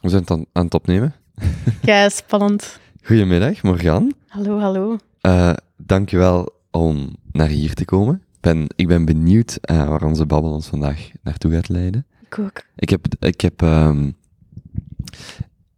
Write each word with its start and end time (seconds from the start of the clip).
We 0.00 0.08
zijn 0.08 0.20
het 0.20 0.30
aan, 0.30 0.44
aan 0.52 0.64
het 0.64 0.74
opnemen. 0.74 1.14
Ja, 1.82 2.08
spannend. 2.08 2.78
Goedemiddag, 3.02 3.62
Morgan. 3.62 4.12
Hallo, 4.26 4.58
hallo. 4.58 4.96
Uh, 5.22 5.52
dankjewel 5.76 6.52
om 6.70 7.16
naar 7.32 7.48
hier 7.48 7.74
te 7.74 7.84
komen. 7.84 8.14
Ik 8.14 8.40
ben, 8.40 8.66
ik 8.76 8.88
ben 8.88 9.04
benieuwd 9.04 9.58
uh, 9.70 9.88
waar 9.88 10.02
onze 10.02 10.26
babbel 10.26 10.52
ons 10.52 10.66
vandaag 10.66 11.10
naartoe 11.22 11.52
gaat 11.52 11.68
leiden. 11.68 12.06
Ik 12.24 12.38
ook. 12.38 12.62
Ik 12.76 12.88
heb, 12.90 13.06
ik 13.20 13.40
heb, 13.40 13.60
um, 13.62 14.16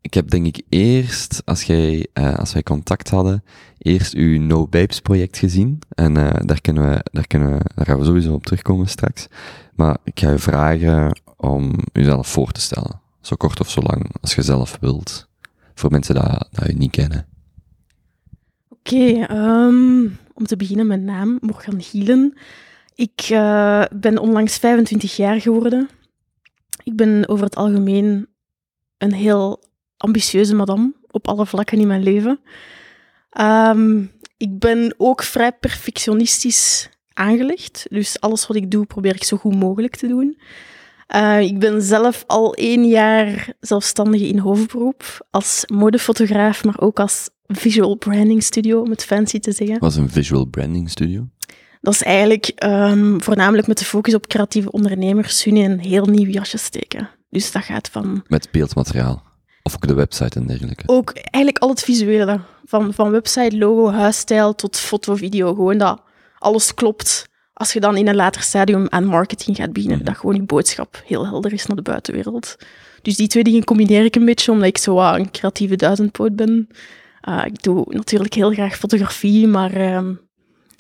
ik 0.01 0.15
heb 0.15 0.31
denk 0.31 0.47
ik 0.47 0.63
eerst, 0.69 1.43
als, 1.45 1.63
jij, 1.63 2.07
uh, 2.15 2.35
als 2.35 2.53
wij 2.53 2.63
contact 2.63 3.11
hadden, 3.11 3.45
eerst 3.79 4.15
uw 4.15 4.41
No 4.41 4.67
Babes 4.67 5.01
project 5.01 5.39
gezien. 5.39 5.79
En 5.89 6.17
uh, 6.17 6.31
daar, 6.41 6.61
kunnen 6.61 6.91
we, 6.91 7.05
daar, 7.13 7.27
kunnen 7.27 7.53
we, 7.53 7.65
daar 7.75 7.87
gaan 7.87 7.99
we 7.99 8.05
sowieso 8.05 8.33
op 8.33 8.45
terugkomen 8.45 8.89
straks. 8.89 9.27
Maar 9.75 9.97
ik 10.05 10.21
ga 10.21 10.31
je 10.31 10.39
vragen 10.39 11.21
om 11.37 11.73
uzelf 11.93 12.29
voor 12.29 12.53
te 12.53 12.61
stellen. 12.61 13.00
Zo 13.21 13.37
kort 13.37 13.61
of 13.61 13.71
zo 13.71 13.81
lang 13.81 14.15
als 14.21 14.35
je 14.35 14.43
zelf 14.43 14.79
wilt. 14.81 15.29
Voor 15.75 15.91
mensen 15.91 16.15
dat, 16.15 16.49
dat 16.51 16.67
je 16.67 16.77
niet 16.77 16.91
kennen. 16.91 17.27
Oké, 18.69 19.33
um, 19.33 20.19
om 20.35 20.47
te 20.47 20.57
beginnen 20.57 20.87
mijn 20.87 21.05
naam, 21.05 21.39
Morgan 21.41 21.83
Gielen. 21.83 22.39
Ik 22.95 23.29
uh, 23.31 23.85
ben 23.93 24.19
onlangs 24.19 24.57
25 24.57 25.17
jaar 25.17 25.41
geworden. 25.41 25.89
Ik 26.83 26.97
ben 26.97 27.29
over 27.29 27.45
het 27.45 27.57
algemeen 27.57 28.29
een 28.99 29.13
heel 29.13 29.63
ambitieuze 29.97 30.55
madame 30.55 30.95
op 31.11 31.29
alle 31.29 31.47
vlakken 31.47 31.79
in 31.79 31.87
mijn 31.87 32.03
leven. 32.03 32.41
Um, 33.41 34.11
ik 34.37 34.59
ben 34.59 34.95
ook 34.97 35.23
vrij 35.23 35.53
perfectionistisch 35.53 36.89
aangelegd. 37.13 37.87
Dus 37.91 38.21
alles 38.21 38.47
wat 38.47 38.57
ik 38.57 38.71
doe, 38.71 38.87
probeer 38.87 39.15
ik 39.15 39.25
zo 39.25 39.37
goed 39.37 39.55
mogelijk 39.55 39.97
te 39.97 40.07
doen. 40.07 40.41
Uh, 41.15 41.41
ik 41.41 41.59
ben 41.59 41.83
zelf 41.83 42.25
al 42.27 42.55
één 42.55 42.89
jaar 42.89 43.53
zelfstandige 43.61 44.29
in 44.29 44.39
hoofdberoep 44.39 45.27
als 45.31 45.65
modefotograaf, 45.67 46.65
maar 46.65 46.81
ook 46.81 47.01
als 47.01 47.29
visual 47.47 47.97
branding 47.97 48.43
studio, 48.43 48.81
om 48.81 48.91
het 48.91 49.05
fancy 49.05 49.39
te 49.39 49.53
zeggen. 49.53 49.79
Wat 49.79 49.91
is 49.91 49.97
een 49.97 50.11
visual 50.11 50.45
branding 50.45 50.91
studio? 50.91 51.29
Dat 51.81 51.95
is 51.95 52.03
eigenlijk 52.03 52.53
um, 52.65 53.23
voornamelijk 53.23 53.67
met 53.67 53.79
de 53.79 53.85
focus 53.85 54.15
op 54.15 54.27
creatieve 54.27 54.71
ondernemers 54.71 55.45
hun 55.45 55.57
in 55.57 55.71
een 55.71 55.79
heel 55.79 56.05
nieuw 56.05 56.31
jasje 56.31 56.59
steken. 56.59 57.09
Dus 57.31 57.53
dat 57.53 57.63
gaat 57.63 57.89
van... 57.89 58.25
Met 58.27 58.49
beeldmateriaal? 58.51 59.23
Of 59.63 59.75
ook 59.75 59.87
de 59.87 59.95
website 59.95 60.39
en 60.39 60.47
dergelijke? 60.47 60.83
Ook 60.87 61.13
eigenlijk 61.13 61.59
al 61.59 61.69
het 61.69 61.83
visuele. 61.83 62.41
Van, 62.65 62.95
van 62.95 63.11
website, 63.11 63.59
logo, 63.59 63.91
huisstijl 63.91 64.55
tot 64.55 64.77
foto, 64.77 65.15
video. 65.15 65.55
Gewoon 65.55 65.79
dat 65.79 66.03
alles 66.39 66.75
klopt 66.75 67.29
als 67.61 67.73
je 67.73 67.81
dan 67.81 67.97
in 67.97 68.09
een 68.09 68.15
later 68.15 68.43
stadium 68.43 68.87
aan 68.89 69.05
marketing 69.05 69.57
gaat 69.57 69.73
beginnen, 69.73 69.99
mm. 69.99 70.05
dat 70.05 70.17
gewoon 70.17 70.35
je 70.35 70.43
boodschap 70.43 71.03
heel 71.07 71.27
helder 71.27 71.53
is 71.53 71.67
naar 71.67 71.77
de 71.77 71.83
buitenwereld. 71.83 72.57
Dus 73.03 73.17
die 73.17 73.29
twee 73.29 73.45
dingen 73.45 73.65
combineer 73.65 74.05
ik 74.05 74.17
een 74.17 74.25
beetje, 74.25 74.53
omdat 74.53 74.69
ik 74.69 74.79
zo 74.79 74.99
uh, 74.99 75.15
een 75.17 75.31
creatieve 75.31 75.77
duizendpoot 75.77 76.37
ben. 76.37 76.69
Uh, 77.29 77.43
ik 77.45 77.63
doe 77.63 77.85
natuurlijk 77.89 78.35
heel 78.35 78.53
graag 78.53 78.77
fotografie, 78.77 79.47
maar 79.47 79.77
uh, 79.77 80.09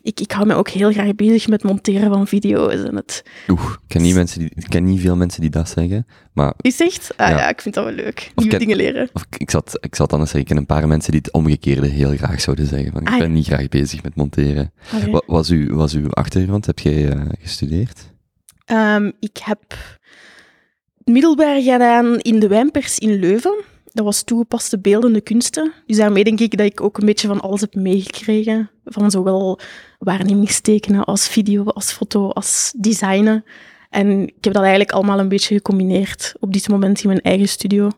ik, 0.02 0.20
ik 0.20 0.30
hou 0.30 0.46
me 0.46 0.54
ook 0.54 0.68
heel 0.68 0.92
graag 0.92 1.14
bezig 1.14 1.48
met 1.48 1.62
monteren 1.62 2.10
van 2.10 2.26
video's. 2.26 2.82
En 2.82 2.96
het... 2.96 3.22
Oeh, 3.48 3.72
ik 3.72 3.78
ken, 3.86 4.02
niet 4.02 4.14
mensen 4.14 4.38
die, 4.38 4.50
ik 4.54 4.66
ken 4.68 4.84
niet 4.84 5.00
veel 5.00 5.16
mensen 5.16 5.40
die 5.40 5.50
dat 5.50 5.68
zeggen. 5.68 6.06
Maar, 6.32 6.54
Is 6.60 6.80
echt? 6.80 7.12
Ah, 7.16 7.28
ja. 7.28 7.36
ja 7.36 7.48
ik 7.48 7.60
vind 7.60 7.74
dat 7.74 7.84
wel 7.84 7.92
leuk. 7.92 8.32
Nieuwe 8.34 8.58
dingen 8.58 8.76
leren. 8.76 9.10
Of 9.12 9.26
ik, 9.38 9.50
zat, 9.50 9.78
ik 9.80 9.94
zat 9.94 10.12
anders 10.12 10.30
zeggen, 10.30 10.50
ik 10.50 10.56
ken 10.56 10.56
een 10.56 10.76
paar 10.76 10.88
mensen 10.88 11.12
die 11.12 11.20
het 11.20 11.32
omgekeerde 11.32 11.86
heel 11.86 12.16
graag 12.16 12.40
zouden 12.40 12.66
zeggen. 12.66 12.92
Van, 12.92 13.00
ik 13.00 13.08
ah, 13.08 13.18
ben 13.18 13.32
niet 13.32 13.46
graag 13.46 13.68
bezig 13.68 14.02
met 14.02 14.14
monteren. 14.14 14.72
Okay. 14.94 15.10
Wat 15.10 15.24
was, 15.26 15.50
uw, 15.50 15.76
was 15.76 15.94
uw 15.94 16.10
achtergrond? 16.10 16.66
Heb 16.66 16.78
jij 16.78 17.14
uh, 17.14 17.22
gestudeerd? 17.40 18.12
Um, 18.66 19.12
ik 19.20 19.38
heb 19.42 19.60
middelbaar 21.04 21.62
gedaan 21.62 22.18
in 22.18 22.40
de 22.40 22.48
wijnpers 22.48 22.98
in 22.98 23.18
Leuven. 23.18 23.64
Dat 23.92 24.04
was 24.04 24.22
toegepaste 24.22 24.78
beeldende 24.78 25.20
kunsten. 25.20 25.72
Dus 25.86 25.96
daarmee 25.96 26.24
denk 26.24 26.40
ik 26.40 26.56
dat 26.56 26.66
ik 26.66 26.80
ook 26.80 26.98
een 26.98 27.06
beetje 27.06 27.28
van 27.28 27.40
alles 27.40 27.60
heb 27.60 27.74
meegekregen. 27.74 28.70
Van 28.84 29.10
zowel 29.10 29.60
waarnemingstekenen 29.98 31.04
als 31.04 31.28
video, 31.28 31.64
als 31.64 31.92
foto, 31.92 32.28
als 32.28 32.74
designen. 32.76 33.44
En 33.90 34.22
ik 34.22 34.44
heb 34.44 34.52
dat 34.52 34.62
eigenlijk 34.62 34.92
allemaal 34.92 35.18
een 35.18 35.28
beetje 35.28 35.54
gecombineerd 35.54 36.34
op 36.40 36.52
dit 36.52 36.68
moment 36.68 37.02
in 37.02 37.08
mijn 37.08 37.20
eigen 37.20 37.48
studio. 37.48 37.90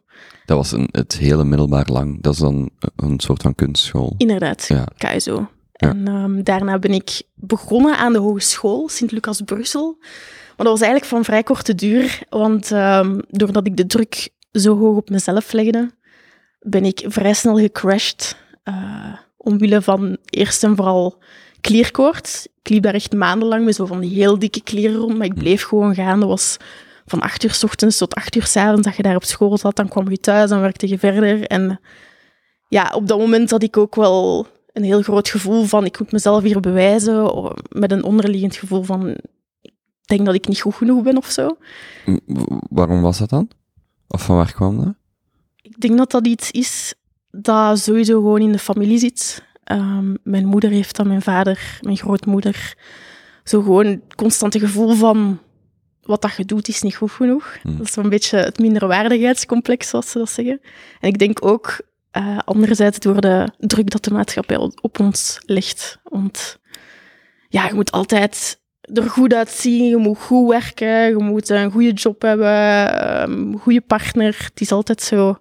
Dat 0.44 0.56
was 0.56 0.72
een, 0.72 0.88
het 0.90 1.18
hele 1.18 1.44
middelbaar 1.44 1.86
lang. 1.86 2.22
Dat 2.22 2.32
is 2.32 2.38
dan 2.38 2.70
een 2.96 3.20
soort 3.20 3.42
van 3.42 3.54
kunstschool. 3.54 4.14
Inderdaad, 4.16 4.64
ja. 4.68 4.86
KSO. 4.96 5.48
Ja. 5.72 5.88
En 5.88 6.08
um, 6.08 6.42
daarna 6.42 6.78
ben 6.78 6.92
ik 6.92 7.22
begonnen 7.34 7.96
aan 7.96 8.12
de 8.12 8.18
hogeschool 8.18 8.88
Sint-Lucas 8.88 9.40
Brussel. 9.40 9.96
Maar 10.56 10.66
dat 10.66 10.78
was 10.78 10.80
eigenlijk 10.80 11.10
van 11.10 11.24
vrij 11.24 11.42
korte 11.42 11.74
duur, 11.74 12.22
want 12.28 12.70
um, 12.70 13.20
doordat 13.28 13.66
ik 13.66 13.76
de 13.76 13.86
druk 13.86 14.28
zo 14.52 14.78
hoog 14.78 14.96
op 14.96 15.10
mezelf 15.10 15.52
legde, 15.52 15.90
ben 16.60 16.84
ik 16.84 17.04
vrij 17.06 17.32
snel 17.32 17.56
gecrashed. 17.56 18.36
Uh, 18.64 19.14
omwille 19.36 19.82
van 19.82 20.16
eerst 20.24 20.64
en 20.64 20.76
vooral 20.76 21.18
klierkoorts. 21.60 22.46
Ik 22.62 22.68
liep 22.68 22.82
daar 22.82 22.94
echt 22.94 23.12
maandenlang 23.12 23.64
met 23.64 23.74
zo 23.74 23.86
van 23.86 24.00
die 24.00 24.14
heel 24.14 24.38
dikke 24.38 24.62
klieren 24.62 24.96
rond, 24.96 25.16
maar 25.16 25.26
ik 25.26 25.34
bleef 25.34 25.62
gewoon 25.62 25.94
gaan. 25.94 26.20
Dat 26.20 26.28
was 26.28 26.56
van 27.06 27.20
acht 27.20 27.44
uur 27.44 27.52
s 27.52 27.64
ochtends 27.64 27.96
tot 27.96 28.14
acht 28.14 28.36
uur 28.36 28.46
s 28.46 28.56
avonds 28.56 28.86
dat 28.86 28.96
je 28.96 29.02
daar 29.02 29.16
op 29.16 29.24
school 29.24 29.58
zat. 29.58 29.76
Dan 29.76 29.88
kwam 29.88 30.10
je 30.10 30.18
thuis, 30.18 30.50
dan 30.50 30.60
werkte 30.60 30.88
je 30.88 30.98
verder. 30.98 31.46
En 31.46 31.80
ja, 32.68 32.92
op 32.94 33.08
dat 33.08 33.18
moment 33.18 33.50
had 33.50 33.62
ik 33.62 33.76
ook 33.76 33.94
wel 33.94 34.46
een 34.72 34.84
heel 34.84 35.02
groot 35.02 35.28
gevoel 35.28 35.64
van 35.64 35.84
ik 35.84 35.98
moet 35.98 36.12
mezelf 36.12 36.42
hier 36.42 36.60
bewijzen, 36.60 37.52
met 37.68 37.92
een 37.92 38.04
onderliggend 38.04 38.56
gevoel 38.56 38.82
van 38.82 39.08
ik 39.62 40.18
denk 40.18 40.26
dat 40.26 40.34
ik 40.34 40.48
niet 40.48 40.60
goed 40.60 40.74
genoeg 40.74 41.02
ben 41.02 41.16
of 41.16 41.26
zo. 41.26 41.56
Waarom 42.70 43.02
was 43.02 43.18
dat 43.18 43.30
dan? 43.30 43.50
Of 44.12 44.24
van 44.24 44.36
waar 44.36 44.52
kwam 44.52 44.84
dat? 44.84 44.94
Ik 45.62 45.80
denk 45.80 45.98
dat 45.98 46.10
dat 46.10 46.26
iets 46.26 46.50
is 46.50 46.94
dat 47.30 47.78
sowieso 47.78 48.14
gewoon 48.14 48.40
in 48.40 48.52
de 48.52 48.58
familie 48.58 48.98
zit. 48.98 49.44
Um, 49.72 50.18
mijn 50.22 50.46
moeder 50.46 50.70
heeft 50.70 50.96
dat, 50.96 51.06
mijn 51.06 51.22
vader, 51.22 51.78
mijn 51.80 51.96
grootmoeder. 51.96 52.74
Zo 53.44 53.62
gewoon 53.62 53.86
het 53.86 54.14
constante 54.14 54.58
gevoel 54.58 54.94
van 54.94 55.40
wat 56.02 56.22
dat 56.22 56.36
je 56.36 56.44
doet 56.44 56.68
is 56.68 56.82
niet 56.82 56.96
goed 56.96 57.10
genoeg. 57.10 57.56
Hmm. 57.62 57.76
Dat 57.76 57.86
is 57.86 57.92
zo'n 57.92 58.08
beetje 58.08 58.38
het 58.38 58.58
minderwaardigheidscomplex, 58.58 59.88
zoals 59.88 60.10
ze 60.10 60.18
dat 60.18 60.30
zeggen. 60.30 60.60
En 61.00 61.08
ik 61.08 61.18
denk 61.18 61.44
ook 61.44 61.80
uh, 62.12 62.38
anderzijds 62.44 62.98
door 62.98 63.20
de 63.20 63.52
druk 63.58 63.90
dat 63.90 64.04
de 64.04 64.12
maatschappij 64.12 64.56
op 64.80 65.00
ons 65.00 65.38
legt. 65.46 65.98
Want 66.02 66.58
ja, 67.48 67.66
je 67.66 67.74
moet 67.74 67.92
altijd 67.92 68.61
er 68.82 69.10
goed 69.10 69.34
uitzien, 69.34 69.88
je 69.88 69.96
moet 69.96 70.18
goed 70.18 70.48
werken, 70.48 71.08
je 71.08 71.18
moet 71.18 71.48
een 71.48 71.70
goede 71.70 71.92
job 71.92 72.22
hebben, 72.22 72.48
een 73.30 73.58
goede 73.58 73.80
partner. 73.80 74.36
Het 74.44 74.60
is 74.60 74.72
altijd 74.72 75.02
zo 75.02 75.38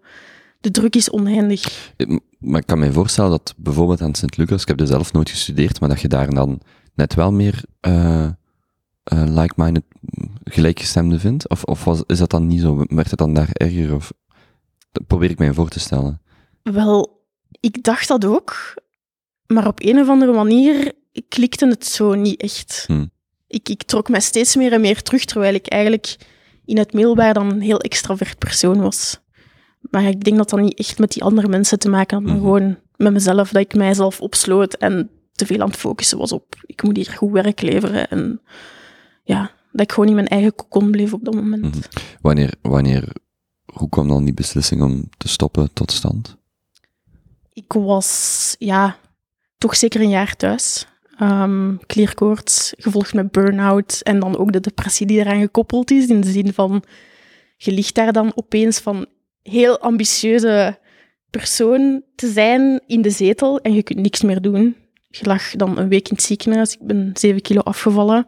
de 0.61 0.71
druk 0.71 0.95
is 0.95 1.11
oneindig. 1.11 1.93
Maar 2.39 2.59
ik 2.59 2.65
kan 2.65 2.79
me 2.79 2.91
voorstellen 2.91 3.29
dat 3.29 3.53
bijvoorbeeld 3.57 4.01
aan 4.01 4.15
Sint-Lucas, 4.15 4.61
ik 4.61 4.67
heb 4.67 4.79
er 4.79 4.87
zelf 4.87 5.13
nooit 5.13 5.29
gestudeerd, 5.29 5.79
maar 5.79 5.89
dat 5.89 6.01
je 6.01 6.07
daar 6.07 6.29
dan 6.29 6.61
net 6.93 7.13
wel 7.13 7.31
meer 7.31 7.63
uh, 7.87 8.23
uh, 8.23 8.31
like-minded 9.13 9.83
gelijkgestemde 10.43 11.19
vindt? 11.19 11.49
Of, 11.49 11.63
of 11.63 11.83
was, 11.83 12.03
is 12.05 12.17
dat 12.17 12.29
dan 12.29 12.47
niet 12.47 12.61
zo? 12.61 12.85
Werd 12.87 13.09
het 13.09 13.19
dan 13.19 13.33
daar 13.33 13.49
erger? 13.51 13.95
Of, 13.95 14.13
dat 14.91 15.07
probeer 15.07 15.29
ik 15.29 15.37
mij 15.37 15.53
voor 15.53 15.69
te 15.69 15.79
stellen. 15.79 16.21
Wel, 16.63 17.25
ik 17.59 17.83
dacht 17.83 18.07
dat 18.07 18.25
ook, 18.25 18.73
maar 19.47 19.67
op 19.67 19.79
een 19.83 19.99
of 19.99 20.09
andere 20.09 20.33
manier 20.33 20.93
klikte 21.27 21.67
het 21.67 21.85
zo 21.85 22.13
niet 22.13 22.41
echt. 22.41 22.83
Hm. 22.87 23.05
Ik, 23.51 23.69
ik 23.69 23.83
trok 23.83 24.09
mij 24.09 24.19
steeds 24.19 24.55
meer 24.55 24.73
en 24.73 24.81
meer 24.81 25.01
terug, 25.01 25.25
terwijl 25.25 25.53
ik 25.53 25.67
eigenlijk 25.67 26.15
in 26.65 26.77
het 26.77 26.93
middelbaar 26.93 27.33
dan 27.33 27.51
een 27.51 27.61
heel 27.61 27.79
extravert 27.79 28.37
persoon 28.37 28.81
was. 28.81 29.19
Maar 29.79 30.03
ik 30.03 30.23
denk 30.23 30.37
dat 30.37 30.49
dat 30.49 30.59
niet 30.59 30.79
echt 30.79 30.99
met 30.99 31.11
die 31.11 31.23
andere 31.23 31.47
mensen 31.47 31.79
te 31.79 31.89
maken 31.89 32.17
had, 32.17 32.25
maar 32.25 32.35
mhm. 32.35 32.43
gewoon 32.43 32.77
met 32.95 33.13
mezelf, 33.13 33.49
dat 33.49 33.61
ik 33.61 33.73
mijzelf 33.73 34.21
opsloot 34.21 34.73
en 34.73 35.09
te 35.31 35.45
veel 35.45 35.61
aan 35.61 35.69
het 35.69 35.77
focussen 35.77 36.17
was 36.17 36.31
op 36.31 36.51
ik 36.65 36.83
moet 36.83 36.95
hier 36.95 37.13
goed 37.15 37.31
werk 37.31 37.61
leveren. 37.61 38.09
En 38.09 38.41
ja, 39.23 39.51
dat 39.71 39.81
ik 39.81 39.91
gewoon 39.91 40.09
in 40.09 40.15
mijn 40.15 40.27
eigen 40.27 40.55
kokon 40.55 40.91
bleef 40.91 41.13
op 41.13 41.25
dat 41.25 41.33
moment. 41.33 41.61
Mhm. 41.61 41.79
Wanneer, 42.21 42.53
wanneer, 42.61 43.15
hoe 43.65 43.89
kwam 43.89 44.07
dan 44.07 44.23
die 44.23 44.33
beslissing 44.33 44.81
om 44.81 45.09
te 45.17 45.27
stoppen 45.27 45.73
tot 45.73 45.91
stand? 45.91 46.37
Ik 47.53 47.73
was, 47.73 48.55
ja, 48.59 48.97
toch 49.57 49.75
zeker 49.75 50.01
een 50.01 50.09
jaar 50.09 50.35
thuis. 50.35 50.87
Um, 51.21 51.79
klierkoorts, 51.85 52.73
gevolgd 52.77 53.13
met 53.13 53.31
burn-out 53.31 53.99
en 54.03 54.19
dan 54.19 54.37
ook 54.37 54.51
de 54.51 54.59
depressie 54.59 55.07
die 55.07 55.19
eraan 55.19 55.41
gekoppeld 55.41 55.91
is, 55.91 56.07
in 56.07 56.21
de 56.21 56.31
zin 56.31 56.53
van, 56.53 56.83
je 57.57 57.71
ligt 57.71 57.95
daar 57.95 58.13
dan 58.13 58.31
opeens 58.35 58.79
van, 58.79 59.05
heel 59.43 59.79
ambitieuze 59.79 60.79
persoon 61.29 62.03
te 62.15 62.27
zijn 62.31 62.81
in 62.87 63.01
de 63.01 63.09
zetel 63.09 63.59
en 63.59 63.73
je 63.73 63.83
kunt 63.83 63.99
niks 63.99 64.21
meer 64.21 64.41
doen. 64.41 64.75
Je 65.07 65.25
lag 65.25 65.51
dan 65.51 65.77
een 65.77 65.87
week 65.87 66.09
in 66.09 66.15
het 66.15 66.23
ziekenhuis. 66.23 66.73
Ik 66.73 66.87
ben 66.87 67.11
zeven 67.13 67.41
kilo 67.41 67.61
afgevallen. 67.61 68.27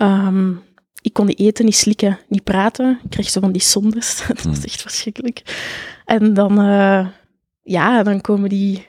Um, 0.00 0.62
ik 1.00 1.12
kon 1.12 1.26
niet 1.26 1.38
eten, 1.38 1.64
niet 1.64 1.76
slikken, 1.76 2.18
niet 2.28 2.44
praten. 2.44 3.00
Ik 3.04 3.10
kreeg 3.10 3.30
zo 3.30 3.40
van 3.40 3.52
die 3.52 3.62
zondes. 3.62 4.16
Dat 4.28 4.42
was 4.42 4.56
hmm. 4.56 4.64
echt 4.64 4.82
verschrikkelijk. 4.82 5.42
En 6.04 6.34
dan, 6.34 6.60
uh, 6.60 7.08
ja, 7.62 8.02
dan 8.02 8.20
komen 8.20 8.48
die 8.48 8.86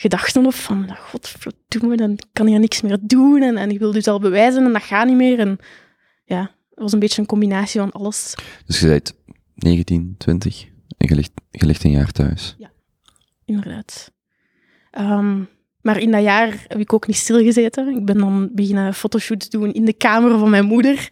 gedachten 0.00 0.46
op 0.46 0.54
van, 0.54 0.80
nou, 0.86 0.98
godverdomme, 0.98 1.96
dan 1.96 2.18
kan 2.32 2.48
je 2.48 2.58
niks 2.58 2.80
meer 2.80 2.98
doen. 3.00 3.42
En, 3.42 3.56
en 3.56 3.70
ik 3.70 3.78
wil 3.78 3.92
dus 3.92 4.06
al 4.06 4.20
bewijzen 4.20 4.64
en 4.64 4.72
dat 4.72 4.82
gaat 4.82 5.06
niet 5.06 5.16
meer. 5.16 5.38
En 5.38 5.58
ja, 6.24 6.40
het 6.40 6.78
was 6.78 6.92
een 6.92 6.98
beetje 6.98 7.20
een 7.20 7.26
combinatie 7.26 7.80
van 7.80 7.92
alles. 7.92 8.34
Dus 8.66 8.80
je 8.80 8.86
zei 8.86 9.00
19, 9.54 10.14
20? 10.18 10.66
je 10.98 11.14
ligt, 11.14 11.32
je 11.50 11.66
ligt 11.66 11.84
een 11.84 11.90
jaar 11.90 12.12
thuis. 12.12 12.56
inderdaad. 13.44 14.12
Ehm, 14.90 15.42
maar 15.80 15.98
in 15.98 16.10
dat 16.10 16.22
jaar 16.22 16.64
heb 16.66 16.78
ik 16.78 16.92
ook 16.92 17.06
niet 17.06 17.16
stilgezeten. 17.16 17.96
Ik 17.96 18.04
ben 18.04 18.18
dan 18.18 18.50
beginnen 18.52 18.94
fotoshoots 18.94 19.48
doen 19.48 19.72
in 19.72 19.84
de 19.84 19.92
kamer 19.92 20.38
van 20.38 20.50
mijn 20.50 20.64
moeder. 20.64 21.08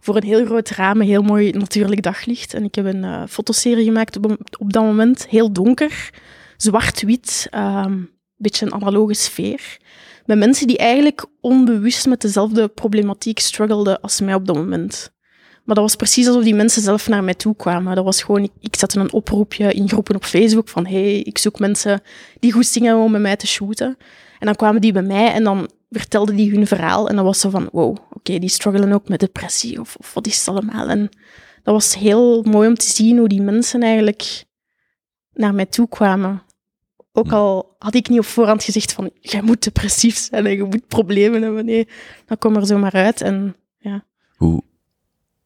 Voor 0.00 0.16
een 0.16 0.22
heel 0.22 0.44
groot 0.44 0.68
raam, 0.68 1.00
een 1.00 1.06
heel 1.06 1.22
mooi 1.22 1.50
natuurlijk 1.52 2.02
daglicht. 2.02 2.54
En 2.54 2.64
ik 2.64 2.74
heb 2.74 2.84
een 2.84 3.04
eh, 3.04 3.22
fotoserie 3.28 3.84
gemaakt 3.84 4.16
op, 4.16 4.36
op 4.58 4.72
dat 4.72 4.82
moment. 4.82 5.28
Heel 5.28 5.52
donker, 5.52 6.10
zwart-wit, 6.56 7.46
ehm 7.50 7.96
beetje 8.38 8.66
een 8.66 8.72
analoge 8.72 9.14
sfeer. 9.14 9.78
Met 10.26 10.38
mensen 10.38 10.66
die 10.66 10.78
eigenlijk 10.78 11.26
onbewust 11.40 12.06
met 12.06 12.20
dezelfde 12.20 12.68
problematiek 12.68 13.38
struggelden 13.38 14.00
als 14.00 14.20
mij 14.20 14.34
op 14.34 14.46
dat 14.46 14.56
moment. 14.56 15.10
Maar 15.64 15.76
dat 15.76 15.84
was 15.84 15.96
precies 15.96 16.26
alsof 16.26 16.42
die 16.42 16.54
mensen 16.54 16.82
zelf 16.82 17.08
naar 17.08 17.24
mij 17.24 17.34
toe 17.34 17.56
kwamen. 17.56 17.94
Dat 17.94 18.04
was 18.04 18.22
gewoon, 18.22 18.42
ik, 18.42 18.50
ik 18.60 18.76
zette 18.76 19.00
een 19.00 19.12
oproepje 19.12 19.72
in 19.72 19.88
groepen 19.88 20.14
op 20.14 20.24
Facebook 20.24 20.68
van 20.68 20.86
hey, 20.86 21.18
ik 21.18 21.38
zoek 21.38 21.58
mensen 21.58 22.00
die 22.40 22.52
goed 22.52 22.66
zingen 22.66 22.96
om 22.96 23.10
met 23.10 23.20
mij 23.20 23.36
te 23.36 23.46
shooten. 23.46 23.96
En 24.38 24.46
dan 24.46 24.54
kwamen 24.54 24.80
die 24.80 24.92
bij 24.92 25.02
mij 25.02 25.32
en 25.32 25.44
dan 25.44 25.70
vertelden 25.90 26.36
die 26.36 26.50
hun 26.50 26.66
verhaal. 26.66 27.08
En 27.08 27.16
dan 27.16 27.24
was 27.24 27.40
zo 27.40 27.50
van, 27.50 27.68
wow, 27.72 27.96
oké, 28.10 28.38
die 28.38 28.48
struggelen 28.48 28.92
ook 28.92 29.08
met 29.08 29.20
depressie 29.20 29.80
of, 29.80 29.96
of 29.96 30.14
wat 30.14 30.26
is 30.26 30.38
het 30.38 30.48
allemaal. 30.48 30.88
En 30.88 31.08
dat 31.62 31.74
was 31.74 31.94
heel 31.94 32.42
mooi 32.42 32.68
om 32.68 32.74
te 32.74 32.90
zien 32.90 33.18
hoe 33.18 33.28
die 33.28 33.42
mensen 33.42 33.82
eigenlijk 33.82 34.44
naar 35.32 35.54
mij 35.54 35.66
toe 35.66 35.88
kwamen. 35.88 36.42
Ook 37.18 37.32
al 37.32 37.76
had 37.78 37.94
ik 37.94 38.08
niet 38.08 38.18
op 38.18 38.24
voorhand 38.24 38.64
gezegd 38.64 38.92
van, 38.92 39.10
jij 39.20 39.42
moet 39.42 39.62
depressief 39.64 40.16
zijn 40.16 40.46
en 40.46 40.56
je 40.56 40.64
moet 40.64 40.86
problemen 40.86 41.42
hebben. 41.42 41.64
Nee, 41.64 41.88
dat 42.26 42.38
kwam 42.38 42.56
er 42.56 42.66
zomaar 42.66 42.92
uit. 42.92 43.20
En 43.20 43.56
Hoe, 44.36 44.62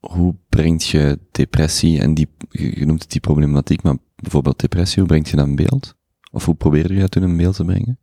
hoe 0.00 0.34
brengt 0.48 0.86
je 0.86 1.18
depressie 1.30 2.00
en 2.00 2.14
die, 2.14 2.28
je 2.50 2.86
noemt 2.86 3.02
het 3.02 3.10
die 3.10 3.20
problematiek, 3.20 3.82
maar 3.82 3.96
bijvoorbeeld 4.16 4.60
depressie, 4.60 4.98
hoe 4.98 5.08
brengt 5.08 5.28
je 5.28 5.36
dat 5.36 5.46
in 5.46 5.56
beeld? 5.56 5.94
Of 6.30 6.44
hoe 6.44 6.54
probeerde 6.54 6.94
je 6.94 7.00
dat 7.00 7.10
toen 7.10 7.22
in 7.22 7.36
beeld 7.36 7.56
te 7.56 7.64
brengen? 7.64 7.98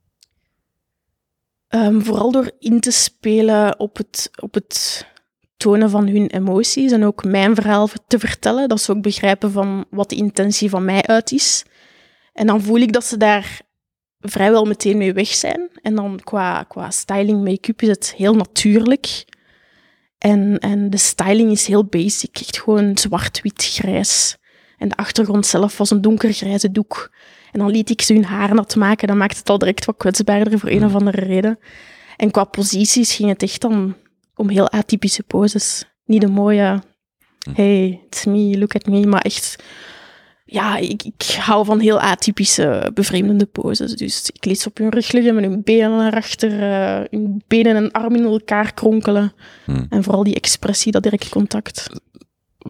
Ehm, 1.67 1.99
vooral 1.99 2.31
door 2.31 2.51
in 2.59 2.79
te 2.79 2.91
spelen 2.91 3.79
op 3.79 3.97
het, 3.97 4.31
op 4.41 4.53
het 4.53 5.07
tonen 5.57 5.89
van 5.89 6.07
hun 6.07 6.27
emoties 6.27 6.91
en 6.91 7.05
ook 7.05 7.23
mijn 7.23 7.55
verhaal 7.55 7.89
te 8.07 8.19
vertellen. 8.19 8.69
Dat 8.69 8.81
ze 8.81 8.91
ook 8.91 9.01
begrijpen 9.01 9.51
van 9.51 9.85
wat 9.89 10.09
de 10.09 10.15
intentie 10.15 10.69
van 10.69 10.85
mij 10.85 11.05
uit 11.05 11.31
is. 11.31 11.65
En 12.39 12.47
dan 12.47 12.61
voel 12.61 12.77
ik 12.77 12.93
dat 12.93 13.05
ze 13.05 13.17
daar 13.17 13.61
vrijwel 14.19 14.65
meteen 14.65 14.97
mee 14.97 15.13
weg 15.13 15.27
zijn. 15.27 15.69
En 15.81 15.95
dan 15.95 16.19
qua, 16.23 16.63
qua 16.63 16.91
styling, 16.91 17.43
make-up 17.43 17.81
is 17.81 17.87
het 17.87 18.13
heel 18.17 18.33
natuurlijk. 18.33 19.25
En, 20.17 20.57
en 20.59 20.89
de 20.89 20.97
styling 20.97 21.51
is 21.51 21.67
heel 21.67 21.85
basic, 21.85 22.39
echt 22.39 22.59
gewoon 22.59 22.97
zwart-wit, 22.97 23.63
grijs. 23.63 24.37
En 24.77 24.89
de 24.89 24.95
achtergrond 24.95 25.45
zelf 25.45 25.77
was 25.77 25.91
een 25.91 26.01
donkergrijze 26.01 26.71
doek. 26.71 27.11
En 27.51 27.59
dan 27.59 27.69
liet 27.69 27.89
ik 27.89 28.01
ze 28.01 28.13
hun 28.13 28.25
haar 28.25 28.53
nat 28.53 28.75
maken. 28.75 29.07
Dan 29.07 29.17
maakte 29.17 29.37
het 29.37 29.49
al 29.49 29.57
direct 29.57 29.85
wat 29.85 29.97
kwetsbaarder 29.97 30.59
voor 30.59 30.69
een 30.69 30.85
of 30.85 30.95
andere 30.95 31.25
reden. 31.25 31.59
En 32.17 32.31
qua 32.31 32.43
posities 32.43 33.15
ging 33.15 33.29
het 33.29 33.43
echt 33.43 33.61
dan 33.61 33.95
om 34.35 34.49
heel 34.49 34.69
atypische 34.69 35.23
poses. 35.23 35.85
Niet 36.05 36.21
de 36.21 36.27
mooie, 36.27 36.83
hey, 37.53 38.01
it's 38.05 38.25
me, 38.25 38.57
look 38.57 38.75
at 38.75 38.85
me, 38.85 39.05
maar 39.05 39.21
echt... 39.21 39.63
Ja, 40.51 40.77
ik, 40.77 41.03
ik 41.03 41.23
hou 41.39 41.65
van 41.65 41.79
heel 41.79 41.99
atypische, 41.99 42.91
bevreemdende 42.93 43.45
poses. 43.45 43.95
Dus 43.95 44.29
ik 44.39 44.55
ze 44.55 44.67
op 44.67 44.77
hun 44.77 44.89
rug 44.89 45.11
liggen 45.11 45.35
met 45.35 45.43
hun 45.43 45.61
benen 45.63 45.97
naar 45.97 46.15
achter, 46.15 46.61
eh, 46.61 47.05
hun 47.09 47.43
benen 47.47 47.75
en 47.75 47.91
armen 47.91 48.19
in 48.19 48.25
elkaar 48.25 48.73
kronkelen. 48.73 49.33
Hmm. 49.65 49.85
En 49.89 50.03
vooral 50.03 50.23
die 50.23 50.35
expressie, 50.35 50.91
dat 50.91 51.03
direct 51.03 51.29
contact. 51.29 51.89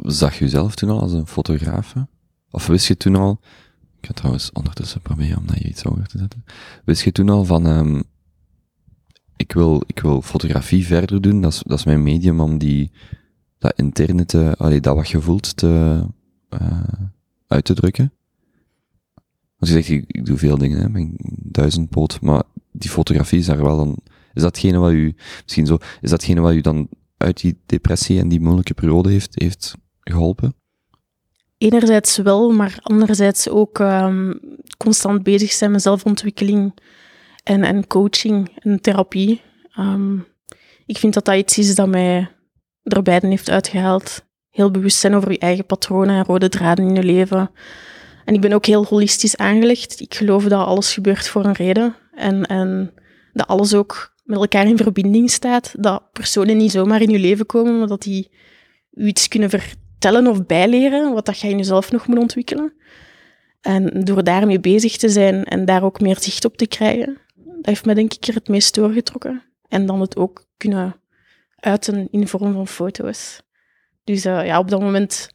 Zag 0.03 0.33
je 0.37 0.43
jezelf 0.43 0.75
toen 0.75 0.89
al 0.89 0.99
als 0.99 1.13
een 1.13 1.27
fotograaf? 1.27 1.93
Of 2.51 2.67
wist 2.67 2.87
je 2.87 2.97
toen 2.97 3.15
al, 3.15 3.39
ik 4.01 4.07
ga 4.07 4.13
trouwens 4.13 4.51
ondertussen 4.51 5.01
proberen 5.01 5.37
om 5.37 5.47
dat 5.47 5.55
hier 5.55 5.69
iets 5.69 5.83
hoger 5.83 6.07
te 6.07 6.17
zetten. 6.17 6.45
Wist 6.85 7.03
je 7.03 7.11
toen 7.11 7.29
al 7.29 7.45
van, 7.45 7.67
ehm, 7.67 8.01
ik, 9.35 9.51
wil, 9.51 9.83
ik 9.85 9.99
wil 9.99 10.21
fotografie 10.21 10.85
verder 10.85 11.21
doen, 11.21 11.41
dat 11.41 11.51
is, 11.51 11.61
dat 11.65 11.77
is 11.77 11.85
mijn 11.85 12.03
medium 12.03 12.39
om 12.39 12.57
die, 12.57 12.91
dat 13.57 13.73
interne 13.75 14.25
te, 14.25 14.55
allee, 14.57 14.79
dat 14.79 14.95
wat 14.95 15.09
je 15.09 15.21
voelt 15.21 15.57
te, 15.57 16.03
eh, 16.49 16.81
uit 17.49 17.63
te 17.63 17.73
drukken? 17.73 18.13
Als 19.59 19.69
je 19.69 19.75
zegt, 19.75 19.89
ik, 19.89 20.03
ik 20.07 20.25
doe 20.25 20.37
veel 20.37 20.57
dingen, 20.57 20.79
hè, 20.79 20.89
mijn 20.89 21.13
duizendpoot, 21.41 22.21
maar 22.21 22.43
die 22.71 22.89
fotografie 22.89 23.39
is 23.39 23.45
daar 23.45 23.63
wel 23.63 23.77
dan, 23.77 23.97
is 24.33 24.41
datgene 24.41 24.77
wat 24.77 24.91
u, 24.91 25.15
misschien 25.43 25.65
zo, 25.65 25.77
is 26.01 26.09
datgene 26.09 26.41
wat 26.41 26.53
u 26.53 26.61
dan 26.61 26.87
uit 27.17 27.41
die 27.41 27.59
depressie 27.65 28.19
en 28.19 28.27
die 28.27 28.41
moeilijke 28.41 28.73
periode 28.73 29.09
heeft, 29.09 29.39
heeft 29.39 29.75
geholpen? 29.99 30.53
Enerzijds 31.57 32.17
wel, 32.17 32.51
maar 32.51 32.77
anderzijds 32.81 33.49
ook 33.49 33.79
ehm, 33.79 34.33
constant 34.77 35.23
bezig 35.23 35.51
zijn 35.51 35.71
met 35.71 35.81
zelfontwikkeling 35.81 36.73
en, 37.43 37.63
en 37.63 37.87
coaching 37.87 38.57
en 38.59 38.81
therapie. 38.81 39.41
Ehm, 39.71 40.17
ik 40.85 40.97
vind 40.97 41.13
dat 41.13 41.25
dat 41.25 41.35
iets 41.35 41.57
is 41.57 41.75
dat 41.75 41.87
mij 41.87 42.31
er 42.83 43.01
beiden 43.01 43.29
heeft 43.29 43.49
uitgehaald. 43.49 44.27
Heel 44.59 44.71
bewust 44.71 44.99
zijn 44.99 45.15
over 45.15 45.31
je 45.31 45.39
eigen 45.39 45.65
patronen 45.65 46.15
en 46.15 46.25
rode 46.25 46.49
draden 46.49 46.87
in 46.87 46.95
je 46.95 47.03
leven. 47.03 47.51
En 48.25 48.33
ik 48.33 48.41
ben 48.41 48.53
ook 48.53 48.65
heel 48.65 48.85
holistisch 48.85 49.37
aangelegd. 49.37 49.99
Ik 49.99 50.13
geloof 50.15 50.43
dat 50.43 50.65
alles 50.65 50.93
gebeurt 50.93 51.27
voor 51.27 51.45
een 51.45 51.53
reden. 51.53 51.95
En, 52.11 52.45
en 52.45 52.93
dat 53.33 53.47
alles 53.47 53.73
ook 53.73 54.13
met 54.23 54.37
elkaar 54.37 54.67
in 54.67 54.77
verbinding 54.77 55.29
staat. 55.29 55.73
Dat 55.77 56.11
personen 56.11 56.57
niet 56.57 56.71
zomaar 56.71 57.01
in 57.01 57.09
je 57.09 57.19
leven 57.19 57.45
komen, 57.45 57.77
maar 57.77 57.87
dat 57.87 58.01
die 58.01 58.31
u 58.91 59.05
iets 59.05 59.27
kunnen 59.27 59.49
vertellen 59.49 60.27
of 60.27 60.45
bijleren, 60.45 61.13
wat 61.13 61.25
dat 61.25 61.39
je 61.39 61.49
in 61.49 61.57
jezelf 61.57 61.91
nog 61.91 62.07
moet 62.07 62.19
ontwikkelen. 62.19 62.73
En 63.61 64.03
door 64.03 64.23
daarmee 64.23 64.59
bezig 64.59 64.97
te 64.97 65.09
zijn 65.09 65.43
en 65.43 65.65
daar 65.65 65.83
ook 65.83 66.01
meer 66.01 66.17
zicht 66.19 66.45
op 66.45 66.57
te 66.57 66.67
krijgen, 66.67 67.17
dat 67.35 67.65
heeft 67.65 67.85
me 67.85 67.95
denk 67.95 68.13
ik 68.13 68.27
er 68.27 68.33
het 68.33 68.47
meest 68.47 68.75
doorgetrokken. 68.75 69.43
En 69.67 69.85
dan 69.85 70.01
het 70.01 70.17
ook 70.17 70.45
kunnen 70.57 70.95
uiten 71.55 72.07
in 72.11 72.19
de 72.19 72.27
vorm 72.27 72.53
van 72.53 72.67
foto's. 72.67 73.41
Dus 74.09 74.25
eh, 74.25 74.45
ja, 74.45 74.59
op 74.59 74.69
dat 74.69 74.81
moment 74.81 75.29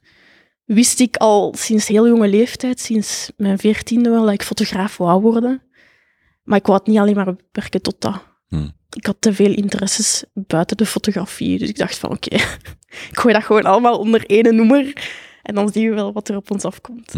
wist 0.65 0.99
ik 0.99 1.17
al 1.17 1.53
sinds 1.57 1.87
heel 1.87 2.07
jonge 2.07 2.27
leeftijd, 2.27 2.79
sinds 2.79 3.31
mijn 3.37 3.57
veertiende 3.57 4.09
wel, 4.09 4.23
dat 4.23 4.33
ik 4.33 4.43
fotograaf 4.43 4.97
wou 4.97 5.21
worden. 5.21 5.61
Maar 6.43 6.57
ik 6.57 6.65
wou 6.65 6.77
het 6.77 6.87
niet 6.87 6.97
alleen 6.97 7.15
maar 7.15 7.25
beperken 7.25 7.81
tot 7.81 8.01
dat. 8.01 8.23
Hmm. 8.47 8.71
Ik 8.89 9.05
had 9.05 9.15
te 9.19 9.33
veel 9.33 9.53
interesses 9.53 10.23
buiten 10.33 10.77
de 10.77 10.85
fotografie. 10.85 11.59
Dus 11.59 11.69
ik 11.69 11.77
dacht 11.77 11.97
van 11.97 12.11
oké, 12.11 12.35
ik 13.11 13.19
gooi 13.19 13.33
dat 13.33 13.43
gewoon 13.43 13.63
allemaal 13.63 13.99
onder 13.99 14.25
één 14.25 14.55
noemer. 14.55 14.93
En 15.41 15.55
dan 15.55 15.71
zien 15.71 15.89
we 15.89 15.95
wel 15.95 16.13
wat 16.13 16.29
er 16.29 16.35
op 16.35 16.51
ons 16.51 16.63
afkomt. 16.63 17.15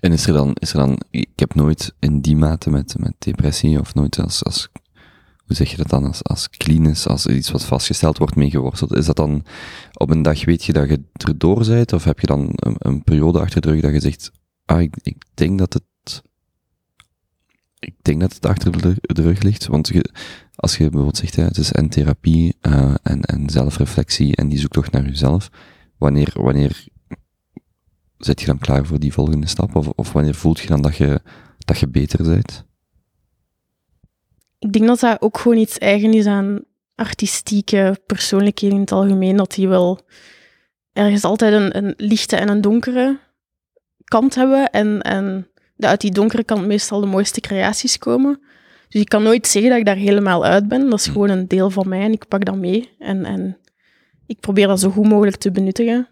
En 0.00 0.12
is 0.12 0.26
er 0.26 0.32
dan, 0.32 0.54
is 0.54 0.72
er 0.72 0.78
dan, 0.78 1.02
ik 1.10 1.30
heb 1.34 1.54
nooit 1.54 1.94
in 1.98 2.20
die 2.20 2.36
mate 2.36 2.70
met, 2.70 2.94
met 2.98 3.14
depressie 3.18 3.80
of 3.80 3.94
nooit 3.94 4.18
als, 4.18 4.44
als, 4.44 4.68
hoe 5.48 5.56
zeg 5.56 5.70
je 5.70 5.76
dat 5.76 5.88
dan, 5.88 6.06
als, 6.06 6.24
als 6.24 6.48
clean 6.48 6.94
als 7.04 7.26
iets 7.26 7.50
wat 7.50 7.64
vastgesteld 7.64 8.18
wordt 8.18 8.36
meegeworsteld. 8.36 8.94
Is 8.94 9.06
dat 9.06 9.16
dan, 9.16 9.44
op 9.92 10.10
een 10.10 10.22
dag 10.22 10.44
weet 10.44 10.64
je 10.64 10.72
dat 10.72 10.88
je 10.88 11.02
erdoor 11.12 11.66
bent, 11.66 11.92
of 11.92 12.04
heb 12.04 12.20
je 12.20 12.26
dan 12.26 12.50
een, 12.54 12.74
een 12.78 13.02
periode 13.02 13.40
achter 13.40 13.60
de 13.60 13.70
rug 13.70 13.80
dat 13.80 13.92
je 13.92 14.00
zegt, 14.00 14.30
ah, 14.64 14.80
ik, 14.80 14.96
ik 15.02 15.24
denk 15.34 15.58
dat 15.58 15.72
het, 15.72 16.22
ik 17.78 17.94
denk 18.02 18.20
dat 18.20 18.34
het 18.34 18.46
achter 18.46 18.82
de, 18.82 18.94
de 19.00 19.22
rug 19.22 19.42
ligt, 19.42 19.66
want 19.66 19.88
je, 19.88 20.10
als 20.54 20.76
je 20.76 20.82
bijvoorbeeld 20.84 21.16
zegt, 21.16 21.36
hè, 21.36 21.44
het 21.44 21.58
is 21.58 21.72
en 21.72 21.88
therapie, 21.88 22.56
eh, 22.60 22.94
en, 23.02 23.22
en 23.22 23.50
zelfreflectie 23.50 24.36
en 24.36 24.48
die 24.48 24.58
zoektocht 24.58 24.90
naar 24.92 25.04
jezelf, 25.04 25.50
wanneer, 25.98 26.30
wanneer 26.34 26.86
zit 28.18 28.40
je 28.40 28.46
dan 28.46 28.58
klaar 28.58 28.86
voor 28.86 28.98
die 28.98 29.12
volgende 29.12 29.46
stap? 29.46 29.76
Of, 29.76 29.88
of 29.88 30.12
wanneer 30.12 30.34
voelt 30.34 30.58
je 30.60 30.66
dan 30.66 30.82
dat 30.82 30.96
je, 30.96 31.20
dat 31.58 31.78
je 31.78 31.88
beter 31.88 32.24
bent? 32.24 32.66
Ik 34.58 34.72
denk 34.72 34.86
dat 34.86 35.00
dat 35.00 35.20
ook 35.20 35.38
gewoon 35.38 35.58
iets 35.58 35.78
eigen 35.78 36.12
is 36.12 36.26
aan 36.26 36.64
artistieke 36.94 38.00
persoonlijkheden 38.06 38.76
in 38.76 38.82
het 38.82 38.92
algemeen. 38.92 39.36
Dat 39.36 39.54
die 39.54 39.68
wel 39.68 40.00
ergens 40.92 41.24
altijd 41.24 41.52
een, 41.52 41.76
een 41.76 41.94
lichte 41.96 42.36
en 42.36 42.48
een 42.48 42.60
donkere 42.60 43.18
kant 44.04 44.34
hebben. 44.34 44.70
En, 44.70 45.02
en 45.02 45.48
dat 45.76 45.90
uit 45.90 46.00
die 46.00 46.12
donkere 46.12 46.44
kant 46.44 46.66
meestal 46.66 47.00
de 47.00 47.06
mooiste 47.06 47.40
creaties 47.40 47.98
komen. 47.98 48.40
Dus 48.88 49.00
ik 49.00 49.08
kan 49.08 49.22
nooit 49.22 49.46
zeggen 49.46 49.70
dat 49.70 49.78
ik 49.80 49.86
daar 49.86 49.96
helemaal 49.96 50.44
uit 50.44 50.68
ben. 50.68 50.90
Dat 50.90 50.98
is 50.98 51.06
gewoon 51.06 51.28
een 51.28 51.48
deel 51.48 51.70
van 51.70 51.88
mij 51.88 52.00
en 52.00 52.12
ik 52.12 52.28
pak 52.28 52.44
dat 52.44 52.56
mee. 52.56 52.90
En, 52.98 53.24
en 53.24 53.58
ik 54.26 54.40
probeer 54.40 54.66
dat 54.66 54.80
zo 54.80 54.90
goed 54.90 55.08
mogelijk 55.08 55.36
te 55.36 55.50
benuttigen. 55.50 56.08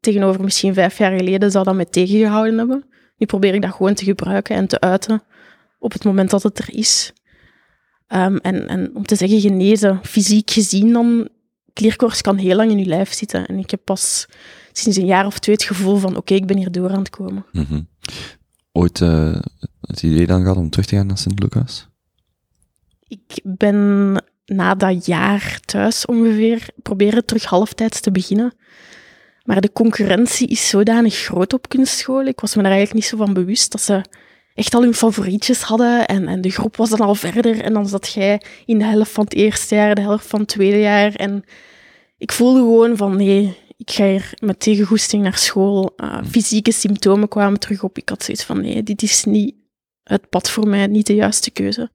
Tegenover 0.00 0.44
misschien 0.44 0.74
vijf 0.74 0.98
jaar 0.98 1.16
geleden 1.16 1.50
zou 1.50 1.64
dat 1.64 1.74
mij 1.74 1.84
tegengehouden 1.84 2.58
hebben. 2.58 2.84
Nu 3.16 3.26
probeer 3.26 3.54
ik 3.54 3.62
dat 3.62 3.70
gewoon 3.70 3.94
te 3.94 4.04
gebruiken 4.04 4.56
en 4.56 4.66
te 4.66 4.80
uiten 4.80 5.22
op 5.78 5.92
het 5.92 6.04
moment 6.04 6.30
dat 6.30 6.42
het 6.42 6.58
er 6.58 6.74
is. 6.74 7.12
Um, 8.14 8.36
en, 8.36 8.68
en 8.68 8.90
om 8.94 9.06
te 9.06 9.14
zeggen 9.14 9.40
genezen, 9.40 10.00
fysiek 10.02 10.50
gezien 10.50 10.92
dan, 10.92 11.28
klierkoorts 11.72 12.20
kan 12.20 12.36
heel 12.36 12.56
lang 12.56 12.70
in 12.70 12.78
je 12.78 12.84
lijf 12.84 13.12
zitten. 13.12 13.46
En 13.46 13.58
ik 13.58 13.70
heb 13.70 13.80
pas 13.84 14.26
sinds 14.72 14.98
een 14.98 15.06
jaar 15.06 15.26
of 15.26 15.38
twee 15.38 15.54
het 15.54 15.64
gevoel 15.64 15.96
van, 15.96 16.10
oké, 16.10 16.18
okay, 16.18 16.36
ik 16.36 16.46
ben 16.46 16.56
hier 16.56 16.72
door 16.72 16.90
aan 16.90 16.98
het 16.98 17.10
komen. 17.10 17.44
Mm 17.52 17.64
-hmm. 17.68 17.88
Ooit 18.72 19.00
uh, 19.00 19.40
het 19.80 20.02
idee 20.02 20.26
dan 20.26 20.40
gehad 20.40 20.56
om 20.56 20.70
terug 20.70 20.86
te 20.86 20.96
gaan 20.96 21.06
naar 21.06 21.18
Sint-Lucas? 21.18 21.88
Ik 23.08 23.40
ben 23.42 24.14
na 24.44 24.74
dat 24.74 25.06
jaar 25.06 25.60
thuis 25.64 26.06
ongeveer 26.06 26.68
proberen 26.82 27.24
terug 27.24 27.44
halftijds 27.44 28.00
te 28.00 28.10
beginnen. 28.10 28.54
Maar 29.42 29.60
de 29.60 29.72
concurrentie 29.72 30.48
is 30.48 30.68
zodanig 30.68 31.14
groot 31.14 31.52
op 31.52 31.68
kunstscholen. 31.68 32.26
Ik 32.26 32.40
was 32.40 32.54
me 32.54 32.62
daar 32.62 32.72
eigenlijk 32.72 33.00
niet 33.00 33.10
zo 33.10 33.24
van 33.24 33.34
bewust 33.34 33.72
dat 33.72 33.80
ze 33.80 34.04
echt 34.54 34.74
al 34.74 34.82
hun 34.82 34.94
favorietjes 34.94 35.62
hadden. 35.62 36.06
En, 36.06 36.28
en 36.28 36.40
de 36.40 36.50
groep 36.50 36.76
was 36.76 36.90
dan 36.90 37.00
al 37.00 37.14
verder. 37.14 37.60
En 37.60 37.72
dan 37.72 37.86
zat 37.86 38.12
jij 38.12 38.42
in 38.66 38.78
de 38.78 38.84
helft 38.84 39.10
van 39.10 39.24
het 39.24 39.34
eerste 39.34 39.74
jaar, 39.74 39.94
de 39.94 40.00
helft 40.00 40.26
van 40.26 40.40
het 40.40 40.48
tweede 40.48 40.78
jaar. 40.78 41.14
En 41.14 41.44
ik 42.18 42.32
voelde 42.32 42.58
gewoon 42.58 42.96
van 42.96 43.16
nee, 43.16 43.56
ik 43.76 43.90
ga 43.90 44.04
hier 44.04 44.34
met 44.38 44.60
tegengoesting 44.60 45.22
naar 45.22 45.36
school. 45.36 45.92
Uh, 45.96 46.18
fysieke 46.30 46.72
symptomen 46.72 47.28
kwamen 47.28 47.60
terug 47.60 47.82
op. 47.82 47.98
Ik 47.98 48.08
had 48.08 48.22
zoiets 48.22 48.44
van 48.44 48.60
nee, 48.60 48.82
dit 48.82 49.02
is 49.02 49.24
niet 49.24 49.54
het 50.02 50.28
pad 50.28 50.50
voor 50.50 50.68
mij, 50.68 50.86
niet 50.86 51.06
de 51.06 51.14
juiste 51.14 51.50
keuze. 51.50 51.90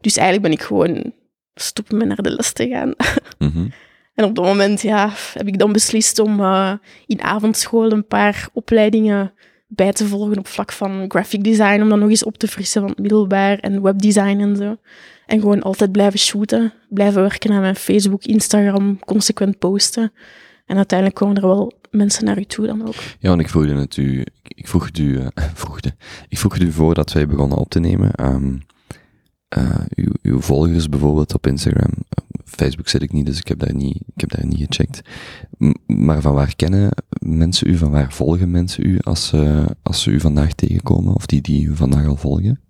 Dus 0.00 0.16
eigenlijk 0.16 0.48
ben 0.48 0.58
ik 0.58 0.66
gewoon 0.66 1.12
stoppen 1.54 1.96
met 1.96 2.06
naar 2.06 2.22
de 2.22 2.30
les 2.30 2.52
te 2.52 2.68
gaan. 2.68 2.94
Mhm. 3.38 3.68
En 4.14 4.24
op 4.24 4.34
dat 4.34 4.44
moment 4.44 4.82
ja, 4.82 5.10
heb 5.32 5.46
ik 5.46 5.58
dan 5.58 5.72
beslist 5.72 6.18
om 6.18 6.40
uh, 6.40 6.72
in 7.06 7.22
avondschool 7.22 7.92
een 7.92 8.06
paar 8.06 8.48
opleidingen 8.52 9.32
bij 9.66 9.92
te 9.92 10.06
volgen 10.06 10.38
op 10.38 10.46
vlak 10.46 10.72
van 10.72 11.04
graphic 11.08 11.44
design, 11.44 11.82
om 11.82 11.88
dan 11.88 11.98
nog 11.98 12.08
eens 12.08 12.24
op 12.24 12.38
te 12.38 12.48
frissen 12.48 12.82
van 12.82 12.94
middelbaar 13.00 13.58
en 13.58 13.82
webdesign 13.82 14.40
en 14.40 14.56
zo. 14.56 14.76
En 15.26 15.40
gewoon 15.40 15.62
altijd 15.62 15.92
blijven 15.92 16.18
shooten, 16.18 16.72
blijven 16.88 17.22
werken 17.22 17.52
aan 17.52 17.60
mijn 17.60 17.76
Facebook, 17.76 18.24
Instagram, 18.24 18.98
consequent 18.98 19.58
posten. 19.58 20.12
En 20.66 20.76
uiteindelijk 20.76 21.18
komen 21.18 21.36
er 21.36 21.42
wel 21.42 21.72
mensen 21.90 22.24
naar 22.24 22.38
u 22.38 22.44
toe 22.44 22.66
dan 22.66 22.86
ook. 22.88 22.94
Ja, 23.18 23.28
want 23.28 23.40
ik 23.40 23.48
vroeg 23.48 23.66
het 23.66 23.96
u, 23.96 24.24
ik 24.42 24.68
vroeg 24.68 24.86
het 24.86 24.98
u, 24.98 25.20
vroegde, 25.54 25.94
ik 26.28 26.38
vroeg 26.38 26.52
het 26.52 26.62
u 26.62 26.72
voordat 26.72 27.12
wij 27.12 27.26
begonnen 27.26 27.58
op 27.58 27.70
te 27.70 27.80
nemen. 27.80 28.10
Um, 28.20 28.65
uh, 29.58 29.80
uw, 30.22 30.40
volgers 30.40 30.88
bijvoorbeeld 30.88 31.34
op 31.34 31.46
Instagram, 31.46 31.92
Facebook 32.44 32.88
zit 32.88 33.02
ik 33.02 33.12
niet, 33.12 33.26
dus 33.26 33.38
ik 33.38 33.48
heb 33.48 33.58
daar 33.58 33.74
niet, 33.74 33.96
ik 33.96 34.20
heb 34.20 34.30
daar 34.30 34.46
niet 34.46 34.66
gecheckt. 34.66 35.00
Maar 35.86 36.20
van 36.20 36.34
waar 36.34 36.56
kennen 36.56 36.90
mensen 37.18 37.68
u, 37.68 37.76
van 37.76 37.90
waar 37.90 38.12
volgen 38.12 38.50
mensen 38.50 38.86
u 38.86 38.98
als, 38.98 39.32
uh, 39.32 39.66
als 39.82 40.02
ze 40.02 40.10
u 40.10 40.20
vandaag 40.20 40.52
tegenkomen, 40.52 41.14
of 41.14 41.26
die 41.26 41.40
die 41.40 41.66
u 41.66 41.76
vandaag 41.76 42.06
al 42.06 42.16
volgen? 42.16 42.60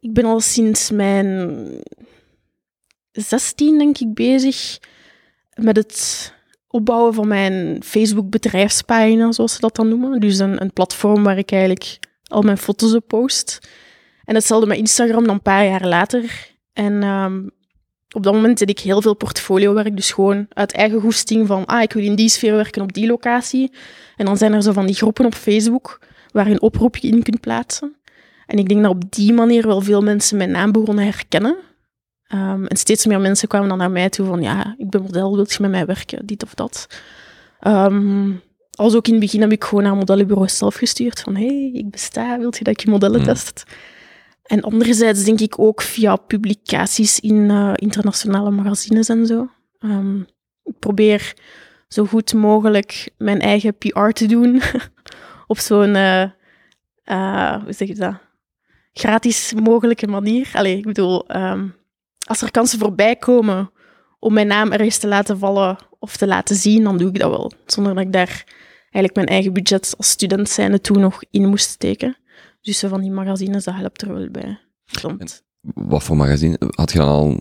Ik 0.00 0.12
ben 0.12 0.24
al 0.24 0.40
sinds 0.40 0.90
mijn 0.90 1.66
16, 3.12 3.78
denk 3.78 3.98
ik, 3.98 4.14
bezig 4.14 4.78
met 5.54 5.76
het 5.76 6.32
opbouwen 6.68 7.14
van 7.14 7.28
mijn 7.28 7.82
Facebook 7.82 8.30
bedrijfspagina, 8.30 9.32
zoals 9.32 9.54
ze 9.54 9.60
dat 9.60 9.76
dan 9.76 9.88
noemen. 9.88 10.20
Dus 10.20 10.38
een, 10.38 10.60
een 10.60 10.72
platform 10.72 11.22
waar 11.22 11.38
ik 11.38 11.52
eigenlijk 11.52 11.98
al 12.24 12.42
mijn 12.42 12.58
foto's 12.58 12.94
op 12.94 13.06
post. 13.06 13.58
En 14.30 14.36
hetzelfde 14.36 14.66
met 14.66 14.78
Instagram 14.78 15.24
dan 15.24 15.34
een 15.34 15.42
paar 15.42 15.64
jaar 15.64 15.86
later. 15.86 16.50
En 16.72 17.02
um, 17.02 17.50
op 18.10 18.22
dat 18.22 18.34
moment 18.34 18.58
deed 18.58 18.70
ik 18.70 18.78
heel 18.78 19.02
veel 19.02 19.14
portfoliowerk, 19.14 19.96
dus 19.96 20.12
gewoon 20.12 20.46
uit 20.48 20.72
eigen 20.72 21.00
goesting 21.00 21.46
van, 21.46 21.66
ah, 21.66 21.82
ik 21.82 21.92
wil 21.92 22.04
in 22.04 22.14
die 22.14 22.28
sfeer 22.28 22.54
werken 22.54 22.82
op 22.82 22.92
die 22.92 23.06
locatie. 23.06 23.72
En 24.16 24.24
dan 24.24 24.36
zijn 24.36 24.52
er 24.52 24.62
zo 24.62 24.72
van 24.72 24.86
die 24.86 24.94
groepen 24.94 25.24
op 25.24 25.34
Facebook 25.34 26.00
waar 26.32 26.46
je 26.46 26.52
een 26.52 26.60
oproepje 26.60 27.08
in 27.08 27.22
kunt 27.22 27.40
plaatsen. 27.40 27.96
En 28.46 28.58
ik 28.58 28.68
denk 28.68 28.82
dat 28.82 28.90
op 28.90 29.02
die 29.12 29.32
manier 29.32 29.66
wel 29.66 29.80
veel 29.80 30.02
mensen 30.02 30.36
mijn 30.36 30.50
naam 30.50 30.72
begonnen 30.72 31.04
herkennen. 31.04 31.56
Um, 32.34 32.66
en 32.66 32.76
steeds 32.76 33.06
meer 33.06 33.20
mensen 33.20 33.48
kwamen 33.48 33.68
dan 33.68 33.78
naar 33.78 33.90
mij 33.90 34.08
toe 34.08 34.26
van, 34.26 34.42
ja, 34.42 34.74
ik 34.78 34.90
ben 34.90 35.02
model, 35.02 35.34
wilt 35.34 35.52
je 35.52 35.58
met 35.60 35.70
mij 35.70 35.86
werken, 35.86 36.26
dit 36.26 36.42
of 36.42 36.54
dat. 36.54 36.86
Um, 37.66 38.40
als 38.70 38.94
ook 38.94 39.06
in 39.06 39.12
het 39.12 39.22
begin 39.22 39.40
heb 39.40 39.52
ik 39.52 39.64
gewoon 39.64 39.84
naar 39.84 39.96
modellenbureaus 39.96 40.56
zelf 40.56 40.74
gestuurd 40.74 41.20
van, 41.20 41.36
hey, 41.36 41.70
ik 41.72 41.90
besta, 41.90 42.38
wilt 42.38 42.58
je 42.58 42.64
dat 42.64 42.72
ik 42.72 42.80
je 42.80 42.90
modellen 42.90 43.22
test? 43.22 43.64
En 44.50 44.62
anderzijds 44.62 45.24
denk 45.24 45.40
ik 45.40 45.58
ook 45.58 45.82
via 45.82 46.16
publicaties 46.16 47.20
in 47.20 47.34
uh, 47.34 47.72
internationale 47.74 48.50
magazines 48.50 49.08
en 49.08 49.26
zo. 49.26 49.48
Um, 49.80 50.26
ik 50.64 50.78
probeer 50.78 51.34
zo 51.88 52.04
goed 52.04 52.34
mogelijk 52.34 53.10
mijn 53.16 53.40
eigen 53.40 53.76
PR 53.78 54.08
te 54.08 54.26
doen 54.26 54.62
op 55.46 55.58
zo'n, 55.58 55.94
uh, 55.94 56.22
uh, 57.04 57.62
hoe 57.62 57.72
zeg 57.72 57.88
je 57.88 57.94
dat, 57.94 58.14
gratis 58.92 59.52
mogelijke 59.62 60.06
manier. 60.06 60.50
Allee, 60.52 60.76
ik 60.76 60.84
bedoel, 60.84 61.36
um, 61.36 61.74
als 62.26 62.42
er 62.42 62.50
kansen 62.50 62.78
voorbij 62.78 63.16
komen 63.16 63.70
om 64.18 64.32
mijn 64.32 64.46
naam 64.46 64.72
ergens 64.72 64.98
te 64.98 65.08
laten 65.08 65.38
vallen 65.38 65.78
of 65.98 66.16
te 66.16 66.26
laten 66.26 66.56
zien, 66.56 66.84
dan 66.84 66.98
doe 66.98 67.08
ik 67.08 67.18
dat 67.18 67.30
wel. 67.30 67.52
Zonder 67.66 67.94
dat 67.94 68.04
ik 68.04 68.12
daar 68.12 68.44
eigenlijk 68.80 69.14
mijn 69.14 69.26
eigen 69.26 69.52
budget 69.52 69.94
als 69.96 70.10
student 70.10 70.48
zijnde 70.48 70.80
toen 70.80 71.00
nog 71.00 71.22
in 71.30 71.48
moest 71.48 71.70
steken. 71.70 72.16
Dus 72.60 72.78
van 72.78 73.00
die 73.00 73.10
magazines, 73.10 73.64
dat 73.64 73.74
helpt 73.74 74.02
er 74.02 74.12
wel 74.12 74.30
bij. 74.30 74.58
Klopt. 74.84 75.44
Wat 75.60 76.02
voor 76.02 76.16
magazine? 76.16 76.56
Had 76.70 76.92
je 76.92 76.98
dan 76.98 77.08
al... 77.08 77.40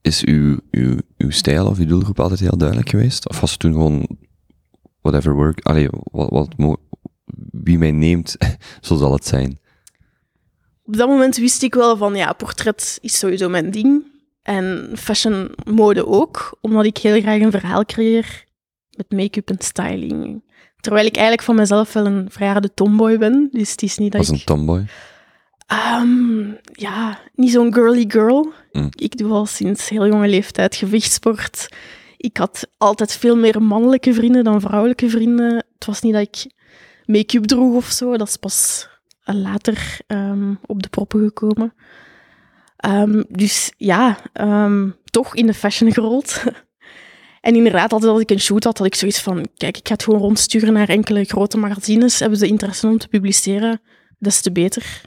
Is 0.00 0.24
uw, 0.24 0.58
uw, 0.70 0.96
uw 1.16 1.30
stijl 1.30 1.66
of 1.66 1.78
uw 1.78 1.86
doelgroep 1.86 2.20
altijd 2.20 2.40
heel 2.40 2.56
duidelijk 2.56 2.88
geweest? 2.88 3.28
Of 3.28 3.40
was 3.40 3.50
het 3.50 3.58
toen 3.58 3.72
gewoon 3.72 4.06
whatever 5.00 5.34
work? 5.34 5.60
Allee, 5.60 5.88
wat, 5.90 6.30
wat, 6.56 6.78
wie 7.50 7.78
mij 7.78 7.90
neemt, 7.90 8.36
zo 8.80 8.96
zal 8.96 9.12
het 9.12 9.26
zijn. 9.26 9.60
Op 10.84 10.96
dat 10.96 11.08
moment 11.08 11.36
wist 11.36 11.62
ik 11.62 11.74
wel 11.74 11.96
van, 11.96 12.14
ja, 12.14 12.32
portret 12.32 12.98
is 13.00 13.18
sowieso 13.18 13.48
mijn 13.48 13.70
ding. 13.70 14.10
En 14.42 14.90
fashion 14.96 15.50
mode 15.64 16.06
ook, 16.06 16.58
omdat 16.60 16.84
ik 16.84 16.96
heel 16.96 17.20
graag 17.20 17.40
een 17.40 17.50
verhaal 17.50 17.84
creëer 17.84 18.44
met 18.96 19.10
make-up 19.10 19.50
en 19.50 19.56
styling. 19.58 20.42
Terwijl 20.82 21.06
ik 21.06 21.14
eigenlijk 21.14 21.46
van 21.46 21.54
mezelf 21.54 21.92
wel 21.92 22.06
een 22.06 22.26
verjaarde 22.30 22.74
tomboy 22.74 23.18
ben. 23.18 23.48
Dus 23.52 23.70
het 23.70 23.82
is 23.82 23.98
niet 23.98 24.12
dat 24.12 24.20
Was 24.26 24.30
een 24.30 24.44
tomboy? 24.44 24.86
Um, 26.00 26.58
ja, 26.72 27.18
niet 27.34 27.50
zo'n 27.50 27.74
girly 27.74 28.04
girl. 28.08 28.52
Mm. 28.72 28.88
Ik 28.90 29.16
doe 29.16 29.32
al 29.32 29.46
sinds 29.46 29.88
heel 29.88 30.06
jonge 30.06 30.28
leeftijd 30.28 30.76
gewichtsport. 30.76 31.68
Ik 32.16 32.36
had 32.36 32.68
altijd 32.78 33.16
veel 33.16 33.36
meer 33.36 33.62
mannelijke 33.62 34.14
vrienden 34.14 34.44
dan 34.44 34.60
vrouwelijke 34.60 35.08
vrienden. 35.08 35.54
Het 35.54 35.86
was 35.86 36.00
niet 36.00 36.12
dat 36.12 36.22
ik 36.22 36.52
make-up 37.04 37.44
droeg 37.44 37.74
of 37.74 37.86
zo. 37.86 38.16
Dat 38.16 38.28
is 38.28 38.36
pas 38.36 38.88
later 39.24 39.98
um, 40.06 40.58
op 40.66 40.82
de 40.82 40.88
proppen 40.88 41.20
gekomen. 41.24 41.74
Um, 42.86 43.24
dus 43.28 43.72
ja, 43.76 44.18
toch 45.04 45.34
in 45.34 45.46
de 45.46 45.54
fashion 45.54 45.92
gerold. 45.92 46.42
En 47.42 47.56
inderdaad, 47.56 47.92
altijd 47.92 48.12
als 48.12 48.20
ik 48.20 48.30
een 48.30 48.40
shoot 48.40 48.64
had, 48.64 48.78
had 48.78 48.86
ik 48.86 48.94
zoiets 48.94 49.20
van, 49.20 49.46
kijk, 49.56 49.76
ik 49.76 49.88
ga 49.88 49.94
het 49.94 50.02
gewoon 50.02 50.20
rondsturen 50.20 50.72
naar 50.72 50.88
enkele 50.88 51.24
grote 51.24 51.56
magazines. 51.56 52.18
Hebben 52.18 52.38
ze 52.38 52.46
interesse 52.46 52.86
om 52.86 52.98
te 52.98 53.08
publiceren, 53.08 53.80
des 54.18 54.40
te 54.40 54.52
beter. 54.52 55.00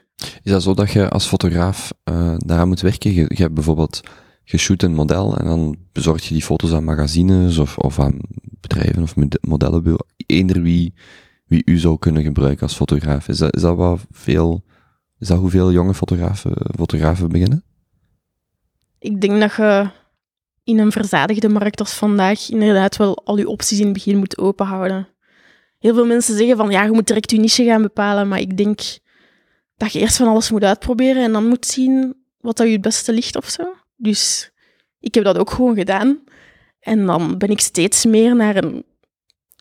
Is 0.44 0.52
dat 0.52 0.64
zo 0.64 0.74
dat 0.74 0.92
je 0.92 1.10
als 1.10 1.26
fotograaf 1.26 1.94
uh, 2.10 2.36
daaraan 2.38 2.68
moet 2.68 2.82
werken? 2.82 3.14
Je, 3.14 3.26
je 3.28 3.42
hebt 3.42 3.54
bijvoorbeeld 3.54 4.02
geshoot 4.44 4.84
een 4.84 4.94
model 4.94 5.38
en 5.38 5.46
dan 5.46 5.78
bezorg 5.92 6.24
je 6.24 6.34
die 6.34 6.44
foto's 6.44 6.72
aan 6.72 6.84
magazines 6.84 7.58
of, 7.58 7.78
of 7.78 8.00
aan 8.00 8.20
bedrijven 8.42 9.02
of 9.02 9.16
modellenbureau. 9.42 10.08
Eender 10.26 10.62
wie, 10.62 10.94
wie 11.46 11.62
u 11.66 11.78
zou 11.78 11.98
kunnen 11.98 12.24
gebruiken 12.24 12.62
als 12.62 12.76
fotograaf. 12.76 13.28
Is 13.28 13.38
dat, 13.38 13.56
is 13.56 13.62
dat 13.62 13.76
wat 13.76 14.06
veel, 14.12 14.64
is 15.20 15.28
dat 15.28 15.40
hoeveel 15.40 15.72
jonge 15.72 15.94
fotografen, 15.94 16.52
fotografen 16.78 17.30
beginnen? 17.30 17.64
Ik 19.00 19.22
denk 19.22 19.40
dat 19.40 19.56
je 19.56 19.90
in 20.66 20.80
een 20.80 20.92
verzadigde 20.92 21.50
markt 21.50 21.80
als 21.80 21.94
vandaag 21.94 22.50
inderdaad 22.50 22.98
wel 22.98 23.22
al 23.24 23.38
je 23.38 23.48
opties 23.48 23.80
in 23.80 23.84
het 23.86 23.94
begin 23.94 24.18
moet 24.18 24.38
openhouden. 24.38 25.08
Heel 25.80 25.94
veel 25.94 26.06
mensen 26.06 26.38
zeggen 26.38 26.58
van 26.58 26.70
ja, 26.70 26.84
je 26.84 26.92
moet 26.92 27.08
direct 27.08 27.32
je 27.32 27.40
niche 27.40 27.64
gaan 27.64 27.82
bepalen, 27.82 28.28
maar 28.28 28.40
ik 28.40 28.58
denk 28.58 28.80
dat 29.78 29.94
je 29.94 30.00
eerst 30.00 30.18
van 30.18 30.28
alles 30.28 30.52
moet 30.52 30.64
uitproberen 30.64 31.24
en 31.24 31.32
dan 31.32 31.48
moet 31.48 31.66
zien 31.66 32.16
wat 32.40 32.58
dat 32.58 32.68
je 32.68 32.74
het 32.74 32.82
beste 32.82 33.14
ligt 33.14 33.36
of 33.36 33.50
zo. 33.50 33.64
Dus 33.96 34.52
ik 35.00 35.14
heb 35.16 35.24
dat 35.24 35.38
ook 35.38 35.52
gewoon 35.52 35.76
gedaan. 35.76 36.20
En 36.80 37.06
dan 37.06 37.38
ben 37.38 37.50
ik 37.50 37.60
steeds 37.60 38.06
meer 38.06 38.36
naar 38.36 38.56
een, 38.56 38.84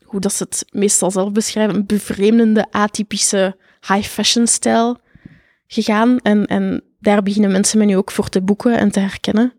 hoe 0.03 0.19
dat 0.19 0.33
ze 0.33 0.43
het 0.43 0.65
meestal 0.71 1.11
zelf 1.11 1.31
beschrijven, 1.31 1.75
een 1.75 1.85
bevreemdende, 1.85 2.65
atypische 2.71 3.57
high 3.87 4.07
fashion 4.07 4.47
stijl 4.47 4.97
gegaan. 5.67 6.19
En, 6.19 6.45
en 6.45 6.83
daar 6.99 7.23
beginnen 7.23 7.51
mensen 7.51 7.77
me 7.77 7.85
nu 7.85 7.97
ook 7.97 8.11
voor 8.11 8.29
te 8.29 8.41
boeken 8.41 8.77
en 8.77 8.91
te 8.91 8.99
herkennen. 8.99 9.53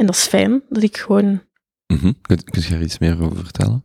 En 0.00 0.06
dat 0.06 0.14
is 0.14 0.26
fijn, 0.26 0.62
dat 0.68 0.82
ik 0.82 0.96
gewoon... 0.96 1.42
Mm 1.86 1.98
-hmm. 1.98 2.14
kun, 2.22 2.44
kun 2.44 2.62
je 2.62 2.74
er 2.74 2.82
iets 2.82 2.98
meer 2.98 3.22
over 3.22 3.36
vertellen? 3.36 3.84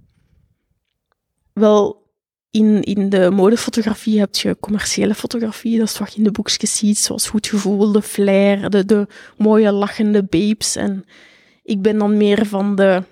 Wel, 1.54 2.12
in, 2.52 2.82
in 2.82 3.10
de 3.10 3.30
modefotografie 3.30 4.20
heb 4.20 4.36
je 4.36 4.58
commerciële 4.60 5.16
fotografie. 5.16 5.78
Dat 5.78 5.90
is 5.90 5.98
wat 5.98 6.12
je 6.12 6.18
in 6.18 6.24
de 6.24 6.32
boekjes 6.32 6.78
ziet, 6.78 6.98
zoals 6.98 7.30
goed 7.30 7.48
gevoel, 7.48 7.92
de 7.92 8.02
flair, 8.02 8.70
de, 8.70 8.86
de 8.86 9.08
mooie 9.38 9.72
lachende 9.72 10.24
babes. 10.24 10.76
En 10.76 11.06
ik 11.64 11.82
ben 11.82 11.98
dan 11.98 12.18
meer 12.18 12.46
van 12.46 12.76
de 12.76 13.04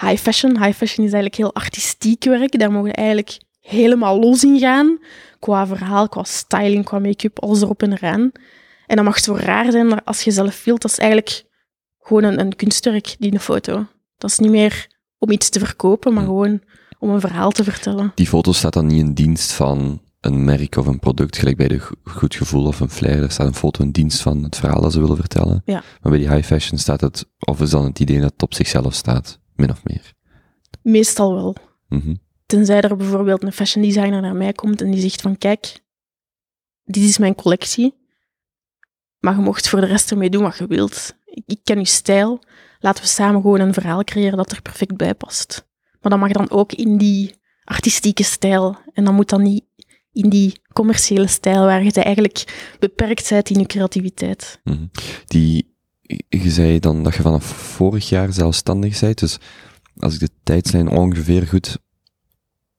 high 0.00 0.22
fashion. 0.22 0.64
High 0.64 0.76
fashion 0.76 1.06
is 1.06 1.12
eigenlijk 1.12 1.34
heel 1.34 1.54
artistiek 1.54 2.24
werk. 2.24 2.58
Daar 2.58 2.72
mogen 2.72 2.92
eigenlijk 2.92 3.40
helemaal 3.60 4.20
los 4.20 4.44
in 4.44 4.58
gaan. 4.58 4.98
Qua 5.38 5.66
verhaal, 5.66 6.08
qua 6.08 6.24
styling, 6.24 6.84
qua 6.84 6.98
make-up, 6.98 7.38
alles 7.38 7.62
erop 7.62 7.82
en 7.82 7.92
eraan. 7.92 8.32
En 8.86 8.96
dat 8.96 9.04
mag 9.04 9.18
zo 9.20 9.34
raar 9.34 9.70
zijn, 9.70 9.88
maar 9.88 10.02
als 10.04 10.22
je 10.22 10.30
zelf 10.30 10.64
wilt, 10.64 10.82
dat 10.82 10.90
is 10.90 10.98
eigenlijk 10.98 11.48
gewoon 12.00 12.22
een, 12.22 12.40
een 12.40 12.56
kunstwerk, 12.56 13.16
die 13.18 13.32
een 13.32 13.40
foto. 13.40 13.86
Dat 14.18 14.30
is 14.30 14.38
niet 14.38 14.50
meer 14.50 14.88
om 15.18 15.30
iets 15.30 15.48
te 15.48 15.58
verkopen, 15.58 16.14
maar 16.14 16.24
gewoon 16.24 16.60
om 16.98 17.10
een 17.10 17.20
verhaal 17.20 17.50
te 17.50 17.64
vertellen. 17.64 18.12
Die 18.14 18.26
foto 18.26 18.52
staat 18.52 18.72
dan 18.72 18.86
niet 18.86 19.00
in 19.00 19.14
dienst 19.14 19.52
van 19.52 20.00
een 20.20 20.44
merk 20.44 20.76
of 20.76 20.86
een 20.86 20.98
product, 20.98 21.38
gelijk 21.38 21.56
bij 21.56 21.68
de 21.68 21.88
Goed 22.04 22.34
Gevoel 22.34 22.66
of 22.66 22.80
een 22.80 22.90
Flair. 22.90 23.22
Er 23.22 23.30
staat 23.30 23.46
een 23.46 23.54
foto 23.54 23.84
in 23.84 23.90
dienst 23.90 24.20
van 24.20 24.42
het 24.42 24.56
verhaal 24.56 24.80
dat 24.80 24.92
ze 24.92 25.00
willen 25.00 25.16
vertellen. 25.16 25.62
Ja. 25.64 25.82
Maar 26.00 26.12
bij 26.12 26.18
die 26.18 26.30
high 26.30 26.46
fashion 26.46 26.78
staat 26.78 27.00
het, 27.00 27.26
of 27.38 27.60
is 27.60 27.70
dan 27.70 27.84
het 27.84 27.98
idee 27.98 28.20
dat 28.20 28.32
het 28.32 28.42
op 28.42 28.54
zichzelf 28.54 28.94
staat, 28.94 29.40
min 29.54 29.70
of 29.70 29.84
meer? 29.84 30.12
Meestal 30.82 31.34
wel. 31.34 31.56
Mhm. 31.88 32.14
Tenzij 32.46 32.80
er 32.80 32.96
bijvoorbeeld 32.96 33.42
een 33.42 33.52
fashion 33.52 33.84
designer 33.84 34.20
naar 34.20 34.36
mij 34.36 34.52
komt 34.52 34.80
en 34.80 34.90
die 34.90 35.00
zegt 35.00 35.20
van 35.20 35.38
kijk, 35.38 35.80
dit 36.84 37.02
is 37.02 37.18
mijn 37.18 37.34
collectie, 37.34 37.94
maar 39.18 39.34
je 39.34 39.42
mocht 39.42 39.68
voor 39.68 39.80
de 39.80 39.86
rest 39.86 40.10
ermee 40.10 40.30
doen 40.30 40.42
wat 40.42 40.58
je 40.58 40.66
wilt. 40.66 41.14
Ik, 41.30 41.60
ken 41.64 41.78
je 41.78 41.84
stijl, 41.84 42.42
laten 42.80 43.02
we 43.02 43.08
samen 43.08 43.40
gewoon 43.40 43.60
een 43.60 43.74
verhaal 43.74 44.04
creëren 44.04 44.36
dat 44.36 44.52
er 44.52 44.62
perfect 44.62 44.96
bij 44.96 45.14
past. 45.14 45.68
Maar 46.00 46.10
dat 46.10 46.20
mag 46.20 46.32
dan 46.32 46.50
ook 46.50 46.72
in 46.72 46.98
die 46.98 47.34
artistieke 47.64 48.22
stijl. 48.22 48.76
En 48.92 49.04
dan 49.04 49.14
moet 49.14 49.28
dan 49.28 49.42
niet 49.42 49.64
in 50.12 50.28
die 50.28 50.60
commerciële 50.72 51.26
stijl, 51.26 51.64
waar 51.64 51.84
je 51.84 51.92
eigenlijk 51.92 52.72
beperkt 52.78 53.28
bent 53.28 53.50
in 53.50 53.58
je 53.58 53.66
creativiteit. 53.66 54.60
Mhm. 54.64 54.86
Die, 55.26 55.74
je 56.28 56.50
zei 56.50 56.78
dan 56.78 57.02
dat 57.02 57.14
je 57.14 57.22
vanaf 57.22 57.44
vorig 57.44 58.08
jaar 58.08 58.32
zelfstandig 58.32 59.00
bent, 59.00 59.18
dus 59.18 59.38
als 59.96 60.14
ik 60.14 60.20
de 60.20 60.30
tijdslijn 60.42 60.88
ongeveer 60.88 61.46
goed 61.46 61.78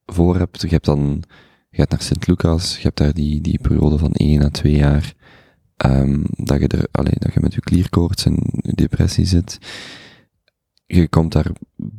voor 0.05 0.38
heb, 0.38 0.55
je 0.55 0.67
hebt 0.67 0.86
dan, 0.86 1.24
je 1.70 1.77
gaat 1.77 1.89
naar 1.89 2.01
Sint-Lucas, 2.01 2.75
je 2.75 2.81
hebt 2.81 2.98
daar 2.98 3.13
die, 3.13 3.41
die 3.41 3.60
periode 3.62 3.98
van 3.98 4.12
1 4.12 4.43
à 4.43 4.50
2 4.50 4.74
jaar, 4.74 5.13
ehm, 5.81 6.23
dat 6.29 6.59
je 6.59 6.67
er, 6.67 6.88
alleen 6.91 7.17
dat 7.19 7.33
je 7.33 7.39
met 7.39 7.53
je 7.53 7.59
klierkoorts 7.59 8.25
en 8.25 8.38
depressie 8.61 9.25
zit. 9.25 9.57
Je 10.85 11.07
komt 11.07 11.31
daar 11.31 11.51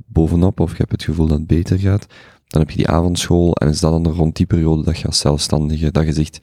bovenop, 0.06 0.60
of 0.60 0.70
je 0.70 0.76
hebt 0.76 0.92
het 0.92 1.02
gevoel 1.02 1.26
dat 1.26 1.38
het 1.38 1.46
beter 1.46 1.78
gaat. 1.78 2.06
Dan 2.46 2.60
heb 2.60 2.70
je 2.70 2.76
die 2.76 2.88
avondschool, 2.88 3.54
en 3.54 3.68
is 3.68 3.80
dat 3.80 4.04
dan 4.04 4.12
rond 4.12 4.36
die 4.36 4.46
periode 4.46 4.84
dat 4.84 4.98
je 4.98 5.06
als 5.06 5.18
zelfstandige, 5.18 5.90
dat 5.90 6.04
je 6.04 6.12
zegt, 6.12 6.38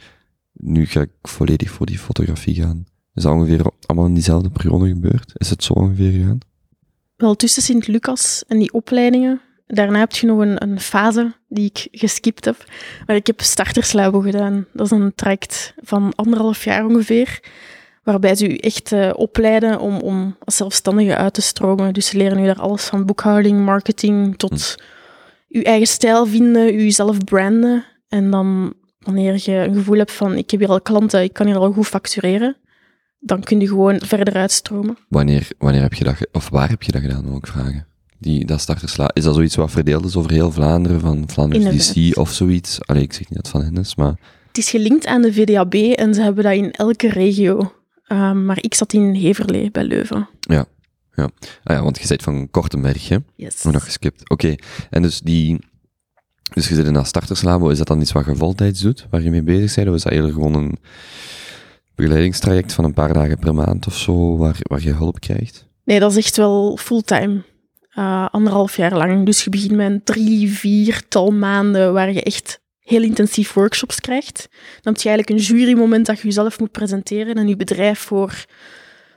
nu 0.53 0.85
ga 0.85 1.01
ik 1.01 1.11
volledig 1.21 1.69
voor 1.71 1.85
die 1.85 1.99
fotografie 1.99 2.55
gaan. 2.55 2.85
Is 3.13 3.23
dat 3.23 3.33
ongeveer 3.33 3.71
allemaal 3.85 4.07
in 4.07 4.13
diezelfde 4.13 4.49
periode 4.49 4.87
gebeurd? 4.87 5.31
Is 5.35 5.49
het 5.49 5.63
zo 5.63 5.73
ongeveer 5.73 6.11
gegaan? 6.11 6.39
Wel, 7.15 7.35
tussen 7.35 7.61
Sint-Lucas 7.61 8.43
en 8.47 8.59
die 8.59 8.73
opleidingen, 8.73 9.41
daarna 9.73 9.99
heb 9.99 10.11
je 10.11 10.27
nog 10.27 10.39
een, 10.39 10.63
een 10.63 10.79
fase 10.79 11.31
die 11.47 11.65
ik 11.65 11.87
geskipt 11.91 12.45
heb, 12.45 12.65
waar 13.05 13.15
ik 13.15 13.27
heb 13.27 13.41
starterslabo 13.41 14.19
gedaan. 14.19 14.65
Dat 14.73 14.85
is 14.85 14.91
een 14.91 15.15
traject 15.15 15.73
van 15.83 16.13
anderhalf 16.15 16.63
jaar 16.63 16.85
ongeveer, 16.85 17.39
waarbij 18.03 18.35
ze 18.35 18.51
u 18.51 18.55
echt 18.55 18.91
eh, 18.91 19.09
opleiden 19.15 19.79
om, 19.79 19.97
om 19.97 20.35
als 20.43 20.55
zelfstandige 20.55 21.15
uit 21.15 21.33
te 21.33 21.41
stromen. 21.41 21.93
Dus 21.93 22.07
ze 22.07 22.17
leren 22.17 22.39
u 22.39 22.45
daar 22.45 22.59
alles 22.59 22.85
van 22.85 23.05
boekhouding, 23.05 23.65
marketing, 23.65 24.37
tot 24.37 24.75
uw 25.49 25.61
eigen 25.61 25.87
stijl 25.87 26.25
vinden, 26.25 26.79
uzelf 26.79 27.17
branden. 27.23 27.85
En 28.07 28.31
dan, 28.31 28.73
wanneer 28.99 29.33
je 29.33 29.51
een 29.51 29.73
gevoel 29.73 29.97
hebt 29.97 30.11
van, 30.11 30.35
ik 30.35 30.51
heb 30.51 30.59
hier 30.59 30.69
al 30.69 30.81
klanten, 30.81 31.23
ik 31.23 31.33
kan 31.33 31.45
hier 31.45 31.57
al 31.57 31.71
goed 31.71 31.87
factureren, 31.87 32.57
dan 33.19 33.43
kun 33.43 33.59
je 33.59 33.67
gewoon 33.67 34.01
verder 34.05 34.33
uitstromen. 34.33 34.97
Wanneer, 35.07 35.47
wanneer 35.57 35.81
heb 35.81 35.93
je 35.93 36.03
dat, 36.03 36.27
of 36.31 36.49
waar 36.49 36.69
heb 36.69 36.83
je 36.83 36.91
dat 36.91 37.01
gedaan, 37.01 37.23
wil 37.23 37.37
ik 37.37 37.47
vragen? 37.47 37.87
Die, 38.19 38.45
dat 38.45 38.59
startersla, 38.59 39.09
is 39.13 39.23
dat 39.23 39.35
zoiets 39.35 39.55
wat 39.55 39.71
verdeeld 39.71 40.05
is 40.05 40.15
over 40.15 40.31
heel 40.31 40.51
Vlaanderen, 40.51 40.99
van 40.99 41.23
Vlaanderen 41.27 41.65
Inderdaad. 41.65 41.93
DC 41.93 42.17
of 42.17 42.31
zoiets? 42.31 42.77
Allee, 42.85 43.03
ik 43.03 43.13
zeg 43.13 43.29
niet 43.29 43.43
dat 43.43 43.49
van 43.49 43.63
hen 43.63 43.77
is, 43.77 43.95
maar... 43.95 44.19
Het 44.47 44.57
is 44.57 44.69
gelinkt 44.69 45.05
aan 45.05 45.21
de 45.21 45.33
VDAB 45.33 45.73
en 45.73 46.13
ze 46.13 46.21
hebben 46.21 46.43
dat 46.43 46.53
in 46.53 46.71
elke 46.71 47.09
regio. 47.09 47.73
Um, 48.07 48.45
maar 48.45 48.57
ik 48.61 48.73
zat 48.73 48.93
in 48.93 49.13
Heverlee 49.13 49.71
bij 49.71 49.83
Leuven. 49.83 50.29
Ja, 50.39 50.65
ja. 51.15 51.29
Ah 51.63 51.75
ja, 51.75 51.83
want 51.83 51.99
je 52.01 52.07
bent 52.07 52.23
van 52.23 52.49
Kortenberg, 52.51 53.09
hè? 53.09 53.17
Yes. 53.35 53.63
Nog 53.63 53.83
geskipt. 53.83 54.29
Oké, 54.29 54.55
en 54.89 55.01
dus 55.01 55.19
die... 55.19 55.67
Dus 56.53 56.67
je 56.69 56.75
zit 56.75 56.85
in 56.85 56.93
dat 56.93 57.07
starterslabo, 57.07 57.69
is 57.69 57.77
dat 57.77 57.87
dan 57.87 58.01
iets 58.01 58.11
wat 58.11 58.25
je 58.25 58.35
voltijds 58.35 58.81
doet, 58.81 59.07
waar 59.09 59.21
je 59.21 59.29
mee 59.29 59.43
bezig 59.43 59.75
bent? 59.75 59.87
Of 59.87 59.95
is 59.95 60.03
dat 60.03 60.13
eerder 60.13 60.31
gewoon 60.31 60.53
een 60.53 60.77
begeleidingstraject 61.95 62.73
van 62.73 62.83
een 62.83 62.93
paar 62.93 63.13
dagen 63.13 63.39
per 63.39 63.53
maand 63.53 63.87
of 63.87 63.97
zo, 63.97 64.37
waar, 64.37 64.55
waar 64.59 64.81
je 64.81 64.93
hulp 64.93 65.19
krijgt? 65.19 65.67
Nee, 65.83 65.99
dat 65.99 66.11
is 66.11 66.17
echt 66.17 66.37
wel 66.37 66.77
fulltime. 66.77 67.43
Uh, 67.99 68.25
anderhalf 68.31 68.75
jaar 68.75 68.97
lang. 68.97 69.25
Dus 69.25 69.43
je 69.43 69.49
begint 69.49 69.71
met 69.71 69.91
een 69.91 70.03
drie, 70.03 70.51
viertal 70.51 71.31
maanden 71.31 71.93
waar 71.93 72.13
je 72.13 72.23
echt 72.23 72.61
heel 72.79 73.01
intensief 73.01 73.53
workshops 73.53 73.99
krijgt. 73.99 74.47
Dan 74.81 74.93
heb 74.93 75.01
je 75.01 75.09
eigenlijk 75.09 75.29
een 75.29 75.45
jurymoment 75.45 76.05
dat 76.05 76.17
je 76.17 76.23
jezelf 76.23 76.59
moet 76.59 76.71
presenteren 76.71 77.35
en 77.35 77.47
je 77.47 77.55
bedrijf 77.55 77.99
voor 77.99 78.45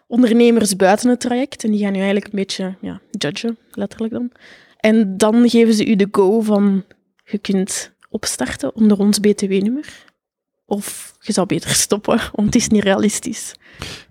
ondernemers 0.06 0.76
buiten 0.76 1.10
het 1.10 1.20
traject. 1.20 1.64
En 1.64 1.70
die 1.70 1.80
gaan 1.80 1.92
je 1.92 1.96
eigenlijk 1.96 2.26
een 2.26 2.38
beetje 2.38 2.74
ja, 2.80 3.00
judgen, 3.10 3.58
letterlijk 3.70 4.12
dan. 4.12 4.30
En 4.76 5.16
dan 5.16 5.48
geven 5.48 5.74
ze 5.74 5.86
u 5.86 5.96
de 5.96 6.08
go 6.10 6.40
van 6.40 6.84
je 7.24 7.38
kunt 7.38 7.92
opstarten 8.08 8.74
onder 8.74 8.98
ons 8.98 9.20
BTW-nummer. 9.20 10.04
Of 10.66 11.14
je 11.20 11.32
zou 11.32 11.46
beter 11.46 11.70
stoppen, 11.70 12.20
want 12.32 12.46
het 12.46 12.54
is 12.54 12.68
niet 12.68 12.82
realistisch. 12.82 13.54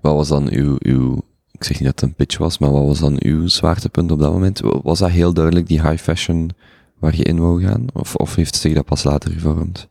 Wat 0.01 0.15
was 0.15 0.27
dan 0.27 0.51
uw, 0.51 0.75
uw, 0.79 1.21
ik 1.61 1.67
zeg 1.67 1.79
niet 1.79 1.89
dat 1.89 1.99
het 1.99 2.09
een 2.09 2.15
pitch 2.15 2.37
was, 2.37 2.57
maar 2.57 2.71
wat 2.71 2.85
was 2.85 2.99
dan 2.99 3.15
uw 3.19 3.47
zwaartepunt 3.47 4.11
op 4.11 4.19
dat 4.19 4.31
moment? 4.31 4.61
Was 4.83 4.99
dat 4.99 5.09
heel 5.09 5.33
duidelijk 5.33 5.67
die 5.67 5.81
high 5.81 6.03
fashion 6.03 6.51
waar 6.99 7.15
je 7.15 7.23
in 7.23 7.39
wou 7.39 7.63
gaan? 7.63 7.85
Of, 7.93 8.15
of 8.15 8.35
heeft 8.35 8.55
zich 8.55 8.73
dat 8.73 8.85
pas 8.85 9.03
later 9.03 9.31
gevormd? 9.31 9.87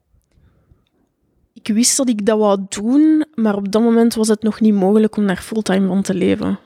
Ik 1.52 1.68
wist 1.68 1.96
dat 1.96 2.08
ik 2.08 2.26
dat 2.26 2.38
wou 2.38 2.66
doen, 2.68 3.24
maar 3.34 3.56
op 3.56 3.72
dat 3.72 3.82
moment 3.82 4.14
was 4.14 4.28
het 4.28 4.42
nog 4.42 4.60
niet 4.60 4.74
mogelijk 4.74 5.16
om 5.16 5.26
daar 5.26 5.36
fulltime 5.36 5.86
van 5.86 6.02
te 6.02 6.14
leven. 6.14 6.58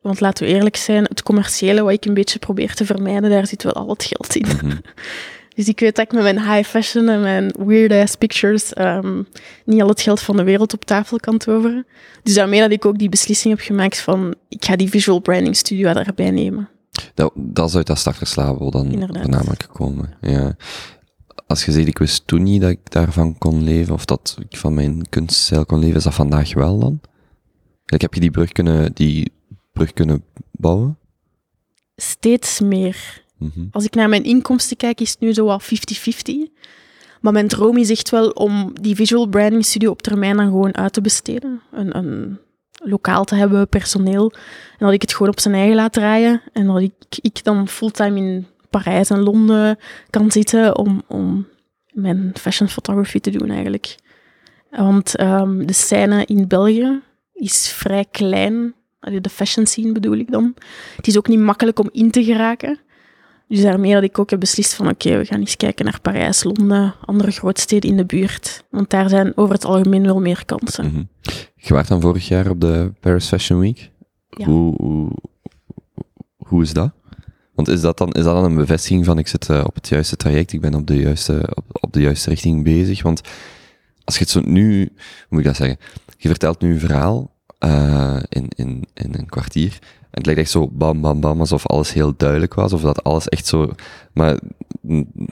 Want 0.00 0.20
laten 0.20 0.46
we 0.46 0.52
eerlijk 0.52 0.76
zijn, 0.76 1.04
het 1.04 1.22
commerciële 1.22 1.82
wat 1.82 1.92
ik 1.92 2.04
een 2.04 2.14
beetje 2.14 2.38
probeer 2.38 2.74
te 2.74 2.84
vermijden, 2.84 3.30
daar 3.30 3.46
zit 3.46 3.62
wel 3.62 3.72
al 3.72 3.88
het 3.88 4.04
geld 4.04 4.36
in. 4.36 4.46
Mhm. 4.46 4.76
Dus 5.54 5.68
ik 5.68 5.80
weet 5.80 5.96
dat 5.96 6.04
ik 6.04 6.12
met 6.12 6.22
mijn 6.22 6.40
high 6.40 6.68
fashion 6.68 7.08
en 7.08 7.20
mijn 7.20 7.54
weird-ass 7.58 8.16
pictures 8.16 8.76
um, 8.78 9.26
niet 9.64 9.82
al 9.82 9.88
het 9.88 10.00
geld 10.00 10.20
van 10.20 10.36
de 10.36 10.44
wereld 10.44 10.72
op 10.74 10.84
tafel 10.84 11.18
kan 11.18 11.38
toveren. 11.38 11.86
Dus 12.22 12.34
daarmee 12.34 12.60
dat 12.60 12.70
ik 12.70 12.84
ook 12.84 12.98
die 12.98 13.08
beslissing 13.08 13.56
heb 13.56 13.66
gemaakt 13.66 14.00
van, 14.00 14.34
ik 14.48 14.64
ga 14.64 14.76
die 14.76 14.88
visual 14.88 15.20
branding 15.20 15.56
studio 15.56 15.92
daarbij 15.92 16.30
nemen. 16.30 16.68
Dat, 17.14 17.32
dat 17.34 17.68
is 17.68 17.76
uit 17.76 17.86
dat 17.86 17.98
starterslabel 17.98 18.70
dan 18.70 18.92
Inderdaad. 18.92 19.22
voornamelijk 19.22 19.62
gekomen. 19.62 20.16
Ja. 20.20 20.56
Als 21.46 21.64
je 21.64 21.72
zegt, 21.72 21.86
ik 21.86 21.98
wist 21.98 22.26
toen 22.26 22.42
niet 22.42 22.60
dat 22.60 22.70
ik 22.70 22.90
daarvan 22.90 23.38
kon 23.38 23.62
leven, 23.62 23.94
of 23.94 24.04
dat 24.04 24.36
ik 24.48 24.56
van 24.56 24.74
mijn 24.74 25.08
kunststijl 25.08 25.66
kon 25.66 25.78
leven, 25.78 25.96
is 25.96 26.04
dat 26.04 26.14
vandaag 26.14 26.54
wel 26.54 26.78
dan? 26.78 27.00
Like, 27.84 28.04
heb 28.04 28.14
je 28.14 28.20
die 28.20 28.30
brug 28.30 28.52
kunnen, 28.52 28.92
die 28.92 29.32
brug 29.72 29.92
kunnen 29.92 30.24
bouwen? 30.50 30.98
Steeds 31.96 32.60
meer. 32.60 33.23
Mhm. 33.44 33.66
Als 33.70 33.84
ik 33.84 33.94
naar 33.94 34.08
mijn 34.08 34.24
inkomsten 34.24 34.76
kijk, 34.76 35.00
is 35.00 35.10
het 35.10 35.20
nu 35.20 35.32
zo 35.32 35.44
wat 35.44 35.62
50-50. 35.62 36.34
Maar 37.20 37.32
mijn 37.32 37.48
droom 37.48 37.76
is 37.76 37.90
echt 37.90 38.10
wel 38.10 38.28
om 38.30 38.72
die 38.80 38.94
visual 38.94 39.26
branding 39.26 39.64
studio 39.64 39.90
op 39.90 40.02
termijn 40.02 40.36
dan 40.36 40.46
gewoon 40.46 40.74
uit 40.74 40.92
te 40.92 41.00
besteden. 41.00 41.60
Een, 41.72 41.96
een 41.96 42.38
lokaal 42.74 43.24
te 43.24 43.34
hebben, 43.34 43.68
personeel. 43.68 44.32
En 44.78 44.86
dat 44.86 44.92
ik 44.92 45.02
het 45.02 45.12
gewoon 45.12 45.32
op 45.32 45.40
zijn 45.40 45.54
eigen 45.54 45.74
laat 45.74 45.92
draaien. 45.92 46.42
En 46.52 46.66
dat 46.66 46.80
ik, 46.80 46.92
ik 47.20 47.44
dan 47.44 47.68
fulltime 47.68 48.20
in 48.20 48.46
Parijs 48.70 49.10
en 49.10 49.20
Londen 49.20 49.78
kan 50.10 50.30
zitten 50.30 50.76
om, 50.76 51.02
om 51.06 51.46
mijn 51.92 52.30
fashion 52.34 52.68
photography 52.68 53.20
te 53.20 53.30
doen 53.30 53.50
eigenlijk. 53.50 53.96
Want 54.70 55.20
um, 55.20 55.66
de 55.66 55.72
scène 55.72 56.24
in 56.24 56.48
België 56.48 57.00
is 57.32 57.68
vrij 57.68 58.04
klein. 58.10 58.74
De 59.00 59.28
fashion 59.28 59.66
scene 59.66 59.92
bedoel 59.92 60.16
ik 60.16 60.30
dan. 60.30 60.54
Het 60.96 61.06
is 61.06 61.16
ook 61.16 61.28
niet 61.28 61.38
makkelijk 61.38 61.78
om 61.78 61.88
in 61.92 62.10
te 62.10 62.24
geraken. 62.24 62.78
Dus 63.48 63.62
daarmee 63.62 63.92
dat 63.92 64.02
ik 64.02 64.18
ook 64.18 64.30
heb 64.30 64.40
beslist 64.40 64.74
van 64.74 64.88
oké, 64.88 65.06
okay, 65.06 65.18
we 65.18 65.24
gaan 65.24 65.40
eens 65.40 65.56
kijken 65.56 65.84
naar 65.84 66.00
Parijs, 66.00 66.44
Londen, 66.44 66.94
andere 67.04 67.30
grootsteden 67.30 67.90
in 67.90 67.96
de 67.96 68.04
buurt. 68.04 68.64
Want 68.70 68.90
daar 68.90 69.08
zijn 69.08 69.36
over 69.36 69.54
het 69.54 69.64
algemeen 69.64 70.02
wel 70.02 70.20
meer 70.20 70.44
kansen. 70.44 70.84
Mm 70.84 70.92
-hmm. 70.92 71.08
Je 71.54 71.74
was 71.74 71.88
dan 71.88 72.00
vorig 72.00 72.28
jaar 72.28 72.50
op 72.50 72.60
de 72.60 72.92
Paris 73.00 73.26
Fashion 73.26 73.60
Week. 73.60 73.90
Ja. 74.28 74.44
Hoe, 74.44 74.74
hoe, 74.76 75.10
hoe 76.36 76.62
is 76.62 76.72
dat? 76.72 76.92
Want 77.54 77.68
is 77.68 77.80
dat 77.80 77.98
dan, 77.98 78.12
is 78.12 78.24
dat 78.24 78.34
dan 78.34 78.44
een 78.44 78.54
bevestiging 78.54 79.04
van 79.04 79.18
ik 79.18 79.28
zit 79.28 79.48
uh, 79.48 79.64
op 79.66 79.74
het 79.74 79.88
juiste 79.88 80.16
traject, 80.16 80.52
ik 80.52 80.60
ben 80.60 80.74
op 80.74 80.86
de 80.86 80.96
juiste, 80.96 81.52
op, 81.54 81.64
op 81.70 81.92
de 81.92 82.00
juiste 82.00 82.30
richting 82.30 82.64
bezig? 82.64 83.02
Want 83.02 83.20
als 84.04 84.14
je 84.14 84.20
het 84.20 84.30
zo 84.30 84.40
nu, 84.44 84.78
hoe 84.78 85.26
moet 85.28 85.40
ik 85.40 85.46
dat 85.46 85.56
zeggen? 85.56 85.78
Je 86.16 86.28
vertelt 86.28 86.60
nu 86.60 86.72
een 86.72 86.80
verhaal 86.80 87.33
uh, 87.64 88.16
in, 88.28 88.48
in, 88.56 88.84
in 88.94 89.14
een 89.14 89.26
kwartier. 89.26 89.78
En 90.00 90.20
het 90.20 90.26
lijkt 90.26 90.40
echt 90.40 90.50
zo 90.50 90.68
bam, 90.68 91.00
bam, 91.00 91.20
bam, 91.20 91.40
alsof 91.40 91.66
alles 91.66 91.92
heel 91.92 92.14
duidelijk 92.16 92.54
was, 92.54 92.72
of 92.72 92.80
dat 92.80 93.04
alles 93.04 93.28
echt 93.28 93.46
zo... 93.46 93.70
Maar 94.12 94.38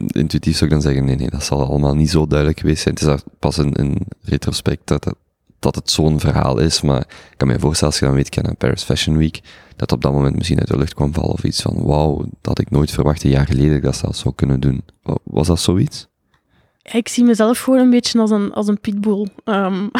intuïtief 0.07 0.57
zou 0.57 0.65
ik 0.65 0.71
dan 0.71 0.83
zeggen, 0.83 1.05
nee, 1.05 1.17
nee, 1.17 1.31
dat 1.31 1.45
zal 1.45 1.67
allemaal 1.67 1.95
niet 1.95 2.11
zo 2.11 2.27
duidelijk 2.27 2.61
geweest 2.61 2.83
zijn. 2.83 2.95
Het 2.95 3.09
is 3.09 3.33
pas 3.39 3.59
in, 3.59 3.73
in 3.73 3.99
retrospect 4.23 4.87
dat, 4.87 5.03
dat, 5.03 5.17
dat 5.59 5.75
het 5.75 5.91
zo'n 5.91 6.21
verhaal 6.21 6.59
is, 6.59 6.81
maar 6.81 7.01
ik 7.01 7.35
kan 7.37 7.49
me 7.49 7.59
voorstellen, 7.59 7.93
als 7.93 7.99
je 7.99 8.07
dan 8.07 8.15
weet, 8.15 8.37
ik 8.37 8.47
een 8.47 8.57
Paris 8.57 8.83
Fashion 8.83 9.17
Week, 9.17 9.41
dat 9.77 9.93
op 9.93 10.03
dat 10.03 10.13
moment 10.13 10.37
misschien 10.37 10.59
uit 10.59 10.69
de 10.69 10.77
lucht 10.77 10.95
kwam 10.95 11.15
vallen 11.15 11.31
of 11.31 11.45
iets 11.45 11.63
van, 11.63 11.83
wauw, 11.83 12.17
dat 12.19 12.29
had 12.43 12.59
ik 12.59 12.71
nooit 12.71 12.91
verwacht 12.91 13.25
een 13.25 13.31
jaar 13.31 13.47
geleden 13.47 13.69
dat 13.69 13.77
ik 13.77 13.83
dat 13.83 13.97
zelf 13.97 14.17
zou 14.17 14.35
kunnen 14.35 14.61
doen. 14.61 14.85
Was 15.25 15.47
dat 15.47 15.61
zoiets? 15.61 16.09
Ik 16.83 17.09
zie 17.09 17.25
mezelf 17.25 17.61
gewoon 17.61 17.81
een 17.81 17.91
beetje 17.91 18.19
als 18.19 18.31
een, 18.31 18.53
als 18.53 18.69
een 18.69 18.81
pitbull. 18.81 19.29
Um, 19.45 19.91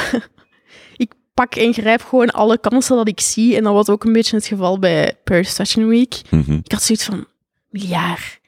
ik 0.97 1.13
pak 1.35 1.55
en 1.55 1.73
grijp 1.73 2.03
gewoon 2.03 2.31
alle 2.31 2.59
kansen 2.59 2.97
dat 2.97 3.09
ik 3.09 3.21
zie. 3.21 3.57
En 3.57 3.63
dat 3.63 3.73
was 3.73 3.89
ook 3.89 4.05
een 4.05 4.13
beetje 4.13 4.37
het 4.37 4.47
geval 4.47 4.79
bij 4.79 5.19
Paris 5.25 5.53
Fashion 5.53 5.89
Week. 5.89 6.21
Mm 6.31 6.43
-hmm. 6.47 6.61
Ik 6.63 6.73
had 6.73 6.83
zoiets 6.83 7.05
van, 7.05 7.27
miljard. 7.71 8.41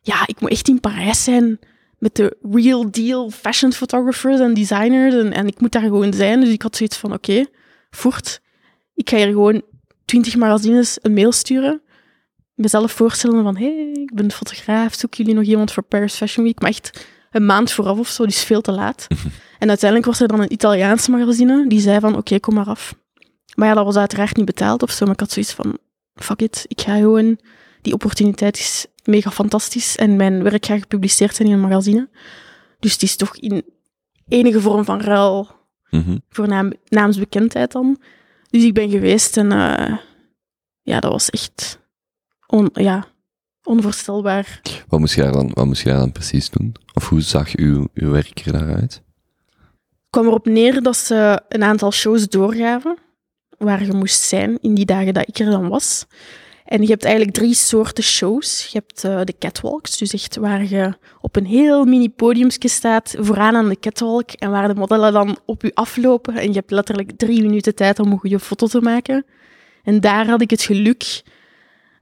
Ja, 0.00 0.26
ik 0.26 0.40
moet 0.40 0.50
echt 0.50 0.68
in 0.68 0.80
Parijs 0.80 1.24
zijn 1.24 1.58
met 1.98 2.14
de 2.14 2.36
real 2.50 2.90
deal 2.90 3.30
fashion 3.30 3.72
photographers 3.72 4.40
en 4.40 4.54
designers. 4.54 5.14
En, 5.14 5.32
en 5.32 5.46
ik 5.46 5.60
moet 5.60 5.72
daar 5.72 5.82
gewoon 5.82 6.12
zijn. 6.12 6.40
Dus 6.40 6.48
ik 6.48 6.62
had 6.62 6.76
zoiets 6.76 6.96
van, 6.96 7.12
oké, 7.12 7.30
okay, 7.30 7.46
voort. 7.90 8.40
Ik 8.94 9.10
ga 9.10 9.16
hier 9.16 9.26
gewoon 9.26 9.62
twintig 10.04 10.36
magazines 10.36 10.98
een 11.02 11.14
mail 11.14 11.32
sturen. 11.32 11.82
mezelf 12.54 12.92
voorstellen 12.92 13.42
van, 13.42 13.56
hé, 13.56 13.74
hey, 13.74 13.92
ik 13.92 14.14
ben 14.14 14.32
fotograaf, 14.32 14.94
zoeken 14.94 15.24
jullie 15.24 15.40
nog 15.40 15.44
iemand 15.48 15.72
voor 15.72 15.82
Paris 15.82 16.14
Fashion 16.14 16.44
Week? 16.44 16.60
Maar 16.60 16.70
echt 16.70 17.06
een 17.30 17.46
maand 17.46 17.72
vooraf 17.72 17.98
of 17.98 18.08
zo, 18.08 18.26
dus 18.26 18.44
veel 18.44 18.60
te 18.60 18.72
laat. 18.72 19.06
en 19.64 19.70
uiteindelijk 19.70 20.10
was 20.10 20.20
er 20.20 20.28
dan 20.28 20.40
een 20.40 20.52
Italiaanse 20.52 21.10
magazine, 21.10 21.68
die 21.68 21.80
zei 21.80 22.00
van, 22.00 22.16
oké, 22.16 22.40
kom 22.40 22.54
maar 22.54 22.66
af. 22.66 22.94
Maar 23.54 23.68
ja, 23.68 23.74
dat 23.74 23.84
was 23.84 23.96
uiteraard 23.96 24.36
niet 24.36 24.46
betaald 24.46 24.82
of 24.82 24.90
zo, 24.90 25.04
maar 25.04 25.14
ik 25.14 25.20
had 25.20 25.30
zoiets 25.30 25.52
van, 25.52 25.78
fuck 26.14 26.40
it, 26.42 26.64
ik 26.68 26.80
ga 26.80 26.96
gewoon, 26.96 27.38
die 27.82 27.92
opportuniteit 27.92 28.58
is 28.58 28.86
mega 29.04 29.30
fantastisch 29.30 29.96
en 29.96 30.16
mijn 30.16 30.42
werk 30.42 30.66
gaat 30.66 30.78
gepubliceerd 30.80 31.34
zijn 31.34 31.48
in 31.48 31.54
een 31.54 31.60
magazine. 31.60 32.08
Dus 32.78 32.92
het 32.92 33.02
is 33.02 33.16
toch 33.16 33.36
in 33.36 33.64
enige 34.28 34.60
vorm 34.60 34.84
van 34.84 35.00
ruil 35.00 35.62
Mhm. 35.90 36.18
voor 36.28 36.48
naam, 36.48 36.72
naamsbekendheid 36.88 37.72
dan. 37.72 38.00
Dus 38.50 38.62
ik 38.62 38.74
ben 38.74 38.90
geweest 38.90 39.36
en 39.36 39.52
eh, 39.52 39.96
ja, 40.82 41.00
dat 41.00 41.12
was 41.12 41.30
echt 41.30 41.80
on, 42.46 42.70
ja, 42.72 43.06
onvoorstelbaar. 43.62 44.60
Wat 44.88 45.00
moest 45.00 45.16
daar 45.16 45.32
dan, 45.32 45.50
wat 45.52 45.66
moest 45.66 45.84
daar 45.84 45.98
dan 45.98 46.12
precies 46.12 46.50
doen? 46.50 46.74
Of 46.94 47.08
hoe 47.08 47.20
zag 47.20 47.54
uw, 47.56 47.88
uw 47.94 48.10
werk 48.10 48.38
er 48.46 48.52
daaruit? 48.52 49.02
Kwam 50.14 50.26
erop 50.26 50.46
neer 50.46 50.82
dat 50.82 50.96
ze 50.96 51.40
een 51.48 51.62
aantal 51.62 51.92
shows 51.92 52.28
doorgaven 52.28 52.96
waar 53.58 53.84
je 53.84 53.92
moest 53.92 54.22
zijn 54.22 54.58
in 54.60 54.74
die 54.74 54.84
dagen 54.84 55.14
dat 55.14 55.28
ik 55.28 55.38
er 55.38 55.50
dan 55.50 55.68
was. 55.68 56.06
En 56.64 56.82
je 56.82 56.88
hebt 56.88 57.04
eigenlijk 57.04 57.36
drie 57.36 57.54
soorten 57.54 58.04
shows. 58.04 58.68
Je 58.72 58.78
hebt 58.78 59.04
eh, 59.04 59.20
de 59.24 59.34
catwalks, 59.38 59.98
dus 59.98 60.12
echt 60.12 60.36
waar 60.36 60.64
je 60.64 60.92
op 61.20 61.36
een 61.36 61.46
heel 61.46 61.84
mini 61.84 62.10
podiumsje 62.10 62.68
staat, 62.68 63.14
vooraan 63.18 63.56
aan 63.56 63.68
de 63.68 63.78
catwalk, 63.78 64.30
en 64.30 64.50
waar 64.50 64.68
de 64.68 64.74
modellen 64.74 65.12
dan 65.12 65.38
op 65.44 65.62
je 65.62 65.74
aflopen. 65.74 66.34
En 66.34 66.48
je 66.48 66.54
hebt 66.54 66.70
letterlijk 66.70 67.12
drie 67.16 67.42
minuten 67.42 67.74
tijd 67.74 67.98
om 67.98 68.12
een 68.12 68.18
goede 68.18 68.40
foto 68.40 68.66
te 68.66 68.80
maken. 68.80 69.24
En 69.84 70.00
daar 70.00 70.26
had 70.26 70.40
ik 70.40 70.50
het 70.50 70.62
geluk 70.62 71.22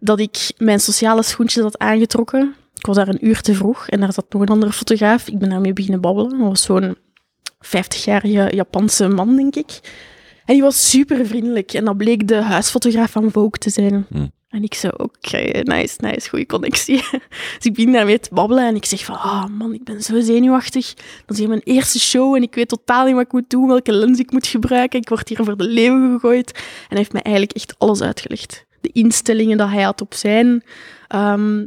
dat 0.00 0.20
ik 0.20 0.52
mijn 0.56 0.80
sociale 0.80 1.22
schoentjes 1.22 1.62
had 1.62 1.78
aangetrokken. 1.78 2.54
Ik 2.74 2.86
was 2.86 2.96
daar 2.96 3.08
een 3.08 3.26
uur 3.26 3.40
te 3.40 3.54
vroeg 3.54 3.88
en 3.88 4.00
daar 4.00 4.12
zat 4.12 4.32
nog 4.32 4.42
een 4.42 4.48
andere 4.48 4.72
fotograaf. 4.72 5.28
Ik 5.28 5.38
ben 5.38 5.48
daarmee 5.48 5.72
beginnen 5.72 6.00
babbelen. 6.00 6.30
Dat 6.30 6.48
was 6.48 6.62
zo'n 6.62 6.96
50-jarige 7.66 8.54
Japanse 8.54 9.08
man, 9.08 9.36
denk 9.36 9.56
ik. 9.56 9.80
En 10.44 10.54
die 10.54 10.62
was 10.62 10.90
super 10.90 11.26
vriendelijk. 11.26 11.72
En 11.72 11.84
dat 11.84 11.96
bleek 11.96 12.28
de 12.28 12.42
huisfotograaf 12.42 13.10
van 13.10 13.30
Vogue 13.30 13.50
te 13.50 13.70
zijn. 13.70 14.06
Hmm. 14.08 14.30
En 14.52 14.62
ik 14.62 14.74
zei, 14.74 14.92
oké, 14.96 15.60
nice, 15.62 15.96
nice, 15.98 16.28
goede 16.28 16.46
connectie. 16.46 16.96
dus 17.56 17.64
ik 17.64 17.74
begin 17.74 17.92
daarmee 17.92 18.20
te 18.20 18.28
babbelen 18.32 18.66
en 18.66 18.74
ik 18.74 18.84
zeg 18.84 19.04
van, 19.04 19.18
ah 19.18 19.46
man, 19.46 19.74
ik 19.74 19.84
ben 19.84 20.02
zo 20.02 20.20
zenuwachtig. 20.20 20.94
Dat 20.94 21.04
is 21.26 21.38
hier 21.38 21.48
mijn 21.48 21.60
eerste 21.64 22.00
show 22.00 22.34
en 22.34 22.42
ik 22.42 22.54
weet 22.54 22.68
totaal 22.68 23.04
niet 23.04 23.14
wat 23.14 23.24
ik 23.24 23.32
moet 23.32 23.50
doen, 23.50 23.66
welke 23.66 23.92
lens 23.92 24.18
ik 24.18 24.32
moet 24.32 24.46
gebruiken. 24.46 25.00
Ik 25.00 25.08
word 25.08 25.28
hier 25.28 25.44
voor 25.44 25.56
de 25.56 25.64
leeuwen 25.64 26.12
gegooid. 26.12 26.52
En 26.52 26.62
hij 26.88 26.98
heeft 26.98 27.12
mij 27.12 27.22
eigenlijk 27.22 27.56
echt 27.56 27.74
alles 27.78 28.00
uitgelegd. 28.00 28.66
De 28.80 28.90
instellingen 28.92 29.56
dat 29.56 29.68
hij 29.68 29.82
had 29.82 30.00
op 30.00 30.14
zijn 30.14 30.62
ehm, 31.08 31.66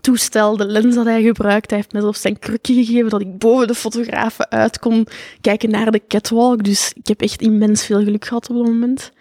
toestel, 0.00 0.56
de 0.56 0.66
lens 0.66 0.94
dat 0.94 1.04
hij 1.04 1.22
gebruikt. 1.22 1.70
Hij 1.70 1.78
heeft 1.78 1.92
mij 1.92 2.00
zelfs 2.00 2.20
zijn 2.20 2.38
krukje 2.38 2.74
gegeven 2.74 3.10
dat 3.10 3.20
ik 3.20 3.38
boven 3.38 3.66
de 3.66 3.74
fotografen 3.74 4.50
uit 4.50 4.78
kon 4.78 5.06
kijken 5.40 5.70
naar 5.70 5.90
de 5.90 6.02
catwalk. 6.08 6.64
Dus 6.64 6.92
ik 6.94 7.08
heb 7.08 7.20
echt 7.20 7.42
immens 7.42 7.84
veel 7.84 8.02
geluk 8.02 8.24
gehad 8.24 8.50
op 8.50 8.56
dat 8.56 8.66
moment. 8.66 9.12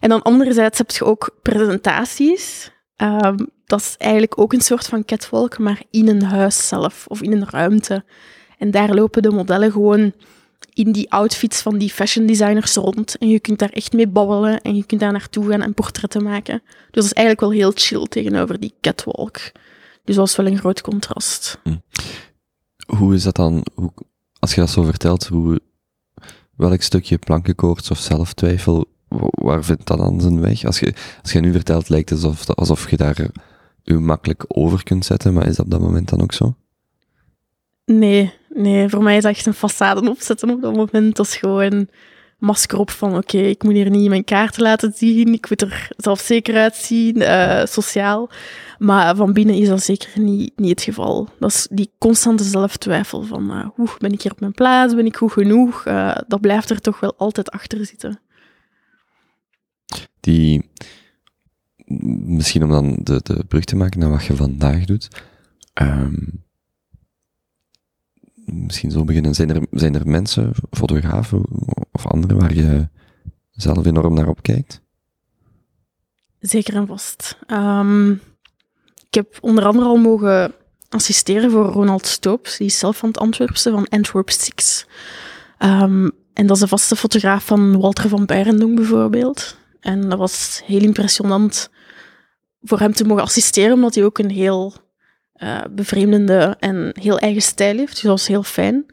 En 0.00 0.08
dan 0.08 0.22
anderzijds 0.22 0.78
heb 0.78 0.90
je 0.90 1.04
ook 1.04 1.38
presentaties. 1.42 2.72
Ehm, 2.96 3.36
dat 3.66 3.80
is 3.80 3.94
eigenlijk 3.98 4.38
ook 4.38 4.52
een 4.52 4.60
soort 4.60 4.86
van 4.86 5.04
catwalk, 5.04 5.58
maar 5.58 5.82
in 5.90 6.08
een 6.08 6.22
huis 6.22 6.68
zelf 6.68 7.04
of 7.08 7.22
in 7.22 7.32
een 7.32 7.50
ruimte. 7.50 8.04
En 8.58 8.70
daar 8.70 8.94
lopen 8.94 9.22
de 9.22 9.30
modellen 9.30 9.72
gewoon 9.72 10.12
in 10.72 10.92
die 10.92 11.10
outfits 11.10 11.62
van 11.62 11.78
die 11.78 11.90
fashion 11.90 12.26
designers 12.26 12.74
rond. 12.74 13.18
En 13.18 13.28
je 13.28 13.40
kunt 13.40 13.58
daar 13.58 13.70
echt 13.72 13.92
mee 13.92 14.08
babbelen 14.08 14.60
en 14.60 14.76
je 14.76 14.84
kunt 14.84 15.00
daar 15.00 15.12
naartoe 15.12 15.50
gaan 15.50 15.62
en 15.62 15.74
portretten 15.74 16.22
maken. 16.22 16.62
Dus 16.64 16.90
dat 16.90 17.04
is 17.04 17.12
eigenlijk 17.12 17.46
wel 17.46 17.60
heel 17.60 17.72
chill 17.74 18.06
tegenover 18.08 18.60
die 18.60 18.74
catwalk. 18.80 19.38
Dus 20.04 20.14
dat 20.16 20.26
was 20.26 20.36
wel 20.36 20.46
een 20.46 20.58
groot 20.58 20.80
contrast. 20.80 21.60
Hoe 22.86 23.14
is 23.14 23.22
dat 23.22 23.34
dan, 23.36 23.64
hoe, 23.74 23.92
als 24.38 24.54
je 24.54 24.60
dat 24.60 24.70
zo 24.70 24.82
vertelt, 24.82 25.26
hoe, 25.26 25.60
welk 26.56 26.82
stukje 26.82 27.18
plankenkoorts 27.18 27.90
of 27.90 27.98
zelftwijfel, 27.98 28.84
wa- 29.08 29.28
waar 29.30 29.64
vindt 29.64 29.86
dat 29.86 29.98
dan 29.98 30.20
zijn 30.20 30.40
weg? 30.40 30.64
Als 30.64 30.78
je, 30.80 30.94
als 31.22 31.32
je 31.32 31.40
nu 31.40 31.52
vertelt, 31.52 31.88
lijkt 31.88 32.10
het 32.10 32.22
alsof, 32.24 32.50
alsof 32.50 32.90
je 32.90 32.96
daar 32.96 33.28
u 33.84 34.00
makkelijk 34.00 34.44
over 34.48 34.82
kunt 34.82 35.04
zetten, 35.04 35.34
maar 35.34 35.46
is 35.46 35.56
dat 35.56 35.64
op 35.64 35.70
dat 35.70 35.80
moment 35.80 36.08
dan 36.08 36.22
ook 36.22 36.32
zo? 36.32 36.54
Nee, 37.84 38.32
nee, 38.48 38.88
voor 38.88 39.02
mij 39.02 39.16
is 39.16 39.22
dat 39.22 39.32
echt 39.32 39.46
een 39.46 39.54
façade 39.54 40.08
opzetten 40.08 40.50
op 40.50 40.62
dat 40.62 40.74
moment. 40.76 41.16
Dat 41.16 41.26
is 41.26 41.36
gewoon 41.36 41.88
masker 42.40 42.78
op 42.78 42.90
van 42.90 43.16
oké, 43.16 43.38
ik 43.38 43.62
moet 43.62 43.72
hier 43.72 43.90
niet 43.90 44.08
mijn 44.08 44.24
kaarten 44.24 44.62
laten 44.62 44.92
zien, 44.94 45.32
ik 45.32 45.48
moet 45.48 45.62
er 45.62 45.90
zelfzeker 45.96 46.56
uitzien, 46.56 47.22
eh, 47.22 47.66
sociaal. 47.66 48.30
Maar 48.78 49.16
van 49.16 49.32
binnen 49.32 49.54
is 49.54 49.68
dat 49.68 49.82
zeker 49.82 50.20
niet, 50.20 50.52
niet 50.56 50.70
het 50.70 50.82
geval. 50.82 51.28
Dat 51.38 51.50
is 51.50 51.68
die 51.70 51.90
constante 51.98 52.44
zelftwijfel 52.44 53.22
van 53.22 53.50
eh, 53.50 53.68
hoe 53.74 53.88
ben 53.98 54.12
ik 54.12 54.22
hier 54.22 54.32
op 54.32 54.40
mijn 54.40 54.52
plaats, 54.52 54.94
ben 54.94 55.06
ik 55.06 55.16
goed 55.16 55.32
genoeg? 55.32 55.84
Eh, 55.84 56.16
dat 56.26 56.40
blijft 56.40 56.70
er 56.70 56.80
toch 56.80 57.00
wel 57.00 57.14
altijd 57.16 57.50
achter 57.50 57.86
zitten. 57.86 58.20
Die, 60.20 60.70
misschien 62.24 62.62
om 62.62 62.70
dan 62.70 62.98
de, 63.02 63.20
de 63.22 63.44
brug 63.48 63.64
te 63.64 63.76
maken 63.76 64.00
naar 64.00 64.10
wat 64.10 64.24
je 64.24 64.36
vandaag 64.36 64.84
doet, 64.84 65.08
ehm, 65.72 66.14
misschien 68.52 68.90
zo 68.90 69.04
beginnen, 69.04 69.34
zijn 69.34 69.50
er, 69.50 69.66
zijn 69.70 69.94
er 69.94 70.08
mensen, 70.08 70.52
fotografen 70.70 71.44
of 71.92 72.06
anderen 72.06 72.38
waar 72.38 72.54
je 72.54 72.88
zelf 73.50 73.86
enorm 73.86 74.14
naar 74.14 74.28
opkijkt? 74.28 74.82
Zeker 76.40 76.74
en 76.74 76.86
vast. 76.86 77.38
Ehm, 77.46 78.10
ik 79.06 79.14
heb 79.14 79.38
onder 79.40 79.64
andere 79.64 79.86
al 79.86 79.96
mogen 79.96 80.52
assisteren 80.88 81.50
voor 81.50 81.66
Ronald 81.66 82.06
Stoops. 82.06 82.56
Die 82.56 82.66
is 82.66 82.78
zelf 82.78 82.96
van 82.96 83.08
het 83.08 83.18
Antwerpse, 83.18 83.70
van 83.70 83.88
Antwerp 83.88 84.30
Six. 84.30 84.86
Ehm, 85.58 86.08
en 86.32 86.46
dat 86.46 86.56
is 86.56 86.62
de 86.62 86.68
vaste 86.68 86.96
fotograaf 86.96 87.44
van 87.44 87.80
Walter 87.80 88.08
van 88.08 88.26
Beirendonk 88.26 88.76
bijvoorbeeld. 88.76 89.56
En 89.80 90.08
dat 90.08 90.18
was 90.18 90.62
heel 90.64 90.80
impressionant 90.80 91.70
voor 92.62 92.78
hem 92.78 92.92
te 92.92 93.04
mogen 93.04 93.22
assisteren, 93.22 93.72
omdat 93.72 93.94
hij 93.94 94.04
ook 94.04 94.18
een 94.18 94.30
heel 94.30 94.74
eh, 95.40 95.60
bevreemdende 95.70 96.56
en 96.58 96.90
heel 97.00 97.18
eigen 97.18 97.42
stijl 97.42 97.76
heeft. 97.76 97.92
Dus 97.92 98.00
dat 98.00 98.10
was 98.10 98.26
heel 98.26 98.42
fijn. 98.42 98.86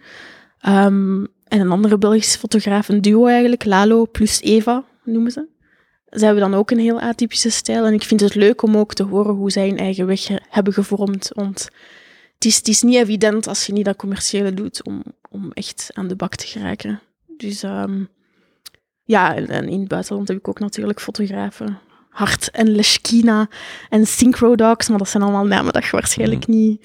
Ehm, 0.59 1.23
en 1.43 1.59
een 1.59 1.71
andere 1.71 1.97
Belgische 1.97 2.39
fotograaf, 2.39 2.89
een 2.89 3.01
duo 3.01 3.25
eigenlijk, 3.25 3.65
Lalo 3.65 4.05
plus 4.11 4.41
Eva 4.41 4.83
noemen 5.03 5.31
ze. 5.31 5.47
Zij 6.09 6.25
hebben 6.27 6.49
dan 6.49 6.59
ook 6.59 6.71
een 6.71 6.79
heel 6.79 6.99
atypische 7.01 7.49
stijl. 7.49 7.85
En 7.85 7.93
ik 7.93 8.03
vind 8.03 8.19
het 8.19 8.35
leuk 8.35 8.61
om 8.61 8.77
ook 8.77 8.93
te 8.93 9.03
horen 9.03 9.33
hoe 9.33 9.51
zij 9.51 9.67
hun 9.67 9.77
eigen 9.77 10.05
weg 10.05 10.27
he- 10.27 10.35
hebben 10.49 10.73
gevormd. 10.73 11.29
Want 11.33 11.67
het 12.33 12.45
is, 12.45 12.55
het 12.55 12.67
is 12.67 12.81
niet 12.81 12.95
evident 12.95 13.47
als 13.47 13.65
je 13.65 13.73
niet 13.73 13.85
dat 13.85 13.95
commerciële 13.95 14.53
doet 14.53 14.83
om, 14.83 15.03
om 15.29 15.51
echt 15.51 15.89
aan 15.93 16.07
de 16.07 16.15
bak 16.15 16.35
te 16.35 16.47
geraken. 16.47 16.99
Dus 17.37 17.63
ehm, 17.63 18.03
ja, 19.03 19.35
en, 19.35 19.47
en 19.47 19.67
in 19.69 19.79
het 19.79 19.87
buitenland 19.87 20.27
heb 20.27 20.37
ik 20.37 20.47
ook 20.47 20.59
natuurlijk 20.59 21.01
fotografen. 21.01 21.79
Hart 22.17 22.51
en 22.51 22.69
Leshkina 22.69 23.49
en 23.89 24.05
Synchro 24.05 24.55
Dogs, 24.55 24.89
maar 24.89 24.97
dat 24.97 25.09
zijn 25.09 25.23
allemaal 25.23 25.45
namen 25.45 25.73
dat 25.73 25.83
je 25.83 25.91
waarschijnlijk 25.91 26.47
niet, 26.47 26.81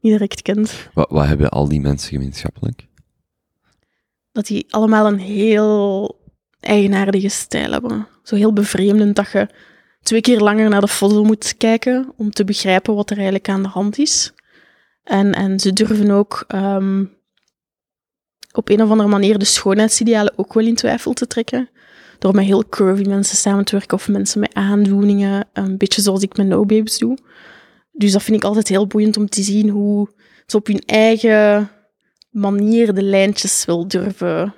niet 0.00 0.12
direct 0.12 0.42
kent. 0.42 0.88
Wat, 0.94 1.10
wat 1.10 1.26
hebben 1.26 1.50
al 1.50 1.68
die 1.68 1.80
mensen 1.80 2.08
gemeenschappelijk? 2.08 2.86
dat 4.36 4.46
die 4.46 4.66
allemaal 4.70 5.06
een 5.06 5.18
heel 5.18 6.18
eigenaardige 6.60 7.28
stijl 7.28 7.72
hebben. 7.72 8.06
Zo 8.22 8.36
heel 8.36 8.52
bevreemdend 8.52 9.16
dat 9.16 9.30
je 9.30 9.48
twee 10.02 10.20
keer 10.20 10.40
langer 10.40 10.68
naar 10.68 10.80
de 10.80 10.88
foto 10.88 11.24
moet 11.24 11.56
kijken 11.56 12.12
om 12.16 12.30
te 12.30 12.44
begrijpen 12.44 12.94
wat 12.94 13.10
er 13.10 13.16
eigenlijk 13.16 13.48
aan 13.48 13.62
de 13.62 13.68
hand 13.68 13.98
is. 13.98 14.32
En, 15.02 15.32
en 15.32 15.60
ze 15.60 15.72
durven 15.72 16.10
ook 16.10 16.44
ehm, 16.48 17.04
op 18.52 18.68
een 18.68 18.82
of 18.82 18.90
andere 18.90 19.08
manier 19.08 19.38
de 19.38 19.44
schoonheidsidealen 19.44 20.32
ook 20.36 20.54
wel 20.54 20.66
in 20.66 20.74
twijfel 20.74 21.12
te 21.12 21.26
trekken. 21.26 21.70
Door 22.18 22.34
met 22.34 22.44
heel 22.44 22.68
curvy 22.68 23.08
mensen 23.08 23.36
samen 23.36 23.64
te 23.64 23.76
werken 23.76 23.96
of 23.96 24.08
mensen 24.08 24.40
met 24.40 24.54
aandoeningen, 24.54 25.48
een 25.52 25.76
beetje 25.76 26.02
zoals 26.02 26.22
ik 26.22 26.36
met 26.36 26.46
No 26.46 26.64
Babes 26.64 26.98
doe. 26.98 27.18
Dus 27.92 28.12
dat 28.12 28.22
vind 28.22 28.36
ik 28.36 28.44
altijd 28.44 28.68
heel 28.68 28.86
boeiend 28.86 29.16
om 29.16 29.28
te 29.28 29.42
zien 29.42 29.68
hoe 29.68 30.08
ze 30.46 30.56
op 30.56 30.66
hun 30.66 30.82
eigen 30.86 31.70
manier 32.30 32.94
de 32.94 33.02
lijntjes 33.02 33.64
wil 33.64 33.88
durven 33.88 34.54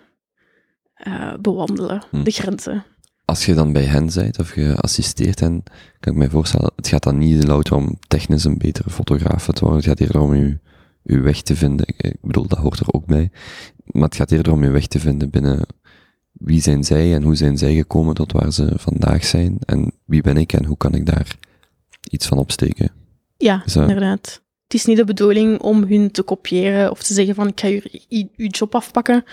eh, 0.94 1.34
bewandelen, 1.40 2.02
Hm. 2.10 2.22
de 2.22 2.30
grenzen. 2.30 2.84
Als 3.24 3.46
je 3.46 3.54
dan 3.54 3.72
bij 3.72 3.82
hen 3.84 4.10
bent 4.14 4.38
of 4.38 4.54
je 4.54 4.76
assisteert 4.76 5.40
hen, 5.40 5.62
kan 6.00 6.12
ik 6.12 6.18
mij 6.18 6.28
voorstellen, 6.30 6.70
het 6.76 6.88
gaat 6.88 7.02
dan 7.02 7.18
niet 7.18 7.44
louter 7.46 7.74
om 7.74 7.98
technisch 8.08 8.44
een 8.44 8.58
betere 8.58 8.90
fotograaf 8.90 9.46
te 9.46 9.60
worden. 9.60 9.78
Het 9.78 9.88
gaat 9.88 10.00
eerder 10.00 10.20
om 10.20 10.34
je, 10.34 10.58
je 11.02 11.20
weg 11.20 11.42
te 11.42 11.56
vinden. 11.56 11.86
Ik 11.96 12.16
bedoel, 12.20 12.46
dat 12.46 12.58
hoort 12.58 12.78
er 12.80 12.92
ook 12.92 13.06
bij. 13.06 13.30
Maar 13.84 14.02
het 14.02 14.16
gaat 14.16 14.30
eerder 14.30 14.52
om 14.52 14.64
je 14.64 14.70
weg 14.70 14.86
te 14.86 15.00
vinden 15.00 15.30
binnen 15.30 15.66
wie 16.38 16.62
zijn 16.62 16.84
zij 16.84 17.14
en 17.14 17.22
hoe 17.22 17.36
zijn 17.36 17.58
zij 17.58 17.74
gekomen 17.74 18.14
tot 18.14 18.32
waar 18.32 18.52
ze 18.52 18.72
vandaag 18.74 19.24
zijn. 19.24 19.58
En 19.66 19.92
wie 20.04 20.22
ben 20.22 20.36
ik 20.36 20.52
en 20.52 20.64
hoe 20.64 20.76
kan 20.76 20.94
ik 20.94 21.06
daar 21.06 21.36
iets 22.10 22.26
van 22.26 22.38
opsteken. 22.38 22.90
Ja, 23.36 23.62
inderdaad. 23.74 24.42
Het 24.64 24.74
is 24.74 24.84
niet 24.84 24.96
de 24.96 25.04
bedoeling 25.04 25.60
om 25.60 25.84
hun 25.84 26.10
te 26.10 26.22
kopiëren 26.22 26.90
of 26.90 27.02
te 27.02 27.14
zeggen 27.14 27.34
van 27.34 27.48
ik 27.48 27.60
ga 27.60 27.66
je, 27.66 28.02
je, 28.08 28.28
je 28.36 28.46
job 28.46 28.74
afpakken. 28.74 29.24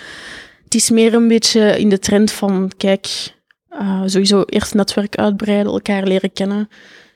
Het 0.63 0.75
is 0.75 0.89
meer 0.89 1.13
een 1.13 1.27
beetje 1.27 1.79
in 1.79 1.89
de 1.89 1.99
trend 1.99 2.31
van 2.31 2.71
kijk, 2.77 3.33
eh, 3.69 4.01
sowieso 4.05 4.43
eerst 4.45 4.73
netwerk 4.73 5.15
uitbreiden, 5.15 5.71
elkaar 5.71 6.07
leren 6.07 6.33
kennen. 6.33 6.69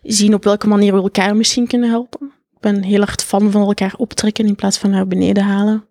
zien 0.03 0.33
op 0.33 0.43
welke 0.43 0.67
manier 0.67 0.93
we 0.93 1.01
elkaar 1.01 1.35
misschien 1.35 1.67
kunnen 1.67 1.89
helpen. 1.89 2.31
Ik 2.53 2.59
ben 2.59 2.83
heel 2.83 2.99
hard 2.99 3.23
fan 3.23 3.51
van 3.51 3.61
elkaar 3.61 3.93
optrekken 3.97 4.45
in 4.45 4.55
plaats 4.55 4.77
van 4.77 4.89
naar 4.89 5.07
beneden 5.07 5.43
halen. 5.43 5.85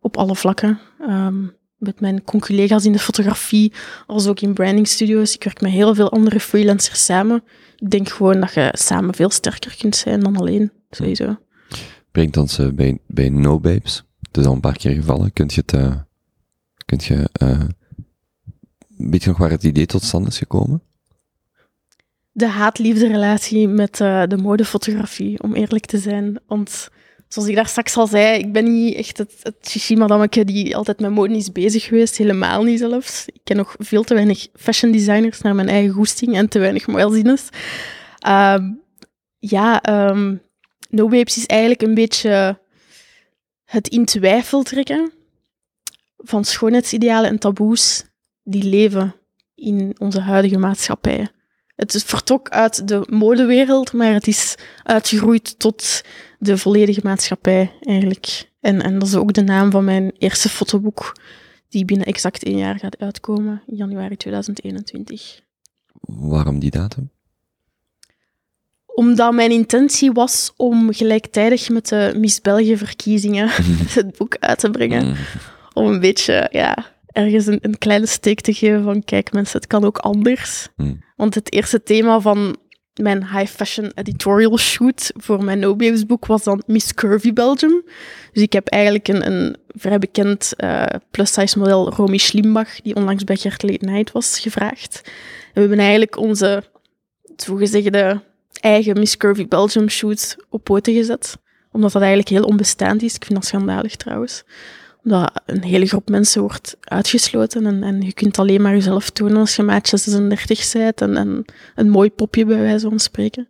Op 0.00 0.16
alle 0.16 0.36
vlakken. 0.36 0.78
Ehm, 1.00 1.44
met 1.82 2.00
mijn 2.00 2.22
collega's 2.24 2.84
in 2.84 2.92
de 2.92 2.98
fotografie, 2.98 3.72
als 4.06 4.26
ook 4.26 4.40
in 4.40 4.54
branding 4.54 4.88
studios. 4.88 5.34
Ik 5.34 5.44
werk 5.44 5.60
met 5.60 5.70
heel 5.70 5.94
veel 5.94 6.10
andere 6.10 6.40
freelancers 6.40 7.04
samen. 7.04 7.42
Ik 7.76 7.90
denk 7.90 8.08
gewoon 8.08 8.40
dat 8.40 8.54
je 8.54 8.70
samen 8.72 9.14
veel 9.14 9.30
sterker 9.30 9.76
kunt 9.78 9.96
zijn 9.96 10.20
dan 10.20 10.36
alleen, 10.36 10.72
sowieso. 10.90 11.36
Brengt 12.10 12.36
ons 12.36 12.58
eh, 12.58 12.68
bij, 12.68 12.98
bij 13.06 13.28
No 13.28 13.60
Babes. 13.60 14.04
Het 14.20 14.36
is 14.36 14.44
al 14.44 14.54
een 14.54 14.60
paar 14.60 14.76
keer 14.76 14.94
gevallen. 14.94 15.32
Kunt 15.32 15.54
je 15.54 15.60
het, 15.60 15.72
eh, 15.72 15.96
kunt 16.84 17.04
je, 17.04 17.28
weet 18.96 19.22
je 19.22 19.28
nog 19.28 19.38
waar 19.38 19.50
het 19.50 19.62
idee 19.62 19.86
tot 19.86 20.02
stand 20.02 20.26
is 20.26 20.38
gekomen? 20.38 20.82
De 22.32 22.46
haat-liefde 22.46 23.06
relatie 23.06 23.68
met 23.68 23.96
de 23.96 24.38
modefotografie, 24.42 25.42
om 25.42 25.54
eerlijk 25.54 25.86
te 25.86 25.98
zijn. 25.98 26.40
Want 26.46 26.90
zoals 27.32 27.48
ik 27.48 27.54
daar 27.54 27.68
straks 27.68 27.96
al 27.96 28.06
zei, 28.06 28.38
ik 28.38 28.52
ben 28.52 28.72
niet 28.72 28.94
echt 28.94 29.18
het, 29.18 29.34
het 29.42 29.56
chichi-madammeke 29.60 30.44
die 30.44 30.76
altijd 30.76 31.00
met 31.00 31.10
mode 31.10 31.36
is 31.36 31.52
bezig 31.52 31.84
geweest. 31.84 32.16
Helemaal 32.16 32.62
niet 32.62 32.78
zelfs. 32.78 33.26
Ik 33.26 33.40
ken 33.44 33.56
nog 33.56 33.74
veel 33.78 34.02
te 34.02 34.14
weinig 34.14 34.48
fashion 34.54 34.92
designers 34.92 35.40
naar 35.40 35.54
mijn 35.54 35.68
eigen 35.68 35.92
goesting 35.92 36.36
en 36.36 36.48
te 36.48 36.58
weinig 36.58 36.86
modelzieners. 36.86 37.48
Ehm 38.18 38.72
ja, 39.38 39.82
ehm 39.82 40.36
No 40.88 41.08
Babes 41.08 41.36
is 41.36 41.46
eigenlijk 41.46 41.82
een 41.82 41.94
beetje 41.94 42.58
het 43.64 43.88
in 43.88 44.04
twijfel 44.04 44.62
trekken 44.62 45.12
van 46.16 46.44
schoonheidsidealen 46.44 47.30
en 47.30 47.38
taboes 47.38 48.04
die 48.42 48.64
leven 48.64 49.14
in 49.54 49.94
onze 49.98 50.20
huidige 50.20 50.58
maatschappij. 50.58 51.28
Het 51.74 52.02
vertrok 52.06 52.48
uit 52.48 52.88
de 52.88 53.06
modewereld, 53.10 53.92
maar 53.92 54.12
het 54.12 54.26
is 54.26 54.54
uitgegroeid 54.82 55.58
tot 55.58 56.02
de 56.38 56.58
volledige 56.58 57.00
maatschappij 57.02 57.72
eigenlijk. 57.80 58.50
En, 58.60 58.82
en 58.82 58.98
dat 58.98 59.08
is 59.08 59.14
ook 59.14 59.32
de 59.32 59.42
naam 59.42 59.70
van 59.70 59.84
mijn 59.84 60.12
eerste 60.18 60.48
fotoboek, 60.48 61.16
die 61.68 61.84
binnen 61.84 62.06
exact 62.06 62.42
één 62.42 62.58
jaar 62.58 62.78
gaat 62.78 62.98
uitkomen, 62.98 63.62
in 63.66 63.76
januari 63.76 64.16
2021. 64.16 65.40
Waarom 66.00 66.58
die 66.58 66.70
datum? 66.70 67.10
Omdat 68.86 69.32
mijn 69.32 69.50
intentie 69.50 70.12
was 70.12 70.52
om 70.56 70.92
gelijktijdig 70.92 71.68
met 71.68 71.88
de 71.88 72.12
Miss 72.16 72.40
België 72.40 72.76
verkiezingen 72.76 73.48
het 73.98 74.16
boek 74.16 74.36
uit 74.40 74.58
te 74.58 74.70
brengen. 74.70 75.06
Mm. 75.06 75.14
Om 75.72 75.86
een 75.86 76.00
beetje, 76.00 76.48
ja, 76.50 76.91
ergens 77.12 77.46
een, 77.46 77.58
een 77.60 77.78
kleine 77.78 78.06
steek 78.06 78.40
te 78.40 78.52
geven 78.52 78.82
van, 78.82 79.04
kijk 79.04 79.32
mensen, 79.32 79.60
het 79.60 79.66
kan 79.66 79.84
ook 79.84 79.98
anders. 79.98 80.68
Mm. 80.76 81.02
Want 81.16 81.34
het 81.34 81.52
eerste 81.52 81.82
thema 81.82 82.20
van 82.20 82.56
mijn 83.00 83.26
high 83.26 83.52
fashion 83.52 83.92
editorial 83.94 84.58
shoot 84.58 85.12
voor 85.16 85.44
mijn 85.44 85.58
No 85.58 85.76
Babes 85.76 86.06
boek 86.06 86.26
was 86.26 86.42
dan 86.42 86.62
Miss 86.66 86.94
Curvy 86.94 87.32
Belgium. 87.32 87.82
Dus 88.32 88.42
ik 88.42 88.52
heb 88.52 88.68
eigenlijk 88.68 89.08
een, 89.08 89.26
een 89.26 89.56
vrij 89.68 89.98
bekend 89.98 90.52
eh, 90.56 90.84
plus-size 91.10 91.58
model, 91.58 91.90
Romy 91.90 92.16
Schlimbach, 92.16 92.80
die 92.80 92.94
onlangs 92.94 93.24
bij 93.24 93.36
Gert 93.36 93.62
Late 93.62 94.12
was, 94.12 94.38
gevraagd. 94.38 95.00
En 95.04 95.52
we 95.52 95.60
hebben 95.60 95.78
eigenlijk 95.78 96.16
onze 96.16 96.62
zogezegde 97.36 98.20
eigen 98.60 98.98
Miss 98.98 99.16
Curvy 99.16 99.48
Belgium 99.48 99.88
shoot 99.88 100.36
op 100.48 100.64
poten 100.64 100.94
gezet. 100.94 101.36
Omdat 101.72 101.92
dat 101.92 102.02
eigenlijk 102.02 102.30
heel 102.30 102.44
onbestaand 102.44 103.02
is. 103.02 103.14
Ik 103.14 103.24
vind 103.24 103.38
dat 103.38 103.48
schandalig 103.48 103.96
trouwens. 103.96 104.44
Omdat 105.04 105.42
een 105.46 105.62
hele 105.62 105.86
groep 105.86 106.08
mensen 106.08 106.40
wordt 106.40 106.76
uitgesloten 106.80 107.66
en, 107.66 107.82
en 107.82 108.00
je 108.00 108.12
kunt 108.12 108.38
alleen 108.38 108.62
maar 108.62 108.72
jezelf 108.72 109.10
tonen 109.10 109.36
als 109.36 109.56
je 109.56 109.62
maatje 109.62 109.96
36 109.96 110.72
bent 110.72 111.00
en, 111.00 111.16
en 111.16 111.44
een 111.74 111.90
mooi 111.90 112.10
popje 112.10 112.44
bij 112.44 112.58
wijze 112.58 112.88
van 112.88 112.98
spreken. 112.98 113.48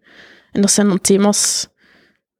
En 0.52 0.60
dat 0.60 0.70
zijn 0.70 0.88
dan 0.88 1.00
thema's 1.00 1.68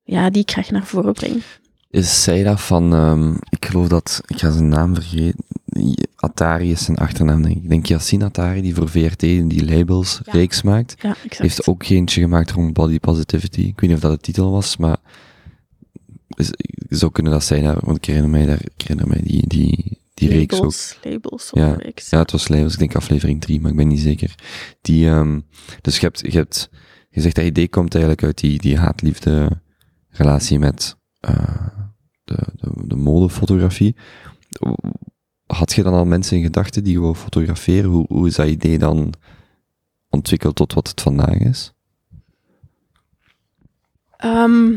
ja, 0.02 0.30
die 0.30 0.42
ik 0.42 0.50
graag 0.50 0.70
naar 0.70 0.86
voren 0.86 1.12
breng. 1.12 1.42
Is 1.90 2.22
zij 2.22 2.42
dat 2.42 2.60
van, 2.60 2.92
ehm, 2.94 3.32
ik 3.48 3.66
geloof 3.66 3.88
dat, 3.88 4.20
ik 4.26 4.38
ga 4.38 4.50
zijn 4.50 4.68
naam 4.68 4.94
vergeten, 4.94 5.44
Atari 6.16 6.70
is 6.70 6.84
zijn 6.84 6.96
achternaam 6.96 7.42
denk 7.42 7.56
ik. 7.56 7.62
Ik 7.62 7.68
denk 7.68 7.86
Yassine 7.86 8.24
Atari, 8.24 8.60
die 8.62 8.74
voor 8.74 8.88
VRT 8.88 9.20
die 9.20 9.64
labels 9.64 10.20
Ja. 10.24 10.32
reeks 10.32 10.62
maakt. 10.62 10.94
Ja, 11.02 11.14
heeft 11.28 11.66
ook 11.66 11.84
eentje 11.84 12.20
gemaakt 12.20 12.50
rond 12.50 12.72
body 12.72 13.00
positivity. 13.00 13.60
Ik 13.60 13.80
weet 13.80 13.90
niet 13.90 13.92
of 13.92 14.00
dat 14.00 14.10
de 14.12 14.18
titel 14.18 14.50
was, 14.50 14.76
maar 14.76 14.96
is, 16.38 16.50
zou 16.98 17.12
kunnen 17.12 17.32
dat 17.32 17.44
zijn, 17.44 17.64
hè, 17.64 17.74
want 17.80 17.96
ik 17.96 18.04
herinner 18.04 18.30
mij, 18.30 18.46
daar, 18.46 18.60
ik 18.64 18.80
herinner 18.82 19.08
mij 19.08 19.20
die, 19.22 19.46
die, 19.46 19.98
die 20.14 20.28
reeks 20.28 20.60
ook. 20.60 20.74
labels, 21.04 21.50
Ja. 21.52 21.72
reeks. 21.72 22.10
Ja, 22.10 22.18
het 22.18 22.30
was 22.30 22.48
labels, 22.48 22.72
ik 22.72 22.78
denk 22.78 22.94
aflevering 22.96 23.40
3, 23.40 23.60
maar 23.60 23.70
ik 23.70 23.76
ben 23.76 23.88
niet 23.88 24.00
zeker. 24.00 24.34
Die, 24.80 25.08
ehm, 25.08 25.40
dus 25.80 25.94
je 25.96 26.00
hebt, 26.06 26.20
je 26.20 26.38
hebt, 26.38 26.70
je 27.10 27.20
zegt 27.20 27.34
dat 27.34 27.44
idee 27.44 27.68
komt 27.68 27.94
eigenlijk 27.94 28.24
uit 28.24 28.38
die, 28.38 28.58
die 28.58 28.78
haat-liefde 28.78 29.60
relatie 30.08 30.58
met 30.58 30.96
eh, 31.20 31.66
de, 32.24 32.36
de, 32.54 32.70
de 32.86 32.96
modefotografie. 32.96 33.96
Had 35.46 35.72
je 35.72 35.82
dan 35.82 35.92
al 35.92 36.04
mensen 36.04 36.36
in 36.36 36.42
gedachten 36.42 36.84
die 36.84 37.00
wou 37.00 37.14
fotograferen? 37.14 37.90
Hoe, 37.90 38.04
hoe 38.08 38.26
is 38.26 38.34
dat 38.34 38.48
idee 38.48 38.78
dan 38.78 39.12
ontwikkeld 40.08 40.56
tot 40.56 40.72
wat 40.72 40.88
het 40.88 41.00
vandaag 41.00 41.38
is? 41.38 41.72
Ehm, 44.16 44.72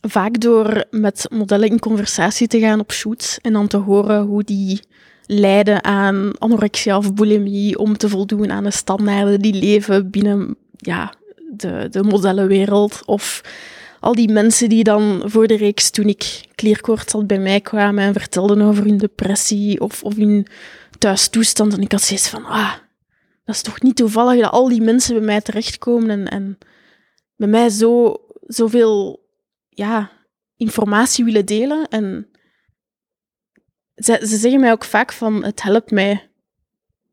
vaak 0.00 0.40
door 0.40 0.84
met 0.90 1.26
modellen 1.30 1.68
in 1.68 1.78
conversatie 1.78 2.46
te 2.46 2.58
gaan 2.58 2.80
op 2.80 2.92
shoots 2.92 3.38
en 3.40 3.52
dan 3.52 3.66
te 3.66 3.76
horen 3.76 4.22
hoe 4.22 4.44
die 4.44 4.80
lijden 5.26 5.84
aan 5.84 6.32
anorexia 6.38 6.96
of 6.96 7.14
bulimie 7.14 7.78
om 7.78 7.96
te 7.96 8.08
voldoen 8.08 8.50
aan 8.50 8.64
de 8.64 8.70
standaarden 8.70 9.40
die 9.40 9.54
leven 9.54 10.10
binnen 10.10 10.56
ja, 10.76 11.14
de, 11.50 11.88
de 11.90 12.02
modellenwereld. 12.02 13.02
Of 13.04 13.40
al 14.00 14.14
die 14.14 14.32
mensen 14.32 14.68
die 14.68 14.84
dan 14.84 15.22
voor 15.24 15.46
de 15.46 15.56
reeks, 15.56 15.90
toen 15.90 16.06
ik 16.06 16.44
klierkoorts 16.54 17.12
had, 17.12 17.26
bij 17.26 17.38
mij 17.38 17.60
kwamen 17.60 18.04
en 18.04 18.12
vertelden 18.12 18.60
over 18.60 18.84
hun 18.84 18.98
depressie 18.98 19.80
of, 19.80 20.02
of 20.02 20.16
hun 20.16 20.46
thuistoestand. 20.98 21.74
En 21.74 21.80
ik 21.80 21.92
had 21.92 22.02
zoiets 22.02 22.28
van, 22.28 22.44
ah, 22.44 22.72
dat 23.44 23.54
is 23.54 23.62
toch 23.62 23.82
niet 23.82 23.96
toevallig 23.96 24.40
dat 24.40 24.50
al 24.50 24.68
die 24.68 24.82
mensen 24.82 25.14
bij 25.14 25.24
mij 25.24 25.40
terechtkomen 25.40 26.10
en, 26.10 26.28
en 26.28 26.58
bij 27.36 27.48
mij 27.48 27.68
zo, 27.68 28.16
zoveel 28.46 29.20
ja, 29.70 30.10
informatie 30.56 31.24
willen 31.24 31.46
delen. 31.46 31.88
En 31.88 32.28
ze, 33.94 34.18
ze 34.20 34.36
zeggen 34.36 34.60
mij 34.60 34.72
ook 34.72 34.84
vaak 34.84 35.12
van, 35.12 35.44
het 35.44 35.62
helpt 35.62 35.90
mij 35.90 36.30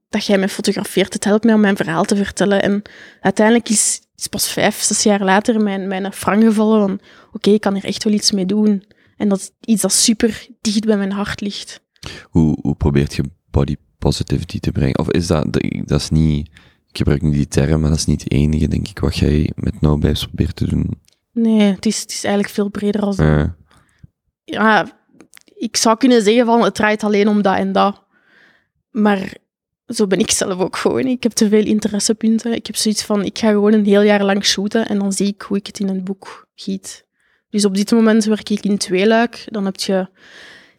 dat 0.09 0.25
jij 0.25 0.37
mij 0.37 0.49
fotografeert. 0.49 1.13
Het 1.13 1.23
helpt 1.23 1.43
mij 1.43 1.53
om 1.53 1.59
mijn 1.59 1.75
verhaal 1.75 2.03
te 2.03 2.15
vertellen. 2.15 2.61
En 2.61 2.81
uiteindelijk 3.21 3.69
is, 3.69 4.01
pas 4.29 4.51
vijf, 4.51 4.81
zes 4.81 5.03
jaar 5.03 5.23
later 5.23 5.61
mijn, 5.61 5.87
mijn 5.87 6.13
frang 6.13 6.43
gevallen 6.43 6.87
van, 6.87 6.99
oké, 7.31 7.49
ik 7.49 7.61
kan 7.61 7.73
hier 7.73 7.85
echt 7.85 8.03
wel 8.03 8.13
iets 8.13 8.31
mee 8.31 8.45
doen. 8.45 8.83
En 9.17 9.29
dat 9.29 9.39
is 9.39 9.51
iets 9.59 9.81
dat 9.81 9.93
super 9.93 10.47
dicht 10.61 10.85
bij 10.85 10.97
mijn 10.97 11.11
hart 11.11 11.41
ligt. 11.41 11.81
Hoe, 12.23 12.57
hoe 12.61 12.75
probeert 12.75 13.15
je 13.15 13.23
body 13.51 13.75
positivity 13.97 14.59
te 14.59 14.71
brengen? 14.71 14.99
Of 14.99 15.11
is 15.11 15.27
dat, 15.27 15.53
dat 15.85 16.01
is 16.01 16.09
niet, 16.09 16.47
ik 16.87 16.97
gebruik 16.97 17.21
nu 17.21 17.31
die 17.31 17.47
term, 17.47 17.81
maar 17.81 17.89
dat 17.89 17.99
is 17.99 18.05
niet 18.05 18.23
het 18.23 18.31
enige, 18.31 18.67
denk 18.67 18.87
ik, 18.87 18.99
wat 18.99 19.17
jij 19.17 19.51
met 19.55 19.81
No 19.81 19.97
probeert 19.97 20.55
te 20.55 20.67
doen. 20.67 20.89
Nee, 21.37 21.61
het 21.61 21.85
is, 21.85 21.99
het 21.99 22.11
is 22.11 22.23
eigenlijk 22.23 22.53
veel 22.53 22.69
breder 22.69 23.01
als 23.01 23.17
ja, 24.43 24.87
ik 25.55 25.77
zou 25.77 25.97
kunnen 25.97 26.21
zeggen 26.21 26.45
van 26.45 26.63
het 26.63 26.75
draait 26.75 27.03
alleen 27.03 27.27
om 27.27 27.41
dat 27.41 27.55
en 27.55 27.71
dat. 27.71 28.03
Maar 28.89 29.37
zo 29.87 30.07
ben 30.07 30.19
ik 30.19 30.31
zelf 30.31 30.59
ook 30.59 30.75
gewoon. 30.75 31.05
Ik 31.05 31.23
heb 31.23 31.31
te 31.31 31.49
veel 31.49 31.65
interessepunten. 31.65 32.53
Ik 32.53 32.67
heb 32.67 32.75
zoiets 32.75 33.03
van, 33.03 33.23
ik 33.23 33.37
ga 33.37 33.49
gewoon 33.49 33.73
een 33.73 33.85
heel 33.85 34.01
jaar 34.01 34.23
lang 34.23 34.45
shooten 34.45 34.87
en 34.87 34.99
dan 34.99 35.13
zie 35.13 35.27
ik 35.27 35.41
hoe 35.41 35.57
ik 35.57 35.67
het 35.67 35.79
in 35.79 35.87
een 35.87 36.03
boek 36.03 36.47
giet. 36.55 37.05
Dus 37.49 37.65
op 37.65 37.75
dit 37.75 37.91
moment 37.91 38.25
werk 38.25 38.49
ik 38.49 38.63
in 38.63 38.77
tweeluik. 38.77 39.47
Dan 39.49 39.65
heb 39.65 39.79
je 39.79 40.07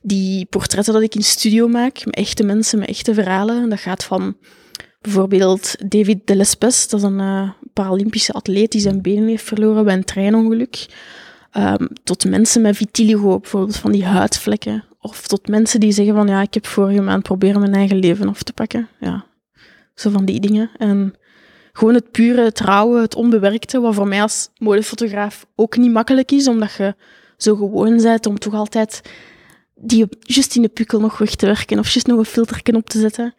die 0.02 0.44
portretten 0.44 0.92
dat 0.92 1.02
ik 1.02 1.14
in 1.14 1.22
studio 1.22 1.68
maak, 1.68 2.04
met 2.04 2.14
echte 2.14 2.44
mensen, 2.44 2.78
met 2.78 2.88
echte 2.88 3.14
verhalen. 3.14 3.68
Dat 3.68 3.80
gaat 3.80 4.04
van 4.04 4.36
bijvoorbeeld 5.00 5.90
David 5.90 6.26
Delespes, 6.26 6.88
dat 6.88 7.00
is 7.00 7.06
een 7.06 7.20
eh, 7.20 7.50
Paralympische 7.82 8.32
atleet 8.32 8.72
die 8.72 8.80
zijn 8.80 9.02
benen 9.02 9.28
heeft 9.28 9.44
verloren 9.44 9.84
bij 9.84 9.94
een 9.94 10.04
treinongeluk. 10.04 10.86
Ehm, 11.50 11.86
tot 12.04 12.24
mensen 12.24 12.62
met 12.62 12.76
vitiligo, 12.76 13.38
bijvoorbeeld 13.38 13.76
van 13.76 13.92
die 13.92 14.04
huidvlekken. 14.04 14.84
Of 15.00 15.26
tot 15.26 15.48
mensen 15.48 15.80
die 15.80 15.92
zeggen 15.92 16.14
van 16.14 16.28
ja, 16.28 16.40
ik 16.42 16.54
heb 16.54 16.66
vorige 16.66 17.00
maand 17.00 17.22
proberen 17.22 17.60
mijn 17.60 17.74
eigen 17.74 17.96
leven 17.96 18.28
af 18.28 18.42
te 18.42 18.52
pakken. 18.52 18.88
Ja, 19.00 19.24
zo 19.94 20.10
van 20.10 20.24
die 20.24 20.40
dingen. 20.40 20.70
En 20.76 21.14
gewoon 21.72 21.94
het 21.94 22.10
pure, 22.10 22.42
het 22.42 22.60
rauwe, 22.60 23.00
het 23.00 23.14
onbewerkte, 23.14 23.80
wat 23.80 23.94
voor 23.94 24.08
mij 24.08 24.22
als 24.22 24.48
modefotograaf 24.56 25.46
ook 25.54 25.76
niet 25.76 25.92
makkelijk 25.92 26.32
is, 26.32 26.48
omdat 26.48 26.72
je 26.72 26.94
zo 27.36 27.54
gewoon 27.54 28.02
bent 28.02 28.26
om 28.26 28.38
toch 28.38 28.54
altijd 28.54 29.02
die 29.74 30.06
juist 30.20 30.56
in 30.56 30.62
de 30.62 30.68
pukkel 30.68 31.00
nog 31.00 31.18
weg 31.18 31.34
te 31.34 31.46
werken 31.46 31.78
of 31.78 31.90
juist 31.90 32.06
nog 32.06 32.18
een 32.18 32.24
filterken 32.24 32.76
op 32.76 32.88
te 32.88 33.00
zetten. 33.00 33.34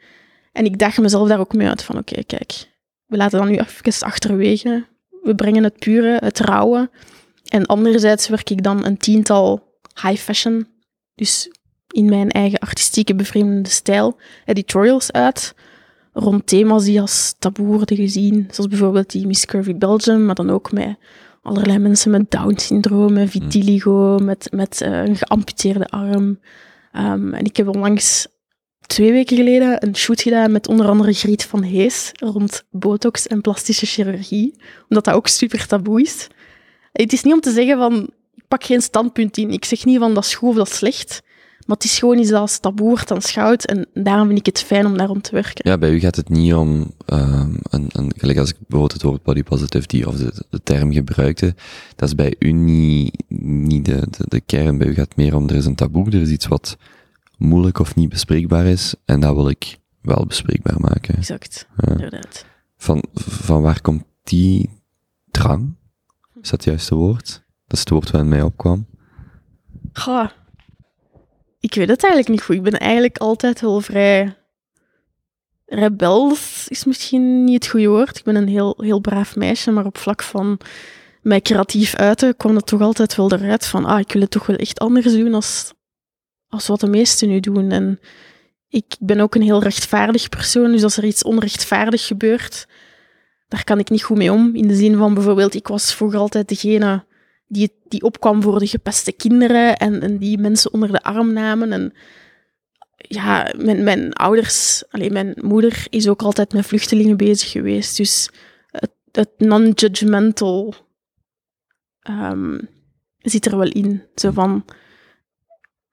En 0.51 0.65
ik 0.65 0.79
dacht 0.79 0.97
mezelf 0.97 1.27
daar 1.27 1.39
ook 1.39 1.53
mee 1.53 1.67
uit 1.67 1.83
van 1.83 1.97
oké, 1.97 2.23
kijk, 2.23 2.67
we 3.09 3.17
laten 3.17 3.39
dat 3.39 3.47
nu 3.47 3.57
even 3.57 4.07
achterwege. 4.07 4.85
We 5.21 5.35
brengen 5.35 5.63
het 5.63 5.79
pure, 5.79 6.17
het 6.19 6.39
rauwe. 6.39 6.89
En 7.45 7.65
anderzijds 7.65 8.27
werk 8.27 8.49
ik 8.49 8.63
dan 8.63 8.85
een 8.85 8.97
tiental 8.97 9.67
high 10.01 10.21
fashion, 10.21 10.67
dus 11.15 11.51
in 11.87 12.05
mijn 12.05 12.29
eigen 12.29 12.59
artistieke 12.59 13.15
bevreemdende 13.15 13.69
stijl, 13.69 14.17
editorials 14.45 15.11
uit, 15.11 15.55
rond 16.13 16.47
thema's 16.47 16.83
die 16.83 17.01
als 17.01 17.35
taboe 17.39 17.65
worden 17.65 17.97
gezien. 17.97 18.47
Zoals 18.51 18.69
bijvoorbeeld 18.69 19.11
die 19.11 19.27
Miss 19.27 19.45
Curvy 19.45 19.75
Belgium, 19.75 20.25
maar 20.25 20.35
dan 20.35 20.49
ook 20.49 20.71
met 20.71 20.97
allerlei 21.41 21.77
mensen 21.77 22.11
met 22.11 22.31
Down-syndroom, 22.31 23.13
met 23.13 23.29
vitiligo, 23.29 24.17
met, 24.17 24.47
met 24.51 24.81
eh, 24.81 25.03
een 25.03 25.15
geamputeerde 25.15 25.87
arm. 25.87 26.39
Ehm, 26.91 27.33
en 27.33 27.43
ik 27.45 27.57
heb 27.57 27.67
onlangs 27.67 28.27
twee 28.89 29.11
weken 29.11 29.37
geleden 29.37 29.85
een 29.85 29.95
shoot 29.95 30.21
gedaan 30.21 30.51
met 30.51 30.67
onder 30.67 30.87
andere 30.87 31.13
Griet 31.13 31.45
van 31.45 31.63
Hees 31.63 32.11
rond 32.13 32.63
botox 32.71 33.27
en 33.27 33.41
plastische 33.41 33.85
chirurgie, 33.85 34.53
omdat 34.89 35.05
dat 35.05 35.13
ook 35.13 35.27
super 35.27 35.67
taboe 35.67 36.01
is. 36.01 36.27
Het 36.91 37.13
is 37.13 37.23
niet 37.23 37.33
om 37.33 37.41
te 37.41 37.51
zeggen 37.51 37.77
van, 37.77 38.09
ik 38.35 38.43
pak 38.47 38.63
geen 38.63 38.81
standpunt 38.81 39.37
in. 39.37 39.51
Ik 39.51 39.65
zeg 39.65 39.85
niet 39.85 39.99
van 39.99 40.13
dat 40.13 40.23
is 40.23 40.35
goed 40.35 40.49
of 40.49 40.55
dat 40.55 40.67
is 40.67 40.75
slecht. 40.75 41.21
Maar 41.65 41.77
het 41.77 41.85
is 41.85 41.99
gewoon 41.99 42.17
iets 42.17 42.29
dat 42.29 42.39
als 42.39 42.59
taboe 42.59 42.87
wordt 42.87 43.11
aanschouwd 43.11 43.65
en 43.65 43.85
daarom 43.93 44.27
vind 44.27 44.39
ik 44.39 44.45
het 44.45 44.63
fijn 44.63 44.85
om 44.85 44.97
daar 44.97 45.07
rond 45.07 45.23
te 45.23 45.31
werken. 45.31 45.69
Ja, 45.69 45.77
bij 45.77 45.91
u 45.91 45.99
gaat 45.99 46.15
het 46.15 46.29
niet 46.29 46.53
om, 46.53 46.93
um, 47.05 47.57
een, 47.69 47.89
een, 47.91 48.11
gelijk 48.17 48.37
als 48.37 48.49
ik 48.49 48.55
bijvoorbeeld 48.59 48.93
het 48.93 49.01
woord 49.01 49.23
body 49.23 49.43
positivity 49.43 50.03
of 50.03 50.15
de, 50.15 50.33
de 50.49 50.63
term 50.63 50.91
gebruikte, 50.91 51.55
dat 51.95 52.09
is 52.09 52.15
bij 52.15 52.35
u 52.39 52.51
niet, 52.51 53.23
niet 53.67 53.85
de, 53.85 54.07
de, 54.09 54.23
de 54.27 54.41
kern. 54.41 54.77
Bij 54.77 54.87
u 54.87 54.93
gaat 54.93 55.07
het 55.07 55.17
meer 55.17 55.35
om, 55.35 55.49
er 55.49 55.55
is 55.55 55.65
een 55.65 55.75
taboe, 55.75 56.05
er 56.05 56.21
is 56.21 56.29
iets 56.29 56.47
wat 56.47 56.77
moeilijk 57.39 57.79
of 57.79 57.95
niet 57.95 58.09
bespreekbaar 58.09 58.65
is 58.65 58.95
en 59.05 59.19
dat 59.19 59.35
wil 59.35 59.49
ik 59.49 59.77
wel 60.01 60.25
bespreekbaar 60.25 60.79
maken. 60.79 61.15
Exact, 61.15 61.67
ja. 61.77 61.91
inderdaad. 61.91 62.45
Van, 62.77 63.03
van 63.13 63.61
waar 63.61 63.81
komt 63.81 64.03
die 64.23 64.69
drang? 65.31 65.75
Is 66.41 66.49
dat 66.49 66.51
het 66.51 66.63
juiste 66.63 66.95
woord? 66.95 67.43
Dat 67.67 67.77
is 67.77 67.79
het 67.79 67.89
woord 67.89 68.11
waar 68.11 68.25
mij 68.25 68.41
opkwam. 68.41 68.85
Goh, 69.93 70.29
ik 71.59 71.73
weet 71.73 71.89
het 71.89 72.03
eigenlijk 72.03 72.27
niet 72.33 72.43
goed. 72.43 72.55
Ik 72.55 72.63
ben 72.63 72.79
eigenlijk 72.79 73.17
altijd 73.17 73.61
wel 73.61 73.81
vrij 73.81 74.35
rebels, 75.65 76.67
is 76.67 76.85
misschien 76.85 77.43
niet 77.43 77.63
het 77.63 77.71
goede 77.71 77.87
woord. 77.87 78.17
Ik 78.17 78.23
ben 78.23 78.35
een 78.35 78.47
heel, 78.47 78.73
heel 78.77 78.99
braaf 78.99 79.35
meisje, 79.35 79.71
maar 79.71 79.85
op 79.85 79.97
vlak 79.97 80.23
van 80.23 80.59
mij 81.21 81.41
creatief 81.41 81.95
uiten 81.95 82.37
kwam 82.37 82.55
het 82.55 82.65
toch 82.65 82.81
altijd 82.81 83.15
wel 83.15 83.31
eruit 83.31 83.65
van, 83.65 83.85
ah, 83.85 83.99
ik 83.99 84.11
wil 84.11 84.21
het 84.21 84.31
toch 84.31 84.45
wel 84.45 84.55
echt 84.55 84.79
anders 84.79 85.13
doen 85.13 85.33
als, 85.33 85.73
als 86.49 86.67
wat 86.67 86.79
de 86.79 86.87
meesten 86.87 87.29
nu 87.29 87.39
doen. 87.39 87.71
En 87.71 87.99
ik 88.69 88.95
ben 88.99 89.19
ook 89.19 89.35
een 89.35 89.41
heel 89.41 89.63
rechtvaardig 89.63 90.29
persoon, 90.29 90.71
dus 90.71 90.83
als 90.83 90.97
er 90.97 91.05
iets 91.05 91.23
onrechtvaardig 91.23 92.07
gebeurt, 92.07 92.67
daar 93.47 93.63
kan 93.63 93.79
ik 93.79 93.89
niet 93.89 94.03
goed 94.03 94.17
mee 94.17 94.31
om. 94.31 94.55
In 94.55 94.67
de 94.67 94.75
zin 94.75 94.97
van 94.97 95.13
bijvoorbeeld, 95.13 95.55
ik 95.55 95.67
was 95.67 95.93
vroeger 95.93 96.19
altijd 96.19 96.47
degene 96.47 97.05
die, 97.47 97.73
die 97.87 98.03
opkwam 98.03 98.41
voor 98.41 98.59
de 98.59 98.67
gepeste 98.67 99.11
kinderen 99.11 99.77
en, 99.77 100.01
en 100.01 100.17
die 100.17 100.37
mensen 100.37 100.73
onder 100.73 100.91
de 100.91 101.03
arm 101.03 101.33
namen. 101.33 101.71
En 101.71 101.93
ja, 102.97 103.53
mijn, 103.57 103.83
mijn 103.83 104.13
ouders, 104.13 104.83
alleen 104.89 105.13
mijn 105.13 105.33
moeder 105.41 105.85
is 105.89 106.07
ook 106.07 106.21
altijd 106.21 106.53
met 106.53 106.65
vluchtelingen 106.65 107.17
bezig 107.17 107.51
geweest. 107.51 107.97
Dus 107.97 108.29
het, 109.11 109.29
non-judgmental 109.37 110.73
um, 112.09 112.69
zit 113.17 113.45
er 113.45 113.57
wel 113.57 113.69
in. 113.71 114.03
Zo 114.15 114.31
van, 114.31 114.65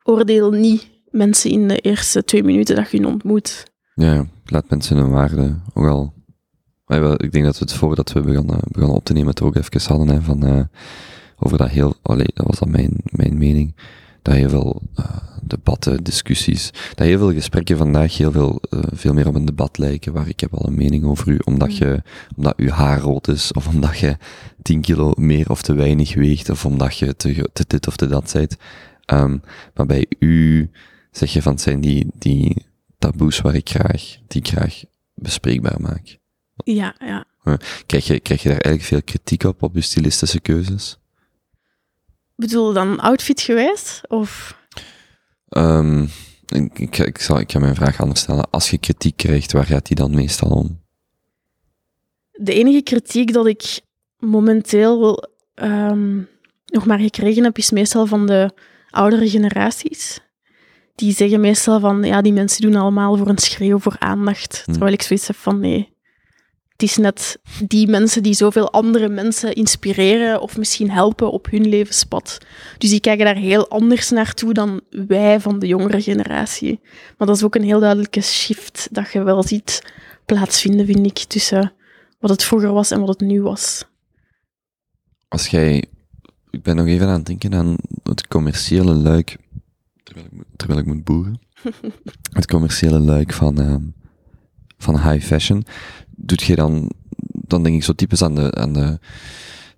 oordeel 0.07 0.51
niet 0.51 0.89
mensen 1.11 1.51
in 1.51 1.69
de 1.69 1.79
eerste 1.79 2.25
twee 2.25 2.43
minuten 2.43 2.77
dat 2.77 2.91
je 2.91 2.97
hun 2.97 3.07
ontmoet. 3.07 3.73
Ja, 3.95 4.27
laat 4.45 4.71
mensen 4.71 4.97
hun 4.97 5.11
waarde 5.11 5.57
ook 5.75 5.87
al... 5.87 6.15
Ik 7.17 7.33
denk 7.33 7.45
dat 7.45 7.59
we 7.59 7.65
het 7.65 7.73
voordat 7.73 8.13
we 8.13 8.21
begonnen, 8.21 8.61
begonnen 8.69 8.97
op 8.97 9.05
te 9.05 9.13
nemen 9.13 9.29
het 9.29 9.43
ook 9.43 9.57
even 9.57 9.83
hadden, 9.83 10.09
hè, 10.09 10.23
van... 10.23 10.47
Uh, 10.47 10.61
over 11.39 11.59
dat 11.59 11.69
heel, 11.69 11.95
allee, 12.03 12.29
dat 12.35 12.47
was 12.47 12.59
dan 12.59 12.71
mijn, 12.71 12.91
mijn 13.05 13.39
mening, 13.39 13.77
dat 14.23 14.35
heel 14.35 14.49
veel 14.49 14.83
uh, 14.99 15.07
debatten, 15.43 16.05
discussies, 16.05 16.71
dat 16.95 17.07
heel 17.07 17.19
veel 17.19 17.33
gesprekken 17.33 17.77
vandaag 17.77 18.17
heel 18.17 18.33
veel, 18.33 18.61
uh, 18.71 18.81
veel 18.93 19.15
meer 19.15 19.29
op 19.29 19.35
een 19.35 19.45
debat 19.45 19.79
lijken, 19.79 20.13
waar 20.13 20.29
ik 20.29 20.41
heb 20.41 20.55
al 20.55 20.67
een 20.67 20.75
mening 20.75 21.05
over 21.05 21.29
u, 21.29 21.39
omdat 21.45 21.69
mm. 21.69 21.75
je, 21.75 22.03
omdat 22.37 22.57
uw 22.57 22.71
haar 22.71 23.01
rood 23.01 23.29
is, 23.29 23.53
of 23.53 23.69
omdat 23.69 23.99
je 23.99 24.17
10 24.63 24.81
kilo 24.81 25.13
meer 25.17 25.51
of 25.51 25.63
te 25.63 25.75
weinig 25.75 26.15
weegt, 26.15 26.51
of 26.51 26.65
omdat 26.65 26.99
je 26.99 27.17
te, 27.17 27.49
te 27.53 27.65
dit 27.67 27.87
of 27.87 27.97
te 27.97 28.07
dat 28.07 28.31
zijt. 28.31 28.57
Um, 29.13 29.43
maar 29.75 29.87
bij 29.87 30.07
u 30.19 30.71
zeg 31.11 31.33
je 31.33 31.43
van 31.43 31.53
het 31.53 31.61
zijn 31.61 31.81
die, 31.81 32.07
die 32.19 32.67
taboes 32.99 33.41
waar 33.41 33.55
ik 33.55 33.69
graag, 33.69 34.17
die 34.27 34.41
ik 34.41 34.49
graag 34.49 34.83
bespreekbaar 35.15 35.81
maak. 35.81 36.19
Ja, 36.65 36.95
ja. 36.99 37.25
Krijg 37.87 38.07
je, 38.07 38.21
krijg 38.21 38.43
je 38.43 38.49
daar 38.49 38.61
eigenlijk 38.61 38.85
veel 38.85 39.03
kritiek 39.03 39.45
op, 39.45 39.63
op 39.63 39.75
je 39.75 39.81
stilistische 39.81 40.41
keuzes? 40.41 40.99
bedoel 42.37 42.73
dan 42.73 43.01
outfit 43.01 43.41
geweest? 43.41 44.01
Of? 44.09 44.59
Um, 45.49 46.09
ik, 46.47 46.79
ik, 46.79 46.99
ik, 46.99 47.19
zal, 47.19 47.41
ik 47.41 47.53
ga 47.53 47.59
mijn 47.59 47.75
vraag 47.75 48.01
anders 48.01 48.21
stellen. 48.21 48.51
Als 48.51 48.71
je 48.71 48.79
kritiek 48.79 49.17
krijgt, 49.17 49.53
waar 49.53 49.65
gaat 49.65 49.87
die 49.87 49.97
dan 49.97 50.15
meestal 50.15 50.51
om? 50.51 50.85
De 52.33 52.53
enige 52.53 52.83
kritiek 52.83 53.33
dat 53.33 53.47
ik 53.47 53.81
momenteel 54.19 55.29
um, 55.55 56.29
nog 56.67 56.87
maar 56.87 56.99
gekregen 56.99 57.45
heb, 57.45 57.59
is 57.59 57.71
meestal 57.71 58.07
van 58.07 58.27
de 58.27 58.55
oudere 58.97 59.29
generaties. 59.29 60.21
Die 60.95 61.13
zeggen 61.13 61.41
meestal 61.41 61.81
van, 61.81 62.03
ja, 62.03 62.23
die 62.23 62.33
mensen 62.33 62.63
doen 62.63 62.75
allemaal 62.75 63.17
voor 63.17 63.29
een 63.29 63.39
schreeuw, 63.39 63.79
voor 63.79 63.97
aandacht. 63.99 64.63
Hm. 64.65 64.71
Terwijl 64.71 64.93
ik 64.93 65.03
zoiets 65.03 65.27
heb 65.27 65.37
van, 65.37 65.61
nee, 65.61 65.97
het 66.77 66.83
is 66.83 66.97
net 66.97 67.39
die 67.65 67.89
mensen 67.89 68.23
die 68.23 68.35
zoveel 68.35 68.73
andere 68.73 69.09
mensen 69.09 69.55
inspireren 69.55 70.41
of 70.41 70.57
misschien 70.57 70.91
helpen 70.91 71.31
op 71.31 71.51
hun 71.51 71.69
levenspad. 71.69 72.39
Dus 72.79 72.91
die 72.91 73.01
kijken 73.01 73.25
daar 73.25 73.37
heel 73.37 73.69
anders 73.69 74.11
naartoe 74.11 74.53
dan 74.53 74.81
wij 74.91 75.41
van 75.41 75.59
de 75.59 75.67
jongere 75.67 76.03
generatie. 76.03 76.81
Maar 77.19 77.27
dat 77.27 77.37
is 77.37 77.45
ook 77.45 77.55
een 77.55 77.63
heel 77.63 77.81
duidelijke 77.81 78.21
shift 78.21 78.89
dat 78.91 79.13
je 79.13 79.23
wel 79.23 79.43
ziet 79.43 79.83
plaatsvinden, 80.27 80.87
vind 80.87 81.07
ik, 81.07 81.19
tussen 81.19 81.73
wat 82.19 82.31
het 82.31 82.45
vroeger 82.45 82.73
was 82.73 82.91
en 82.91 83.01
wat 83.01 83.09
het 83.09 83.21
nu 83.21 83.43
was. 83.43 83.85
Als 85.29 85.47
jij, 85.47 85.85
ik 86.57 86.63
ben 86.63 86.77
nog 86.77 86.87
even 86.87 87.09
aan 87.09 87.15
het 87.15 87.27
denken 87.27 87.55
aan 87.55 87.77
het 88.03 88.29
commerciële 88.29 88.95
luik, 88.95 89.39
terwijl 90.03 90.27
ik, 90.27 90.33
terwijl 90.57 90.81
ik 90.81 90.87
moet 90.87 91.05
boeren. 91.05 91.41
het 92.39 92.47
commerciële 92.47 92.99
luik 92.99 93.33
van, 93.33 93.61
uh, 93.61 93.77
van 94.79 95.01
high 95.01 95.27
fashion 95.27 95.65
doet 96.17 96.43
je 96.43 96.57
dan, 96.57 96.91
dan 97.33 97.63
denk 97.63 97.77
ik 97.77 97.85
zo 97.85 97.93
typisch 97.93 98.23
aan 98.23 98.35
de, 98.35 98.55
aan 98.55 98.73
de, 98.73 98.99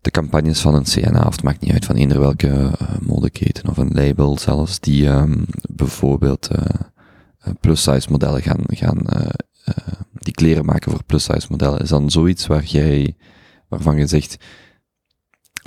de 0.00 0.10
campagnes 0.10 0.60
van 0.60 0.74
een 0.74 0.84
CNA, 0.84 1.26
of 1.26 1.32
het 1.32 1.42
maakt 1.42 1.60
niet 1.60 1.72
uit 1.72 1.84
van 1.84 1.96
eender 1.96 2.20
welke 2.20 2.48
uh, 2.48 2.98
modeketen 3.00 3.68
of 3.68 3.76
een 3.76 3.92
label 3.92 4.38
zelfs, 4.38 4.80
die 4.80 5.08
um, 5.08 5.44
bijvoorbeeld 5.70 6.48
uh, 6.52 6.64
plus-size 7.60 8.10
modellen 8.10 8.42
gaan, 8.42 8.62
gaan 8.66 9.06
die 10.12 10.34
kleren 10.34 10.64
maken 10.64 10.90
voor 10.90 11.04
plus-size 11.04 11.46
modellen. 11.50 11.80
Is 11.80 11.88
dan 11.88 12.10
zoiets 12.10 12.46
waar 12.46 12.64
jij, 12.64 13.16
waarvan 13.68 13.96
je 13.96 14.06
zegt, 14.06 14.36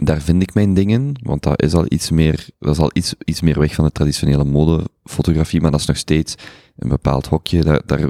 daar 0.04 0.22
vind 0.22 0.42
ik 0.42 0.54
mijn 0.54 0.74
dingen, 0.74 1.14
want 1.24 1.44
dat 1.44 1.62
is 1.62 1.74
al 1.74 1.86
iets 1.88 2.10
meer, 2.10 2.48
dat 2.60 2.74
is 2.74 2.82
al 2.82 2.92
iets, 2.94 3.14
iets 3.26 3.42
meer 3.42 3.60
weg 3.60 3.76
van 3.76 3.86
de 3.86 3.92
traditionele 3.92 4.44
modefotografie, 4.44 5.62
maar 5.62 5.72
dat 5.72 5.80
is 5.80 5.86
nog 5.86 5.98
steeds 5.98 6.36
een 6.76 6.90
bepaald 6.90 7.28
hokje, 7.28 7.82
daar, 7.86 8.10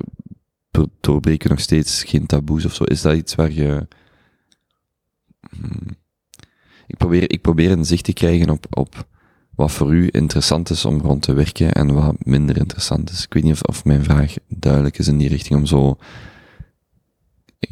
doorbreken 1.01 1.49
nog 1.49 1.60
steeds 1.60 2.04
geen 2.04 2.25
taboes 2.25 2.65
of 2.65 2.73
zo? 2.73 2.84
Is 2.84 3.01
dat 3.01 3.15
iets 3.15 3.36
waar 3.36 3.51
je... 3.51 3.88
Hmm. 5.49 5.99
Ik, 6.88 6.97
probeer, 6.97 7.32
ik 7.32 7.41
probeer 7.41 7.71
een 7.71 7.86
zicht 7.86 8.04
te 8.04 8.13
krijgen 8.13 8.49
op, 8.49 8.65
op 8.69 9.08
wat 9.56 9.71
voor 9.71 9.93
u 9.93 10.10
interessant 10.12 10.69
is 10.69 10.86
om 10.86 11.01
rond 11.01 11.21
te 11.21 11.34
werken 11.34 11.71
en 11.71 11.93
wat 11.93 12.25
minder 12.25 12.58
interessant 12.58 13.10
is. 13.10 13.23
Ik 13.23 13.34
weet 13.34 13.43
niet 13.43 13.51
of, 13.54 13.62
of 13.62 13.86
mijn 13.86 14.04
vraag 14.04 14.34
duidelijk 14.47 14.97
is 14.97 15.08
in 15.08 15.17
die 15.17 15.30
richting 15.30 15.60
om 15.60 15.65
zo... 15.65 15.97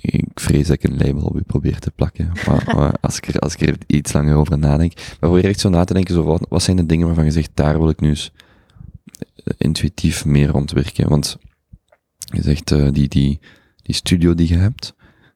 Ik 0.01 0.39
vrees 0.39 0.67
dat 0.67 0.75
ik 0.75 0.83
een 0.83 0.97
label 0.97 1.21
op 1.21 1.35
u 1.35 1.41
probeer 1.41 1.79
te 1.79 1.91
plakken. 1.91 2.31
Maar, 2.45 2.95
als, 3.01 3.17
ik 3.17 3.27
er, 3.27 3.39
als 3.39 3.53
ik 3.53 3.61
er 3.61 3.77
iets 3.87 4.13
langer 4.13 4.35
over 4.35 4.57
nadenk. 4.57 4.93
Maar 4.95 5.29
probeer 5.29 5.45
echt 5.45 5.59
zo 5.59 5.69
na 5.69 5.83
te 5.83 5.93
denken, 5.93 6.13
zo, 6.13 6.23
wat, 6.23 6.45
wat 6.49 6.63
zijn 6.63 6.77
de 6.77 6.85
dingen 6.85 7.05
waarvan 7.05 7.25
je 7.25 7.31
zegt, 7.31 7.51
daar 7.53 7.79
wil 7.79 7.89
ik 7.89 7.99
nu 7.99 8.09
eens 8.09 8.31
intuïtief 9.57 10.25
meer 10.25 10.47
rond 10.47 10.71
werken. 10.71 11.09
Want 11.09 11.37
je 12.17 12.41
zegt, 12.41 12.71
uh, 12.71 12.87
die, 12.91 13.07
die, 13.07 13.39
die 13.81 13.95
studio 13.95 14.35
die 14.35 14.47
je 14.47 14.57
hebt, 14.57 14.93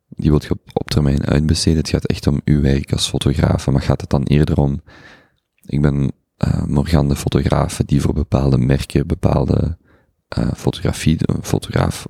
die 0.09 0.29
wilt 0.29 0.43
je 0.43 0.57
op, 0.73 0.89
termijn 0.89 1.25
uitbesteden. 1.25 1.79
Het 1.79 1.89
gaat 1.89 2.05
echt 2.05 2.27
om 2.27 2.41
uw 2.45 2.61
werk 2.61 2.91
als 2.91 3.09
fotograaf. 3.09 3.67
Maar 3.67 3.81
gaat 3.81 4.01
het 4.01 4.09
dan 4.09 4.23
eerder 4.23 4.57
om, 4.57 4.81
ik 5.65 5.81
ben 5.81 6.11
uh, 6.47 6.63
Morgan 6.63 7.07
de 7.07 7.15
fotograaf 7.15 7.81
die 7.85 8.01
voor 8.01 8.13
bepaalde 8.13 8.57
merken 8.57 9.07
bepaalde 9.07 9.77
uh, 10.37 10.51
fotografie, 10.55 11.17
fotograaf, 11.41 12.05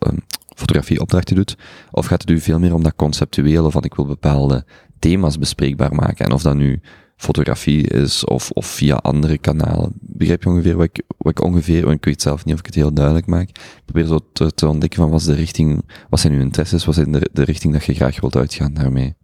fotografieopdrachten 0.64 1.36
doet? 1.36 1.58
Of 1.92 2.06
gaat 2.06 2.22
het 2.22 2.30
u 2.30 2.40
veel 2.40 2.60
meer 2.60 2.74
om 2.74 2.84
dat 2.84 2.96
conceptuele 2.96 3.72
van 3.72 3.84
ik 3.84 3.96
wil 3.96 4.06
bepaalde 4.06 4.66
thema's 5.00 5.38
bespreekbaar 5.38 5.96
maken? 5.96 6.26
En 6.26 6.32
of 6.32 6.42
dat 6.42 6.56
nu 6.56 6.82
fotografie 7.16 7.88
is 7.88 8.26
of, 8.26 8.52
of 8.52 8.66
via 8.66 8.96
andere 8.96 9.38
kanalen. 9.38 9.92
Begrijp 10.00 10.44
je 10.44 10.50
ongeveer 10.50 10.76
wat 10.76 10.86
ik, 10.86 11.02
wat 11.18 11.32
ik 11.32 11.44
ongeveer, 11.44 11.84
want 11.84 11.96
ik 11.96 12.06
weet 12.06 12.22
zelf 12.22 12.46
niet 12.46 12.54
of 12.54 12.60
ik 12.60 12.66
het 12.66 12.76
heel 12.76 12.94
duidelijk 12.94 13.26
maak. 13.26 13.50
Ik 13.50 13.82
probeer 13.86 14.06
zo 14.06 14.20
te, 14.56 14.68
ontdekken 14.68 15.00
van 15.00 15.10
wat 15.10 15.20
is 15.20 15.26
de 15.26 15.34
richting, 15.34 15.92
wat 16.10 16.20
zijn 16.20 16.34
uw 16.34 16.42
interesses, 16.42 16.86
wat 16.86 16.98
is 16.98 17.06
de, 17.06 17.30
de 17.34 17.44
richting 17.44 17.74
dat 17.74 17.86
je 17.86 17.94
graag 17.94 18.20
wilt 18.20 18.36
uitgaan 18.36 18.74
daarmee? 18.74 19.16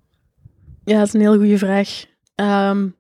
Ja, 0.84 0.98
dat 0.98 1.08
is 1.08 1.14
een 1.14 1.22
heel 1.22 1.38
goede 1.38 1.58
vraag. 1.58 2.06
Um, 2.36 2.98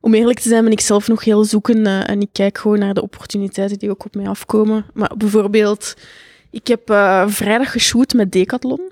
om 0.00 0.14
eerlijk 0.14 0.38
te 0.38 0.48
zijn 0.48 0.62
ben 0.62 0.72
ik 0.72 0.80
zelf 0.80 1.08
nog 1.08 1.24
heel 1.24 1.44
zoekende 1.44 1.90
en 1.90 2.20
ik 2.20 2.28
kijk 2.32 2.58
gewoon 2.58 2.78
naar 2.78 2.94
de 2.94 3.02
opportuniteiten 3.02 3.78
die 3.78 3.90
ook 3.90 4.04
op 4.04 4.14
mij 4.14 4.28
afkomen. 4.28 4.86
Maar 4.94 5.14
bijvoorbeeld, 5.16 5.96
Ik 6.50 6.66
heb 6.66 6.90
uh, 6.90 7.28
vrijdag 7.28 7.72
geshoot 7.72 8.12
met 8.12 8.32
Decathlon. 8.32 8.90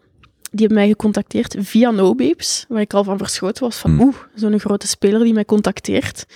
Die 0.50 0.66
hebben 0.66 0.78
mij 0.78 0.88
gecontacteerd 0.88 1.56
via 1.58 1.90
NoBabes, 1.90 2.64
waar 2.68 2.80
ik 2.80 2.94
al 2.94 3.04
van 3.04 3.18
verschoten 3.18 3.62
was 3.62 3.76
van 3.76 3.90
Hmm. 3.90 4.00
oeh, 4.00 4.14
zo'n 4.34 4.60
grote 4.60 4.86
speler 4.86 5.24
die 5.24 5.32
mij 5.32 5.44
contacteert. 5.44 6.26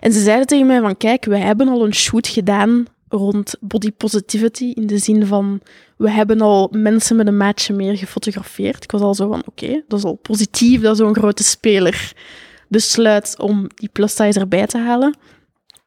En 0.00 0.12
ze 0.12 0.20
zeiden 0.20 0.46
tegen 0.46 0.66
mij 0.66 0.80
van 0.80 0.96
kijk, 0.96 1.24
wij 1.24 1.40
hebben 1.40 1.68
al 1.68 1.84
een 1.84 1.94
shoot 1.94 2.26
gedaan 2.26 2.86
rond 3.08 3.54
body 3.60 3.92
positivity, 3.92 4.64
in 4.64 4.86
de 4.86 4.98
zin 4.98 5.26
van 5.26 5.60
we 5.96 6.10
hebben 6.10 6.40
al 6.40 6.68
mensen 6.72 7.16
met 7.16 7.26
een 7.26 7.36
maatje 7.36 7.74
meer 7.74 7.96
gefotografeerd. 7.96 8.84
Ik 8.84 8.90
was 8.90 9.00
al 9.00 9.14
zo 9.14 9.28
van 9.28 9.42
oké, 9.46 9.82
dat 9.88 9.98
is 9.98 10.04
al 10.04 10.14
positief 10.14 10.80
dat 10.80 10.96
zo'n 10.96 11.14
grote 11.14 11.42
speler 11.42 12.12
besluit 12.68 13.34
om 13.38 13.66
die 13.74 13.88
plus 13.92 14.14
size 14.14 14.40
erbij 14.40 14.66
te 14.66 14.78
halen. 14.78 15.14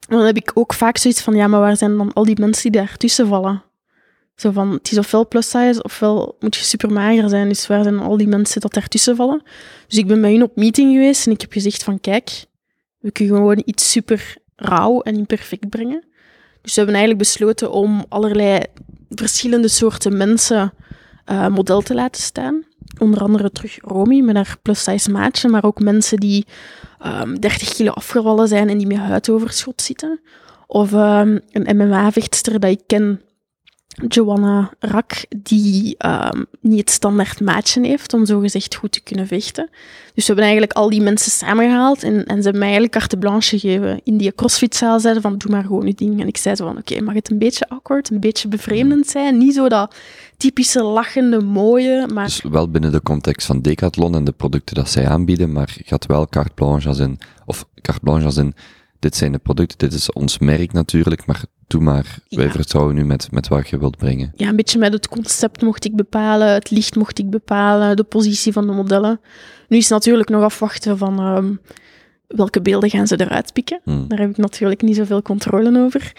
En 0.07 0.17
dan 0.17 0.25
heb 0.25 0.35
ik 0.35 0.51
ook 0.53 0.73
vaak 0.73 0.97
zoiets 0.97 1.21
van 1.21 1.35
ja, 1.35 1.47
maar 1.47 1.59
waar 1.59 1.77
zijn 1.77 1.97
dan 1.97 2.13
al 2.13 2.25
die 2.25 2.39
mensen 2.39 2.71
die 2.71 2.81
daartussen 2.81 3.27
vallen? 3.27 3.63
Zo 4.35 4.51
van, 4.51 4.71
het 4.71 4.91
is 4.91 4.97
ofwel 4.97 5.27
plus 5.27 5.49
size, 5.49 5.83
ofwel 5.83 6.35
moet 6.39 6.55
je 6.55 6.63
super 6.63 6.91
mager 6.91 7.29
zijn. 7.29 7.49
Dus 7.49 7.67
waar 7.67 7.83
zijn 7.83 7.99
al 7.99 8.17
die 8.17 8.27
mensen 8.27 8.61
dat 8.61 8.73
daartussen 8.73 9.15
vallen? 9.15 9.43
Dus 9.87 9.97
ik 9.97 10.07
ben 10.07 10.21
bij 10.21 10.31
hun 10.31 10.43
op 10.43 10.55
meeting 10.55 10.91
geweest 10.91 11.25
en 11.25 11.31
ik 11.31 11.41
heb 11.41 11.51
gezegd 11.51 11.83
van, 11.83 11.99
kijk, 11.99 12.45
we 12.99 13.11
kunnen 13.11 13.35
gewoon 13.35 13.61
iets 13.65 13.91
super 13.91 14.37
rauw 14.55 15.01
en 15.01 15.15
imperfect 15.15 15.69
brengen. 15.69 16.03
Dus 16.61 16.73
we 16.73 16.81
hebben 16.81 16.95
eigenlijk 16.95 17.17
besloten 17.17 17.71
om 17.71 18.05
allerlei 18.09 18.59
verschillende 19.09 19.67
soorten 19.67 20.17
mensen 20.17 20.73
uh, 21.31 21.47
model 21.47 21.81
te 21.81 21.93
laten 21.93 22.21
staan. 22.21 22.63
Onder 22.99 23.21
andere 23.21 23.51
terug 23.51 23.77
Romy 23.81 24.19
met 24.19 24.35
haar 24.35 24.57
plus 24.61 24.83
size 24.83 25.11
maatje, 25.11 25.49
maar 25.49 25.63
ook 25.63 25.79
mensen 25.79 26.17
die 26.17 26.45
um, 27.05 27.39
30 27.39 27.73
kilo 27.73 27.91
afgevallen 27.91 28.47
zijn 28.47 28.69
en 28.69 28.77
die 28.77 28.87
met 28.87 28.97
huidoverschot 28.97 29.81
zitten. 29.81 30.19
Of 30.67 30.91
um, 30.91 31.39
een 31.51 31.77
MMA-vechtster 31.77 32.59
dat 32.59 32.71
ik 32.71 32.81
ken, 32.87 33.21
Joanna 34.07 34.71
Rak, 34.79 35.25
die 35.37 35.95
um, 36.05 36.45
niet 36.61 36.79
het 36.79 36.89
standaard 36.89 37.41
maatje 37.41 37.87
heeft 37.87 38.13
om 38.13 38.25
zogezegd 38.25 38.75
goed 38.75 38.91
te 38.91 39.01
kunnen 39.01 39.27
vechten. 39.27 39.69
Dus 40.13 40.27
we 40.27 40.33
hebben 40.33 40.43
eigenlijk 40.43 40.73
al 40.73 40.89
die 40.89 41.01
mensen 41.01 41.31
samengehaald 41.31 42.03
en, 42.03 42.13
en 42.13 42.35
ze 42.35 42.41
hebben 42.41 42.59
mij 42.59 42.61
eigenlijk 42.61 42.91
carte 42.91 43.17
blanche 43.17 43.59
gegeven. 43.59 44.01
In 44.03 44.17
die 44.17 44.35
crossfitzaal 44.35 44.99
zeiden 44.99 45.21
van, 45.21 45.37
doe 45.37 45.51
maar 45.51 45.63
gewoon 45.63 45.85
je 45.85 45.93
ding. 45.93 46.21
En 46.21 46.27
ik 46.27 46.37
zei 46.37 46.55
zo 46.55 46.65
van, 46.65 46.77
oké, 46.77 46.91
okay, 46.91 47.03
mag 47.03 47.13
het 47.13 47.31
een 47.31 47.37
beetje 47.37 47.69
awkward, 47.69 48.09
een 48.09 48.19
beetje 48.19 48.47
bevreemdend 48.47 49.07
zijn? 49.07 49.37
Niet 49.37 49.53
zo 49.53 49.69
dat 49.69 49.95
typische 50.37 50.83
lachende, 50.83 51.41
mooie, 51.41 52.07
maar... 52.13 52.25
Dus 52.25 52.41
wel 52.41 52.69
binnen 52.69 52.91
de 52.91 53.01
context 53.01 53.47
van 53.47 53.61
Decathlon 53.61 54.15
en 54.15 54.23
de 54.23 54.31
producten 54.31 54.75
dat 54.75 54.89
zij 54.89 55.07
aanbieden, 55.07 55.51
maar 55.51 55.77
had 55.85 56.05
wel 56.05 56.27
carte 56.27 56.53
blanche 56.53 56.87
als 56.87 56.99
in, 56.99 57.19
of 57.45 57.65
carte 57.81 58.01
blanche 58.01 58.25
als 58.25 58.37
in, 58.37 58.53
dit 59.05 59.15
zijn 59.15 59.31
de 59.31 59.37
producten, 59.37 59.77
dit 59.77 59.93
is 59.93 60.11
ons 60.11 60.37
merk 60.37 60.73
natuurlijk, 60.73 61.25
maar 61.25 61.43
doe 61.67 61.81
maar, 61.81 62.17
ja. 62.27 62.37
wij 62.37 62.49
vertrouwen 62.49 62.95
nu 62.95 63.05
met, 63.05 63.31
met 63.31 63.47
wat 63.47 63.69
je 63.69 63.77
wilt 63.77 63.97
brengen. 63.97 64.31
Ja, 64.35 64.47
een 64.47 64.55
beetje 64.55 64.79
met 64.79 64.93
het 64.93 65.07
concept 65.07 65.61
mocht 65.61 65.85
ik 65.85 65.95
bepalen, 65.95 66.47
het 66.47 66.69
licht 66.71 66.95
mocht 66.95 67.19
ik 67.19 67.29
bepalen, 67.29 67.95
de 67.95 68.03
positie 68.03 68.53
van 68.53 68.67
de 68.67 68.73
modellen. 68.73 69.19
Nu 69.67 69.77
is 69.77 69.89
natuurlijk 69.89 70.29
nog 70.29 70.43
afwachten 70.43 70.97
van 70.97 71.19
um, 71.19 71.59
welke 72.27 72.61
beelden 72.61 72.89
gaan 72.89 73.07
ze 73.07 73.19
eruit 73.19 73.53
pikken. 73.53 73.79
Hmm. 73.83 74.07
Daar 74.07 74.19
heb 74.19 74.29
ik 74.29 74.37
natuurlijk 74.37 74.81
niet 74.81 74.95
zoveel 74.95 75.21
controle 75.21 75.79
over. 75.79 76.13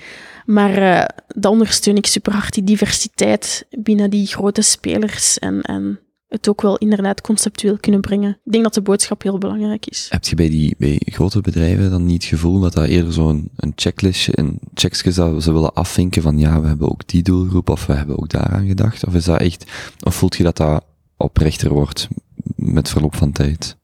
Maar 0.44 0.78
uh, 0.78 1.04
dat 1.26 1.52
ondersteun 1.52 1.96
ik 1.96 2.06
super 2.06 2.32
hard, 2.32 2.54
die 2.54 2.64
diversiteit 2.64 3.66
binnen 3.70 4.10
die 4.10 4.26
grote 4.26 4.62
spelers 4.62 5.38
en, 5.38 5.60
en 5.60 6.00
het 6.28 6.48
ook 6.48 6.62
wel 6.62 6.76
inderdaad 6.76 7.20
conceptueel 7.20 7.78
kunnen 7.78 8.00
brengen. 8.00 8.38
Ik 8.44 8.52
denk 8.52 8.64
dat 8.64 8.74
de 8.74 8.82
boodschap 8.82 9.22
heel 9.22 9.38
belangrijk 9.38 9.86
is. 9.86 10.06
Heb 10.10 10.24
je 10.24 10.34
bij 10.34 10.48
die 10.48 10.74
bij 10.78 11.00
grote 11.04 11.40
bedrijven 11.40 11.90
dan 11.90 12.06
niet 12.06 12.22
het 12.22 12.30
gevoel 12.30 12.60
dat 12.60 12.72
dat 12.72 12.86
eerder 12.86 13.12
zo'n 13.12 13.50
een 13.56 13.72
checklistje, 13.76 14.32
een 14.34 14.58
checksje 14.74 15.12
zou 15.12 15.40
ze 15.40 15.52
willen 15.52 15.74
afvinken 15.74 16.22
van 16.22 16.38
ja, 16.38 16.60
we 16.60 16.66
hebben 16.66 16.90
ook 16.90 17.08
die 17.08 17.22
doelgroep 17.22 17.68
of 17.68 17.86
we 17.86 17.92
hebben 17.92 18.18
ook 18.18 18.28
daaraan 18.28 18.66
gedacht? 18.66 19.06
Of 19.06 19.14
is 19.14 19.24
dat 19.24 19.40
echt, 19.40 19.64
of 20.02 20.14
voelt 20.14 20.36
je 20.36 20.42
dat 20.42 20.56
dat 20.56 20.84
oprechter 21.16 21.72
wordt 21.72 22.08
met 22.56 22.88
verloop 22.88 23.16
van 23.16 23.32
tijd? 23.32 23.76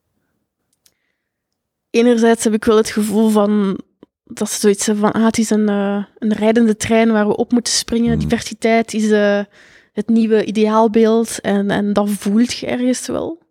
Enerzijds 1.90 2.45
heb 2.45 2.55
ik 2.55 2.64
wel 2.64 2.76
het 2.76 2.90
gevoel 2.90 3.28
van 3.28 3.80
dat 4.24 4.51
ze 4.51 4.61
zoiets 4.61 4.86
hebben 4.86 5.05
van 5.05 5.20
ah, 5.20 5.26
het 5.26 5.38
is 5.38 5.51
een, 5.51 5.70
uh, 5.70 6.05
een 6.18 6.32
rijdende 6.32 6.76
trein 6.76 7.12
waar 7.12 7.26
we 7.26 7.36
op 7.36 7.53
moeten 7.53 7.72
springen. 7.72 8.11
Hmm. 8.11 8.20
Diversiteit 8.20 8.95
is 8.95 9.05
uh, 9.05 9.40
het 9.93 10.09
nieuwe 10.09 10.45
ideaalbeeld 10.45 11.40
en, 11.40 11.70
en 11.70 11.93
dat 11.93 12.11
voelt 12.11 12.53
je 12.53 12.66
ergens 12.66 13.07
wel. 13.07 13.43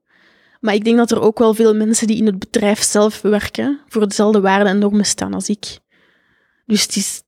Maar 0.59 0.73
ik 0.73 0.83
denk 0.83 0.97
dat 0.97 1.11
er 1.11 1.21
ook 1.21 1.39
wel 1.39 1.53
veel 1.53 1.75
mensen 1.75 2.07
die 2.07 2.17
in 2.17 2.25
het 2.25 2.39
bedrijf 2.39 2.83
zelf 2.83 3.21
werken 3.21 3.79
voor 3.87 4.07
dezelfde 4.07 4.41
waarden 4.41 4.67
en 4.67 4.79
normen 4.79 5.05
staan 5.05 5.33
als 5.33 5.49
ik. 5.49 5.79
Dus 6.65 6.81
het 6.81 6.95
is, 6.95 7.23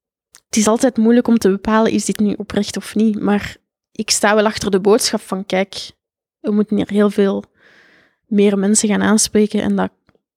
het 0.45 0.55
is 0.55 0.67
altijd 0.67 0.97
moeilijk 0.97 1.27
om 1.27 1.37
te 1.37 1.49
bepalen, 1.49 1.91
is 1.91 2.05
dit 2.05 2.19
nu 2.19 2.33
oprecht 2.33 2.77
of 2.77 2.95
niet? 2.95 3.19
Maar 3.19 3.57
ik 3.91 4.09
sta 4.09 4.35
wel 4.35 4.45
achter 4.45 4.71
de 4.71 4.79
boodschap 4.79 5.21
van, 5.21 5.45
kijk, 5.45 5.91
we 6.39 6.51
moeten 6.51 6.75
hier 6.75 6.89
heel 6.89 7.09
veel 7.09 7.43
meer 8.27 8.59
mensen 8.59 8.89
gaan 8.89 9.01
aanspreken 9.01 9.61
en 9.61 9.75
dat 9.75 9.91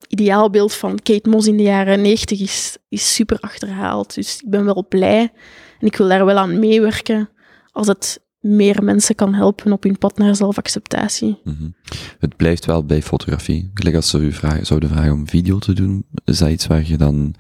ideaalbeeld 0.09 0.74
van 0.74 0.99
Kate 1.03 1.29
Moss 1.29 1.47
in 1.47 1.57
de 1.57 1.62
jaren 1.62 2.03
90 2.03 2.41
is, 2.41 2.77
is 2.89 3.14
super 3.14 3.39
achterhaald. 3.41 4.14
Dus 4.14 4.41
ik 4.43 4.51
ben 4.51 4.64
wel 4.64 4.87
blij 4.89 5.33
en 5.81 5.87
ik 5.87 5.97
wil 5.97 6.09
daar 6.09 6.24
wel 6.24 6.37
aan 6.37 6.59
meewerken 6.59 7.29
als 7.72 7.87
het 7.87 8.26
meer 8.47 8.85
mensen 8.85 9.15
kan 9.15 9.35
helpen 9.35 9.73
op 9.73 9.83
hun 9.83 9.99
pad 9.99 10.19
naar 10.19 10.37
zelfacceptatie. 10.37 11.41
Mm 11.45 11.57
-hmm. 11.59 11.75
Het 12.19 12.37
blijft 12.37 12.65
wel 12.65 12.85
bij 12.85 13.03
fotografie. 13.03 13.71
Gelijk 13.75 13.97
als 13.97 14.11
ze 14.11 14.19
u 14.19 14.33
vragen, 14.33 14.67
zouden 14.67 14.89
vragen 14.89 15.13
om 15.13 15.29
video 15.29 15.59
te 15.59 15.73
doen, 15.73 16.07
is 16.25 16.39
dat 16.39 16.51
iets 16.51 16.67
waar 16.67 16.87
je 16.87 16.97
dan, 16.97 17.35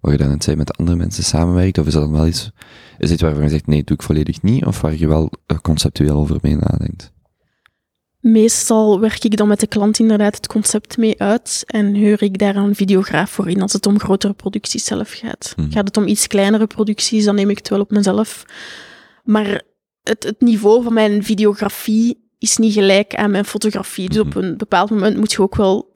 waar 0.00 0.12
je 0.12 0.18
dan 0.18 0.28
net 0.28 0.44
zei, 0.44 0.56
met 0.56 0.76
andere 0.76 0.96
mensen 0.96 1.24
samenwerkt? 1.24 1.78
Of 1.78 1.86
is 1.86 1.92
dat 1.92 2.02
dan 2.02 2.12
wel 2.12 2.26
iets, 2.26 2.50
is 2.98 3.08
dit 3.08 3.20
waarvan 3.20 3.42
je 3.42 3.48
zegt, 3.48 3.66
nee, 3.66 3.84
doe 3.84 3.96
ik 3.96 4.02
volledig 4.02 4.42
niet? 4.42 4.64
Of 4.64 4.80
waar 4.80 4.96
je 4.96 5.08
wel 5.08 5.30
conceptueel 5.62 6.16
over 6.16 6.38
mee 6.42 6.56
nadenkt? 6.56 7.12
Meestal 8.20 9.00
werk 9.00 9.24
ik 9.24 9.36
dan 9.36 9.48
met 9.48 9.60
de 9.60 9.66
klant 9.66 9.98
inderdaad 9.98 10.36
het 10.36 10.46
concept 10.46 10.96
mee 10.96 11.20
uit 11.20 11.62
en 11.66 11.94
huur 11.94 12.22
ik 12.22 12.38
daar 12.38 12.56
een 12.56 12.74
videograaf 12.74 13.30
voor 13.30 13.48
in 13.48 13.62
als 13.62 13.72
het 13.72 13.86
om 13.86 13.98
grotere 13.98 14.32
producties 14.32 14.84
zelf 14.84 15.10
gaat. 15.10 15.54
Mhm. 15.56 15.70
Gaat 15.70 15.86
het 15.86 15.96
om 15.96 16.06
iets 16.06 16.26
kleinere 16.26 16.66
producties, 16.66 17.24
dan 17.24 17.34
neem 17.34 17.50
ik 17.50 17.58
het 17.58 17.68
wel 17.68 17.80
op 17.80 17.90
mezelf. 17.90 18.44
Maar 19.24 19.62
het, 20.08 20.22
het 20.22 20.40
niveau 20.40 20.82
van 20.82 20.92
mijn 20.92 21.24
videografie 21.24 22.28
is 22.38 22.56
niet 22.56 22.72
gelijk 22.72 23.14
aan 23.14 23.30
mijn 23.30 23.44
fotografie. 23.44 24.08
Dus 24.08 24.18
op 24.18 24.34
een 24.34 24.56
bepaald 24.56 24.90
moment 24.90 25.16
moet 25.16 25.32
je 25.32 25.42
ook 25.42 25.56
wel 25.56 25.92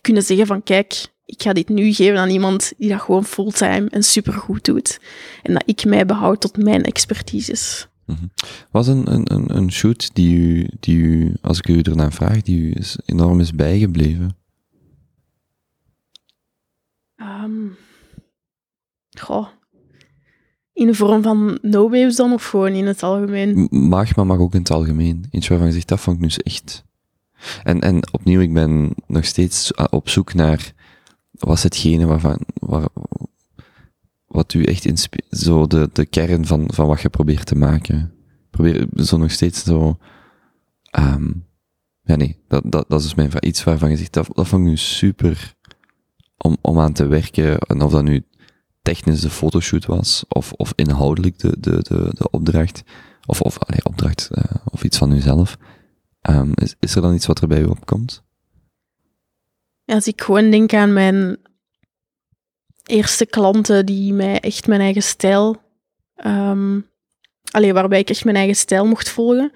kunnen 0.00 0.22
zeggen 0.22 0.46
van 0.46 0.62
kijk, 0.62 1.06
ik 1.24 1.42
ga 1.42 1.52
dit 1.52 1.68
nu 1.68 1.92
geven 1.92 2.18
aan 2.18 2.30
iemand 2.30 2.72
die 2.78 2.88
dat 2.88 3.00
gewoon 3.00 3.24
fulltime 3.24 3.88
en 3.90 4.02
supergoed 4.02 4.64
doet. 4.64 5.00
En 5.42 5.52
dat 5.52 5.62
ik 5.66 5.84
mij 5.84 6.06
behoud 6.06 6.40
tot 6.40 6.56
mijn 6.56 6.82
expertises. 6.82 7.88
Mm 8.04 8.16
-hmm. 8.16 8.30
Was 8.70 8.86
een, 8.86 9.10
een, 9.12 9.56
een 9.56 9.72
shoot 9.72 10.14
die 10.14 10.36
u, 10.36 10.68
die 10.80 10.96
u, 10.96 11.34
als 11.40 11.58
ik 11.58 11.68
u 11.68 11.80
ernaar 11.80 12.12
vraag, 12.12 12.42
die 12.42 12.60
u 12.60 12.72
is 12.74 12.98
enorm 13.04 13.40
is 13.40 13.52
bijgebleven? 13.52 14.36
Um, 17.16 17.76
goh. 19.18 19.48
In 20.76 20.86
de 20.86 20.94
vorm 20.94 21.22
van 21.22 21.58
no-waves 21.62 22.16
dan, 22.16 22.32
of 22.32 22.44
gewoon 22.44 22.72
in 22.72 22.86
het 22.86 23.02
algemeen? 23.02 23.68
Mag, 23.70 24.16
maar 24.16 24.26
mag 24.26 24.38
ook 24.38 24.54
in 24.54 24.58
het 24.58 24.70
algemeen. 24.70 25.24
Iets 25.30 25.48
waarvan 25.48 25.66
je 25.66 25.72
zegt, 25.72 25.88
dat 25.88 26.00
vond 26.00 26.16
ik 26.16 26.22
nu 26.22 26.30
echt. 26.42 26.84
En, 27.62 27.80
en 27.80 28.12
opnieuw, 28.12 28.40
ik 28.40 28.52
ben 28.52 28.94
nog 29.06 29.24
steeds 29.24 29.74
op 29.74 30.08
zoek 30.08 30.34
naar, 30.34 30.72
wat 31.30 31.56
is 31.56 31.62
hetgene 31.62 32.06
waarvan, 32.06 32.38
waar, 32.54 32.88
wat 34.26 34.54
u 34.54 34.62
echt 34.64 34.84
inspireert, 34.84 35.38
zo 35.38 35.66
de, 35.66 35.90
de 35.92 36.06
kern 36.06 36.46
van, 36.46 36.70
van 36.72 36.86
wat 36.86 37.00
je 37.00 37.08
probeert 37.08 37.46
te 37.46 37.56
maken. 37.56 38.12
Probeer 38.50 38.86
zo 38.94 39.16
nog 39.16 39.30
steeds 39.30 39.64
zo, 39.64 39.98
um, 40.98 41.46
ja 42.02 42.16
nee, 42.16 42.42
dat, 42.48 42.62
dat, 42.66 42.84
dat 42.88 43.02
is 43.02 43.14
mijn 43.14 43.30
vraag. 43.30 43.42
Iets 43.42 43.64
waarvan 43.64 43.90
je 43.90 43.96
zegt, 43.96 44.12
dat, 44.12 44.28
dat 44.32 44.48
vond 44.48 44.62
ik 44.62 44.68
nu 44.68 44.76
super 44.76 45.54
om, 46.36 46.56
om 46.60 46.80
aan 46.80 46.92
te 46.92 47.06
werken, 47.06 47.58
en 47.58 47.82
of 47.82 47.90
dat 47.92 48.04
nu 48.04 48.24
technisch 48.86 49.20
de 49.20 49.30
fotoshoot 49.30 49.86
was, 49.86 50.24
of, 50.28 50.52
of 50.52 50.72
inhoudelijk 50.74 51.38
de, 51.38 51.56
de, 51.60 51.82
de, 51.82 52.10
de 52.12 52.30
opdracht, 52.30 52.82
of, 53.26 53.40
of 53.40 53.58
opdracht, 53.82 54.28
uh, 54.32 54.44
of 54.64 54.84
iets 54.84 54.98
van 54.98 55.12
uzelf. 55.12 55.56
Um, 56.30 56.52
is, 56.54 56.74
is 56.80 56.94
er 56.94 57.02
dan 57.02 57.14
iets 57.14 57.26
wat 57.26 57.40
er 57.40 57.48
bij 57.48 57.60
u 57.60 57.64
opkomt? 57.64 58.22
Als 59.84 60.06
ik 60.06 60.22
gewoon 60.22 60.50
denk 60.50 60.72
aan 60.72 60.92
mijn 60.92 61.36
eerste 62.84 63.26
klanten 63.26 63.86
die 63.86 64.12
mij 64.12 64.40
echt 64.40 64.66
mijn 64.66 64.80
eigen 64.80 65.02
stijl, 65.02 65.56
um, 66.26 66.86
allee, 67.50 67.72
waarbij 67.72 67.98
ik 67.98 68.10
echt 68.10 68.24
mijn 68.24 68.36
eigen 68.36 68.56
stijl 68.56 68.86
mocht 68.86 69.08
volgen, 69.08 69.52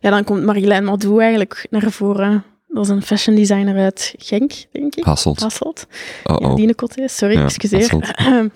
ja, 0.00 0.10
dan 0.10 0.24
komt 0.24 0.44
Marjolein 0.44 0.84
Madou 0.84 1.22
eigenlijk 1.22 1.66
naar 1.70 1.90
voren. 1.90 2.44
Dat 2.68 2.84
is 2.84 2.90
een 2.90 3.02
fashion 3.02 3.36
designer 3.36 3.76
uit 3.76 4.14
Genk, 4.18 4.52
denk 4.72 4.94
ik. 4.94 5.04
Hasselt. 5.04 5.40
Hasselt. 5.40 5.86
Oh, 6.24 6.36
ja, 6.40 6.48
oh. 6.48 6.56
Dienekotte, 6.56 7.08
sorry, 7.08 7.34
Ja, 7.34 7.44
excuseer. 7.44 8.14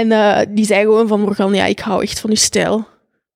en 0.00 0.10
uh, 0.10 0.38
die 0.48 0.64
zei 0.64 0.80
gewoon 0.80 1.08
van 1.08 1.20
Morgan, 1.20 1.54
ja, 1.54 1.64
ik 1.64 1.78
hou 1.78 2.02
echt 2.02 2.20
van 2.20 2.30
uw 2.30 2.36
stijl. 2.36 2.86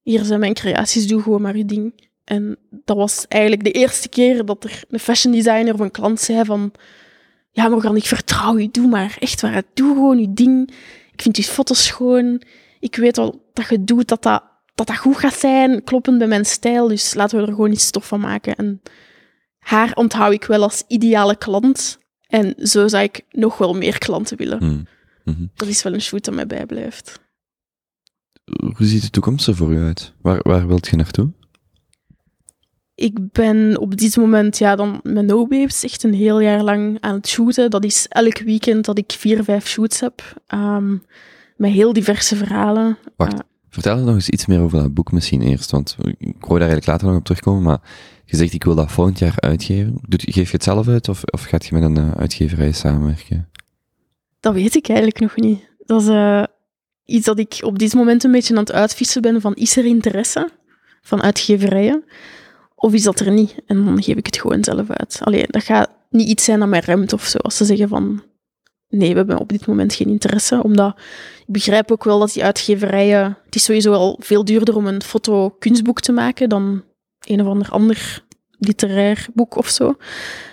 Hier 0.02 0.24
zijn 0.24 0.40
mijn 0.40 0.54
creaties, 0.54 1.06
doe 1.06 1.22
gewoon 1.22 1.42
maar 1.42 1.54
uw 1.54 1.66
ding. 1.66 2.08
En 2.24 2.56
dat 2.70 2.96
was 2.96 3.24
eigenlijk 3.28 3.64
de 3.64 3.70
eerste 3.70 4.08
keer 4.08 4.44
dat 4.44 4.64
er 4.64 4.84
een 4.88 4.98
fashion 4.98 5.32
designer 5.32 5.74
of 5.74 5.80
een 5.80 5.90
klant 5.90 6.20
zei 6.20 6.44
van 6.44 6.72
ja, 7.50 7.68
Morgan, 7.68 7.96
ik 7.96 8.04
vertrouw 8.04 8.58
je, 8.58 8.68
doe 8.70 8.88
maar. 8.88 9.16
Echt 9.18 9.40
waar, 9.40 9.62
doe 9.74 9.94
gewoon 9.94 10.18
je 10.20 10.32
ding. 10.32 10.70
Ik 11.12 11.22
vind 11.22 11.36
je 11.36 11.42
foto's 11.42 11.84
schoon. 11.84 12.42
Ik 12.80 12.96
weet 12.96 13.16
wel 13.16 13.50
dat 13.52 13.68
je 13.68 13.84
doet, 13.84 14.08
dat 14.08 14.22
dat 14.22 14.42
dat 14.74 14.86
dat 14.86 14.96
goed 14.96 15.16
gaat 15.16 15.34
zijn, 15.34 15.84
kloppend 15.84 16.18
bij 16.18 16.26
mijn 16.26 16.44
stijl. 16.44 16.88
Dus 16.88 17.14
laten 17.14 17.38
we 17.38 17.46
er 17.46 17.52
gewoon 17.52 17.72
iets 17.72 17.86
stof 17.86 18.06
van 18.06 18.20
maken. 18.20 18.56
En 18.56 18.80
haar 19.60 19.92
onthoud 19.94 20.32
ik 20.32 20.44
wel 20.44 20.62
als 20.62 20.84
ideale 20.88 21.36
klant. 21.36 21.98
En 22.26 22.54
zo 22.66 22.88
zou 22.88 23.02
ik 23.02 23.20
nog 23.30 23.58
wel 23.58 23.74
meer 23.74 23.98
klanten 23.98 24.36
willen. 24.36 24.58
Hmm. 24.58 24.86
Mhm. 25.24 25.46
Dat 25.54 25.68
is 25.68 25.82
wel 25.82 25.92
een 25.94 26.00
shoot 26.00 26.24
dat 26.24 26.34
mij 26.34 26.46
bijblijft. 26.46 27.20
Hoe 28.76 28.86
ziet 28.86 29.02
de 29.02 29.10
toekomst 29.10 29.46
er 29.46 29.56
voor 29.56 29.72
u 29.72 29.78
uit? 29.78 30.12
Waar, 30.20 30.40
waar 30.42 30.66
wilt 30.66 30.88
je 30.88 30.96
naartoe? 30.96 31.32
Ik 32.94 33.32
ben 33.32 33.78
op 33.78 33.96
dit 33.96 34.16
moment 34.16 34.58
ja, 34.58 34.76
dan 34.76 35.00
met 35.02 35.26
No 35.26 35.46
Babes 35.46 35.84
echt 35.84 36.02
een 36.02 36.14
heel 36.14 36.40
jaar 36.40 36.62
lang 36.62 36.96
aan 37.00 37.14
het 37.14 37.28
shooten. 37.28 37.70
Dat 37.70 37.84
is 37.84 38.06
elk 38.08 38.38
weekend 38.38 38.84
dat 38.84 38.98
ik 38.98 39.12
vier, 39.18 39.44
vijf 39.44 39.66
shoots 39.66 40.00
heb. 40.00 40.42
Ehm, 40.46 40.96
met 41.56 41.70
heel 41.70 41.92
diverse 41.92 42.36
verhalen. 42.36 42.98
Wacht. 43.16 43.32
Eh, 43.32 43.38
Vertel 43.68 43.98
er 43.98 44.04
nog 44.04 44.14
eens 44.14 44.28
iets 44.28 44.46
meer 44.46 44.60
over 44.60 44.78
dat 44.78 44.94
boek 44.94 45.12
misschien 45.12 45.42
eerst, 45.42 45.70
want 45.70 45.96
ik 46.18 46.34
wou 46.38 46.58
daar 46.58 46.68
eigenlijk 46.68 46.86
later 46.86 47.06
nog 47.06 47.16
op 47.16 47.24
terugkomen, 47.24 47.62
maar 47.62 47.80
je 48.30 48.36
zegt 48.36 48.52
ik 48.52 48.64
wil 48.64 48.74
dat 48.74 48.92
volgend 48.92 49.18
jaar 49.18 49.34
uitgeven. 49.36 49.98
Doet, 50.08 50.22
geef 50.26 50.50
je 50.50 50.56
het 50.56 50.64
zelf 50.64 50.88
uit 50.88 51.08
of, 51.08 51.22
of 51.24 51.42
gaat 51.42 51.66
je 51.66 51.74
met 51.74 51.82
een 51.82 51.96
eh, 51.96 52.12
uitgeverij 52.12 52.72
samenwerken? 52.72 53.48
Dat 54.40 54.54
weet 54.54 54.74
ik 54.74 54.88
eigenlijk 54.88 55.20
nog 55.20 55.36
niet. 55.36 55.68
Dat 55.86 56.02
is 56.02 56.08
eh, 56.08 56.42
iets 57.04 57.26
dat 57.26 57.38
ik 57.38 57.58
op 57.60 57.78
dit 57.78 57.94
moment 57.94 58.24
een 58.24 58.32
beetje 58.32 58.54
aan 58.54 58.60
het 58.60 58.72
uitvissen 58.72 59.22
ben 59.22 59.40
van 59.40 59.54
is 59.54 59.76
er 59.76 59.84
interesse 59.84 60.50
van 61.02 61.22
uitgeverijen 61.22 62.04
of 62.74 62.92
is 62.92 63.02
dat 63.02 63.20
er 63.20 63.30
niet? 63.30 63.54
En 63.66 63.84
dan 63.84 64.02
geef 64.02 64.16
ik 64.16 64.26
het 64.26 64.40
gewoon 64.40 64.64
zelf 64.64 64.90
uit. 64.90 65.20
Alleen 65.22 65.46
dat 65.48 65.64
gaat 65.64 65.90
niet 66.10 66.28
iets 66.28 66.44
zijn 66.44 66.58
dat 66.58 66.68
mij 66.68 66.80
remt 66.80 67.12
of 67.12 67.24
zo. 67.24 67.38
Als 67.38 67.56
ze 67.56 67.64
zeggen 67.64 67.88
van 67.88 68.22
nee, 68.88 69.10
we 69.10 69.16
hebben 69.16 69.38
op 69.38 69.48
dit 69.48 69.66
moment 69.66 69.94
geen 69.94 70.08
interesse. 70.08 70.62
Omdat 70.62 70.98
ik 71.46 71.52
begrijp 71.52 71.90
ook 71.90 72.04
wel 72.04 72.18
dat 72.18 72.32
die 72.32 72.44
uitgeverijen... 72.44 73.38
Het 73.44 73.54
is 73.54 73.64
sowieso 73.64 73.92
al 73.92 74.16
veel 74.20 74.44
duurder 74.44 74.76
om 74.76 74.86
een 74.86 75.02
foto-kunstboek 75.02 76.00
te 76.00 76.12
maken 76.12 76.48
dan 76.48 76.82
een 77.26 77.40
of 77.40 77.46
ander 77.46 77.70
ander 77.70 78.24
literair 78.58 79.26
boek 79.34 79.56
of 79.56 79.68
zo. 79.68 79.96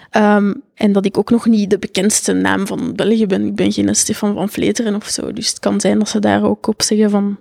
Ehm, 0.09 0.53
en 0.73 0.91
dat 0.91 1.05
ik 1.05 1.17
ook 1.17 1.29
nog 1.29 1.45
niet 1.45 1.69
de 1.69 1.79
bekendste 1.79 2.33
naam 2.33 2.67
van 2.67 2.95
België 2.95 3.27
ben. 3.27 3.45
Ik 3.45 3.55
ben 3.55 3.71
geen 3.71 3.95
Stefan 3.95 4.33
van 4.33 4.49
Vleteren 4.49 4.95
of 4.95 5.07
zo. 5.07 5.33
Dus 5.33 5.49
het 5.49 5.59
kan 5.59 5.81
zijn 5.81 5.99
dat 5.99 6.09
ze 6.09 6.19
daar 6.19 6.43
ook 6.43 6.67
op 6.67 6.81
zeggen 6.81 7.09
van... 7.09 7.39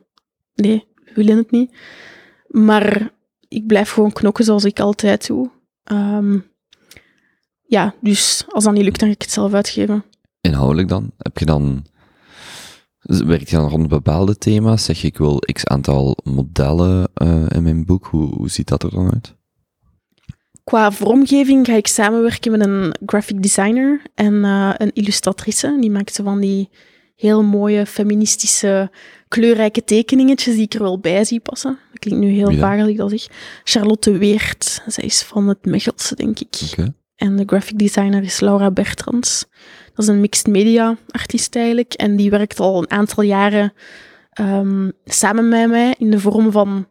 Nee, 0.55 0.85
we 1.05 1.13
willen 1.15 1.37
het 1.37 1.51
niet. 1.51 1.77
Maar 2.49 3.11
ik 3.49 3.67
blijf 3.67 3.91
gewoon 3.91 4.13
knokken 4.13 4.45
zoals 4.45 4.65
ik 4.65 4.81
altijd 4.81 5.27
doe. 5.27 5.51
Ehm, 5.85 6.39
ja, 7.67 7.95
dus 8.01 8.45
als 8.49 8.65
dat 8.65 8.73
niet 8.73 8.85
lukt, 8.85 8.99
dan 8.99 9.09
ga 9.09 9.15
ik 9.15 9.23
het 9.23 9.31
zelf 9.31 9.53
uitgeven. 9.53 10.05
Inhoudelijk 10.41 10.89
dan? 10.89 11.11
Heb 11.19 11.39
je 11.39 11.45
dan, 11.45 11.87
werk 13.07 13.49
je 13.49 13.57
dan 13.57 13.69
rond 13.69 13.89
bepaalde 13.89 14.39
thema's? 14.39 14.85
Zeg 14.85 15.01
je 15.01 15.07
ik 15.07 15.19
wil 15.19 15.37
x 15.53 15.67
aantal 15.67 16.17
modellen 16.25 17.09
eh, 17.15 17.47
in 17.49 17.63
mijn 17.63 17.85
boek? 17.85 18.07
Hoe, 18.07 18.35
hoe 18.35 18.51
ziet 18.51 18.69
dat 18.69 18.83
er 18.83 18.91
dan 18.91 19.13
uit? 19.13 19.35
Qua 20.65 20.93
vormgeving 20.93 21.67
ga 21.67 21.75
ik 21.75 21.87
samenwerken 21.87 22.51
met 22.51 22.67
een 22.67 22.97
graphic 23.07 23.43
designer 23.43 24.03
en 24.15 24.45
eh, 24.45 24.75
een 24.77 24.93
illustratrice. 24.93 25.77
Die 25.81 25.91
maakt 25.91 26.15
zo 26.15 26.25
van 26.25 26.41
die 26.41 26.69
heel 27.17 27.43
mooie, 27.43 27.87
feministische, 27.87 28.91
kleurrijke 29.29 29.85
tekeningetjes 29.85 30.55
die 30.55 30.65
ik 30.65 30.75
er 30.75 30.83
wel 30.83 30.99
bij 30.99 31.25
zie 31.25 31.41
passen. 31.41 31.79
Dat 31.91 31.99
klinkt 31.99 32.21
nu 32.21 32.31
heel 32.31 32.53
vaag 32.53 32.79
dat 32.79 32.89
ik 32.89 32.97
dat 32.97 33.11
zeg. 33.11 33.27
Charlotte 33.65 34.19
Weert. 34.19 34.83
Zij 34.87 35.05
is 35.05 35.23
van 35.23 35.49
het 35.49 35.65
Mechelse, 35.65 36.15
denk 36.15 36.41
ik. 36.41 36.61
Oké. 36.71 36.95
En 37.17 37.37
de 37.37 37.43
graphic 37.47 37.79
designer 37.79 38.23
is 38.23 38.41
Laura 38.41 38.71
Bertrands. 38.71 39.47
Dat 39.95 40.05
is 40.05 40.07
een 40.07 40.21
mixed 40.21 40.47
media 40.47 40.97
artiest 41.11 41.57
eigenlijk. 41.57 41.93
En 41.93 42.17
die 42.17 42.31
werkt 42.31 42.61
al 42.61 42.79
een 42.79 42.91
aantal 42.91 43.23
jaren 43.23 43.73
ehm, 44.31 44.91
samen 45.05 45.49
met 45.49 45.69
mij 45.69 45.95
in 45.99 46.11
de 46.11 46.21
vorm 46.21 46.53
van... 46.53 46.89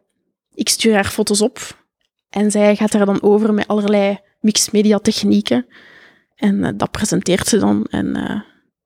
Ik 0.54 0.68
stuur 0.68 0.94
haar 0.94 1.04
foto's 1.10 1.40
op. 1.40 1.84
En 2.30 2.50
zij 2.50 2.76
gaat 2.76 2.92
daar 2.92 3.06
dan 3.06 3.22
over 3.22 3.54
met 3.54 3.68
allerlei 3.68 4.18
mixed 4.40 4.72
media 4.72 4.98
technieken. 4.98 5.66
En 6.34 6.64
eh, 6.64 6.72
dat 6.76 6.90
presenteert 6.90 7.46
ze 7.46 7.58
dan. 7.58 7.84
En 7.90 8.16
eh, 8.16 8.40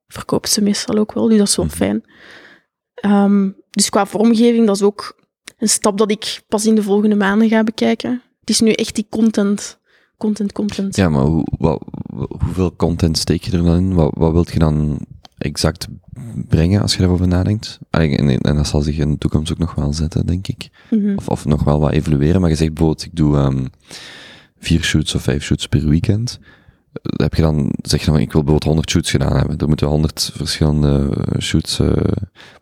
verkoopt 0.06 0.48
ze 0.48 0.62
meestal 0.62 0.98
ook 0.98 1.12
wel. 1.12 1.28
Dus 1.28 1.38
dat 1.38 1.48
is 1.48 1.56
wel 1.56 1.66
Mhm. 1.66 1.74
fijn. 1.74 2.04
Ehm, 2.94 3.50
dus 3.70 3.88
qua 3.90 4.06
vormgeving, 4.06 4.66
dat 4.66 4.76
is 4.76 4.82
ook 4.82 5.18
een 5.58 5.68
stap 5.68 5.98
dat 5.98 6.10
ik 6.10 6.40
pas 6.48 6.66
in 6.66 6.74
de 6.74 6.82
volgende 6.82 7.16
maanden 7.16 7.48
ga 7.48 7.62
bekijken. 7.62 8.22
Het 8.40 8.50
is 8.50 8.60
nu 8.60 8.72
echt 8.72 8.94
die 8.94 9.06
content. 9.10 9.79
Content, 10.20 10.52
content. 10.52 10.96
Ja, 10.96 11.08
maar 11.08 11.22
hoe, 11.24 11.46
wat, 11.58 11.82
hoeveel 12.40 12.76
content 12.76 13.18
steek 13.18 13.42
je 13.44 13.56
er 13.56 13.62
dan 13.62 13.76
in? 13.76 13.94
Wat, 13.94 14.10
wat 14.14 14.32
wilt 14.32 14.52
je 14.52 14.58
dan 14.58 14.98
exact 15.38 15.88
brengen 16.48 16.82
als 16.82 16.92
je 16.92 16.98
daarover 17.00 17.28
nadenkt? 17.28 17.78
Allee, 17.90 18.16
En, 18.16 18.40
en 18.40 18.56
dat 18.56 18.66
zal 18.66 18.80
zich 18.80 18.98
in 18.98 19.10
de 19.10 19.18
toekomst 19.18 19.52
ook 19.52 19.58
nog 19.58 19.74
wel 19.74 19.92
zetten, 19.92 20.26
denk 20.26 20.48
ik. 20.48 20.70
Mhm. 20.90 21.14
Of, 21.16 21.28
of 21.28 21.44
nog 21.44 21.64
wel 21.64 21.80
wat 21.80 21.92
evolueren. 21.92 22.40
Maar 22.40 22.50
je 22.50 22.56
zegt 22.56 22.74
bijvoorbeeld, 22.74 23.04
ik 23.04 23.16
doe 23.16 23.36
ehm, 23.36 23.66
vier 24.58 24.82
shoots 24.82 25.14
of 25.14 25.22
vijf 25.22 25.42
shoots 25.42 25.66
per 25.66 25.88
weekend. 25.88 26.38
Eh, 26.92 27.12
Heb 27.16 27.34
je 27.34 27.42
dan, 27.42 27.72
zeg 27.82 28.00
je 28.00 28.06
dan, 28.10 28.14
ik 28.20 28.32
wil 28.32 28.42
bijvoorbeeld 28.42 28.64
100 28.64 28.90
shoots 28.90 29.10
gedaan 29.10 29.36
hebben. 29.36 29.58
Er 29.58 29.68
moeten 29.68 29.86
100 29.86 30.30
verschillende 30.34 31.10
shoots 31.38 31.78
eh, 31.80 31.92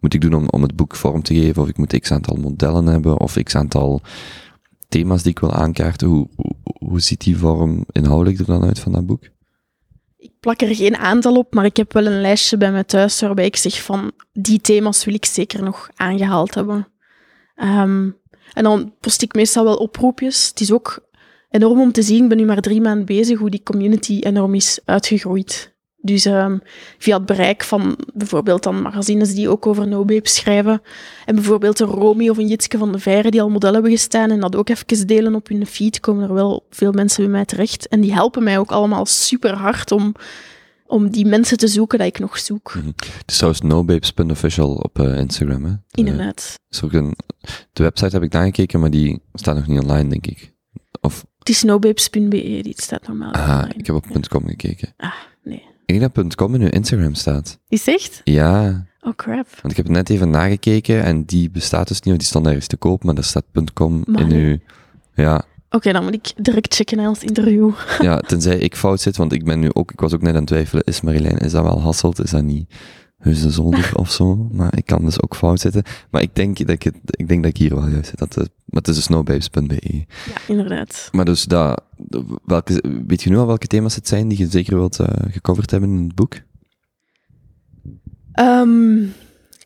moet 0.01 0.15
ik 0.15 0.21
doen 0.21 0.35
om, 0.35 0.49
om 0.49 0.63
het 0.63 0.77
boek 0.77 0.97
vorm 0.97 1.23
te 1.23 1.35
geven. 1.35 1.63
Of 1.63 1.69
ik 1.69 1.77
moet 1.79 1.99
x 2.01 2.13
aantal 2.13 2.37
modellen 2.37 2.87
hebben. 2.87 3.21
Of 3.21 3.43
x 3.43 3.55
aantal 3.55 4.01
thema's 4.89 5.23
die 5.23 5.31
ik 5.33 5.39
wil 5.39 5.53
aankaarten. 5.53 6.09
Hoe, 6.09 6.29
hoe, 6.79 7.01
ziet 7.01 7.21
die 7.21 7.37
vorm 7.37 7.85
inhoudelijk 7.93 8.39
er 8.39 8.47
dan 8.47 8.65
uit 8.65 8.79
van 8.79 8.93
dat 8.93 9.07
boek? 9.07 9.23
Ik 10.17 10.33
plak 10.41 10.61
er 10.61 10.75
geen 10.75 10.97
aantal 10.97 11.37
op, 11.37 11.55
maar 11.55 11.65
ik 11.65 11.77
heb 11.77 11.93
wel 11.93 12.07
een 12.07 12.21
lijstje 12.21 12.57
bij 12.57 12.73
mij 12.73 12.85
thuis 12.85 13.21
waarbij 13.21 13.45
ik 13.45 13.57
zeg 13.57 13.83
van 13.83 14.13
die 14.33 14.61
thema's 14.61 15.05
wil 15.05 15.15
ik 15.15 15.25
zeker 15.25 15.63
nog 15.63 15.91
aangehaald 15.95 16.55
hebben. 16.55 16.89
Ehm, 17.55 18.11
en 18.53 18.63
dan 18.63 18.95
post 19.01 19.23
ik 19.23 19.35
meestal 19.35 19.65
wel 19.65 19.77
oproepjes. 19.77 20.49
Het 20.49 20.61
is 20.61 20.73
ook 20.73 21.09
enorm 21.51 21.81
om 21.81 21.93
te 21.93 22.03
zien, 22.03 22.23
ik 22.23 22.29
ben 22.29 22.39
nu 22.39 22.45
maar 22.45 22.61
drie 22.61 22.81
maanden 22.81 23.07
bezig, 23.07 23.39
hoe 23.39 23.51
die 23.51 23.63
community 23.63 24.19
enorm 24.21 24.55
is 24.55 24.81
uitgegroeid. 24.85 25.77
Dus 26.09 26.25
ehm, 26.25 26.59
via 26.99 27.17
het 27.17 27.27
bereik 27.27 27.65
van 27.65 27.99
bijvoorbeeld 28.15 28.63
dan 28.63 28.83
magazines 28.83 29.35
die 29.35 29.49
ook 29.49 29.67
over 29.67 29.89
No 29.89 30.05
Babe 30.05 30.29
schrijven. 30.29 30.83
En 31.25 31.35
bijvoorbeeld 31.35 31.81
een 31.81 31.87
Romy 31.87 32.29
of 32.29 32.39
een 32.39 32.49
Jitske 32.49 32.79
van 32.79 32.93
de 32.93 32.99
Veire 32.99 33.31
die 33.31 33.43
al 33.43 33.51
model 33.51 33.73
hebben 33.73 33.91
gestaan 33.91 34.31
en 34.31 34.41
dat 34.41 34.57
ook 34.57 34.69
even 34.69 35.07
delen 35.07 35.35
op 35.35 35.49
hun 35.49 35.67
feed, 35.67 36.01
komen 36.01 36.29
er 36.29 36.35
wel 36.35 36.67
veel 36.71 36.93
mensen 36.93 37.23
bij 37.23 37.33
mij 37.33 37.45
terecht. 37.45 37.89
En 37.89 38.01
die 38.01 38.13
helpen 38.13 38.43
mij 38.43 38.59
ook 38.59 38.71
allemaal 38.71 39.07
super 39.07 39.55
hard 39.55 39.93
om, 39.93 40.15
om 40.87 41.11
die 41.11 41.27
mensen 41.27 41.57
te 41.59 41.69
zoeken 41.69 41.99
dat 41.99 42.07
ik 42.07 42.19
nog 42.19 42.39
zoek. 42.39 42.75
Het 42.85 43.23
is 43.27 43.35
trouwens 43.37 43.63
nobabes.official 43.63 44.75
op 44.75 44.99
eh, 44.99 45.19
Instagram, 45.19 45.65
hè? 45.65 45.71
De- 45.71 45.79
Inderdaad. 46.01 46.55
is 46.71 46.83
ook 46.83 46.93
een, 46.93 47.15
de 47.73 47.83
website 47.83 48.11
heb 48.15 48.23
ik 48.23 48.33
nagekeken, 48.33 48.81
maar 48.81 48.91
die 48.91 49.23
staat 49.35 49.55
nog 49.55 49.67
niet 49.67 49.81
online, 49.81 50.09
denk 50.09 50.27
ik. 50.27 50.53
Of, 51.01 51.25
Het 51.39 51.49
is 51.49 51.63
nobabes.be, 51.63 52.29
die 52.63 52.75
staat 52.77 53.07
normaal 53.07 53.31
online. 53.33 53.75
ik 53.77 53.87
heb 53.87 53.95
op 53.97 54.07
.com 54.29 54.47
gekeken. 54.47 54.95
Ah, 54.97 55.13
nee. 55.89 55.97
Ik 55.97 56.15
denk 56.15 56.15
dat 56.15 56.35
.com 56.35 56.55
in 56.55 56.61
uw 56.61 56.69
Instagram 56.69 57.15
staat. 57.15 57.59
Is 57.69 57.87
echt? 57.87 58.21
Ja, 58.25 58.87
Oh 59.03 59.15
crap. 59.17 59.47
want 59.63 59.71
ik 59.71 59.77
heb 59.77 59.89
net 59.89 60.11
even 60.11 60.31
nagekeken 60.31 61.03
en 61.05 61.25
die 61.25 61.51
bestaat 61.51 61.89
dus 61.89 61.97
niet, 61.97 62.05
want 62.07 62.19
die 62.19 62.29
stond 62.29 62.47
ergens 62.47 62.67
te 62.67 62.77
koop, 62.77 63.05
maar 63.05 63.15
daar 63.15 63.25
staat 63.25 63.45
.com 63.75 64.05
in 64.07 64.33
uw... 64.33 64.59
Ja, 65.15 65.43
Oké, 65.71 65.93
dan 65.93 66.05
moet 66.05 66.15
ik 66.15 66.33
direct 66.37 66.75
checken 66.75 66.97
naar 66.97 67.09
ons 67.09 67.23
interview. 67.23 67.71
ja, 68.01 68.19
tenzij 68.19 68.59
ik 68.59 68.77
fout 68.77 69.01
zit, 69.01 69.17
want 69.17 69.33
ik 69.33 69.45
ben 69.45 69.61
nu 69.61 69.69
ook, 69.73 69.93
ik 69.93 70.01
was 70.01 70.15
ook 70.15 70.23
net 70.23 70.33
aan 70.33 70.39
het 70.39 70.47
twijfelen, 70.47 70.85
is 70.85 71.01
Marilijn, 71.01 71.37
is 71.39 71.53
dat 71.53 71.63
wel 71.63 71.81
Hasselt, 71.81 72.23
is 72.23 72.31
dat 72.31 72.43
niet 72.43 72.75
Heus 73.19 73.43
de 73.43 73.51
Zolder 73.51 73.91
of 73.95 74.11
zo? 74.11 74.35
Maar 74.53 74.77
ik 74.77 74.87
kan 74.87 75.05
dus 75.05 75.23
ook 75.23 75.37
fout 75.37 75.61
zitten. 75.61 75.83
Maar 76.11 76.23
ik 76.23 76.35
denk 76.35 76.59
dat 76.59 76.69
ik, 76.69 76.83
het, 76.83 76.95
ik, 77.05 77.29
denk 77.29 77.43
dat 77.43 77.51
ik 77.51 77.57
hier 77.57 77.75
wel 77.75 77.89
juist 77.89 78.09
zit. 78.09 78.19
Dat, 78.19 78.35
het- 78.35 78.51
maar 78.65 78.81
het 78.81 78.89
is 78.89 78.95
dus 78.95 79.05
snowbabes.be. 79.05 80.05
Ja, 80.07 80.35
inderdaad. 80.49 81.09
Maar 81.13 81.25
dus 81.25 81.45
dat, 81.45 81.83
welke, 82.45 82.83
weet 83.07 83.23
je 83.23 83.31
nu 83.31 83.37
al 83.37 83.47
welke 83.47 83.67
thema's 83.67 83.95
het 83.95 84.09
zijn 84.09 84.29
die 84.29 84.39
je 84.39 84.47
zeker 84.47 84.77
wilt 84.77 84.99
eh, 85.01 85.07
gecoverd 85.33 85.71
hebben 85.71 85.91
in 85.91 86.05
het 86.05 86.15
boek? 86.15 86.35
Ehm, 88.33 89.07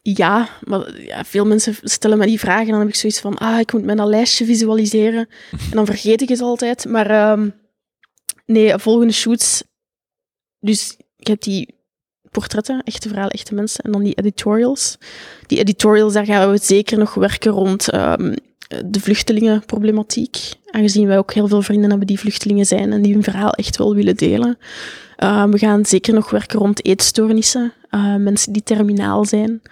ja, 0.02 0.48
maar 0.64 1.00
ja, 1.00 1.24
veel 1.24 1.46
mensen 1.46 1.74
stellen 1.82 2.18
me 2.18 2.26
die 2.26 2.38
vragen 2.40 2.64
en 2.64 2.70
dan 2.70 2.80
heb 2.80 2.88
ik 2.88 2.94
zoiets 2.94 3.20
van, 3.20 3.38
ah, 3.38 3.58
ik 3.60 3.72
moet 3.72 3.84
mijn 3.84 4.06
lijstje 4.06 4.44
visualiseren. 4.44 5.28
En 5.70 5.76
dan 5.76 5.86
vergeet 5.86 6.22
ik 6.22 6.28
het 6.28 6.40
altijd. 6.40 6.84
Maar 6.86 7.10
ehm, 7.10 7.48
nee, 8.46 8.78
volgende 8.78 9.12
shoots. 9.12 9.64
Dus 10.60 10.96
ik 11.16 11.26
heb 11.26 11.40
die 11.42 11.80
portretten, 12.32 12.82
echte 12.82 13.08
verhalen, 13.08 13.30
echte 13.30 13.54
mensen. 13.54 13.84
En 13.84 13.92
dan 13.92 14.02
die 14.02 14.14
editorials. 14.14 14.98
Die 15.46 15.58
editorials, 15.58 16.12
daar 16.12 16.24
gaan 16.24 16.50
we 16.50 16.58
zeker 16.58 16.98
nog 16.98 17.14
werken 17.14 17.52
rond 17.52 17.88
ehm, 17.88 18.34
de 18.84 19.00
vluchtelingenproblematiek. 19.00 20.36
Aangezien 20.70 21.06
wij 21.06 21.18
ook 21.18 21.32
heel 21.32 21.48
veel 21.48 21.62
vrienden 21.62 21.90
hebben 21.90 22.06
die 22.06 22.18
vluchtelingen 22.18 22.66
zijn 22.66 22.92
en 22.92 23.02
die 23.02 23.12
hun 23.12 23.22
verhaal 23.22 23.52
echt 23.52 23.76
wel 23.76 23.94
willen 23.94 24.16
delen. 24.16 24.58
Uh, 25.18 25.44
we 25.44 25.58
gaan 25.58 25.86
zeker 25.86 26.14
nog 26.14 26.30
werken 26.30 26.58
rond 26.58 26.84
eetstoornissen, 26.84 27.72
uh, 27.90 28.16
mensen 28.16 28.52
die 28.52 28.62
terminaal 28.62 29.24
zijn, 29.24 29.62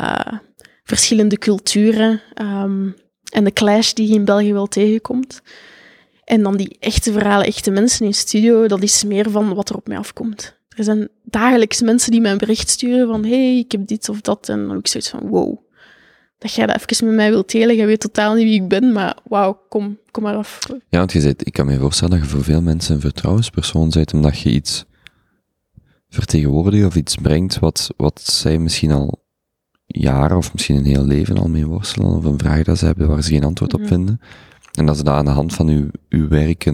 uh, 0.00 0.32
verschillende 0.84 1.38
culturen 1.38 2.20
um, 2.42 2.94
en 3.32 3.44
de 3.44 3.52
clash 3.52 3.92
die 3.92 4.08
je 4.08 4.14
in 4.14 4.24
België 4.24 4.52
wel 4.52 4.66
tegenkomt. 4.66 5.42
En 6.24 6.42
dan 6.42 6.56
die 6.56 6.76
echte 6.80 7.12
verhalen, 7.12 7.46
echte 7.46 7.70
mensen 7.70 8.06
in 8.06 8.14
studio, 8.14 8.66
dat 8.66 8.82
is 8.82 9.04
meer 9.04 9.30
van 9.30 9.54
wat 9.54 9.68
er 9.68 9.76
op 9.76 9.88
mij 9.88 9.98
afkomt. 9.98 10.60
Er 10.76 10.84
zijn 10.84 11.08
dagelijks 11.24 11.80
mensen 11.82 12.10
die 12.10 12.20
mij 12.20 12.30
een 12.30 12.38
bericht 12.38 12.68
sturen 12.68 13.06
van 13.06 13.24
hey, 13.24 13.58
ik 13.58 13.72
heb 13.72 13.86
dit 13.86 14.08
of 14.08 14.20
dat. 14.20 14.48
En 14.48 14.66
dan 14.66 14.78
ik 14.78 14.86
zoiets 14.86 15.10
van 15.10 15.28
wow, 15.28 15.58
dat 16.38 16.52
jij 16.52 16.66
dat 16.66 16.76
even 16.76 17.06
met 17.06 17.14
mij 17.14 17.30
wilt 17.30 17.50
delen. 17.50 17.76
Je 17.76 17.86
weet 17.86 18.00
totaal 18.00 18.34
niet 18.34 18.44
wie 18.44 18.62
ik 18.62 18.68
ben, 18.68 18.92
maar 18.92 19.16
wauw, 19.28 19.62
kom, 19.68 19.98
kom 20.10 20.22
maar 20.22 20.36
af. 20.36 20.58
Ja, 20.88 20.98
want 20.98 21.12
je 21.12 21.20
zegt, 21.20 21.46
ik 21.46 21.52
kan 21.52 21.66
me 21.66 21.78
voorstellen 21.78 22.18
dat 22.18 22.28
je 22.28 22.34
voor 22.34 22.44
veel 22.44 22.62
mensen 22.62 22.94
een 22.94 23.00
vertrouwenspersoon 23.00 23.88
bent, 23.88 24.14
omdat 24.14 24.38
je 24.38 24.50
iets 24.50 24.84
vertegenwoordigt 26.08 26.86
of 26.86 26.94
iets 26.96 27.14
brengt 27.14 27.58
wat, 27.58 27.90
wat 27.96 28.20
zij 28.22 28.58
misschien 28.58 28.90
al 28.90 29.24
jaren 29.86 30.36
of 30.36 30.52
misschien 30.52 30.76
een 30.76 30.84
heel 30.84 31.04
leven 31.04 31.38
al 31.38 31.48
mee 31.48 31.66
worstelen, 31.66 32.16
of 32.16 32.24
een 32.24 32.38
vraag 32.38 32.62
dat 32.62 32.78
ze 32.78 32.84
hebben 32.84 33.08
waar 33.08 33.22
ze 33.22 33.30
geen 33.30 33.44
antwoord 33.44 33.74
op 33.74 33.80
Mhm. 33.80 33.88
vinden. 33.88 34.20
En 34.72 34.86
dat 34.86 34.96
ze 34.96 35.04
dat 35.04 35.14
aan 35.14 35.24
de 35.24 35.30
hand 35.30 35.54
van 35.54 35.68
uw, 35.68 35.88
uw 36.08 36.28
werk 36.28 36.64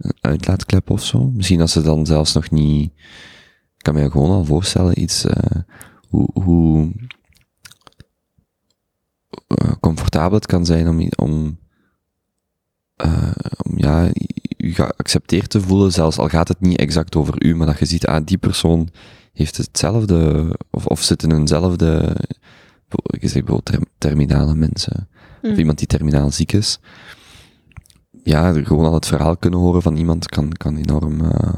een, 0.00 0.12
uitlaatklep 0.20 0.90
of 0.90 1.04
zo. 1.04 1.30
Misschien 1.30 1.58
dat 1.58 1.70
ze 1.70 1.82
dan 1.82 2.06
zelfs 2.06 2.32
nog 2.32 2.50
niet, 2.50 2.92
ik 3.76 3.82
kan 3.82 3.94
me 3.94 4.10
gewoon 4.10 4.30
al 4.30 4.44
voorstellen, 4.44 5.02
iets, 5.02 5.24
eh, 5.24 5.60
hoe, 6.08 6.28
hoe 6.32 6.92
eh, 9.46 9.72
comfortabel 9.80 10.34
het 10.38 10.46
kan 10.46 10.64
zijn 10.66 10.88
om, 10.88 11.08
om, 11.16 11.58
eh, 12.96 13.32
om 13.62 13.78
ja, 13.78 14.10
u 14.56 14.74
geaccepteerd 14.74 15.50
te 15.50 15.60
voelen, 15.60 15.92
zelfs 15.92 16.18
al 16.18 16.28
gaat 16.28 16.48
het 16.48 16.60
niet 16.60 16.78
exact 16.78 17.16
over 17.16 17.44
u, 17.44 17.56
maar 17.56 17.66
dat 17.66 17.78
je 17.78 17.84
ziet, 17.86 18.06
ah, 18.06 18.24
die 18.24 18.38
persoon 18.38 18.88
heeft 19.32 19.56
hetzelfde, 19.56 20.50
of, 20.70 20.86
of 20.86 21.02
zit 21.02 21.22
in 21.22 21.32
eenzelfde, 21.32 22.16
je 23.20 23.28
zegt 23.28 23.44
bijvoorbeeld 23.44 23.64
term- 23.64 23.86
terminale 23.98 24.54
mensen, 24.54 25.08
of 25.42 25.50
Mm. 25.50 25.58
iemand 25.58 25.78
die 25.78 25.86
terminaal 25.86 26.30
ziek 26.30 26.52
is. 26.52 26.78
Ja, 28.22 28.52
gewoon 28.52 28.84
al 28.84 28.94
het 28.94 29.06
verhaal 29.06 29.36
kunnen 29.36 29.58
horen 29.58 29.82
van 29.82 29.96
iemand 29.96 30.28
kan, 30.28 30.52
kan 30.52 30.76
enorm, 30.76 31.20
eh, 31.20 31.52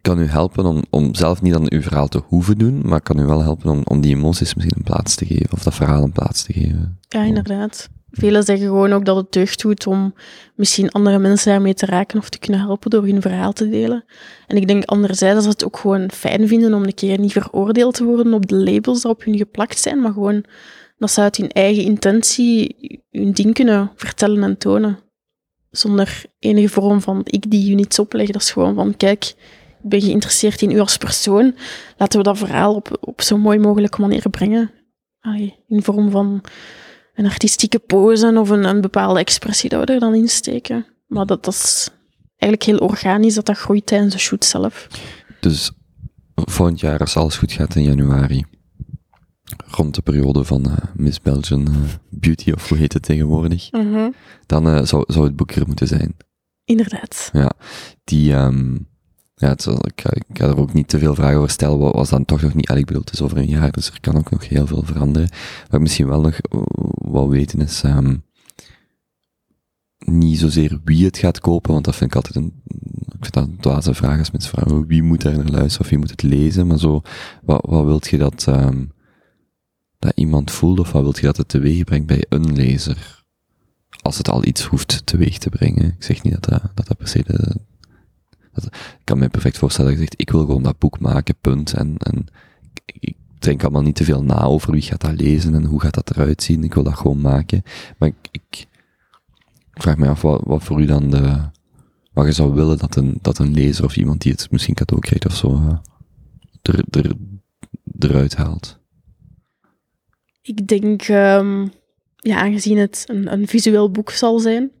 kan 0.00 0.18
u 0.18 0.26
helpen 0.26 0.64
om, 0.64 0.82
om 0.90 1.14
zelf 1.14 1.42
niet 1.42 1.54
aan 1.54 1.72
uw 1.72 1.82
verhaal 1.82 2.08
te 2.08 2.22
hoeven 2.26 2.58
doen, 2.58 2.80
maar 2.84 3.00
kan 3.00 3.18
u 3.18 3.24
wel 3.24 3.42
helpen 3.42 3.70
om, 3.70 3.80
om 3.84 4.00
die 4.00 4.16
emoties 4.16 4.54
misschien 4.54 4.76
een 4.76 4.92
plaats 4.92 5.14
te 5.14 5.26
geven, 5.26 5.52
of 5.52 5.62
dat 5.62 5.74
verhaal 5.74 6.02
een 6.02 6.12
plaats 6.12 6.42
te 6.42 6.52
geven. 6.52 6.98
Ja, 7.08 7.22
inderdaad. 7.22 7.88
Velen 8.10 8.42
zeggen 8.42 8.66
gewoon 8.66 8.92
ook 8.92 9.04
dat 9.04 9.16
het 9.16 9.32
deugd 9.32 9.62
doet 9.62 9.86
om 9.86 10.14
misschien 10.54 10.90
andere 10.90 11.18
mensen 11.18 11.50
daarmee 11.50 11.74
te 11.74 11.86
raken 11.86 12.18
of 12.18 12.28
te 12.28 12.38
kunnen 12.38 12.60
helpen 12.60 12.90
door 12.90 13.06
hun 13.06 13.20
verhaal 13.20 13.52
te 13.52 13.68
delen. 13.68 14.04
En 14.46 14.56
ik 14.56 14.68
denk 14.68 14.84
anderzijds 14.84 15.34
dat 15.34 15.42
ze 15.42 15.48
het 15.48 15.64
ook 15.64 15.76
gewoon 15.76 16.10
fijn 16.10 16.48
vinden 16.48 16.74
om 16.74 16.82
een 16.82 16.94
keer 16.94 17.18
niet 17.18 17.32
veroordeeld 17.32 17.94
te 17.94 18.04
worden 18.04 18.32
op 18.32 18.48
de 18.48 18.54
labels 18.54 19.02
die 19.02 19.10
op 19.10 19.24
hun 19.24 19.36
geplakt 19.36 19.78
zijn, 19.78 20.00
maar 20.00 20.12
gewoon 20.12 20.44
dat 21.00 21.10
ze 21.10 21.20
uit 21.20 21.36
hun 21.36 21.48
eigen 21.48 21.82
intentie 21.82 22.76
hun 23.10 23.32
ding 23.32 23.54
kunnen 23.54 23.92
vertellen 23.96 24.42
en 24.42 24.58
tonen. 24.58 24.98
Zonder 25.70 26.24
enige 26.38 26.68
vorm 26.68 27.00
van 27.00 27.20
ik 27.24 27.50
die 27.50 27.68
je 27.68 27.74
niets 27.74 27.98
opleg. 27.98 28.30
Dat 28.30 28.42
is 28.42 28.50
gewoon 28.50 28.74
van, 28.74 28.96
kijk, 28.96 29.24
ik 29.82 29.88
ben 29.88 30.00
geïnteresseerd 30.00 30.62
in 30.62 30.70
u 30.70 30.78
als 30.78 30.96
persoon. 30.96 31.56
Laten 31.96 32.18
we 32.18 32.24
dat 32.24 32.38
verhaal 32.38 32.74
op, 32.74 32.96
op 33.00 33.20
zo 33.20 33.38
mooi 33.38 33.58
mogelijke 33.58 34.00
manier 34.00 34.30
brengen. 34.30 34.70
In 35.68 35.82
vorm 35.82 36.10
van 36.10 36.40
een 37.14 37.26
artistieke 37.26 37.78
pose 37.78 38.38
of 38.38 38.48
een, 38.48 38.64
een 38.64 38.80
bepaalde 38.80 39.20
expressie 39.20 39.68
dat 39.70 39.86
we 39.86 39.92
er 39.92 40.00
dan 40.00 40.14
in 40.14 40.28
steken. 40.28 40.86
Maar 41.06 41.26
dat, 41.26 41.44
dat 41.44 41.54
is 41.54 41.90
eigenlijk 42.36 42.62
heel 42.62 42.88
organisch, 42.88 43.34
dat 43.34 43.46
dat 43.46 43.58
groeit 43.58 43.86
tijdens 43.86 44.12
de 44.12 44.18
shoot 44.18 44.44
zelf. 44.44 44.88
Dus 45.40 45.70
volgend 46.34 46.80
jaar, 46.80 46.98
als 46.98 47.16
alles 47.16 47.36
goed 47.36 47.52
gaat 47.52 47.74
in 47.74 47.82
januari, 47.82 48.44
rond 49.66 49.94
de 49.94 50.02
periode 50.02 50.44
van 50.44 50.64
eh, 50.64 50.76
Miss 50.94 51.20
Belgian 51.20 51.66
eh, 51.66 51.74
Beauty, 52.08 52.50
of 52.50 52.68
hoe 52.68 52.78
heet 52.78 52.92
het 52.92 53.02
tegenwoordig, 53.02 53.70
dan 54.46 54.68
eh, 54.68 54.84
zou, 54.84 55.04
zou 55.06 55.24
het 55.24 55.36
boek 55.36 55.50
er 55.50 55.66
moeten 55.66 55.86
zijn. 55.86 56.16
Inderdaad. 56.64 57.30
Die, 58.04 58.32
ehm 58.32 58.76
ja, 59.34 59.48
het 59.48 59.66
ik, 59.66 60.00
ga, 60.00 60.10
ik 60.12 60.24
ga 60.32 60.46
er 60.46 60.58
ook 60.58 60.72
niet 60.72 60.88
te 60.88 60.98
veel 60.98 61.14
vragen 61.14 61.36
over 61.36 61.50
stellen, 61.50 61.78
wat 61.78 61.94
was 61.94 62.10
dan 62.10 62.24
toch 62.24 62.42
nog 62.42 62.54
niet, 62.54 62.68
al 62.68 62.76
ik 62.76 62.86
bedoel, 62.86 63.02
het 63.02 63.12
is 63.12 63.22
over 63.22 63.36
een 63.36 63.48
jaar, 63.48 63.70
dus 63.70 63.90
er 63.90 64.00
kan 64.00 64.16
ook 64.16 64.30
nog 64.30 64.48
heel 64.48 64.66
veel 64.66 64.82
veranderen. 64.82 65.28
Wat 65.64 65.74
ik 65.74 65.80
misschien 65.80 66.08
wel 66.08 66.20
nog 66.20 66.38
wil 67.10 67.28
weten 67.28 67.60
is, 67.60 67.82
ehm 67.82 68.16
niet 70.06 70.38
zozeer 70.38 70.80
wie 70.84 71.04
het 71.04 71.18
gaat 71.18 71.40
kopen, 71.40 71.72
want 71.72 71.84
dat 71.84 71.96
vind 71.96 72.10
ik 72.10 72.16
altijd 72.16 72.36
een, 72.36 72.62
ik 73.06 73.20
vind 73.20 73.32
dat 73.32 73.44
een 73.44 73.56
dwaze 73.60 73.94
vraag 73.94 74.18
als 74.18 74.30
mensen 74.30 74.50
vragen, 74.50 74.86
wie 74.86 75.02
moet 75.02 75.22
daar 75.22 75.36
naar 75.36 75.50
luisteren 75.50 75.80
of 75.80 75.88
wie 75.88 75.98
moet 75.98 76.10
het 76.10 76.22
lezen, 76.22 76.66
maar 76.66 76.78
zo, 76.78 77.02
wat, 77.42 77.66
wat 77.68 77.84
wilt 77.84 78.08
je 78.08 78.18
dat, 78.18 78.44
ehm 78.48 78.84
dat 80.00 80.12
iemand 80.14 80.50
voelt, 80.50 80.78
of 80.78 80.92
wat 80.92 81.02
wilt 81.02 81.18
je 81.18 81.26
dat 81.26 81.36
het 81.36 81.48
teweeg 81.48 81.84
brengt 81.84 82.06
bij 82.06 82.24
een 82.28 82.52
lezer? 82.52 83.24
Als 84.02 84.18
het 84.18 84.28
al 84.28 84.44
iets 84.44 84.64
hoeft 84.64 85.06
teweeg 85.06 85.38
te 85.38 85.50
brengen. 85.50 85.84
Ik 85.84 86.02
zeg 86.02 86.22
niet 86.22 86.32
dat 86.32 86.44
dat, 86.44 86.62
dat, 86.74 86.86
dat 86.86 86.96
per 86.96 87.08
se 87.08 87.22
de, 87.26 87.56
dat, 88.52 88.64
ik 88.64 89.04
kan 89.04 89.18
me 89.18 89.28
perfect 89.28 89.58
voorstellen 89.58 89.90
dat 89.90 90.00
je 90.00 90.06
zegt, 90.06 90.20
ik 90.20 90.30
wil 90.30 90.40
gewoon 90.40 90.62
dat 90.62 90.78
boek 90.78 91.00
maken, 91.00 91.36
punt. 91.40 91.72
En, 91.72 91.96
en 91.96 92.26
ik, 92.84 92.96
ik 93.00 93.16
denk 93.38 93.62
allemaal 93.62 93.82
niet 93.82 93.96
te 93.96 94.04
veel 94.04 94.22
na 94.22 94.42
over 94.42 94.72
wie 94.72 94.82
gaat 94.82 95.00
dat 95.00 95.20
lezen 95.20 95.54
en 95.54 95.64
hoe 95.64 95.80
gaat 95.80 95.94
dat 95.94 96.10
eruit 96.10 96.42
zien. 96.42 96.64
Ik 96.64 96.74
wil 96.74 96.82
dat 96.82 96.96
gewoon 96.96 97.20
maken. 97.20 97.62
Maar 97.98 98.08
ik, 98.08 98.28
ik 98.30 98.66
vraag 99.72 99.96
me 99.96 100.08
af 100.08 100.22
wat, 100.22 100.42
wat 100.44 100.62
voor 100.62 100.80
u 100.80 100.86
dan 100.86 101.10
de, 101.10 101.50
wat 102.12 102.26
je 102.26 102.32
zou 102.32 102.54
willen 102.54 102.78
dat 102.78 102.96
een, 102.96 103.18
dat 103.22 103.38
een 103.38 103.52
lezer 103.52 103.84
of 103.84 103.96
iemand 103.96 104.22
die 104.22 104.32
het 104.32 104.50
misschien 104.50 104.74
cadeau 104.74 105.02
krijgt 105.02 105.26
of 105.26 105.36
zo, 105.36 105.54
eh, 105.54 105.78
er, 106.62 106.84
er, 106.90 107.16
eruit 107.98 108.36
haalt. 108.36 108.79
Ik 110.42 110.66
denk, 110.66 111.02
ehm, 111.02 111.66
ja, 112.16 112.36
aangezien 112.36 112.78
het 112.78 113.04
een, 113.06 113.32
een 113.32 113.48
visueel 113.48 113.90
boek 113.90 114.10
zal 114.10 114.38
zijn, 114.38 114.72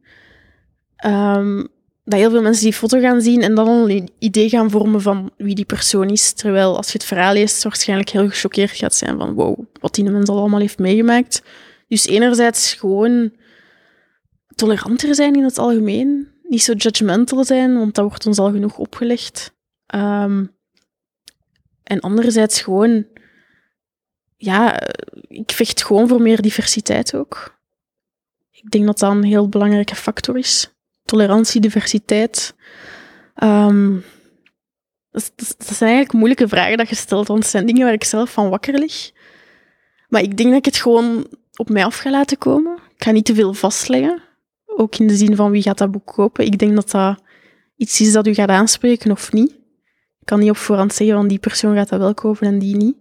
ehm, 0.96 1.64
dat 2.04 2.18
heel 2.18 2.30
veel 2.30 2.42
mensen 2.42 2.64
die 2.64 2.72
foto 2.72 3.00
gaan 3.00 3.20
zien 3.20 3.42
en 3.42 3.54
dan 3.54 3.68
al 3.68 3.90
een 3.90 4.10
idee 4.18 4.48
gaan 4.48 4.70
vormen 4.70 5.02
van 5.02 5.30
wie 5.36 5.54
die 5.54 5.64
persoon 5.64 6.08
is. 6.08 6.32
Terwijl 6.32 6.76
als 6.76 6.86
je 6.86 6.92
het 6.92 7.04
verhaal 7.04 7.32
leest, 7.32 7.62
waarschijnlijk 7.62 8.10
heel 8.10 8.28
gechoqueerd 8.28 8.70
gaat 8.70 8.94
zijn 8.94 9.18
van 9.18 9.34
wow, 9.34 9.58
wat 9.80 9.94
die 9.94 10.10
mens 10.10 10.28
al 10.28 10.38
allemaal 10.38 10.60
heeft 10.60 10.78
meegemaakt. 10.78 11.42
Dus 11.88 12.06
enerzijds 12.06 12.74
gewoon 12.74 13.32
toleranter 14.54 15.14
zijn 15.14 15.34
in 15.34 15.44
het 15.44 15.58
algemeen. 15.58 16.28
Niet 16.42 16.62
zo 16.62 16.72
judgmental 16.72 17.44
zijn, 17.44 17.78
want 17.78 17.94
dat 17.94 18.04
wordt 18.04 18.26
ons 18.26 18.38
al 18.38 18.50
genoeg 18.50 18.78
opgelegd. 18.78 19.52
Ehm, 19.86 20.44
en 21.82 22.00
anderzijds 22.00 22.60
gewoon 22.60 23.06
ja, 24.42 24.80
ik 25.28 25.50
vecht 25.52 25.84
gewoon 25.84 26.08
voor 26.08 26.22
meer 26.22 26.42
diversiteit 26.42 27.14
ook. 27.14 27.58
Ik 28.50 28.70
denk 28.70 28.86
dat 28.86 28.98
dat 28.98 29.10
een 29.10 29.24
heel 29.24 29.48
belangrijke 29.48 29.94
factor 29.94 30.38
is. 30.38 30.70
Tolerantie, 31.04 31.60
diversiteit. 31.60 32.54
Ehm, 33.34 33.96
dat, 35.10 35.32
dat 35.36 35.76
zijn 35.76 35.90
eigenlijk 35.90 36.12
moeilijke 36.12 36.48
vragen 36.48 36.76
dat 36.76 36.88
je 36.88 36.94
stelt, 36.94 37.28
want 37.28 37.42
het 37.42 37.50
zijn 37.50 37.66
dingen 37.66 37.84
waar 37.84 37.92
ik 37.92 38.04
zelf 38.04 38.30
van 38.32 38.48
wakker 38.48 38.78
lig. 38.78 39.10
Maar 40.08 40.22
ik 40.22 40.36
denk 40.36 40.48
dat 40.48 40.58
ik 40.58 40.64
het 40.64 40.76
gewoon 40.76 41.26
op 41.56 41.68
mij 41.68 41.84
af 41.84 41.98
ga 41.98 42.10
laten 42.10 42.38
komen. 42.38 42.78
Ik 42.96 43.04
ga 43.04 43.10
niet 43.10 43.24
te 43.24 43.34
veel 43.34 43.54
vastleggen. 43.54 44.22
Ook 44.66 44.96
in 44.96 45.06
de 45.06 45.16
zin 45.16 45.36
van 45.36 45.50
wie 45.50 45.62
gaat 45.62 45.78
dat 45.78 45.90
boek 45.90 46.06
kopen. 46.06 46.44
Ik 46.44 46.58
denk 46.58 46.74
dat 46.74 46.90
dat 46.90 47.22
iets 47.76 48.00
is 48.00 48.12
dat 48.12 48.26
u 48.26 48.34
gaat 48.34 48.48
aanspreken 48.48 49.10
of 49.10 49.32
niet. 49.32 49.50
Ik 50.20 50.26
kan 50.26 50.38
niet 50.38 50.50
op 50.50 50.56
voorhand 50.56 50.94
zeggen 50.94 51.16
van 51.16 51.28
die 51.28 51.38
persoon 51.38 51.74
gaat 51.74 51.88
dat 51.88 51.98
wel 51.98 52.14
kopen 52.14 52.46
en 52.46 52.58
die 52.58 52.76
niet 52.76 52.96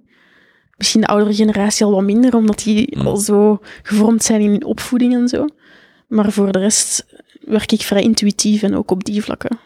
misschien 0.80 1.02
de 1.02 1.08
oudere 1.08 1.34
generatie 1.34 1.86
al 1.86 1.92
wat 1.92 2.04
minder, 2.04 2.36
omdat 2.36 2.64
die 2.64 2.98
Mm. 2.98 3.08
al 3.08 3.18
zo 3.18 3.60
gevormd 3.84 4.24
zijn 4.24 4.42
in 4.42 4.66
opvoeding 4.66 5.14
en 5.14 5.28
zo. 5.28 5.48
Maar 6.08 6.32
voor 6.32 6.52
de 6.52 6.60
rest 6.60 7.06
werk 7.42 7.72
ik 7.72 7.82
vrij 7.82 8.02
intuïtief 8.02 8.62
en 8.64 8.76
ook 8.76 8.92
op 8.92 9.04
die 9.04 9.24
vlakken. 9.24 9.60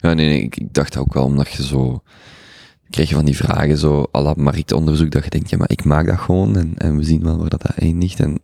Ja, 0.00 0.12
nee, 0.12 0.28
nee, 0.28 0.42
ik, 0.42 0.56
ik 0.56 0.74
dacht 0.74 0.96
ook 0.96 1.14
wel 1.14 1.24
omdat 1.24 1.48
je 1.48 1.64
zo, 1.64 2.02
krijg 2.90 3.08
je 3.08 3.14
van 3.14 3.24
die 3.24 3.36
vragen 3.36 3.78
zo, 3.78 4.06
à 4.14 4.20
la 4.20 4.34
marktonderzoek, 4.36 5.10
dat 5.10 5.24
je 5.24 5.30
denkt, 5.30 5.50
ja, 5.50 5.56
maar 5.56 5.70
ik 5.70 5.84
maak 5.84 6.06
dat 6.06 6.18
gewoon 6.18 6.56
en, 6.56 6.72
en 6.76 6.96
we 6.96 7.02
zien 7.04 7.22
wel 7.22 7.38
waar 7.38 7.48
dat, 7.48 7.62
dat 7.62 7.76
eindigt. 7.76 8.20
En 8.20 8.40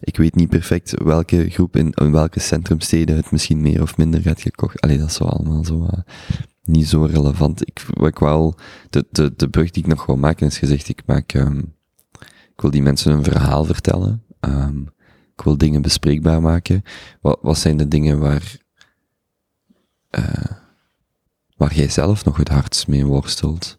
ik 0.00 0.16
weet 0.16 0.34
niet 0.34 0.48
perfect 0.48 1.02
welke 1.02 1.50
groep 1.50 1.76
in, 1.76 1.92
in 1.94 2.12
welke 2.12 2.40
centrumsteden 2.40 3.16
het 3.16 3.30
misschien 3.30 3.60
meer 3.60 3.82
of 3.82 3.96
minder 3.96 4.20
gaat 4.20 4.40
gekocht. 4.40 4.80
Allee, 4.80 4.98
dat 4.98 5.08
is 5.08 5.14
zo 5.14 5.24
allemaal 5.24 5.64
zo, 5.64 5.86
eh, 5.90 5.98
niet 6.68 6.88
zo 6.88 7.04
relevant. 7.04 7.60
Ik, 7.60 7.82
ik 8.00 8.18
wel, 8.18 8.54
de, 8.90 9.06
de, 9.10 9.32
de 9.36 9.48
brug 9.48 9.70
die 9.70 9.82
ik 9.82 9.88
nog 9.88 10.06
wil 10.06 10.16
maken 10.16 10.46
is 10.46 10.58
gezegd, 10.58 10.88
ik 10.88 11.02
maak, 11.06 11.32
ehm, 11.32 11.58
ik 12.54 12.60
wil 12.60 12.70
die 12.70 12.82
mensen 12.82 13.12
een 13.12 13.24
verhaal 13.24 13.64
vertellen. 13.64 14.24
Ehm, 14.40 14.80
ik 15.36 15.44
wil 15.44 15.58
dingen 15.58 15.82
bespreekbaar 15.82 16.42
maken. 16.42 16.82
Wat, 17.20 17.38
wat 17.42 17.58
zijn 17.58 17.76
de 17.76 17.88
dingen 17.88 18.18
waar, 18.18 18.56
eh, 20.10 20.50
waar 21.56 21.74
jij 21.74 21.88
zelf 21.88 22.24
nog 22.24 22.36
het 22.36 22.48
hardst 22.48 22.88
mee 22.88 23.06
worstelt, 23.06 23.78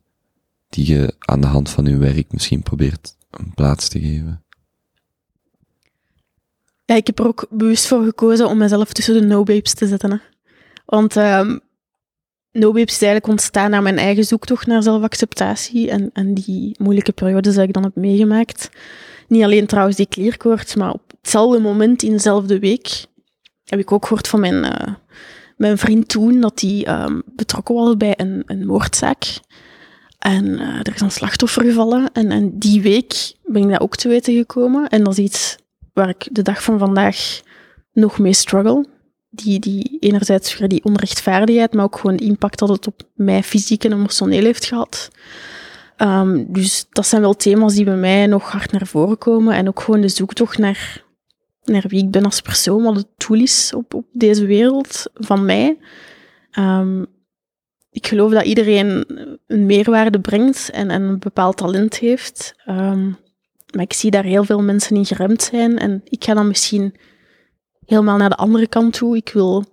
die 0.69 0.93
je 0.93 1.15
aan 1.19 1.41
de 1.41 1.47
hand 1.47 1.69
van 1.69 1.85
je 1.85 1.97
werk 1.97 2.31
misschien 2.31 2.63
probeert 2.63 3.15
een 3.29 3.53
plaats 3.53 3.87
te 3.89 3.99
geven? 3.99 4.43
Ja, 6.85 6.95
ik 6.95 7.07
heb 7.07 7.19
er 7.19 7.27
ook 7.27 7.47
bewust 7.49 7.87
voor 7.87 8.03
gekozen 8.03 8.47
om 8.47 8.57
mezelf 8.57 8.93
tussen 8.93 9.13
de 9.13 9.21
no-babes 9.21 9.73
te 9.73 9.87
zetten. 9.87 10.11
Hè. 10.11 10.17
Want 10.85 11.15
ehm 11.15 11.57
no-babes 12.51 12.93
is 12.93 13.01
eigenlijk 13.01 13.27
ontstaan 13.27 13.69
naar 13.69 13.81
mijn 13.81 13.97
eigen 13.97 14.23
zoektocht 14.23 14.67
naar 14.67 14.83
zelfacceptatie 14.83 15.89
en, 15.89 16.09
en 16.13 16.33
die 16.33 16.75
moeilijke 16.79 17.11
periodes 17.11 17.55
die 17.55 17.63
ik 17.63 17.73
dan 17.73 17.83
heb 17.83 17.95
meegemaakt. 17.95 18.69
Niet 19.27 19.43
alleen 19.43 19.65
trouwens 19.65 19.97
die 19.97 20.07
klierkoorts, 20.07 20.75
maar 20.75 20.91
op 20.91 21.01
hetzelfde 21.21 21.59
moment 21.59 22.03
in 22.03 22.11
dezelfde 22.11 22.59
week 22.59 23.05
heb 23.65 23.79
ik 23.79 23.91
ook 23.91 24.05
gehoord 24.05 24.27
van 24.27 24.39
mijn, 24.39 24.63
eh, 24.63 24.93
mijn 25.57 25.77
vriend 25.77 26.07
toen 26.07 26.41
dat 26.41 26.61
hij 26.61 26.83
ehm, 26.85 27.19
betrokken 27.25 27.75
was 27.75 27.97
bij 27.97 28.13
een, 28.17 28.43
een 28.45 28.65
moordzaak. 28.65 29.39
En 30.19 30.59
eh, 30.59 30.79
er 30.79 30.93
is 30.95 31.01
een 31.01 31.11
slachtoffer 31.11 31.63
gevallen. 31.63 32.09
En, 32.13 32.31
en 32.31 32.59
die 32.59 32.81
week 32.81 33.33
ben 33.43 33.63
ik 33.63 33.69
dat 33.69 33.81
ook 33.81 33.95
te 33.95 34.07
weten 34.07 34.33
gekomen. 34.33 34.87
En 34.87 35.03
dat 35.03 35.17
is 35.17 35.23
iets 35.23 35.57
waar 35.93 36.09
ik 36.09 36.27
de 36.31 36.41
dag 36.41 36.63
van 36.63 36.79
vandaag 36.79 37.41
nog 37.93 38.19
mee 38.19 38.33
struggle. 38.33 38.85
Die, 39.30 39.59
die 39.59 39.97
enerzijds 39.99 40.57
die 40.57 40.84
onrechtvaardigheid, 40.84 41.73
maar 41.73 41.86
ook 41.86 41.99
gewoon 41.99 42.15
de 42.15 42.23
impact 42.23 42.59
dat 42.59 42.69
het 42.69 42.88
op 42.88 43.01
mij 43.13 43.43
fysiek 43.43 43.84
en 43.84 43.93
emotioneel 43.93 44.43
heeft 44.43 44.65
gehad. 44.65 45.09
Ehm, 45.97 46.45
dus 46.47 46.86
dat 46.89 47.07
zijn 47.07 47.21
wel 47.21 47.34
thema's 47.34 47.73
die 47.73 47.86
bij 47.86 47.95
mij 47.95 48.27
nog 48.27 48.51
hard 48.51 48.71
naar 48.71 48.88
voren 48.88 49.17
komen. 49.17 49.53
En 49.53 49.67
ook 49.67 49.80
gewoon 49.80 50.01
de 50.01 50.07
zoektocht 50.07 50.57
naar, 50.57 51.03
naar 51.63 51.86
wie 51.88 52.03
ik 52.03 52.11
ben 52.11 52.23
als 52.23 52.41
persoon, 52.41 52.84
wat 52.84 52.95
het 52.95 53.07
doel 53.27 53.41
is 53.41 53.73
op, 53.73 53.93
op 53.93 54.05
deze 54.11 54.45
wereld 54.45 55.03
van 55.13 55.45
mij. 55.45 55.77
Um, 56.59 57.05
ik 57.91 58.07
geloof 58.07 58.32
dat 58.32 58.45
iedereen 58.45 59.05
een 59.47 59.65
meerwaarde 59.65 60.19
brengt 60.19 60.69
en, 60.69 60.89
en 60.89 61.01
een 61.01 61.19
bepaald 61.19 61.57
talent 61.57 61.97
heeft. 61.97 62.53
Um, 62.67 63.17
maar 63.75 63.84
ik 63.84 63.93
zie 63.93 64.11
daar 64.11 64.23
heel 64.23 64.43
veel 64.43 64.61
mensen 64.61 64.95
in 64.95 65.05
geremd 65.05 65.41
zijn. 65.41 65.77
En 65.77 66.01
ik 66.03 66.23
ga 66.23 66.34
dan 66.34 66.47
misschien 66.47 66.95
helemaal 67.89 68.17
naar 68.17 68.29
de 68.29 68.35
andere 68.35 68.67
kant 68.67 68.93
toe. 68.93 69.15
Ik 69.15 69.29
wil, 69.33 69.65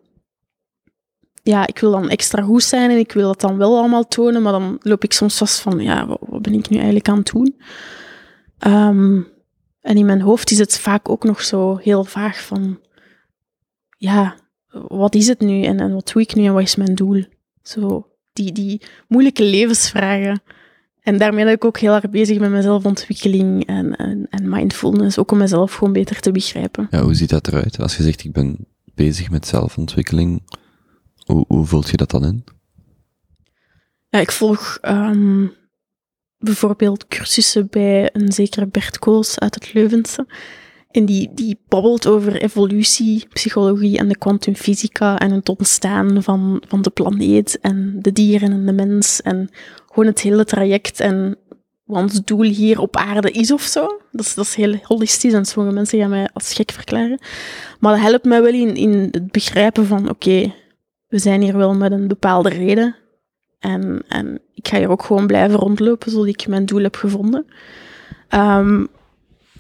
ja, 1.43 1.67
ik 1.67 1.79
wil 1.79 1.91
dan 1.91 2.09
extra 2.09 2.43
goed 2.43 2.63
zijn 2.63 2.91
en 2.91 2.99
ik 2.99 3.13
wil 3.13 3.27
dat 3.27 3.41
dan 3.41 3.57
wel 3.57 3.79
allemaal 3.79 4.09
tonen. 4.09 4.43
Maar 4.43 4.53
dan 4.53 4.77
loop 4.81 5.05
ik 5.05 5.13
soms 5.13 5.37
vast 5.37 5.61
van, 5.61 5.79
ja, 5.79 6.07
wat, 6.07 6.43
ben 6.43 6.55
ik 6.55 6.69
nu 6.69 6.77
eigenlijk 6.77 7.09
aan 7.09 7.19
het 7.19 7.33
doen? 7.33 7.61
Um, 8.67 9.29
en 9.81 9.97
in 9.97 10.07
mijn 10.07 10.21
hoofd 10.21 10.51
is 10.51 10.59
het 10.59 10.79
vaak 10.79 11.09
ook 11.09 11.25
nog 11.25 11.43
zo 11.43 11.77
heel 11.77 12.05
vaag 12.05 12.43
van, 12.43 12.81
ja, 13.99 14.37
wat 14.89 15.15
is 15.15 15.27
het 15.27 15.41
nu 15.41 15.63
en, 15.63 15.81
en 15.81 15.95
wat 15.95 16.11
doe 16.13 16.23
ik 16.23 16.35
nu 16.35 16.45
en 16.45 16.53
wat 16.53 16.63
is 16.63 16.77
mijn 16.77 16.95
doel? 16.95 17.25
Zo, 17.63 18.09
die, 18.33 18.53
die 18.53 18.83
moeilijke 19.09 19.43
levensvragen. 19.43 20.43
En 21.07 21.19
daarmee 21.19 21.45
ben 21.45 21.53
ik 21.53 21.65
ook 21.65 21.79
heel 21.79 21.95
erg 21.95 22.11
bezig 22.11 22.39
met 22.39 22.51
mezelfontwikkeling 22.51 23.67
en, 23.67 23.97
en, 23.97 24.27
en 24.31 24.49
mindfulness, 24.49 25.19
ook 25.19 25.31
om 25.31 25.39
mezelf 25.39 25.75
gewoon 25.75 25.93
beter 25.93 26.21
te 26.21 26.31
begrijpen. 26.31 26.87
Ja, 26.91 27.03
hoe 27.03 27.15
ziet 27.15 27.31
dat 27.31 27.49
eruit? 27.49 27.81
Als 27.81 27.97
je 27.97 28.03
zegt, 28.03 28.25
ik 28.25 28.33
ben 28.33 28.67
bezig 28.95 29.31
met 29.31 29.47
zelfontwikkeling, 29.47 30.43
hoe, 31.25 31.45
hoe 31.49 31.67
voelt 31.67 31.89
je 31.89 31.97
dat 31.97 32.11
dan 32.11 32.25
in? 32.25 32.45
Ja, 34.09 34.19
ik 34.19 34.33
volg 34.33 34.79
um, 34.83 35.53
bijvoorbeeld 36.39 37.07
cursussen 37.07 37.69
bij 37.71 38.11
een 38.13 38.33
zekere 38.33 38.67
Bert 38.67 38.99
Kools 38.99 39.39
uit 39.39 39.55
het 39.55 39.73
Leuvense. 39.73 40.27
En 40.91 41.05
die, 41.05 41.31
die 41.35 41.61
babbelt 41.69 42.07
over 42.07 42.43
evolutie, 42.43 43.27
psychologie 43.33 43.99
en 43.99 44.09
de 44.09 44.19
kwantumfysica 44.19 45.19
en 45.19 45.31
het 45.31 45.49
ontstaan 45.49 46.23
van, 46.23 46.63
van 46.69 46.83
de 46.83 46.91
planeet 46.91 47.61
en 47.61 47.99
de 48.01 48.13
dieren 48.13 48.53
en 48.53 48.67
de 48.67 48.73
mens 48.73 49.23
en 49.23 49.51
gewoon 49.97 50.11
het 50.11 50.21
hele 50.21 50.45
traject 50.45 51.01
en 51.01 51.37
wat 51.85 52.03
ons 52.03 52.25
doel 52.25 52.43
hier 52.43 52.81
op 52.81 52.97
aarde 52.97 53.31
is 53.31 53.53
of 53.53 53.63
zo. 53.63 54.01
Dat 54.13 54.25
is, 54.25 54.35
dat 54.35 54.45
is 54.45 54.55
heel 54.55 54.75
holistisch 54.83 55.33
en 55.33 55.45
sommige 55.45 55.75
mensen 55.75 55.99
gaan 55.99 56.11
mij 56.11 56.29
als 56.33 56.53
gek 56.53 56.71
verklaren. 56.71 57.19
Maar 57.81 57.93
dat 57.93 58.03
helpt 58.03 58.25
mij 58.25 58.43
wel 58.43 58.53
in, 58.53 58.77
in 58.77 59.09
het 59.11 59.31
begrijpen 59.31 59.87
van 59.87 60.09
oké, 60.09 60.55
we 61.09 61.19
zijn 61.19 61.43
hier 61.43 61.57
wel 61.57 61.75
met 61.75 61.93
een 61.93 62.09
bepaalde 62.09 62.49
reden. 62.49 62.97
En, 63.59 64.03
en 64.09 64.41
ik 64.55 64.69
ga 64.69 64.79
hier 64.79 64.91
ook 64.91 65.03
gewoon 65.03 65.27
blijven 65.27 65.59
rondlopen 65.59 66.11
zodat 66.11 66.27
ik 66.27 66.49
mijn 66.49 66.67
doel 66.67 66.83
heb 66.83 66.97
gevonden. 66.97 67.47
Um, 68.31 68.89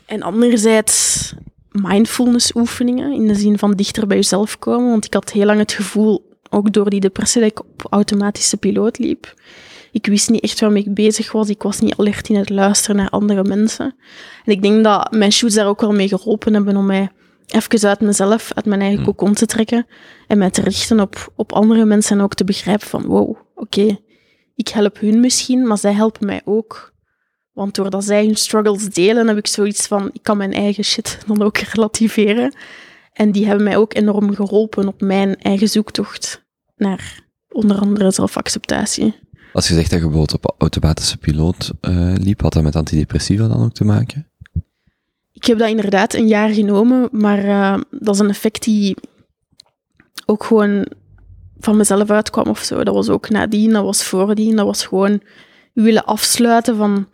en 0.06 0.22
anderzijds 0.22 1.32
mindfulness 1.70 2.54
oefeningen, 2.54 3.12
in 3.12 3.26
de 3.26 3.34
zin 3.34 3.58
van 3.58 3.72
dichter 3.72 4.06
bij 4.06 4.16
jezelf 4.16 4.58
komen. 4.58 4.90
Want 4.90 5.04
ik 5.04 5.14
had 5.14 5.32
heel 5.32 5.46
lang 5.46 5.58
het 5.58 5.72
gevoel, 5.72 6.30
ook 6.50 6.72
door 6.72 6.90
die 6.90 7.00
depressie, 7.00 7.40
dat 7.40 7.50
ik 7.50 7.60
op 7.60 7.86
automatische 7.90 8.56
piloot 8.56 8.98
liep. 8.98 9.34
Ik 9.96 10.06
wist 10.06 10.30
niet 10.30 10.42
echt 10.42 10.60
waarmee 10.60 10.84
ik 10.84 10.94
bezig 10.94 11.32
was. 11.32 11.48
Ik 11.48 11.62
was 11.62 11.80
niet 11.80 11.96
alert 11.96 12.28
in 12.28 12.36
het 12.36 12.50
luisteren 12.50 12.96
naar 12.96 13.10
andere 13.10 13.44
mensen. 13.44 13.94
En 14.44 14.52
ik 14.52 14.62
denk 14.62 14.84
dat 14.84 15.12
mijn 15.12 15.32
shoots 15.32 15.54
daar 15.54 15.66
ook 15.66 15.80
wel 15.80 15.92
mee 15.92 16.08
geholpen 16.08 16.54
hebben 16.54 16.76
om 16.76 16.86
mij 16.86 17.10
even 17.46 17.88
uit 17.88 18.00
mezelf, 18.00 18.52
uit 18.54 18.64
mijn 18.64 18.80
eigen 18.80 19.04
kokon 19.04 19.34
te 19.34 19.46
trekken 19.46 19.86
en 20.26 20.38
mij 20.38 20.50
te 20.50 20.60
richten 20.60 21.00
op, 21.00 21.32
op 21.36 21.52
andere 21.52 21.84
mensen 21.84 22.18
en 22.18 22.24
ook 22.24 22.34
te 22.34 22.44
begrijpen 22.44 22.86
van, 22.86 23.06
wow, 23.06 23.36
oké, 23.54 23.98
ik 24.54 24.68
help 24.68 25.00
hun 25.00 25.20
misschien, 25.20 25.66
maar 25.66 25.78
zij 25.78 25.92
helpen 25.92 26.26
mij 26.26 26.40
ook. 26.44 26.92
Want 27.52 27.74
doordat 27.74 28.04
zij 28.04 28.24
hun 28.24 28.36
struggles 28.36 28.88
delen, 28.88 29.28
heb 29.28 29.36
ik 29.36 29.46
zoiets 29.46 29.86
van, 29.86 30.10
ik 30.12 30.22
kan 30.22 30.36
mijn 30.36 30.52
eigen 30.52 30.84
shit 30.84 31.18
dan 31.26 31.42
ook 31.42 31.58
relativeren. 31.72 32.54
En 33.12 33.32
die 33.32 33.46
hebben 33.46 33.64
mij 33.64 33.76
ook 33.76 33.94
enorm 33.94 34.34
geholpen 34.34 34.88
op 34.88 35.00
mijn 35.00 35.36
eigen 35.36 35.68
zoektocht 35.68 36.44
naar 36.76 37.24
onder 37.48 37.78
andere 37.78 38.10
zelfacceptatie. 38.10 39.24
Als 39.56 39.68
je 39.68 39.74
zegt 39.74 39.90
dat 39.90 40.00
je 40.00 40.06
bijvoorbeeld 40.06 40.44
op 40.44 40.54
automatische 40.58 41.16
piloot 41.16 41.72
uh, 41.80 42.14
liep, 42.14 42.40
had 42.40 42.52
dat 42.52 42.62
met 42.62 42.76
antidepressiva 42.76 43.48
dan 43.48 43.64
ook 43.64 43.72
te 43.72 43.84
maken? 43.84 44.28
Ik 45.32 45.44
heb 45.44 45.58
dat 45.58 45.68
inderdaad 45.68 46.14
een 46.14 46.26
jaar 46.26 46.48
genomen, 46.48 47.08
maar 47.12 47.44
uh, 47.44 47.78
dat 47.90 48.14
is 48.14 48.20
een 48.20 48.28
effect 48.28 48.62
die 48.62 48.96
ook 50.26 50.44
gewoon 50.44 50.86
van 51.58 51.76
mezelf 51.76 52.10
uitkwam 52.10 52.46
of 52.46 52.58
zo. 52.58 52.84
Dat 52.84 52.94
was 52.94 53.08
ook 53.08 53.28
nadien, 53.28 53.72
dat 53.72 53.84
was 53.84 54.04
voordien, 54.04 54.56
dat 54.56 54.66
was 54.66 54.86
gewoon 54.86 55.22
willen 55.72 56.04
afsluiten 56.04 56.76
van 56.76 57.08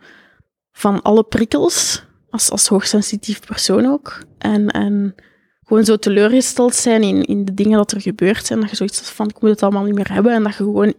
van 0.71 1.01
alle 1.01 1.23
prikkels, 1.23 2.03
als, 2.29 2.51
als 2.51 2.67
hoogsensitief 2.67 3.45
persoon 3.45 3.85
ook. 3.85 4.23
En, 4.37 4.67
en 4.69 5.15
gewoon 5.63 5.85
zo 5.85 5.97
teleurgesteld 5.97 6.75
zijn 6.75 7.03
in, 7.03 7.23
in 7.23 7.45
de 7.45 7.53
dingen 7.53 7.77
dat 7.77 7.91
er 7.91 8.01
gebeurd 8.01 8.45
zijn. 8.45 8.59
Dat 8.59 8.69
je 8.69 8.75
zoiets 8.75 8.99
van, 8.99 9.27
ik 9.27 9.41
moet 9.41 9.49
het 9.49 9.63
allemaal 9.63 9.83
niet 9.83 9.95
meer 9.95 10.13
hebben. 10.13 10.33
En 10.33 10.43
dat 10.43 10.51
je 10.51 10.63
gewoon 10.63 10.93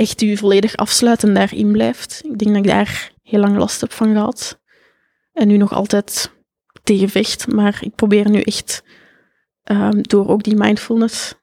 echt 0.00 0.20
je 0.20 0.36
volledig 0.36 0.76
afsluit 0.76 1.22
en 1.22 1.34
daarin 1.34 1.72
blijft. 1.72 2.20
Ik 2.24 2.38
denk 2.38 2.54
dat 2.54 2.64
ik 2.64 2.70
daar 2.70 3.12
heel 3.22 3.40
lang 3.40 3.56
last 3.56 3.80
heb 3.80 3.92
van 3.92 4.12
gehad. 4.12 4.60
En 5.32 5.48
nu 5.48 5.56
nog 5.56 5.72
altijd 5.72 6.30
tegen 6.82 7.08
vecht. 7.08 7.46
Maar 7.52 7.78
ik 7.82 7.94
probeer 7.94 8.30
nu 8.30 8.40
echt 8.40 8.82
um, 9.64 10.02
door 10.02 10.28
ook 10.28 10.42
die 10.42 10.56
mindfulness 10.56 11.34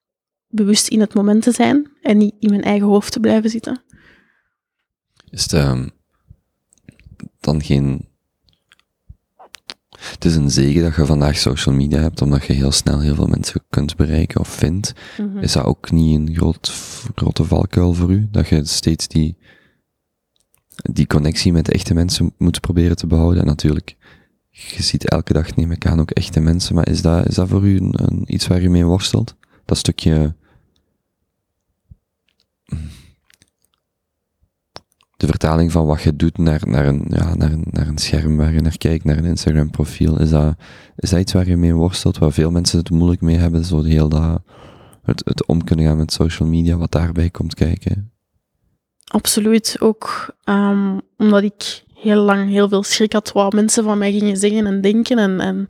bewust 0.47 0.87
in 0.87 0.99
het 0.99 1.13
moment 1.13 1.43
te 1.43 1.51
zijn. 1.51 1.91
En 2.01 2.17
niet 2.17 2.35
in 2.39 2.49
mijn 2.49 2.63
eigen 2.63 2.87
hoofd 2.87 3.11
te 3.11 3.19
blijven 3.19 3.49
zitten. 3.49 3.83
Is 5.29 5.41
het, 5.41 5.53
um, 5.53 5.91
dan 7.39 7.63
geen. 7.63 8.15
Het 9.97 10.25
is 10.25 10.35
een 10.35 10.51
zegen 10.51 10.81
dat 10.81 10.95
je 10.95 11.05
vandaag 11.05 11.37
social 11.37 11.75
media 11.75 11.99
hebt, 11.99 12.21
omdat 12.21 12.45
je 12.45 12.53
heel 12.53 12.71
snel 12.71 12.99
heel 12.99 13.15
veel 13.15 13.27
mensen 13.27 13.63
kunt 13.69 13.95
bereiken 13.95 14.39
of 14.39 14.47
vindt. 14.47 14.93
Mhm. 15.17 15.37
Is 15.37 15.51
dat 15.51 15.63
ook 15.63 15.91
niet 15.91 16.19
een 16.19 16.35
groot, 16.35 16.71
grote 17.15 17.43
valkuil 17.43 17.93
voor 17.93 18.11
u? 18.11 18.27
Dat 18.31 18.47
je 18.47 18.65
steeds 18.65 19.07
die, 19.07 19.37
die 20.91 21.07
connectie 21.07 21.51
met 21.51 21.71
echte 21.71 21.93
mensen 21.93 22.33
moet 22.37 22.61
proberen 22.61 22.95
te 22.95 23.07
behouden? 23.07 23.41
En 23.41 23.47
natuurlijk, 23.47 23.95
je 24.49 24.83
ziet 24.83 25.09
elke 25.09 25.33
dag, 25.33 25.55
neem 25.55 25.71
ik 25.71 25.85
aan, 25.85 25.99
ook 25.99 26.11
echte 26.11 26.39
mensen, 26.39 26.75
maar 26.75 26.89
is 26.89 27.01
dat, 27.01 27.27
is 27.27 27.35
dat 27.35 27.47
voor 27.47 27.67
u 27.67 27.77
een, 27.77 27.93
een 27.97 28.33
iets 28.33 28.47
waar 28.47 28.61
je 28.61 28.69
mee 28.69 28.85
worstelt? 28.85 29.35
Dat 29.65 29.77
stukje 29.77 30.35
de 35.17 35.27
vertaling 35.27 35.71
van 35.71 35.85
wat 35.85 36.01
je 36.01 36.15
doet 36.15 36.37
naar, 36.37 36.61
naar, 36.65 36.85
een, 36.85 37.05
ja, 37.09 37.35
naar, 37.35 37.51
een, 37.51 37.65
naar 37.71 37.87
een 37.87 37.97
scherm 37.97 38.37
waar 38.37 38.53
je 38.53 38.61
naar 38.61 38.77
kijkt, 38.77 39.03
naar 39.03 39.17
een 39.17 39.25
Instagram 39.25 39.69
profiel, 39.69 40.19
is 40.19 40.29
dat, 40.29 40.55
is 40.95 41.09
dat 41.09 41.19
iets 41.19 41.33
waar 41.33 41.47
je 41.47 41.57
mee 41.57 41.73
worstelt, 41.73 42.17
waar 42.17 42.31
veel 42.31 42.51
mensen 42.51 42.79
het 42.79 42.89
moeilijk 42.89 43.21
mee 43.21 43.37
hebben, 43.37 43.65
zo 43.65 43.83
heel 43.83 44.09
dat, 44.09 44.41
het, 45.03 45.21
het 45.25 45.45
om 45.45 45.63
kunnen 45.63 45.85
gaan 45.85 45.97
met 45.97 46.13
social 46.13 46.49
media, 46.49 46.77
wat 46.77 46.91
daarbij 46.91 47.29
komt 47.29 47.53
kijken? 47.53 48.11
Absoluut, 49.03 49.75
ook 49.79 50.35
um, 50.45 51.01
omdat 51.17 51.43
ik 51.43 51.83
heel 51.93 52.21
lang 52.21 52.49
heel 52.49 52.69
veel 52.69 52.83
schrik 52.83 53.13
had 53.13 53.31
wat 53.31 53.53
mensen 53.53 53.83
van 53.83 53.97
mij 53.97 54.11
gingen 54.11 54.37
zeggen 54.37 54.65
en 54.65 54.81
denken 54.81 55.17
en, 55.17 55.39
en 55.39 55.65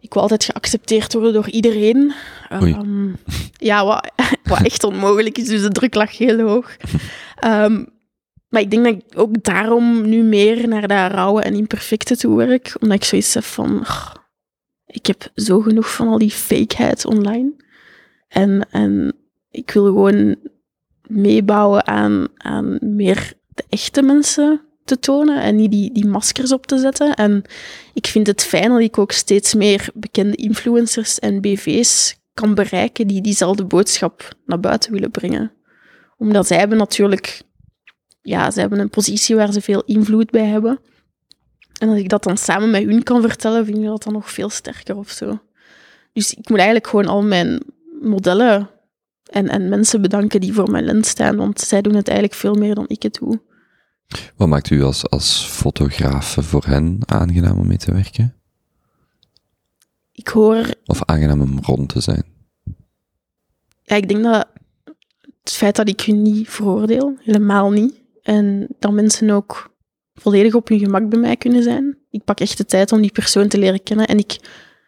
ik 0.00 0.12
wil 0.12 0.22
altijd 0.22 0.44
geaccepteerd 0.44 1.12
worden 1.12 1.32
door 1.32 1.48
iedereen. 1.48 2.12
Um, 2.52 3.16
ja, 3.52 3.84
wat, 3.84 4.10
wat 4.44 4.62
echt 4.62 4.84
onmogelijk 4.84 5.38
is, 5.38 5.46
dus 5.46 5.62
de 5.62 5.68
druk 5.68 5.94
lag 5.94 6.18
heel 6.18 6.40
hoog. 6.40 6.76
Um, 7.44 7.86
maar 8.50 8.60
ik 8.60 8.70
denk 8.70 8.84
dat 8.84 8.94
ik 8.94 9.18
ook 9.18 9.44
daarom 9.44 10.08
nu 10.08 10.22
meer 10.22 10.68
naar 10.68 10.88
dat 10.88 11.12
rauwe 11.12 11.42
en 11.42 11.54
imperfecte 11.54 12.16
toe 12.16 12.36
werk. 12.36 12.76
Omdat 12.80 12.96
ik 12.96 13.04
zoiets 13.04 13.34
heb 13.34 13.44
van... 13.44 13.86
ik 14.86 15.06
heb 15.06 15.30
zo 15.34 15.60
genoeg 15.60 15.94
van 15.94 16.08
al 16.08 16.18
die 16.18 16.30
fakeheid 16.30 17.04
online. 17.06 17.52
En, 18.28 18.66
en 18.70 19.16
ik 19.50 19.70
wil 19.70 19.84
gewoon 19.84 20.36
meebouwen 21.06 21.86
aan, 21.86 22.26
aan 22.36 22.78
meer 22.80 23.32
de 23.48 23.64
echte 23.68 24.02
mensen 24.02 24.60
te 24.84 24.98
tonen 24.98 25.42
en 25.42 25.56
niet 25.56 25.70
die, 25.70 25.92
die 25.92 26.06
maskers 26.06 26.52
op 26.52 26.66
te 26.66 26.78
zetten. 26.78 27.14
En 27.14 27.42
ik 27.94 28.06
vind 28.06 28.26
het 28.26 28.42
fijn 28.42 28.70
dat 28.70 28.80
ik 28.80 28.98
ook 28.98 29.12
steeds 29.12 29.54
meer 29.54 29.88
bekende 29.94 30.36
influencers 30.36 31.18
en 31.18 31.40
BV's 31.40 32.18
kan 32.34 32.54
bereiken 32.54 33.06
die 33.06 33.20
diezelfde 33.22 33.64
boodschap 33.64 34.28
naar 34.46 34.60
buiten 34.60 34.92
willen 34.92 35.10
brengen. 35.10 35.52
Omdat 36.16 36.46
zij 36.46 36.58
hebben 36.58 36.78
natuurlijk 36.78 37.42
ja, 38.22 38.50
ze 38.50 38.60
hebben 38.60 38.78
een 38.78 38.90
positie 38.90 39.36
waar 39.36 39.52
ze 39.52 39.60
veel 39.60 39.82
invloed 39.86 40.30
bij 40.30 40.46
hebben. 40.46 40.78
En 41.78 41.88
als 41.88 41.98
ik 41.98 42.08
dat 42.08 42.22
dan 42.22 42.36
samen 42.36 42.70
met 42.70 42.84
hun 42.84 43.02
kan 43.02 43.20
vertellen, 43.20 43.64
vind 43.64 43.78
ik 43.78 43.84
dat 43.84 44.02
dan 44.02 44.12
nog 44.12 44.30
veel 44.30 44.50
sterker 44.50 44.96
of 44.96 45.10
zo. 45.10 45.38
Dus 46.12 46.34
ik 46.34 46.48
moet 46.48 46.58
eigenlijk 46.58 46.86
gewoon 46.86 47.06
al 47.06 47.22
mijn 47.22 47.62
modellen 48.02 48.70
en, 49.30 49.48
en 49.48 49.68
mensen 49.68 50.02
bedanken 50.02 50.40
die 50.40 50.52
voor 50.52 50.70
mijn 50.70 50.84
lens 50.84 51.08
staan, 51.08 51.36
want 51.36 51.60
zij 51.60 51.82
doen 51.82 51.94
het 51.94 52.08
eigenlijk 52.08 52.38
veel 52.38 52.54
meer 52.54 52.74
dan 52.74 52.84
ik 52.88 53.02
het 53.02 53.14
doe. 53.20 53.40
Wat 54.36 54.48
maakt 54.48 54.70
u 54.70 54.82
als, 54.82 55.08
als 55.08 55.44
fotograaf 55.44 56.36
voor 56.40 56.64
hen 56.64 56.98
aangenaam 57.06 57.58
om 57.58 57.66
mee 57.66 57.76
te 57.76 57.92
werken? 57.92 58.34
Ik 60.12 60.28
hoor, 60.28 60.66
Of 60.84 61.04
aangenaam 61.04 61.40
om 61.40 61.58
rond 61.62 61.88
te 61.88 62.00
zijn? 62.00 62.24
ja, 63.82 63.96
ik 63.96 64.08
denk 64.08 64.22
dat 64.22 64.48
het 65.42 65.52
feit 65.52 65.76
dat 65.76 65.88
ik 65.88 66.00
hun 66.00 66.22
niet 66.22 66.48
veroordeel, 66.48 67.16
helemaal 67.20 67.70
niet. 67.70 67.94
En 68.22 68.68
dat 68.78 68.92
mensen 68.92 69.30
ook 69.30 69.74
volledig 70.14 70.54
op 70.54 70.68
hun 70.68 70.78
gemak 70.78 71.08
bij 71.08 71.18
mij 71.18 71.36
kunnen 71.36 71.62
zijn. 71.62 71.98
Ik 72.10 72.24
pak 72.24 72.40
echt 72.40 72.56
de 72.56 72.64
tijd 72.64 72.92
om 72.92 73.00
die 73.00 73.12
persoon 73.12 73.48
te 73.48 73.58
leren 73.58 73.82
kennen 73.82 74.06
en 74.06 74.18
ik 74.18 74.38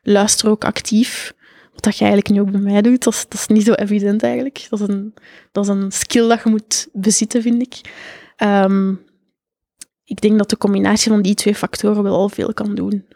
luister 0.02 0.48
ook 0.48 0.64
actief. 0.64 1.34
Wat 1.72 1.82
dat 1.82 1.98
je 1.98 2.04
eigenlijk 2.04 2.34
nu 2.34 2.40
ook 2.40 2.50
bij 2.50 2.60
mij 2.72 2.82
doet, 2.82 3.04
dat 3.04 3.26
is, 3.28 3.46
niet 3.46 3.64
zo 3.64 3.72
evident 3.72 4.22
eigenlijk. 4.22 4.66
Dat 4.70 4.80
is, 4.80 4.88
een, 4.88 5.14
dat 5.52 5.64
is 5.64 5.70
een 5.70 5.92
skill 5.92 6.28
dat 6.28 6.42
je 6.42 6.50
moet 6.50 6.88
bezitten, 6.92 7.42
vind 7.42 7.62
ik. 7.62 7.80
Ehm, 8.36 8.94
ik 10.04 10.20
denk 10.20 10.38
dat 10.38 10.50
de 10.50 10.56
combinatie 10.56 11.10
van 11.12 11.22
die 11.22 11.34
twee 11.34 11.54
factoren 11.54 12.02
wel 12.02 12.14
al 12.14 12.28
veel 12.28 12.54
kan 12.54 12.74
doen. 12.74 13.06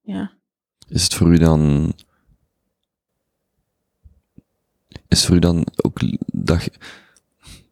Ja. 0.00 0.32
Is 0.88 1.02
het 1.02 1.14
voor 1.14 1.28
u 1.28 1.36
dan. 1.36 1.92
Is 5.08 5.18
het 5.18 5.24
voor 5.24 5.36
u 5.36 5.38
dan 5.38 5.66
ook 5.82 5.98
dat. 6.26 6.68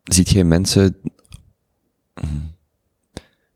Ziet 0.08 0.28
jij 0.30 0.44
mensen. 0.44 0.96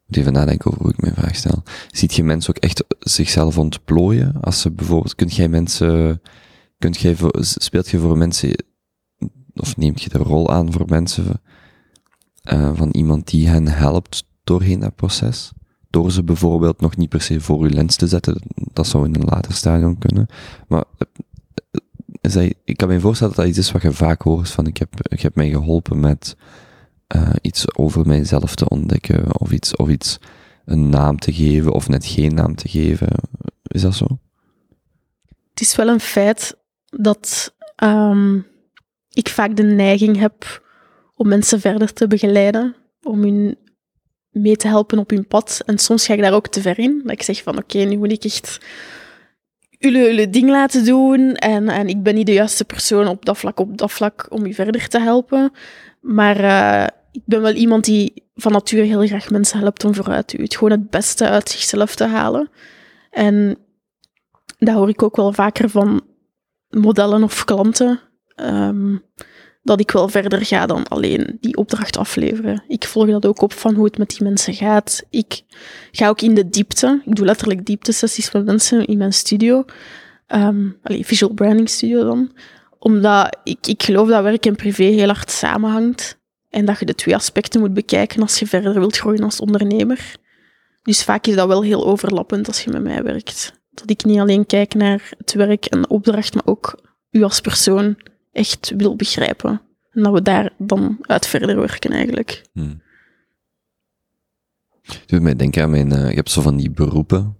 Moet 0.07 0.16
even 0.16 0.32
nadenken 0.32 0.70
over 0.70 0.82
hoe 0.82 0.92
ik 0.92 1.00
mijn 1.00 1.14
vraag 1.14 1.34
stel. 1.36 1.62
Ziet 1.90 2.14
je 2.14 2.24
mensen 2.24 2.57
ook 2.57 2.62
echt 2.62 2.84
zichzelf 2.98 3.59
ontplooien? 3.59 4.40
Als 4.40 4.61
ze 4.61 4.70
bijvoorbeeld. 4.70 5.14
Kunt 5.14 5.34
jij 5.34 5.48
mensen. 5.48 6.22
Kunt 6.78 6.98
jij 6.98 7.16
voor, 7.16 7.32
speelt 7.40 7.88
je 7.88 7.98
voor 7.98 8.18
mensen. 8.18 8.64
Of 9.55 9.76
neemt 9.76 10.03
je 10.03 10.09
de 10.09 10.18
rol 10.18 10.50
aan 10.50 10.72
voor 10.72 10.86
mensen. 10.88 11.40
eh, 12.42 12.70
van 12.74 12.90
iemand 12.90 13.30
die 13.30 13.48
hen 13.48 13.68
helpt 13.68 14.24
doorheen 14.44 14.80
dat 14.80 14.94
proces? 14.94 15.53
Door 15.90 16.11
ze 16.12 16.22
bijvoorbeeld 16.24 16.80
nog 16.80 16.96
niet 16.96 17.09
per 17.09 17.20
se 17.22 17.40
voor 17.40 17.61
uw 17.62 17.68
lens 17.68 17.96
te 17.96 18.07
zetten, 18.07 18.42
dat 18.72 18.86
zou 18.86 19.05
in 19.07 19.14
een 19.14 19.24
later 19.24 19.53
stadium 19.53 19.98
kunnen. 19.98 20.26
Maar 20.68 20.84
is 22.23 22.37
ik 22.64 22.77
kan 22.77 22.89
me 22.89 23.01
voorstellen 23.01 23.35
dat 23.35 23.45
dat 23.45 23.55
iets 23.57 23.66
is 23.66 23.73
wat 23.73 23.83
je 23.83 23.93
vaak 23.93 24.23
hoort 24.23 24.51
van 24.51 24.66
ik 24.66 24.77
heb, 24.77 24.89
ik 25.03 25.20
heb 25.20 25.35
mij 25.35 25.51
geholpen 25.51 26.01
met 26.01 26.37
eh, 27.07 27.31
iets 27.41 27.77
over 27.77 28.07
mijzelf 28.07 28.55
te 28.55 28.68
ontdekken 28.68 29.41
of 29.41 29.51
iets, 29.51 29.77
of 29.77 29.89
iets 29.89 30.18
een 30.64 30.89
naam 30.89 31.18
te 31.18 31.33
geven 31.33 31.73
of 31.73 31.89
net 31.89 32.07
geen 32.07 32.35
naam 32.35 32.55
te 32.55 32.68
geven. 32.68 33.09
Is 33.62 33.83
dat 33.83 33.95
zo? 33.95 34.18
het 35.53 35.61
is 35.61 35.77
wel 35.77 35.89
een 35.89 36.01
feit 36.01 36.57
dat 36.85 37.55
ehm, 37.77 38.41
ik 39.11 39.29
vaak 39.29 39.57
de 39.57 39.62
neiging 39.62 40.18
heb 40.18 40.62
om 41.14 41.29
mensen 41.29 41.61
verder 41.61 41.93
te 41.93 42.07
begeleiden, 42.07 42.77
om 43.03 43.23
hun 43.23 43.59
mee 44.31 44.57
te 44.57 44.68
helpen 44.68 44.99
op 44.99 45.11
hun 45.11 45.27
pad. 45.27 45.62
En 45.66 45.79
soms 45.79 46.07
ga 46.07 46.14
ik 46.14 46.20
daar 46.20 46.33
ook 46.33 46.49
te 46.49 46.61
ver 46.61 46.79
in. 46.79 47.01
Dat 47.03 47.12
ik 47.12 47.23
zeg 47.23 47.43
van, 47.43 47.59
oké, 47.59 47.79
nu 47.79 47.97
moet 47.97 48.12
ik 48.12 48.25
echt 48.25 48.61
jullie, 49.91 50.30
ding 50.30 50.51
laten 50.51 50.85
doen 50.85 51.35
en, 51.35 51.68
en 51.68 51.89
ik 51.89 52.03
ben 52.03 52.14
niet 52.14 52.26
de 52.26 52.33
juiste 52.33 52.64
persoon 52.64 53.07
op 53.07 53.24
dat 53.24 53.39
vlak, 53.39 53.61
op 53.61 53.78
dat 53.78 53.93
vlak 53.93 54.26
om 54.28 54.47
je 54.47 54.55
verder 54.55 54.89
te 54.89 55.01
helpen. 55.01 55.53
Maar 56.01 56.37
eh, 56.37 56.87
ik 57.12 57.22
ben 57.24 57.43
wel 57.43 57.53
iemand 57.53 57.85
die 57.85 58.24
van 58.35 58.53
nature 58.53 58.83
heel 58.83 59.07
graag 59.07 59.30
mensen 59.30 59.59
helpt 59.59 59.85
om 59.85 59.95
vooruit 59.95 60.28
te 60.28 60.37
duwen. 60.37 60.53
Gewoon 60.53 60.70
het 60.70 60.91
beste 60.91 61.28
uit 61.28 61.49
zichzelf 61.49 61.95
te 61.95 62.05
halen. 62.05 62.51
En 63.11 63.57
dat 64.59 64.74
hoor 64.74 64.89
ik 64.89 65.03
ook 65.03 65.16
wel 65.16 65.33
vaker 65.33 65.70
van 65.70 66.03
modellen 66.68 67.22
of 67.22 67.45
klanten. 67.45 68.01
ehm, 68.35 68.97
dat 69.62 69.80
ik 69.80 69.90
wel 69.90 70.08
verder 70.08 70.46
ga 70.46 70.66
dan 70.66 70.88
alleen 70.88 71.38
die 71.40 71.56
opdracht 71.56 71.96
afleveren. 71.96 72.64
Ik 72.68 72.86
volg 72.86 73.10
dat 73.10 73.26
ook 73.26 73.40
op 73.40 73.52
van 73.52 73.74
hoe 73.74 73.84
het 73.84 73.98
met 73.98 74.10
die 74.10 74.22
mensen 74.22 74.54
gaat. 74.54 75.02
Ik 75.10 75.42
ga 75.90 76.08
ook 76.08 76.20
in 76.20 76.34
de 76.34 76.48
diepte. 76.48 77.02
Ik 77.04 77.16
doe 77.16 77.26
letterlijk 77.26 77.66
dieptesessies 77.66 78.32
met 78.32 78.44
mensen 78.44 78.86
in 78.86 78.98
mijn 78.98 79.12
studio. 79.12 79.64
Ehm 80.26 80.70
allee, 80.82 81.06
visual 81.06 81.34
branding 81.34 81.68
studio 81.68 82.04
dan. 82.04 82.32
Omdat 82.78 83.36
ik, 83.44 83.66
ik 83.66 83.82
geloof 83.82 84.08
dat 84.08 84.22
werk 84.22 84.46
en 84.46 84.56
privé 84.56 84.84
heel 84.84 85.06
hard 85.06 85.30
samenhangt. 85.30 86.20
En 86.50 86.64
dat 86.64 86.78
je 86.78 86.84
de 86.84 86.94
twee 86.94 87.14
aspecten 87.14 87.60
moet 87.60 87.74
bekijken 87.74 88.22
als 88.22 88.38
je 88.38 88.46
verder 88.46 88.74
wilt 88.74 88.96
groeien 88.96 89.22
als 89.22 89.40
ondernemer. 89.40 90.16
Dus 90.82 91.04
vaak 91.04 91.26
is 91.26 91.34
dat 91.34 91.48
wel 91.48 91.62
heel 91.62 91.86
overlappend 91.86 92.46
als 92.46 92.64
je 92.64 92.70
met 92.70 92.82
mij 92.82 93.02
werkt. 93.02 93.60
Dat 93.70 93.90
ik 93.90 94.04
niet 94.04 94.18
alleen 94.18 94.46
kijk 94.46 94.74
naar 94.74 95.12
het 95.18 95.32
werk 95.32 95.64
en 95.64 95.82
de 95.82 95.88
opdracht, 95.88 96.34
maar 96.34 96.46
ook 96.46 96.80
u 97.10 97.22
als 97.22 97.40
persoon 97.40 97.96
echt 98.33 98.72
wil 98.76 98.97
begrijpen. 98.97 99.61
En 99.91 100.03
dat 100.03 100.12
we 100.12 100.22
daar 100.22 100.53
dan 100.59 100.99
uit 101.01 101.26
verder 101.26 101.57
werken 101.57 101.91
eigenlijk. 101.91 102.43
Hm. 102.53 102.74
Het 104.83 105.03
doet 105.07 105.22
mij 105.22 105.37
denken 105.37 105.62
aan 105.62 105.70
mijn, 105.70 105.93
eh, 105.93 106.09
je 106.09 106.14
hebt 106.14 106.30
zo 106.30 106.41
van 106.41 106.57
die 106.57 106.70
beroepen. 106.70 107.37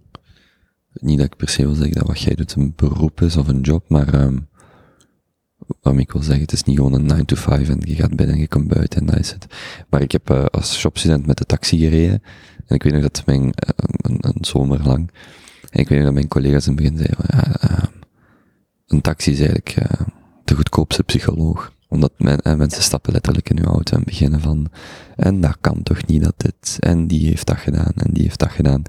Niet 0.93 1.17
dat 1.17 1.25
ik 1.25 1.35
per 1.35 1.49
se 1.49 1.65
wil 1.65 1.73
zeggen 1.73 1.95
dat 1.95 2.07
wat 2.07 2.19
jij 2.19 2.35
doet 2.35 2.55
een 2.55 2.73
beroep 2.75 3.21
is 3.21 3.37
of 3.37 3.47
een 3.47 3.61
job, 3.61 3.89
maar 3.89 4.13
ehm 4.13 4.37
waarmee 5.81 6.03
ik 6.03 6.11
wil 6.11 6.21
zeggen, 6.21 6.41
het 6.41 6.51
is 6.51 6.63
niet 6.63 6.77
gewoon 6.77 6.93
een 6.93 7.05
9 7.05 7.25
to 7.25 7.35
5 7.35 7.69
en 7.69 7.79
je 7.85 7.95
gaat 7.95 8.15
binnen 8.15 8.35
en 8.35 8.41
je 8.41 8.47
komt 8.47 8.67
buiten 8.67 8.99
en 8.99 9.05
dat 9.05 9.19
is 9.19 9.31
het. 9.31 9.45
Maar 9.89 10.01
ik 10.01 10.11
heb 10.11 10.29
eh, 10.29 10.45
als 10.45 10.79
shopstudent 10.79 11.25
met 11.25 11.37
de 11.37 11.45
taxi 11.45 11.77
gereden 11.77 12.23
en 12.65 12.75
ik 12.75 12.83
weet 12.83 12.93
nog 12.93 13.01
dat 13.01 13.23
mijn, 13.25 13.51
eh, 13.53 13.69
een, 14.01 14.37
zomer 14.41 14.83
lang, 14.83 15.11
en 15.69 15.79
ik 15.79 15.87
weet 15.87 15.97
nog 15.97 16.05
dat 16.05 16.13
mijn 16.13 16.27
collega's 16.27 16.67
in 16.67 16.73
het 16.73 16.81
begin 16.81 16.97
zeiden 16.97 17.25
ehm, 17.27 17.85
een 18.87 19.01
taxi 19.01 19.31
is 19.31 19.39
eigenlijk 19.39 19.69
eh, 19.69 20.07
de 20.43 20.55
goedkoopste 20.55 21.03
psycholoog. 21.03 21.73
Omdat 21.87 22.11
men, 22.17 22.41
en 22.41 22.57
mensen 22.57 22.83
stappen 22.83 23.13
letterlijk 23.13 23.49
in 23.49 23.59
uw 23.59 23.71
auto 23.71 23.97
en 23.97 24.03
beginnen 24.03 24.41
van, 24.41 24.67
en 25.15 25.41
dat 25.41 25.57
kan 25.61 25.83
toch 25.83 26.05
niet 26.05 26.23
dat 26.23 26.33
dit, 26.37 26.77
en 26.79 27.07
die 27.07 27.27
heeft 27.27 27.47
dat 27.47 27.57
gedaan, 27.57 27.91
en 27.95 28.13
die 28.13 28.23
heeft 28.23 28.39
dat 28.39 28.51
gedaan. 28.51 28.81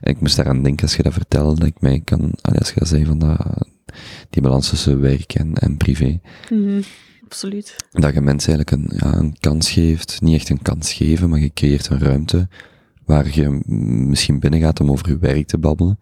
En 0.00 0.10
ik 0.10 0.20
moest 0.20 0.36
daaraan 0.36 0.62
denken 0.62 0.82
als 0.82 0.96
je 0.96 1.02
dat 1.02 1.12
vertelde, 1.12 1.58
dat 1.58 1.68
ik 1.68 1.80
mij 1.80 2.00
kan, 2.04 2.32
als 2.42 2.68
je 2.68 2.74
dat 2.78 2.88
zei 2.88 3.04
van 3.04 3.18
dat, 3.18 3.66
die 4.30 4.42
balans 4.42 4.68
tussen 4.68 5.00
werk 5.00 5.34
en, 5.34 5.54
en 5.54 5.76
privé. 5.76 6.20
Mhm, 6.50 6.82
absoluut. 7.24 7.76
Dat 7.90 8.14
je 8.14 8.20
mensen 8.20 8.54
eigenlijk 8.54 8.70
een, 8.70 8.98
ja, 8.98 9.18
een 9.18 9.36
kans 9.40 9.70
geeft, 9.70 10.20
niet 10.20 10.34
echt 10.34 10.48
een 10.48 10.62
kans 10.62 10.92
geven, 10.92 11.28
maar 11.28 11.40
je 11.40 11.52
creëert 11.52 11.88
een 11.88 12.00
ruimte 12.00 12.48
waar 13.04 13.34
je 13.34 13.60
misschien 14.08 14.40
binnen 14.40 14.60
gaat 14.60 14.80
om 14.80 14.90
over 14.90 15.08
je 15.08 15.18
werk 15.18 15.46
te 15.46 15.58
babbelen. 15.58 15.98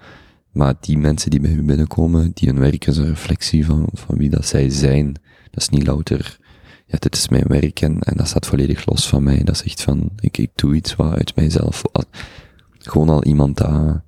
Maar 0.52 0.74
die 0.80 0.98
mensen 0.98 1.30
die 1.30 1.40
bij 1.40 1.50
je 1.50 1.62
binnenkomen, 1.62 2.30
die 2.34 2.48
hun 2.48 2.58
werk 2.58 2.86
is 2.86 2.96
een 2.96 3.06
reflectie 3.06 3.66
van, 3.66 3.88
van 3.92 4.16
wie 4.16 4.30
dat 4.30 4.46
zij 4.46 4.70
zijn. 4.70 5.12
Dat 5.50 5.60
is 5.62 5.68
niet 5.68 5.86
louter, 5.86 6.38
ja, 6.86 6.96
dit 6.98 7.16
is 7.16 7.28
mijn 7.28 7.46
werk 7.46 7.80
en, 7.80 7.98
en 7.98 8.16
dat 8.16 8.28
staat 8.28 8.46
volledig 8.46 8.86
los 8.86 9.08
van 9.08 9.22
mij. 9.22 9.44
Dat 9.44 9.54
is 9.54 9.62
echt 9.62 9.82
van, 9.82 10.10
ik, 10.20 10.38
ik 10.38 10.50
doe 10.54 10.74
iets 10.74 10.96
wat 10.96 11.14
uit 11.14 11.36
mijzelf, 11.36 11.82
gewoon 12.78 13.08
al 13.08 13.24
iemand 13.24 13.56
dat 13.56 14.02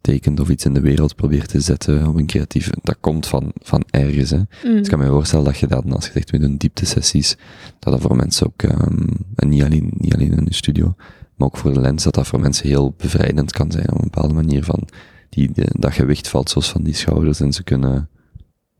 tekent 0.00 0.40
of 0.40 0.48
iets 0.48 0.64
in 0.64 0.74
de 0.74 0.80
wereld 0.80 1.16
probeert 1.16 1.48
te 1.48 1.60
zetten 1.60 2.06
op 2.06 2.16
een 2.16 2.26
creatieve, 2.26 2.72
dat 2.82 2.96
komt 3.00 3.26
van, 3.26 3.52
van 3.54 3.84
ergens, 3.90 4.30
hè. 4.30 4.36
Mm. 4.36 4.46
Dus 4.62 4.80
ik 4.80 4.88
kan 4.88 4.98
me 4.98 5.06
voorstellen 5.06 5.44
dat 5.44 5.58
je 5.58 5.66
dat, 5.66 5.84
als 5.90 6.06
je 6.06 6.12
zegt, 6.12 6.30
we 6.30 6.38
doen 6.38 6.56
dieptesessies, 6.56 7.36
dat 7.78 7.92
dat 7.92 8.02
voor 8.02 8.16
mensen 8.16 8.46
ook, 8.46 8.62
ehm 8.62 9.06
en 9.34 9.48
niet 9.48 9.62
alleen, 9.62 9.90
niet 9.96 10.14
alleen 10.14 10.38
in 10.38 10.44
de 10.44 10.54
studio, 10.54 10.94
maar 11.38 11.46
ook 11.48 11.56
voor 11.56 11.72
de 11.72 11.80
lens, 11.80 12.04
dat 12.04 12.14
dat 12.14 12.26
voor 12.26 12.40
mensen 12.40 12.68
heel 12.68 12.94
bevrijdend 12.96 13.52
kan 13.52 13.70
zijn 13.70 13.90
op 13.92 13.94
een 13.98 14.10
bepaalde 14.10 14.34
manier 14.34 14.64
van, 14.64 14.88
die, 15.28 15.52
de- 15.52 15.74
dat 15.78 15.92
gewicht 15.92 16.28
valt 16.28 16.50
zoals 16.50 16.70
van 16.70 16.82
die 16.82 16.94
schouders 16.94 17.40
en 17.40 17.52
ze 17.52 17.62
kunnen 17.64 18.08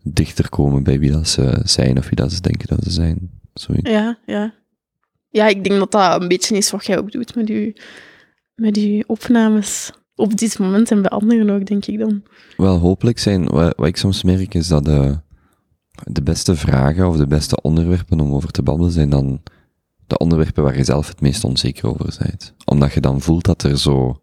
dichter 0.03 0.49
komen 0.49 0.83
bij 0.83 0.99
wie 0.99 1.11
dat 1.11 1.29
ze 1.29 1.61
zijn 1.65 1.99
of 1.99 2.05
wie 2.05 2.15
dat 2.17 2.33
ze 2.33 2.41
denken 2.41 2.69
dat 2.69 2.83
ze 2.85 2.91
zijn. 2.91 3.31
Zoiets. 3.55 3.91
Ja, 3.91 4.19
ja. 4.27 4.55
Ja, 5.31 5.47
ik 5.47 5.65
denk 5.65 5.79
dat 5.79 5.91
dat 5.91 6.23
een 6.23 6.29
beetje 6.29 6.57
is 6.57 6.71
wat 6.71 6.87
jij 6.87 6.99
ook 6.99 7.13
doet 7.13 7.35
met 7.35 7.49
je, 7.49 7.81
met 8.55 9.05
opnames. 9.07 9.93
Op 10.15 10.37
dit 10.37 10.59
moment 10.59 10.91
en 10.91 11.03
bij 11.03 11.11
anderen 11.11 11.51
ook, 11.51 11.67
denk 11.67 11.87
ik 11.87 11.99
dan. 11.99 12.23
Wel, 12.57 12.77
hopelijk 12.79 13.19
zijn, 13.19 13.45
wat, 13.45 13.77
wat 13.77 13.87
ik 13.87 13.97
soms 13.97 14.23
merk 14.23 14.55
is 14.55 14.69
dat 14.69 14.85
de, 14.85 15.19
de 16.05 16.23
beste 16.23 16.57
vragen 16.57 17.09
of 17.09 17.17
de 17.17 17.27
beste 17.27 17.61
onderwerpen 17.63 18.21
om 18.21 18.33
over 18.33 18.51
te 18.51 18.63
babbelen 18.63 18.93
zijn 18.93 19.11
dan 19.11 19.43
de 20.09 20.19
onderwerpen 20.19 20.63
waar 20.63 20.77
je 20.77 20.85
zelf 20.85 21.09
het 21.09 21.21
meest 21.21 21.45
onzeker 21.45 21.89
over 21.89 22.17
bent. 22.19 22.55
Omdat 22.65 22.93
je 22.93 23.01
dan 23.01 23.21
voelt 23.21 23.45
dat 23.45 23.63
er 23.63 23.79
zo, 23.79 24.21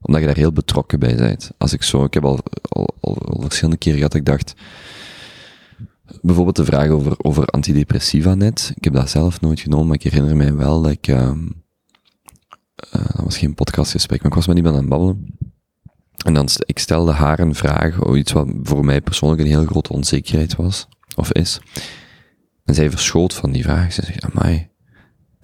omdat 0.00 0.20
je 0.20 0.26
daar 0.26 0.36
heel 0.36 0.52
betrokken 0.52 0.98
bij 0.98 1.16
bent. 1.16 1.50
Als 1.58 1.72
ik 1.72 1.82
zo, 1.82 2.04
ik 2.04 2.14
heb 2.14 2.24
al, 2.24 2.38
al, 2.68 2.94
al, 3.00 3.16
verschillende 3.40 3.78
keren 3.78 3.96
gehad, 3.96 4.14
ik 4.14 4.24
dacht, 4.24 4.54
bijvoorbeeld 6.22 6.56
de 6.56 6.64
vraag 6.64 6.88
over, 6.88 7.14
over 7.16 7.46
antidepressiva 7.46 8.34
net. 8.34 8.72
Ik 8.74 8.84
heb 8.84 8.92
dat 8.92 9.10
zelf 9.10 9.40
nooit 9.40 9.60
genomen, 9.60 9.86
maar 9.86 9.96
ik 9.96 10.02
herinner 10.02 10.36
mij 10.36 10.54
wel 10.54 10.82
dat 10.82 10.92
ik, 10.92 11.06
eh, 11.06 11.32
dat 12.90 13.24
was 13.24 13.38
geen 13.38 13.54
podcastgesprek, 13.54 14.22
maar 14.22 14.30
ik 14.30 14.36
was 14.36 14.46
met 14.46 14.56
iemand 14.56 14.74
aan 14.74 14.80
het 14.80 14.90
babbelen. 14.90 15.36
En 16.24 16.34
dan, 16.34 16.48
ik 16.58 16.78
stelde 16.78 17.12
haar 17.12 17.38
een 17.38 17.54
vraag, 17.54 18.14
iets 18.14 18.32
wat 18.32 18.48
voor 18.62 18.84
mij 18.84 19.00
persoonlijk 19.00 19.40
een 19.40 19.46
heel 19.46 19.64
grote 19.64 19.92
onzekerheid 19.92 20.56
was, 20.56 20.88
of 21.16 21.32
is. 21.32 21.60
En 22.64 22.74
zij 22.74 22.90
verschoot 22.90 23.34
van 23.34 23.52
die 23.52 23.62
vraag. 23.62 23.92
Ze 23.92 24.04
zegt, 24.04 24.24
amai. 24.24 24.68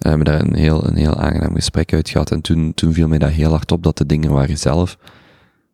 We 0.01 0.09
hebben 0.09 0.25
daar 0.25 0.41
een 0.41 0.55
heel, 0.55 0.87
een 0.87 0.95
heel 0.95 1.15
aangenaam 1.15 1.55
gesprek 1.55 1.93
uit 1.93 2.09
gehad. 2.09 2.31
En 2.31 2.41
toen, 2.41 2.73
toen 2.73 2.93
viel 2.93 3.07
mij 3.07 3.17
dat 3.17 3.29
heel 3.29 3.49
hard 3.49 3.71
op 3.71 3.83
dat 3.83 3.97
de 3.97 4.05
dingen 4.05 4.31
waar 4.31 4.49
je 4.49 4.55
zelf 4.55 4.97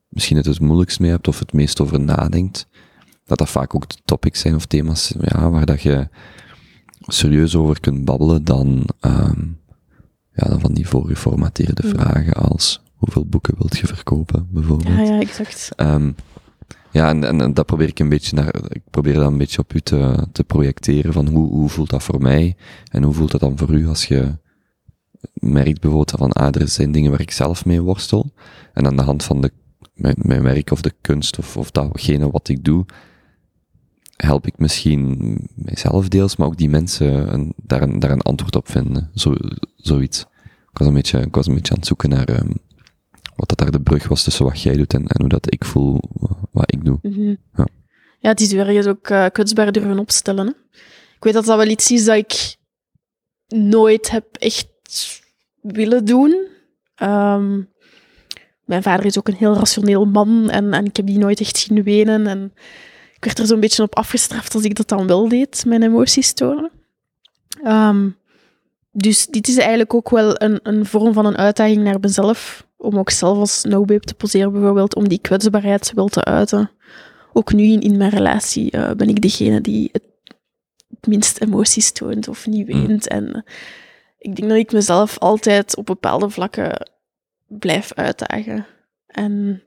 misschien 0.10 0.38
het 0.38 0.46
het 0.46 0.60
moeilijkst 0.60 1.00
mee 1.00 1.10
hebt, 1.10 1.28
of 1.28 1.40
het 1.40 1.54
meest 1.54 1.82
over 1.82 2.00
nadenkt, 2.00 2.68
dat 3.26 3.38
dat 3.38 3.50
vaak 3.50 3.76
ook 3.76 3.90
de 3.90 3.98
topics 4.06 4.40
zijn 4.40 4.56
of 4.56 4.66
thema's, 4.66 5.14
ja, 5.20 5.50
waar 5.50 5.66
dat 5.66 5.82
je 5.82 6.08
serieus 7.00 7.56
over 7.56 7.80
kunt 7.80 8.06
babbelen 8.06 8.44
dan, 8.44 8.90
ehm 9.00 9.42
ja, 10.34 10.48
dan 10.50 10.60
van 10.60 10.74
die 10.74 10.88
voorgeformateerde 10.88 11.82
Mm. 11.86 11.90
vragen 11.90 12.34
als 12.34 12.82
hoeveel 12.96 13.26
boeken 13.26 13.54
wilt 13.58 13.78
je 13.78 13.88
verkopen, 13.88 14.48
bijvoorbeeld. 14.52 15.08
Ja, 15.08 15.14
ja, 15.14 15.20
exact. 15.20 15.70
Ehm, 15.76 16.12
ja, 16.98 17.10
en, 17.10 17.24
en, 17.24 17.42
en 17.42 17.54
dat 17.54 17.66
probeer 17.66 17.88
ik 17.88 18.00
een 18.00 18.10
beetje 18.10 18.36
naar, 18.36 18.56
ik 18.70 18.82
probeer 18.90 19.14
dat 19.14 19.28
een 19.28 19.38
beetje 19.38 19.60
op 19.60 19.74
u 19.74 19.80
te, 19.80 20.28
te 20.32 20.44
projecteren 20.44 21.14
van 21.14 21.28
hoe, 21.28 21.50
hoe 21.50 21.70
voelt 21.70 21.90
dat 21.90 22.04
voor 22.04 22.22
mij 22.22 22.56
en 22.92 23.04
hoe 23.04 23.14
voelt 23.14 23.32
dat 23.32 23.42
dan 23.42 23.58
voor 23.58 23.70
u 23.70 23.88
als 23.88 24.06
je 24.06 24.38
merkt 25.34 25.82
bijvoorbeeld 25.82 26.20
van, 26.20 26.32
ah, 26.32 26.62
er 26.62 26.68
zijn 26.68 26.92
dingen 26.92 27.12
waar 27.12 27.22
ik 27.22 27.32
zelf 27.32 27.66
mee 27.66 27.82
worstel 27.82 28.32
en 28.74 28.86
aan 28.86 28.96
de 28.96 29.04
hand 29.04 29.24
van 29.24 29.42
de, 29.42 29.52
mijn, 29.94 30.16
mijn 30.18 30.42
werk 30.42 30.72
of 30.72 30.82
de 30.82 30.94
kunst 31.02 31.38
of, 31.38 31.58
of 31.58 31.72
datgene 31.72 32.32
wat 32.32 32.48
ik 32.48 32.64
doe, 32.64 32.86
help 34.16 34.48
ik 34.48 34.58
misschien 34.58 35.38
mijzelf 35.56 36.08
deels, 36.08 36.36
maar 36.36 36.48
ook 36.48 36.58
die 36.58 36.70
mensen 36.70 37.34
een, 37.34 37.54
daar, 37.64 37.82
een, 37.82 38.00
daar 38.00 38.12
een 38.12 38.22
antwoord 38.22 38.56
op 38.56 38.70
vinden. 38.70 39.10
Zo, 39.14 39.34
zoiets. 39.76 40.26
Ik 40.72 40.78
was 40.78 40.88
een 40.88 40.94
beetje, 40.94 41.20
ik 41.20 41.36
was 41.36 41.48
een 41.48 41.54
beetje 41.54 41.72
aan 41.72 41.80
het 41.80 41.88
zoeken 41.88 42.10
naar 42.10 42.26
ehm, 42.26 42.52
wat 43.38 43.50
dat 43.50 43.58
daar 43.58 43.72
de 43.72 43.82
brug 43.82 44.08
was 44.08 44.24
tussen 44.24 44.46
wat 44.46 44.62
jij 44.62 44.76
doet 44.76 44.94
en, 44.94 45.06
en 45.08 45.22
hoe 45.22 45.30
dat 45.30 45.54
ik 45.54 45.66
voel 45.66 46.00
wat 46.52 46.74
ik 46.74 46.86
doe. 46.86 47.00
Mhm. 47.02 47.36
Ja. 47.56 47.68
ja, 48.20 48.30
het 48.30 48.42
is 48.42 48.52
weer 48.52 48.68
ergens 48.68 48.88
ook 48.88 49.10
eh, 49.10 49.26
kwetsbaar 49.32 49.72
durven 49.72 50.00
opstellen. 50.00 50.46
Hè? 50.46 50.52
Ik 51.16 51.24
weet 51.24 51.34
dat 51.34 51.46
dat 51.46 51.58
wel 51.58 51.68
iets 51.68 51.92
is 51.92 52.06
dat 52.06 52.16
ik 52.16 52.58
nooit 53.48 54.10
heb 54.10 54.26
echt 54.36 55.22
willen 55.62 56.06
doen. 56.06 56.48
Ehm, 56.96 57.62
mijn 58.66 58.84
vader 58.84 59.06
is 59.06 59.18
ook 59.18 59.28
een 59.28 59.36
heel 59.36 59.54
rationeel 59.54 60.06
man 60.06 60.50
en, 60.50 60.74
en 60.74 60.86
ik 60.86 60.96
heb 60.96 61.06
die 61.06 61.18
nooit 61.18 61.40
echt 61.40 61.58
zien 61.58 61.84
wenen. 61.84 62.28
En 62.28 62.54
ik 63.16 63.26
werd 63.26 63.40
er 63.40 63.46
zo'n 63.46 63.60
beetje 63.60 63.84
op 63.84 63.96
afgestraft 63.96 64.56
als 64.56 64.64
ik 64.64 64.76
dat 64.76 64.88
dan 64.88 65.08
wel 65.08 65.28
deed, 65.28 65.66
mijn 65.66 65.84
emoties 65.84 66.34
tonen. 66.34 66.72
Ehm, 67.64 68.10
dus 68.92 69.28
dit 69.28 69.48
is 69.48 69.58
eigenlijk 69.58 69.94
ook 69.94 70.10
wel 70.10 70.42
een, 70.42 70.60
een 70.64 70.86
vorm 70.86 71.14
van 71.14 71.26
een 71.26 71.38
uitdaging 71.38 71.84
naar 71.84 72.00
mezelf. 72.00 72.67
Om 72.78 72.98
ook 72.98 73.10
zelf 73.10 73.38
als 73.38 73.64
no-babe 73.64 74.00
te 74.06 74.14
poseren 74.14 74.52
bijvoorbeeld, 74.52 74.96
om 74.96 75.08
die 75.08 75.20
kwetsbaarheid 75.22 75.92
wel 75.96 76.08
te 76.08 76.24
uiten. 76.24 76.72
Ook 77.34 77.54
nu 77.54 77.64
in, 77.64 77.82
in 77.82 77.98
mijn 77.98 78.10
relatie 78.12 78.72
eh, 78.72 78.92
ben 78.92 79.10
ik 79.10 79.22
degene 79.22 79.62
die 79.62 79.90
het, 79.92 80.04
het 80.90 81.08
minst 81.08 81.42
emoties 81.42 81.92
toont 81.92 82.28
of 82.28 82.48
niet 82.48 82.68
Mm. 82.68 82.88
weent. 82.88 83.08
En 83.08 83.34
eh, 83.34 83.42
ik 84.18 84.36
denk 84.36 84.50
dat 84.50 84.58
ik 84.58 84.72
mezelf 84.72 85.18
altijd 85.18 85.76
op 85.78 85.86
bepaalde 85.86 86.30
vlakken 86.30 86.90
blijf 87.48 87.94
uitdagen. 87.94 88.66
En 89.08 89.64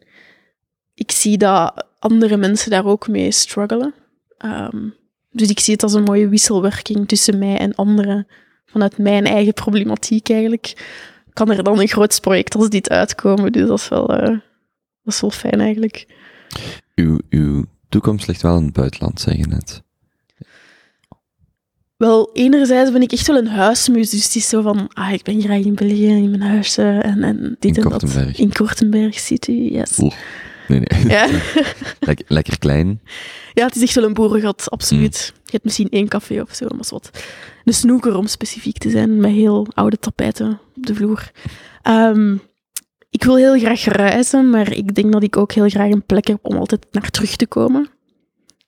ik 0.95 1.11
zie 1.11 1.39
dat 1.39 1.87
andere 1.99 2.37
mensen 2.37 2.71
daar 2.71 2.87
ook 2.87 3.09
mee 3.09 3.31
struggelen. 3.31 3.95
Ehm, 4.39 4.89
dus 5.31 5.49
ik 5.49 5.61
zie 5.61 5.73
het 5.73 5.83
als 5.83 5.93
een 5.95 6.03
mooie 6.03 6.29
wisselwerking 6.29 7.09
tussen 7.09 7.39
mij 7.39 7.59
en 7.59 7.75
anderen. 7.75 8.27
Vanuit 8.67 8.99
mijn 8.99 9.25
eigen 9.25 9.53
problematiek 9.55 10.29
eigenlijk. 10.29 10.75
Kan 11.41 11.51
er 11.51 11.63
dan 11.63 11.81
een 11.81 11.89
groot 11.89 12.21
project 12.21 12.55
als 12.55 12.69
dit 12.69 12.91
uitkomen. 12.91 13.53
Dus 13.53 13.67
dat 13.67 13.79
is 13.79 13.89
wel, 13.89 14.15
eh, 14.15 14.29
dat 15.03 15.15
is 15.15 15.21
wel 15.21 15.31
fijn 15.31 15.61
eigenlijk. 15.61 16.07
Uw, 16.95 17.19
uw 17.31 17.65
toekomst 17.89 18.27
ligt 18.27 18.43
wel 18.43 18.57
in 18.57 18.65
het 18.65 18.73
buitenland, 18.73 19.21
zeg 19.21 19.37
je 19.37 19.47
net. 19.47 19.83
Wel, 21.97 22.31
enerzijds 22.33 22.93
ben 22.93 23.03
ik 23.03 23.13
echt 23.13 23.27
wel 23.27 23.37
een 23.37 23.47
huismus. 23.47 24.11
Dus 24.11 24.25
het 24.25 24.35
is 24.35 24.49
zo 24.49 24.63
van, 24.63 24.89
ah, 24.93 25.13
ik 25.13 25.23
ben 25.23 25.41
graag 25.41 25.65
in 25.65 25.75
België, 25.75 26.07
in 26.07 26.31
mijn 26.31 26.43
huisje 26.43 26.83
en, 26.83 27.23
en 27.23 27.57
dit 27.59 27.77
In 27.77 27.83
en 27.83 27.91
Kortenberg. 27.91 28.27
dat. 28.27 28.39
In 28.39 28.53
Kortenberg 28.53 29.19
City, 29.19 29.53
yes. 29.53 29.99
Oeh. 29.99 30.15
Nee, 30.71 30.81
nee. 30.81 31.09
Ja. 31.09 31.29
lekker, 32.09 32.27
lekker 32.29 32.59
klein. 32.59 33.01
ja, 33.53 33.67
het 33.67 33.77
is 33.77 33.83
echt 33.83 33.95
wel 33.95 34.05
een 34.05 34.15
boerengat, 34.15 34.71
absoluut. 34.71 35.33
Je 35.45 35.51
hebt 35.51 35.65
misschien 35.65 35.89
één 35.89 36.09
café 36.09 36.41
of 36.41 36.55
zo, 36.55 36.67
maar 36.69 36.87
wat. 36.89 37.11
Een 37.65 37.75
snoeker, 37.75 38.17
om 38.17 38.27
specifiek 38.27 38.79
te 38.79 38.91
zijn, 38.91 39.21
met 39.21 39.31
heel 39.31 39.67
oude 39.75 39.99
tapijten 39.99 40.61
op 40.77 40.87
de 40.87 40.95
vloer. 40.95 41.31
Ehm, 41.83 42.37
ik 43.11 43.25
wil 43.25 43.37
heel 43.37 43.59
graag 43.59 43.85
reizen, 43.85 44.51
maar 44.51 44.73
ik 44.73 44.95
denk 44.95 45.13
dat 45.13 45.23
ik 45.23 45.37
ook 45.37 45.53
heel 45.53 45.69
graag 45.69 45.91
een 45.91 46.07
plek 46.07 46.27
heb 46.27 46.39
om 46.43 46.57
altijd 46.57 46.87
naar 46.91 47.11
terug 47.11 47.37
te 47.37 47.47
komen. 47.47 47.89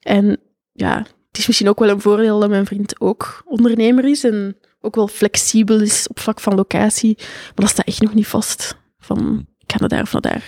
En 0.00 0.40
ja, 0.72 0.98
het 1.28 1.38
is 1.38 1.46
misschien 1.46 1.68
ook 1.68 1.78
wel 1.78 1.88
een 1.88 2.00
voordeel 2.00 2.40
dat 2.40 2.50
mijn 2.50 2.66
vriend 2.66 3.00
ook 3.00 3.42
ondernemer 3.46 4.05
is 4.05 4.24
en 4.24 4.57
ook 4.80 4.94
wel 4.94 5.09
flexibel 5.09 5.80
is 5.80 6.09
op 6.09 6.18
vlak 6.18 6.40
van 6.40 6.55
locatie. 6.55 7.14
Maar 7.18 7.53
dat 7.55 7.68
staat 7.68 7.86
echt 7.86 8.03
nog 8.03 8.14
niet 8.14 8.26
vast. 8.26 8.76
Van, 8.98 9.46
ik 9.59 9.72
ga 9.72 9.78
naar 9.78 9.88
daar 9.88 10.03
of 10.03 10.12
naar 10.12 10.20
daar. 10.20 10.44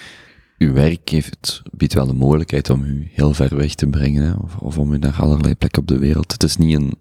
Uw 0.59 0.73
werk 0.73 1.09
heeft, 1.09 1.63
biedt 1.73 1.95
wel 1.95 2.07
de 2.07 2.13
mogelijkheid 2.13 2.71
om 2.71 2.83
u 2.85 3.09
heel 3.13 3.35
ver 3.35 3.57
weg 3.57 3.75
te 3.75 3.87
brengen, 3.87 4.23
hè? 4.23 4.33
Of, 4.33 4.57
of 4.57 4.79
om 4.79 4.93
u 4.93 4.99
naar 4.99 5.17
allerlei 5.21 5.55
plekken 5.55 5.83
op 5.83 5.89
de 5.89 5.99
wereld. 5.99 6.33
Het 6.33 6.43
is 6.43 6.57
niet 6.57 6.77
een, 6.77 6.93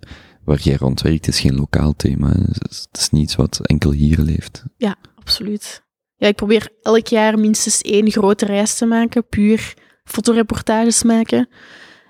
waar 0.44 0.60
jij 0.60 0.76
rond 0.76 1.02
werkt, 1.02 1.26
het 1.26 1.36
is 1.36 1.42
geen 1.42 1.56
lokaal 1.56 1.96
thema. 1.96 2.30
Het 2.30 2.70
is, 2.70 2.88
het 2.92 3.02
is 3.02 3.10
niet 3.10 3.24
iets 3.24 3.36
wat 3.36 3.60
enkel 3.64 3.92
hier 3.92 4.20
leeft. 4.20 4.64
Ja, 4.78 4.96
absoluut. 5.16 5.84
Ja, 6.16 6.28
ik 6.28 6.36
probeer 6.36 6.70
elk 6.82 7.08
jaar 7.08 7.40
minstens 7.40 7.82
één 7.82 8.12
grote 8.12 8.46
reis 8.46 8.78
te 8.78 8.86
maken, 8.86 9.28
puur 9.28 9.74
fotoreportages 10.04 11.04
maken. 11.04 11.50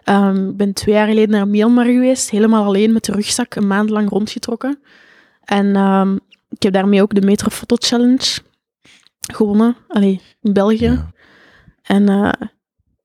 Ehm, 0.03 0.49
ik 0.49 0.57
ben 0.57 0.73
twee 0.73 0.95
jaar 0.95 1.07
geleden 1.07 1.29
naar 1.29 1.47
Myanmar 1.47 1.85
geweest, 1.85 2.29
helemaal 2.29 2.65
alleen 2.65 2.93
met 2.93 3.05
de 3.05 3.11
rugzak, 3.11 3.55
een 3.55 3.67
maand 3.67 3.89
lang 3.89 4.09
rondgetrokken. 4.09 4.79
En 5.43 5.75
ehm, 5.75 6.15
ik 6.49 6.63
heb 6.63 6.73
daarmee 6.73 7.01
ook 7.01 7.13
de 7.13 7.21
Metro 7.21 7.49
Foto 7.49 7.75
Challenge 7.79 8.39
gewonnen, 9.31 9.75
Allee, 9.87 10.21
in 10.41 10.53
België. 10.53 10.85
Ja. 10.85 11.11
En 11.83 12.09
eh, 12.09 12.47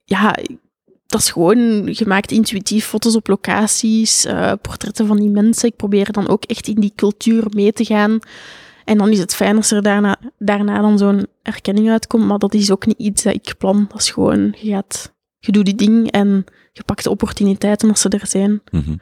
ja, 0.05 0.37
dat 1.07 1.20
is 1.20 1.31
gewoon, 1.31 1.59
je 1.87 2.05
maakt 2.07 2.31
intuïtief 2.31 2.87
foto's 2.87 3.16
op 3.16 3.29
locaties, 3.29 4.24
eh, 4.24 4.53
portretten 4.62 5.07
van 5.07 5.16
die 5.16 5.31
mensen. 5.31 5.68
Ik 5.68 5.76
probeer 5.76 6.12
dan 6.12 6.29
ook 6.29 6.45
echt 6.45 6.68
in 6.68 6.81
die 6.81 6.93
cultuur 6.95 7.47
mee 7.51 7.72
te 7.72 7.85
gaan. 7.85 8.18
En 8.85 8.99
dan 8.99 9.09
is 9.09 9.18
het 9.18 9.35
fijn 9.35 9.57
als 9.57 9.70
er 9.70 9.83
daarna, 9.83 10.16
daarna 10.39 10.81
dan 10.81 10.99
zo'n 10.99 11.26
erkenning 11.43 11.91
uitkomt, 11.91 12.24
maar 12.24 12.39
dat 12.39 12.55
is 12.55 12.70
ook 12.70 12.87
niet 12.87 12.99
iets 12.99 13.22
dat 13.22 13.35
ik 13.35 13.55
plan. 13.59 13.87
Dat 13.89 14.01
is 14.01 14.11
gewoon, 14.11 14.55
je 14.61 14.70
gaat, 14.70 15.14
je 15.39 15.53
doet 15.53 15.64
die 15.64 15.74
ding 15.74 16.11
en 16.11 16.45
je 16.72 16.83
pakt 16.85 17.05
de 17.05 17.11
opportuniteiten 17.11 17.89
als 17.89 18.01
ze 18.01 18.09
er 18.09 18.26
zijn. 18.26 18.62
Mhm. 18.70 18.97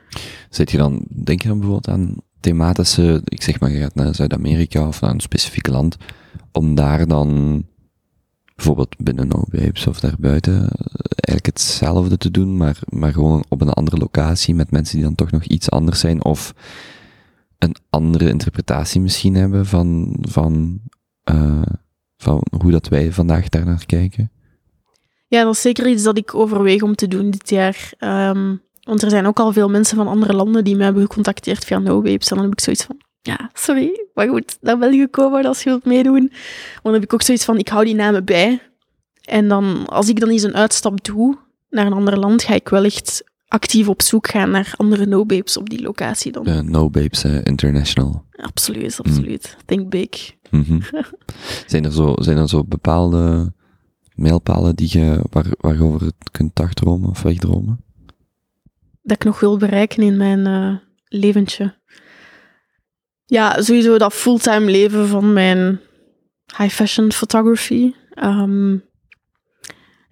Zit 0.51 0.71
je 0.71 0.77
dan, 0.77 1.05
denk 1.25 1.43
je 1.43 1.49
dan 1.49 1.59
bijvoorbeeld 1.59 1.97
aan 1.97 2.17
thematische, 2.41 3.21
ik 3.25 3.43
zeg 3.43 3.61
maar, 3.61 3.71
je 3.71 3.81
gaat 3.81 3.95
naar 3.95 4.15
Zuid-Amerika 4.15 4.89
of 4.89 5.01
naar 5.01 5.11
een 5.11 5.21
specifiek 5.21 5.67
land, 5.67 5.97
om 6.53 6.75
daar 6.75 7.07
dan 7.07 7.65
bijvoorbeeld 8.57 8.97
binnen 8.99 9.29
No 9.29 9.45
Babes 9.51 9.87
of 9.87 10.01
daarbuiten 10.01 10.55
eh, 10.55 10.69
eigenlijk 11.09 11.47
hetzelfde 11.47 12.17
te 12.17 12.31
doen, 12.31 12.57
maar, 12.57 12.79
maar 12.89 13.13
gewoon 13.13 13.45
op 13.49 13.61
een 13.61 13.71
andere 13.71 13.97
locatie 13.97 14.55
met 14.55 14.71
mensen 14.71 14.97
die 14.97 15.05
dan 15.05 15.15
toch 15.15 15.31
nog 15.31 15.45
iets 15.45 15.71
anders 15.71 16.01
zijn 16.01 16.25
of 16.25 16.55
een 17.59 17.77
andere 17.91 18.29
interpretatie 18.29 19.01
misschien 19.01 19.35
hebben 19.35 19.67
van, 19.67 20.17
van, 20.21 20.81
eh, 21.23 21.63
van 22.17 22.43
hoe 22.61 22.71
dat 22.71 22.89
wij 22.89 23.13
vandaag 23.13 23.49
daar 23.49 23.65
naar 23.65 23.87
kijken? 23.87 24.31
Ja, 25.29 25.45
dat 25.45 25.55
is 25.55 25.61
zeker 25.61 25.89
iets 25.89 26.03
dat 26.03 26.19
ik 26.19 26.35
overweeg 26.35 26.83
om 26.83 26.95
te 26.95 27.09
doen 27.09 27.31
dit 27.31 27.51
jaar. 27.51 27.93
Ehm, 27.99 28.57
want 28.83 29.03
er 29.03 29.11
zijn 29.11 29.27
ook 29.27 29.39
al 29.39 29.53
veel 29.53 29.69
mensen 29.69 29.97
van 29.97 30.09
andere 30.09 30.33
landen 30.33 30.65
die 30.65 30.77
mij 30.77 30.85
hebben 30.85 31.03
gecontacteerd 31.03 31.65
via 31.65 31.79
No 31.79 32.01
Babes. 32.01 32.29
En 32.29 32.37
dan 32.37 32.45
heb 32.45 32.53
ik 32.53 32.61
zoiets 32.61 32.85
van, 32.85 33.01
ja, 33.27 33.51
sorry, 33.53 34.07
maar 34.15 34.29
goed, 34.29 34.57
naar 34.61 34.79
België 34.79 35.07
komen 35.07 35.45
als 35.45 35.63
je 35.63 35.69
wilt 35.69 35.85
meedoen. 35.85 36.29
Maar 36.31 36.81
dan 36.83 36.93
heb 36.93 37.03
ik 37.03 37.15
ook 37.15 37.23
zoiets 37.23 37.45
van, 37.45 37.59
ik 37.59 37.69
hou 37.69 37.85
die 37.85 37.95
namen 37.95 38.25
bij. 38.25 38.61
En 39.25 39.49
dan, 39.49 39.87
als 39.87 40.09
ik 40.09 40.21
dan 40.21 40.29
eens 40.29 40.43
een 40.43 40.55
uitstap 40.55 41.05
doe 41.05 41.39
naar 41.71 41.87
een 41.87 41.93
ander 41.93 42.19
land, 42.19 42.43
ga 42.43 42.55
ik 42.55 42.69
wel 42.69 42.85
echt 42.85 43.25
actief 43.49 43.89
op 43.89 44.03
zoek 44.03 44.29
gaan 44.29 44.51
naar 44.51 44.75
andere 44.77 45.07
No 45.07 45.27
Babes 45.27 45.57
op 45.57 45.71
die 45.71 45.83
locatie 45.83 46.33
dan. 46.33 46.45
De 46.45 46.63
No 46.63 46.91
Babes 46.91 47.25
eh, 47.25 47.45
International. 47.45 48.25
Absoluut, 48.37 48.99
absoluut. 48.99 49.57
Think 49.65 49.89
big. 49.89 50.35
Mhm. 50.51 50.81
zijn, 51.67 51.85
er 51.85 51.93
zo, 51.93 52.15
zijn 52.19 52.37
er 52.37 52.49
zo 52.49 52.65
bepaalde 52.65 53.53
mijlpalen 54.15 54.77
die 54.77 54.99
je, 54.99 55.21
waar, 55.31 55.47
waarover 55.61 56.01
het 56.01 56.31
kunt 56.31 56.57
dagdromen 56.57 57.11
of 57.11 57.23
wegdromen? 57.23 57.85
dat 59.07 59.17
ik 59.17 59.25
nog 59.25 59.41
wil 59.41 59.57
bereiken 59.57 60.03
in 60.03 60.17
mijn 60.17 60.47
eh, 60.47 60.77
leventje. 61.21 61.75
Ja, 63.27 63.63
sowieso 63.63 63.99
dat 63.99 64.13
fulltime 64.15 64.71
leven 64.71 65.09
van 65.09 65.33
mijn 65.33 65.81
high 66.57 66.75
fashion 66.75 67.13
photography. 67.13 67.93
Ehm, 68.11 68.77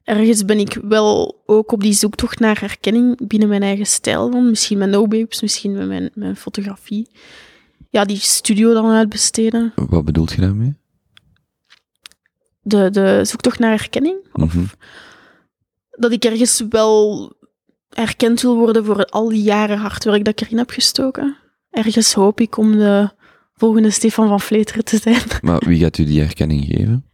ergens 0.04 0.44
ben 0.44 0.58
ik 0.58 0.78
wel 0.82 1.42
ook 1.46 1.72
op 1.72 1.80
die 1.80 1.92
zoektocht 1.92 2.38
naar 2.38 2.60
herkenning 2.60 3.28
binnen 3.28 3.48
mijn 3.48 3.62
eigen 3.62 3.86
stijl 3.86 4.30
dan. 4.30 4.48
Misschien 4.48 4.78
met 4.78 4.88
no 4.90 5.06
babes, 5.06 5.40
misschien 5.42 5.72
met 5.72 5.86
mijn, 5.86 6.10
mijn 6.14 6.36
fotografie. 6.36 7.10
Ja, 7.90 8.04
die 8.04 8.16
studio 8.16 8.72
dan 8.72 8.90
uitbesteden. 8.90 9.72
Wat 9.74 10.04
bedoelt 10.04 10.32
je 10.32 10.40
daarmee? 10.40 10.74
De, 12.60 12.90
de 12.90 13.20
zoektocht 13.24 13.58
naar 13.58 13.70
herkenning. 13.70 14.16
Of 14.32 14.54
Mhm. 14.54 14.64
dat 15.90 16.12
ik 16.12 16.24
ergens 16.24 16.62
wel 16.68 17.32
erkend 17.88 18.40
wil 18.40 18.56
worden 18.56 18.84
voor 18.84 19.04
al 19.04 19.28
die 19.28 19.42
jaren 19.42 19.78
hard 19.78 20.04
werk 20.04 20.24
dat 20.24 20.40
ik 20.40 20.46
erin 20.46 20.58
heb 20.58 20.70
gestoken. 20.70 21.36
Ergens 21.74 22.12
hoop 22.14 22.40
ik 22.40 22.56
om 22.56 22.72
de 22.72 23.10
volgende 23.54 23.90
Stefan 23.90 24.28
van 24.28 24.40
Vleteren 24.40 24.84
te 24.84 24.96
zijn. 24.98 25.22
Maar 25.42 25.58
wie 25.66 25.78
gaat 25.80 25.98
u 25.98 26.04
die 26.04 26.20
erkenning 26.22 26.64
geven? 26.64 27.08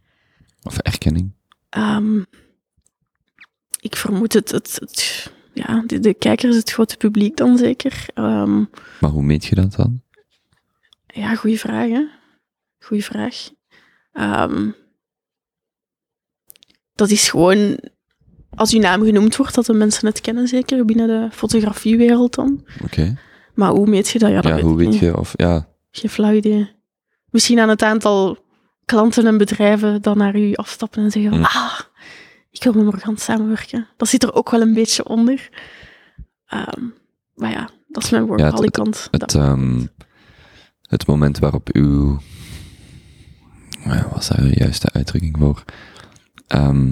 Of 0.63 0.77
erkenning? 0.77 1.31
Ehm, 1.69 2.19
ik 3.79 3.95
vermoed 3.95 4.33
het, 4.33 4.51
het, 4.51 4.77
het- 4.79 5.33
ja, 5.53 5.83
de, 5.85 5.99
de 5.99 6.13
kijkers, 6.13 6.55
het 6.55 6.71
grote 6.71 6.97
publiek 6.97 7.37
dan 7.37 7.57
zeker. 7.57 8.05
Ehm, 8.13 8.57
Maar 8.99 9.09
hoe 9.09 9.23
meet 9.23 9.45
je 9.45 9.55
dat 9.55 9.75
dan? 9.75 10.01
ja, 11.07 11.35
goede 11.35 11.57
vraag, 11.57 11.89
hè? 11.89 12.07
Goeie 12.79 13.03
vraag. 13.03 13.49
Ehm, 14.11 14.69
dat 16.93 17.09
is 17.09 17.29
gewoon, 17.29 17.79
als 18.55 18.73
uw 18.73 18.79
naam 18.79 19.03
genoemd 19.03 19.35
wordt, 19.35 19.55
dat 19.55 19.65
de 19.65 19.73
mensen 19.73 20.07
het 20.07 20.21
kennen, 20.21 20.47
zeker 20.47 20.85
binnen 20.85 21.07
de 21.07 21.35
fotografiewereld 21.35 22.35
dan. 22.35 22.67
Oké. 22.83 23.17
Maar 23.53 23.69
hoe 23.69 23.87
meet 23.87 24.09
je 24.09 24.19
dat? 24.19 24.29
Ja, 24.29 24.35
dat 24.35 24.43
Ja, 24.45 24.53
weet 24.55 24.63
hoe 24.63 24.75
weet 24.77 24.89
niet. 24.89 24.99
je 24.99 25.17
of, 25.17 25.33
ja, 25.35 25.67
Geen 25.91 26.09
flauw 26.09 26.33
idee. 26.33 26.69
Misschien 27.29 27.59
aan 27.59 27.69
het 27.69 27.81
aantal 27.81 28.37
klanten 28.85 29.25
en 29.27 29.37
bedrijven 29.37 30.01
dat 30.01 30.15
naar 30.15 30.35
u 30.35 30.53
afstappen 30.53 31.03
en 31.03 31.11
zeggen 31.11 31.33
Mm. 31.37 31.43
ah, 31.43 31.79
ik 32.49 32.63
wil 32.63 32.73
met 32.73 32.83
Morgan 32.83 33.17
samenwerken. 33.17 33.87
Dat 33.97 34.07
zit 34.07 34.23
er 34.23 34.33
ook 34.33 34.49
wel 34.51 34.61
een 34.61 34.73
beetje 34.73 35.05
onder. 35.07 35.49
Ehm, 36.45 36.83
maar 37.35 37.51
ja, 37.51 37.69
dat 37.87 38.03
is 38.03 38.09
mijn 38.09 38.25
workaholic 38.25 38.71
kant. 38.71 39.07
het, 39.11 39.35
ehm, 39.35 39.85
het 40.81 41.07
moment 41.07 41.39
waarop 41.39 41.69
uw, 41.71 42.19
ja, 43.83 44.03
wat 44.03 44.11
was 44.13 44.27
daar 44.27 44.41
de 44.41 44.53
juiste 44.59 44.91
uitdrukking 44.91 45.37
voor? 45.39 45.63
Ehm, 46.47 46.91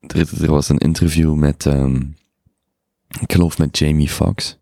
er, 0.00 0.42
er 0.42 0.50
was 0.50 0.68
een 0.68 0.78
interview 0.78 1.34
met, 1.34 1.66
ik 3.20 3.32
geloof 3.32 3.58
met 3.58 3.78
Jamie 3.78 4.08
Foxx. 4.08 4.58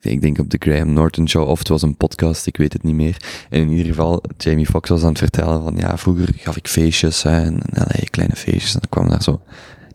Ik 0.00 0.20
denk 0.20 0.38
op 0.38 0.50
de 0.50 0.56
Graham 0.60 0.92
Norton 0.92 1.28
Show, 1.28 1.48
of 1.48 1.58
het 1.58 1.68
was 1.68 1.82
een 1.82 1.96
podcast, 1.96 2.46
ik 2.46 2.56
weet 2.56 2.72
het 2.72 2.82
niet 2.82 2.94
meer. 2.94 3.46
En 3.50 3.60
in 3.60 3.68
ieder 3.68 3.86
geval, 3.86 4.22
Jamie 4.36 4.66
Foxx 4.66 4.88
was 4.88 5.02
aan 5.02 5.08
het 5.08 5.18
vertellen 5.18 5.62
van, 5.62 5.76
ja, 5.76 5.98
vroeger 5.98 6.28
gaf 6.36 6.56
ik 6.56 6.68
feestjes, 6.68 7.22
hè, 7.22 7.42
en, 7.44 7.60
en 7.72 8.10
kleine 8.10 8.36
feestjes, 8.36 8.74
en 8.74 8.80
dan 8.80 8.88
kwam 8.88 9.08
daar 9.08 9.22
zo 9.22 9.40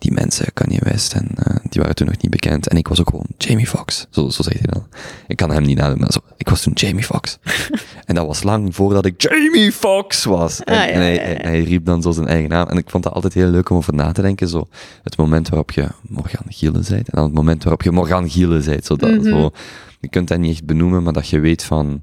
die 0.04 0.12
mensen, 0.12 0.54
Kanye 0.54 0.80
West, 0.84 1.14
en 1.14 1.28
eh, 1.36 1.56
die 1.70 1.82
waren 1.82 1.96
toen 1.96 2.08
nog 2.08 2.22
niet 2.22 2.32
bekend. 2.32 2.68
En 2.68 2.78
ik 2.78 2.88
was 2.88 3.00
ook 3.00 3.10
gewoon 3.10 3.26
Jamie 3.38 3.68
Foxx, 3.68 4.08
zo, 4.10 4.30
zo 4.30 4.44
zegt 4.44 4.60
hij 4.60 4.68
dan. 4.72 4.88
Ik 5.28 5.36
kan 5.38 5.50
hem 5.52 5.64
niet 5.64 5.78
nadoen, 5.78 6.00
maar 6.00 6.12
zo, 6.12 6.20
ik 6.38 6.50
was 6.50 6.62
toen 6.62 6.74
Jamie 6.74 7.04
Foxx. 7.04 7.38
en 8.06 8.16
dat 8.16 8.26
was 8.28 8.44
lang 8.44 8.76
voordat 8.76 9.06
ik 9.06 9.22
Jamie 9.22 9.72
Foxx 9.72 10.24
was. 10.24 10.64
En, 10.64 10.74
Ah, 10.74 10.80
ja, 10.80 10.88
en 10.88 11.00
hij, 11.00 11.14
ja, 11.16 11.22
ja. 11.30 11.38
hij 11.42 11.64
riep 11.64 11.86
dan 11.86 12.02
zo 12.02 12.12
zijn 12.12 12.28
eigen 12.28 12.50
naam. 12.50 12.68
En 12.68 12.78
ik 12.78 12.90
vond 12.90 13.04
dat 13.04 13.14
altijd 13.14 13.34
heel 13.34 13.48
leuk 13.50 13.70
om 13.70 13.78
over 13.78 13.94
na 13.94 14.12
te 14.12 14.22
denken, 14.22 14.48
zo, 14.48 14.68
het 15.04 15.18
moment 15.18 15.50
waarop 15.50 15.72
je 15.72 15.88
Morgan 16.02 16.46
Gielen 16.48 16.84
bent, 16.90 16.92
en 17.10 17.14
dan 17.16 17.24
het 17.24 17.34
moment 17.34 17.64
waarop 17.64 17.82
je 17.84 17.92
Morgan 17.92 18.30
Gielen 18.30 18.66
bent, 18.66 18.86
zo, 18.86 18.96
dat, 18.96 19.12
Mhm. 19.12 19.30
zo, 19.30 19.52
je 20.00 20.08
kunt 20.10 20.28
dat 20.28 20.40
niet 20.40 20.52
echt 20.52 20.66
benoemen, 20.66 21.04
maar 21.04 21.14
dat 21.14 21.28
je 21.28 21.40
weet 21.40 21.64
van, 21.64 22.02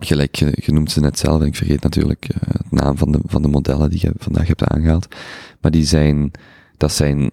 gelijk, 0.00 0.34
je, 0.36 0.52
je 0.64 0.72
noemt 0.72 0.90
ze 0.90 1.00
net 1.00 1.18
zelf, 1.18 1.40
en 1.40 1.46
ik 1.46 1.56
vergeet 1.56 1.82
natuurlijk 1.82 2.28
uh, 2.30 2.36
het 2.52 2.70
naam 2.70 2.98
van 2.98 3.12
de, 3.12 3.18
van 3.24 3.42
de 3.42 3.48
modellen 3.48 3.90
die 3.90 3.98
je 4.02 4.12
vandaag 4.18 4.46
hebt 4.46 4.64
aangehaald, 4.64 5.06
maar 5.60 5.70
die 5.70 5.84
zijn, 5.84 6.30
dat 6.76 6.92
zijn, 6.92 7.30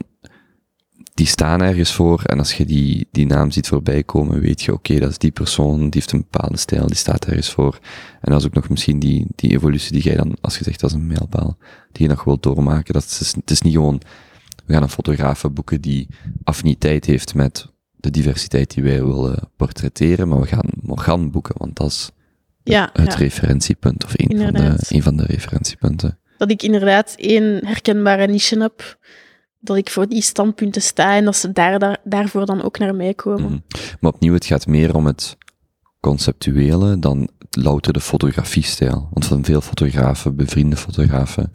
die 1.13 1.26
staan 1.26 1.61
ergens 1.61 1.93
voor, 1.93 2.23
en 2.23 2.38
als 2.38 2.53
je 2.53 2.65
die, 2.65 3.07
die 3.11 3.26
naam 3.26 3.51
ziet 3.51 3.67
voorbij 3.67 4.03
komen, 4.03 4.39
weet 4.39 4.61
je, 4.61 4.73
oké, 4.73 4.91
okay, 4.91 5.01
dat 5.01 5.11
is 5.11 5.17
die 5.17 5.32
persoon, 5.32 5.80
die 5.80 5.89
heeft 6.01 6.11
een 6.11 6.26
bepaalde 6.30 6.57
stijl, 6.57 6.88
die 6.88 6.95
staat 6.95 7.26
ergens 7.26 7.51
voor, 7.51 7.80
en 8.21 8.32
dat 8.32 8.39
is 8.39 8.45
ook 8.45 8.53
nog 8.53 8.69
misschien 8.69 8.99
die, 8.99 9.26
die 9.36 9.51
evolutie 9.51 9.91
die 9.91 10.03
jij 10.03 10.15
dan, 10.15 10.38
als 10.41 10.57
je 10.57 10.63
zegt, 10.63 10.80
dat 10.80 10.89
is 10.89 10.95
een 10.95 11.07
mijlpaal, 11.07 11.57
die 11.91 12.03
je 12.03 12.09
nog 12.09 12.23
wilt 12.23 12.43
doormaken, 12.43 12.93
dat 12.93 13.03
is, 13.03 13.34
het 13.36 13.51
is 13.51 13.61
niet 13.61 13.73
gewoon, 13.73 14.01
we 14.65 14.73
gaan 14.73 14.84
een 14.84 14.89
fotograaf 14.89 15.45
boeken 15.51 15.82
die 15.82 16.07
affiniteit 16.43 17.05
heeft 17.05 17.36
met 17.36 17.73
de 17.95 18.11
diversiteit 18.11 18.73
die 18.73 18.84
wij 18.84 19.03
willen 19.05 19.49
portretteren, 19.55 20.28
maar 20.28 20.39
we 20.39 20.47
gaan 20.47 20.69
Morgan 20.82 21.32
boeken, 21.32 21.55
want 21.57 21.76
dat 21.76 21.88
is 21.88 22.11
ja, 22.63 22.89
het 22.93 23.11
ja. 23.11 23.17
referentiepunt, 23.17 24.05
of 24.05 24.13
een 24.15 24.38
van, 24.38 24.53
de, 24.53 24.76
een 24.88 25.03
van 25.03 25.17
de 25.17 25.26
referentiepunten. 25.26 26.19
Dat 26.38 26.51
ik 26.51 26.63
inderdaad 26.63 27.15
één 27.17 27.65
herkenbare 27.65 28.27
niche 28.27 28.59
heb, 28.59 28.97
dat 29.59 29.77
ik 29.77 29.89
voor 29.89 30.07
die 30.07 30.21
standpunten 30.21 30.81
sta 30.81 31.15
en 31.15 31.25
dat 31.25 31.36
ze 31.36 31.51
daar, 31.51 31.79
daar, 31.79 31.97
daarvoor 32.03 32.45
dan 32.45 32.63
ook 32.63 32.79
naar 32.79 32.95
mij 32.95 33.13
komen. 33.13 33.51
Mhm. 33.51 33.59
Maar 33.99 34.11
opnieuw, 34.13 34.33
het 34.33 34.45
gaat 34.45 34.67
meer 34.67 34.95
om 34.95 35.05
het 35.05 35.38
conceptuele 35.99 36.99
dan 36.99 37.29
louter 37.49 37.93
de 37.93 37.99
fotografiestijl. 37.99 39.07
Want 39.11 39.25
van 39.25 39.43
veel 39.43 39.61
fotografen, 39.61 40.36
bevriende 40.36 40.75
fotografen, 40.75 41.51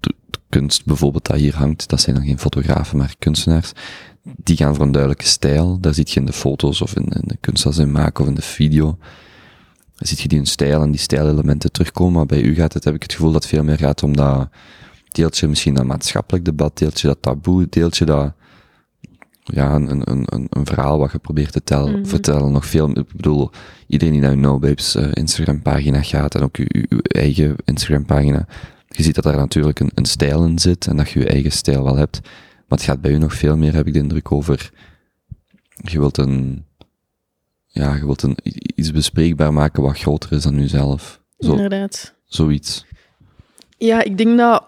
de, 0.00 0.14
kunst 0.48 0.84
bijvoorbeeld 0.84 1.26
dat 1.26 1.36
hier 1.36 1.56
hangt, 1.56 1.88
dat 1.88 2.00
zijn 2.00 2.16
dan 2.16 2.24
geen 2.24 2.38
fotografen, 2.38 2.98
maar 2.98 3.14
kunstenaars, 3.18 3.72
die 4.22 4.56
gaan 4.56 4.74
voor 4.74 4.84
een 4.84 4.92
duidelijke 4.92 5.26
stijl. 5.26 5.80
Daar 5.80 5.94
ziet 5.94 6.10
je 6.10 6.20
in 6.20 6.26
de 6.26 6.32
foto's 6.32 6.80
of 6.80 6.96
in, 6.96 7.04
in 7.04 7.28
de 7.28 7.36
kunst 7.40 7.64
dat 7.64 7.74
ze 7.74 7.86
maken 7.86 8.22
of 8.22 8.28
in 8.28 8.34
de 8.34 8.42
video. 8.42 8.98
Dan 9.96 10.06
ziet 10.06 10.20
je 10.20 10.28
die 10.28 10.38
een 10.38 10.46
stijl 10.46 10.82
en 10.82 10.90
die 10.90 11.00
stijlelementen 11.00 11.72
terugkomen. 11.72 12.12
Maar 12.12 12.26
bij 12.26 12.42
u 12.42 12.54
gaat 12.54 12.72
het, 12.72 12.84
heb 12.84 12.94
ik 12.94 13.02
het 13.02 13.12
gevoel 13.12 13.32
dat 13.32 13.42
het 13.42 13.52
veel 13.52 13.64
meer 13.64 13.78
gaat 13.78 14.02
om 14.02 14.16
dat 14.16 14.48
deeltje 15.08 15.48
misschien 15.48 15.74
dat 15.74 15.84
maatschappelijk 15.84 16.44
debat, 16.44 16.78
deeltje 16.78 17.06
dat 17.06 17.22
taboe, 17.22 17.66
deeltje 17.68 18.04
dat 18.04 18.32
ja, 19.44 19.74
een, 19.74 20.10
een, 20.10 20.22
een, 20.24 20.46
een 20.50 20.66
verhaal 20.66 20.98
wat 20.98 21.12
je 21.12 21.18
probeert 21.18 21.52
te 21.52 21.64
tellen, 21.64 21.92
Mhm. 22.00 22.04
vertellen. 22.04 22.52
Nog 22.52 22.66
veel, 22.66 22.90
ik 22.90 23.12
bedoel, 23.12 23.50
iedereen 23.86 24.12
die 24.14 24.22
naar 24.22 24.32
uw 24.32 24.38
No 24.40 24.58
Babes 24.58 24.96
uh, 24.96 25.08
Instagram 25.12 25.62
pagina 25.62 26.02
gaat 26.02 26.34
en 26.34 26.42
ook 26.42 26.56
uw, 26.56 26.66
uw 26.88 26.98
eigen 27.02 27.56
Instagram 27.64 28.04
pagina, 28.04 28.46
je 28.88 29.02
ziet 29.02 29.14
dat 29.14 29.24
daar 29.24 29.36
natuurlijk 29.36 29.80
een, 29.80 29.90
een 29.94 30.04
stijl 30.04 30.44
in 30.44 30.58
zit 30.58 30.86
en 30.86 30.96
dat 30.96 31.10
je 31.10 31.18
je 31.18 31.26
eigen 31.26 31.52
stijl 31.52 31.84
wel 31.84 31.96
hebt. 31.96 32.20
Maar 32.68 32.78
het 32.78 32.82
gaat 32.82 33.00
bij 33.00 33.10
u 33.10 33.18
nog 33.18 33.34
veel 33.34 33.56
meer, 33.56 33.74
heb 33.74 33.86
ik 33.86 33.92
de 33.92 33.98
indruk, 33.98 34.32
over, 34.32 34.70
je 35.68 35.98
wilt 35.98 36.18
een, 36.18 36.64
ja, 37.74 37.94
je 37.94 38.04
wilt 38.04 38.22
een, 38.22 38.36
iets 38.74 38.90
bespreekbaar 38.90 39.52
maken 39.52 39.82
wat 39.82 39.98
groter 39.98 40.32
is 40.32 40.42
dan 40.42 40.58
uzelf. 40.58 41.20
Zo, 41.38 41.50
Inderdaad. 41.50 42.14
zoiets. 42.24 42.84
Ja, 43.78 44.02
ik 44.02 44.18
denk 44.18 44.38
dat 44.38 44.64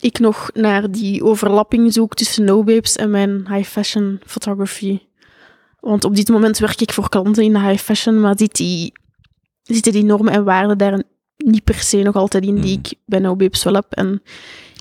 ik 0.00 0.18
nog 0.18 0.50
naar 0.54 0.90
die 0.90 1.24
overlapping 1.24 1.92
zoek 1.92 2.14
tussen 2.14 2.44
no-babes 2.44 2.96
en 2.96 3.10
mijn 3.10 3.46
high 3.54 3.68
fashion 3.68 4.20
photography. 4.26 4.98
Want 5.80 6.04
op 6.04 6.14
dit 6.16 6.28
moment 6.28 6.58
werk 6.58 6.80
ik 6.80 6.92
voor 6.92 7.08
klanten 7.08 7.42
in 7.44 7.52
de 7.52 7.60
high 7.60 7.82
fashion, 7.82 8.20
maar 8.20 8.34
zit 8.38 8.56
die, 8.56 8.92
zitten 9.62 9.92
die 9.92 10.04
normen 10.04 10.32
en 10.32 10.44
waarden 10.44 10.78
daar 10.78 11.02
niet 11.36 11.64
per 11.64 11.74
se 11.74 11.96
nog 12.02 12.14
altijd 12.14 12.44
in 12.44 12.54
die 12.60 12.78
Mhm. 12.78 12.86
ik 12.86 12.94
bij 13.06 13.18
no-babes 13.18 13.62
wel 13.64 13.74
heb. 13.74 13.86
En 13.92 14.22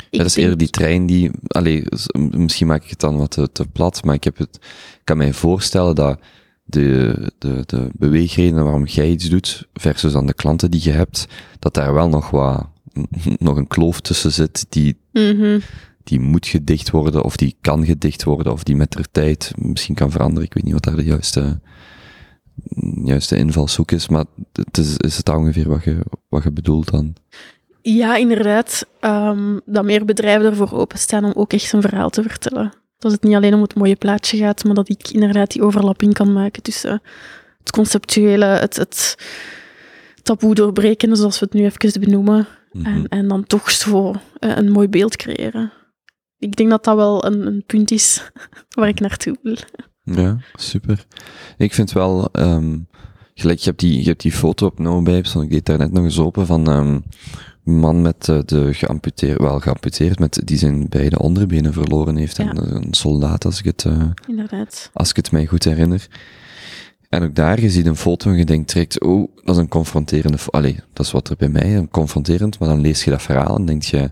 ik 0.09 0.17
dat 0.17 0.27
is 0.27 0.35
eerder 0.35 0.57
die 0.57 0.69
trein 0.69 1.05
die, 1.05 1.31
allee, 1.47 1.83
misschien 2.31 2.67
maak 2.67 2.83
ik 2.83 2.89
het 2.89 2.99
dan 2.99 3.17
wat 3.17 3.31
te, 3.31 3.51
te 3.51 3.67
plat, 3.67 4.03
maar 4.03 4.15
ik 4.15 4.23
heb 4.23 4.37
het, 4.37 4.55
ik 4.95 5.01
kan 5.03 5.17
mij 5.17 5.33
voorstellen 5.33 5.95
dat 5.95 6.19
de, 6.69 7.15
de, 7.37 7.63
de 7.65 7.89
beweegredenen 7.93 8.63
waarom 8.63 8.85
jij 8.85 9.09
iets 9.09 9.29
doet, 9.29 9.67
versus 9.73 10.11
dan 10.11 10.25
de 10.25 10.33
klanten 10.33 10.71
die 10.71 10.83
je 10.83 10.91
hebt, 10.91 11.27
dat 11.59 11.73
daar 11.73 11.93
wel 11.93 12.09
nog 12.09 12.29
wat, 12.29 12.67
nog 13.39 13.57
een 13.57 13.67
kloof 13.67 14.01
tussen 14.01 14.31
zit 14.31 14.65
die, 14.69 14.97
Mhm. 15.11 15.59
die 16.03 16.19
moet 16.19 16.47
gedicht 16.47 16.89
worden, 16.89 17.23
of 17.23 17.35
die 17.37 17.55
kan 17.61 17.85
gedicht 17.85 18.23
worden, 18.23 18.51
of 18.53 18.63
die 18.63 18.75
met 18.75 18.91
de 18.91 19.03
tijd 19.11 19.53
misschien 19.55 19.95
kan 19.95 20.11
veranderen. 20.11 20.43
Ik 20.47 20.53
weet 20.53 20.63
niet 20.63 20.73
wat 20.73 20.83
daar 20.83 20.95
de 20.95 21.03
juiste, 21.03 21.59
juiste 23.03 23.37
invalshoek 23.37 23.91
is, 23.91 24.07
maar 24.07 24.25
het 24.51 24.77
is, 24.77 24.97
is 24.97 25.17
het 25.17 25.29
ongeveer 25.29 25.69
wat 25.69 25.83
je, 25.83 25.97
wat 26.29 26.43
je 26.43 26.51
bedoelt 26.51 26.91
dan? 26.91 27.15
Ja, 27.81 28.15
inderdaad. 28.15 28.85
ehm, 28.99 29.57
dat 29.65 29.83
meer 29.83 30.05
bedrijven 30.05 30.45
ervoor 30.45 30.71
openstaan 30.71 31.23
om 31.25 31.31
ook 31.35 31.53
echt 31.53 31.73
een 31.73 31.81
verhaal 31.81 32.09
te 32.09 32.21
vertellen. 32.21 32.73
Dat 32.97 33.11
het 33.11 33.23
niet 33.23 33.35
alleen 33.35 33.53
om 33.53 33.61
het 33.61 33.75
mooie 33.75 33.95
plaatje 33.95 34.37
gaat, 34.37 34.63
maar 34.63 34.75
dat 34.75 34.89
ik 34.89 35.09
inderdaad 35.09 35.51
die 35.51 35.61
overlapping 35.61 36.13
kan 36.13 36.33
maken 36.33 36.63
tussen 36.63 37.01
het 37.59 37.71
conceptuele, 37.71 38.45
het, 38.45 38.75
het 38.75 39.15
taboe 40.23 40.55
doorbreken, 40.55 41.15
zoals 41.15 41.39
we 41.39 41.45
het 41.45 41.53
nu 41.53 41.63
even 41.65 42.01
benoemen, 42.01 42.47
Mhm. 42.71 42.85
en, 42.85 43.07
en 43.07 43.27
dan 43.27 43.43
toch 43.43 43.71
zo 43.71 44.13
eh, 44.39 44.55
een 44.55 44.71
mooi 44.71 44.87
beeld 44.87 45.15
creëren. 45.15 45.71
Ik 46.37 46.55
denk 46.55 46.69
dat 46.69 46.83
dat 46.83 46.95
wel 46.95 47.25
een, 47.25 47.45
een 47.47 47.63
punt 47.65 47.91
is 47.91 48.31
waar 48.77 48.87
ik 48.87 48.99
naartoe 48.99 49.37
wil. 49.41 49.55
Ja, 50.03 50.37
super. 50.53 51.05
Ik 51.57 51.73
vind 51.73 51.91
wel, 51.91 52.29
ehm 52.31 52.77
gelijk, 53.33 53.59
je 53.59 53.65
hebt 53.65 53.79
die, 53.79 53.99
je 53.99 54.05
hebt 54.07 54.21
die 54.21 54.31
foto 54.31 54.65
op 54.65 54.79
No 54.79 55.01
Babes, 55.01 55.33
want 55.33 55.45
ik 55.45 55.51
deed 55.51 55.65
daar 55.65 55.77
net 55.77 55.91
nog 55.91 56.03
eens 56.03 56.19
open, 56.19 56.45
van 56.45 56.67
ehm 56.67 56.99
man 57.67 58.01
met 58.01 58.29
eh, 58.29 58.39
de 58.45 58.73
geamputeerd, 58.73 59.39
wel 59.39 59.59
geamputeerd, 59.59 60.19
met, 60.19 60.41
die 60.43 60.57
zijn 60.57 60.89
beide 60.89 61.19
onderbenen 61.19 61.73
verloren 61.73 62.15
heeft. 62.15 62.37
Ja. 62.37 62.49
En 62.49 62.75
een 62.75 62.93
soldaat, 62.93 63.45
als 63.45 63.59
ik 63.59 63.65
het, 63.65 63.85
eh, 63.85 64.03
Inderdaad. 64.27 64.89
als 64.93 65.09
ik 65.09 65.15
het 65.15 65.31
mij 65.31 65.45
goed 65.45 65.63
herinner. 65.63 66.07
En 67.09 67.23
ook 67.23 67.35
daar, 67.35 67.61
je 67.61 67.69
ziet 67.69 67.85
een 67.85 67.95
foto 67.95 68.29
en 68.29 68.37
je 68.37 68.45
denkt 68.45 68.73
direct, 68.73 69.01
oh, 69.01 69.27
dat 69.43 69.55
is 69.55 69.61
een 69.61 69.67
confronterende 69.67 70.37
Allee, 70.49 70.79
dat 70.93 71.05
is 71.05 71.11
wat 71.11 71.29
er 71.29 71.35
bij 71.35 71.49
mij, 71.49 71.77
een 71.77 71.89
confronterend, 71.89 72.59
maar 72.59 72.69
dan 72.69 72.81
lees 72.81 73.03
je 73.03 73.09
dat 73.09 73.21
verhaal 73.21 73.55
en 73.55 73.65
denk 73.65 73.83
je, 73.83 74.11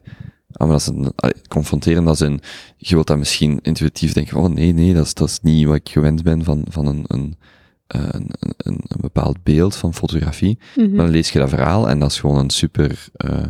ah, 0.52 0.68
maar 0.68 0.78
dat 0.78 0.80
is 0.80 0.88
een, 0.88 1.12
allee, 1.16 1.42
confronterend 1.48 2.08
als 2.08 2.22
in, 2.22 2.40
je 2.78 2.94
wilt 2.94 3.08
dat 3.08 3.18
misschien 3.18 3.60
intuïtief 3.62 4.14
denken, 4.14 4.38
oh 4.38 4.50
nee, 4.50 4.74
nee, 4.74 4.94
dat 4.94 5.06
is, 5.06 5.14
dat 5.14 5.30
is 5.30 5.40
niet 5.42 5.66
wat 5.66 5.76
ik 5.76 5.90
gewend 5.90 6.24
ben 6.24 6.44
van, 6.44 6.66
van 6.70 6.86
een, 6.86 7.04
een, 7.08 7.36
eh, 7.40 7.48
een, 7.88 8.30
een, 8.58 8.80
bepaald 9.00 9.44
beeld 9.44 9.76
van 9.76 9.94
fotografie. 9.94 10.58
Mhm. 10.76 10.90
Maar 10.90 11.06
dan 11.06 11.10
lees 11.14 11.32
je 11.32 11.40
dat 11.40 11.50
verhaal 11.50 11.90
en 11.90 12.00
dat 12.00 12.12
is 12.12 12.20
gewoon 12.20 12.38
een 12.38 12.50
super, 12.50 13.08
eh 13.14 13.44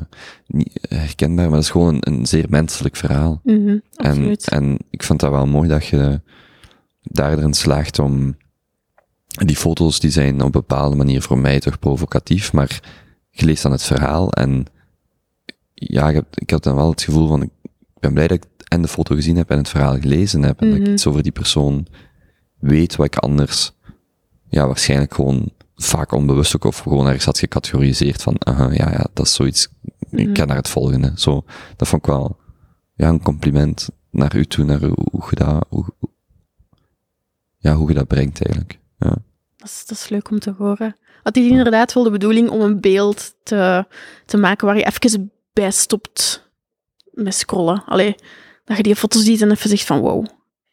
niet 0.48 0.80
herkenbaar, 0.90 1.46
maar 1.46 1.54
dat 1.56 1.64
is 1.64 1.70
gewoon 1.70 1.96
een, 2.00 2.14
een 2.14 2.26
zeer 2.26 2.46
menselijk 2.50 2.96
verhaal. 2.96 3.40
Mhm, 3.44 3.68
En, 3.70 3.82
absoluut. 3.96 4.50
en 4.50 4.78
ik 4.90 5.04
vond 5.04 5.20
dat 5.20 5.32
wel 5.32 5.46
mooi 5.48 5.70
dat 5.70 5.86
je 5.86 6.22
daar 7.02 7.38
erin 7.38 7.54
slaagt 7.54 8.00
om, 8.00 8.38
die 9.46 9.56
foto's 9.56 10.00
die 10.00 10.12
zijn 10.12 10.36
op 10.36 10.42
een 10.46 10.52
bepaalde 10.52 10.96
manier 10.96 11.22
voor 11.22 11.38
mij 11.38 11.60
toch 11.60 11.80
provocatief, 11.80 12.54
maar 12.54 12.80
je 13.30 13.46
leest 13.46 13.64
dan 13.64 13.72
het 13.72 13.84
verhaal 13.84 14.32
en 14.32 14.66
ja, 15.74 16.10
ik, 16.10 16.16
heb, 16.16 16.26
ik 16.36 16.50
had 16.50 16.64
dan 16.64 16.76
wel 16.76 16.90
het 16.90 17.02
gevoel 17.02 17.28
van, 17.28 17.42
ik 17.42 17.50
ben 18.00 18.14
blij 18.14 18.28
dat 18.28 18.38
ik 18.38 18.44
en 18.68 18.82
de 18.82 18.88
foto 18.88 19.16
gezien 19.16 19.36
heb 19.38 19.50
en 19.50 19.58
het 19.58 19.70
verhaal 19.70 20.00
gelezen 20.00 20.44
heb 20.44 20.62
en 20.62 20.68
dat 20.68 20.78
ik 20.78 20.84
Mhm. 20.84 20.92
iets 20.92 21.08
over 21.08 21.24
die 21.24 21.32
persoon 21.32 21.88
weet 22.60 22.96
wat 22.96 23.06
ik 23.06 23.16
anders, 23.16 23.72
ja, 24.56 24.68
waarschijnlijk 24.68 25.14
gewoon 25.14 25.52
vaak 25.76 26.12
onbewust 26.12 26.56
ook, 26.56 26.64
of 26.64 26.78
gewoon 26.80 27.06
ergens 27.06 27.26
had 27.26 27.40
gecategoriseerd 27.40 28.22
van, 28.22 28.36
aha, 28.40 28.72
ja, 28.72 28.92
ja, 28.92 29.08
dat 29.14 29.26
is 29.26 29.34
zoiets, 29.34 29.68
ik 30.00 30.24
Mhm. 30.26 30.34
ken 30.34 30.48
naar 30.48 30.56
het 30.56 30.70
volgende. 30.70 31.12
Zo, 31.16 31.44
dat 31.76 31.88
vond 31.88 32.02
ik 32.02 32.08
wel, 32.08 32.38
ja, 32.94 33.08
een 33.08 33.22
compliment 33.24 33.90
naar 34.12 34.36
u 34.36 34.46
toe, 34.46 34.66
naar 34.66 34.80
hoe, 34.80 34.96
hoe 35.12 35.28
je 35.30 35.36
dat, 35.36 35.66
hoe, 35.70 35.86
ja, 37.58 37.74
hoe 37.74 37.88
je 37.90 37.96
dat 37.96 38.08
brengt 38.08 38.46
eigenlijk. 38.46 38.80
Ja. 38.98 39.16
Dat 39.58 39.70
is, 39.70 39.84
dat 39.86 39.98
is 39.98 40.10
leuk 40.10 40.30
om 40.32 40.40
te 40.40 40.52
horen. 40.58 40.96
Had 41.24 41.36
hij 41.36 41.48
inderdaad 41.48 41.94
wel 41.94 42.04
de 42.04 42.10
bedoeling 42.12 42.50
om 42.50 42.62
een 42.62 42.82
beeld 42.82 43.36
te, 43.44 43.86
te 44.26 44.38
maken 44.38 44.68
waar 44.68 44.78
je 44.78 44.86
even 44.86 45.32
bij 45.54 45.72
stopt 45.72 46.50
met 47.12 47.34
scrollen. 47.36 47.84
Allee, 47.86 48.16
dat 48.66 48.78
je 48.78 48.84
die 48.84 48.96
foto's 48.96 49.24
ziet 49.24 49.42
en 49.42 49.52
even 49.52 49.70
zegt 49.70 49.86
van 49.86 50.00
wow. 50.00 50.26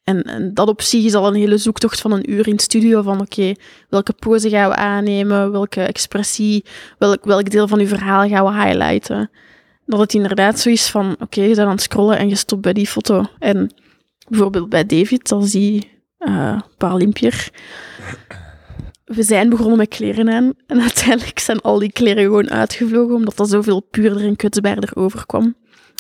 En, 0.05 0.23
en 0.23 0.55
dat 0.55 0.69
op 0.69 0.83
zich 0.83 1.05
is 1.05 1.15
al 1.15 1.27
een 1.27 1.35
hele 1.35 1.57
zoektocht 1.57 2.01
van 2.01 2.13
een 2.13 2.31
uur 2.31 2.47
in 2.47 2.53
het 2.53 2.63
studio 2.63 3.03
van 3.03 3.21
oké, 3.21 3.55
welke 3.89 4.13
pose 4.13 4.51
gaan 4.51 4.69
we 4.69 4.77
aannemen, 4.77 5.53
welke 5.53 5.83
expressie, 5.83 6.65
welk, 6.99 7.25
welk 7.25 7.51
deel 7.51 7.69
van 7.69 7.79
uw 7.79 7.87
verhaal 7.87 8.29
gaan 8.29 8.45
we 8.45 8.63
highlighten. 8.63 9.31
Dat 9.87 10.01
het 10.01 10.15
inderdaad 10.15 10.59
zo 10.59 10.69
is 10.69 10.89
van 10.91 11.17
oké, 11.19 11.41
je 11.41 11.55
bent 11.55 11.59
aan 11.59 11.69
het 11.69 11.83
scrollen 11.83 12.19
en 12.19 12.29
je 12.29 12.35
stopt 12.35 12.63
bij 12.63 12.73
die 12.73 12.87
foto. 12.87 13.25
En 13.39 13.75
bijvoorbeeld 14.29 14.69
bij 14.69 14.87
David, 14.87 15.33
als 15.33 15.51
die 15.51 15.91
eh 16.19 16.61
Paralympier, 16.79 17.51
we 19.05 19.23
zijn 19.23 19.49
begonnen 19.49 19.77
met 19.77 19.89
kleren 19.89 20.31
aan. 20.31 20.53
En 20.67 20.81
uiteindelijk 20.89 21.39
zijn 21.39 21.61
al 21.61 21.79
die 21.79 21.93
kleren 21.93 22.23
gewoon 22.23 22.51
uitgevlogen, 22.51 23.15
omdat 23.15 23.37
dat 23.37 23.49
zoveel 23.49 23.81
puurder 23.81 24.25
en 24.25 24.37
kwetsbaarder 24.37 24.91
overkwam. 24.95 25.55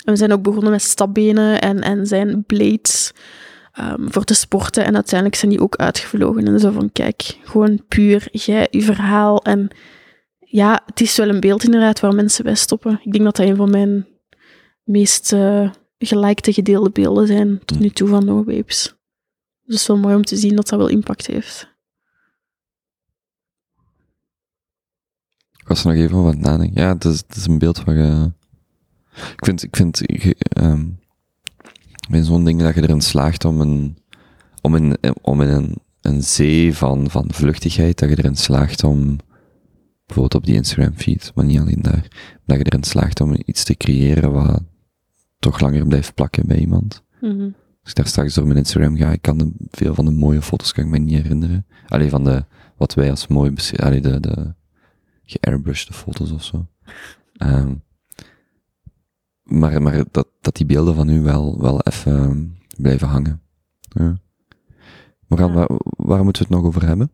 En 0.05 0.13
we 0.13 0.17
zijn 0.17 0.33
ook 0.33 0.43
begonnen 0.43 0.71
met 0.71 0.83
stapbenen 0.83 1.61
en, 1.61 1.81
en 1.81 2.07
zijn 2.07 2.45
blades 2.47 3.13
ehm, 3.73 4.09
voor 4.09 4.25
te 4.25 4.35
sporten. 4.35 4.85
En 4.85 4.95
uiteindelijk 4.95 5.39
zijn 5.39 5.51
die 5.51 5.61
ook 5.61 5.77
uitgevlogen. 5.77 6.47
En 6.47 6.61
zo 6.61 6.71
van, 6.71 6.93
kijk, 6.93 7.39
gewoon 7.43 7.85
puur, 7.89 8.29
jij, 8.33 8.69
je 8.71 8.83
verhaal. 8.83 9.43
En 9.43 9.69
ja, 10.39 10.83
het 10.87 11.01
is 11.01 11.17
wel 11.17 11.29
een 11.29 11.41
beeld 11.41 11.65
inderdaad 11.65 12.01
waar 12.01 12.15
mensen 12.15 12.45
bij 12.45 12.55
stoppen. 12.55 13.01
Ik 13.03 13.13
denk 13.13 13.25
dat 13.25 13.37
dat 13.37 13.47
een 13.47 13.57
van 13.57 13.71
mijn 13.71 14.07
meest 14.85 15.33
eh 15.33 15.71
gelikte 16.07 16.53
gedeelde 16.53 16.91
beelden 16.91 17.27
zijn 17.27 17.65
tot 17.65 17.79
nu 17.79 17.91
toe 17.91 18.09
van 18.09 18.25
No. 18.25 18.45
Dus 18.45 18.97
het 19.65 19.75
is 19.75 19.87
wel 19.87 19.99
mooi 19.99 20.15
om 20.15 20.25
te 20.25 20.37
zien 20.37 20.57
dat 20.57 20.69
dat 20.69 20.79
wel 20.79 20.89
impact 20.89 21.27
heeft. 21.27 21.71
Ik 25.59 25.69
was 25.69 25.85
er 25.85 25.87
nog 25.91 25.97
even 25.97 26.17
over 26.17 26.33
aan 26.33 26.41
nadenken. 26.41 26.83
Ja, 26.83 26.93
het 26.93 27.05
is, 27.05 27.23
is 27.29 27.47
een 27.47 27.59
beeld 27.59 27.85
waar 27.85 27.97
je... 27.97 28.33
Ik 29.13 29.45
vind, 29.45 29.63
ik 29.63 29.77
vind, 29.77 30.03
ehm, 30.39 30.89
bij 32.13 32.23
zo'n 32.23 32.45
ding 32.45 32.61
dat 32.61 32.75
je 32.75 32.83
erin 32.83 33.01
slaagt 33.01 33.45
om 33.45 33.61
een, 33.61 33.97
om 34.61 34.77
in, 34.77 34.97
om 35.23 35.41
in 35.41 35.49
een, 35.49 35.75
een 36.01 36.23
zee 36.23 36.75
van, 36.75 37.11
van 37.11 37.25
vluchtigheid, 37.33 37.99
dat 37.99 38.09
je 38.09 38.19
erin 38.19 38.37
slaagt 38.37 38.85
om, 38.85 39.17
bijvoorbeeld 40.07 40.35
op 40.35 40.45
die 40.45 40.55
Instagram 40.55 40.93
feed, 40.97 41.33
maar 41.35 41.45
niet 41.45 41.59
alleen 41.61 41.83
daar, 41.83 42.09
dat 42.47 42.59
je 42.59 42.65
erin 42.65 42.85
slaagt 42.85 43.21
om 43.21 43.37
iets 43.45 43.65
te 43.65 43.77
creëren 43.77 44.33
wat 44.33 44.63
toch 45.39 45.61
langer 45.61 45.87
blijft 45.87 46.15
plakken 46.15 46.47
bij 46.47 46.59
iemand. 46.59 47.03
Mhm. 47.21 47.49
Als 47.83 47.91
ik 47.91 47.95
daar 47.95 48.07
straks 48.07 48.35
door 48.35 48.47
mijn 48.47 48.59
Instagram 48.59 48.97
ga, 48.97 49.13
ik 49.13 49.23
kan 49.23 49.39
de, 49.39 49.51
veel 49.71 49.95
van 49.95 50.05
de 50.05 50.11
mooie 50.11 50.43
foto's 50.43 50.73
kan 50.73 50.85
ik 50.85 50.91
me 50.91 50.99
niet 50.99 51.23
herinneren. 51.23 51.67
Alleen 51.89 52.11
van 52.11 52.25
de, 52.25 52.45
wat 52.77 52.95
wij 52.95 53.11
als 53.11 53.27
mooi 53.27 53.51
beschrijven, 53.51 54.03
de, 54.03 54.21
de 54.21 54.55
geairbrushde 55.25 55.93
foto's 55.93 56.31
of 56.31 56.45
zo. 56.45 56.67
Ehm, 57.37 57.75
maar 59.43 59.83
maar 59.83 60.05
dat, 60.11 60.29
dat 60.41 60.57
die 60.57 60.67
beelden 60.67 60.95
van 60.95 61.09
u 61.09 61.23
wel, 61.23 61.61
wel 61.61 61.81
even 61.81 62.17
ehm, 62.17 62.45
blijven 62.83 63.09
hangen. 63.09 63.43
Ja. 63.81 64.17
Morgan, 65.27 65.49
Ja. 65.49 65.55
waar, 65.55 65.69
waar 65.97 66.25
moeten 66.25 66.43
we 66.43 66.49
het 66.49 66.57
nog 66.63 66.67
over 66.67 66.87
hebben? 66.87 67.11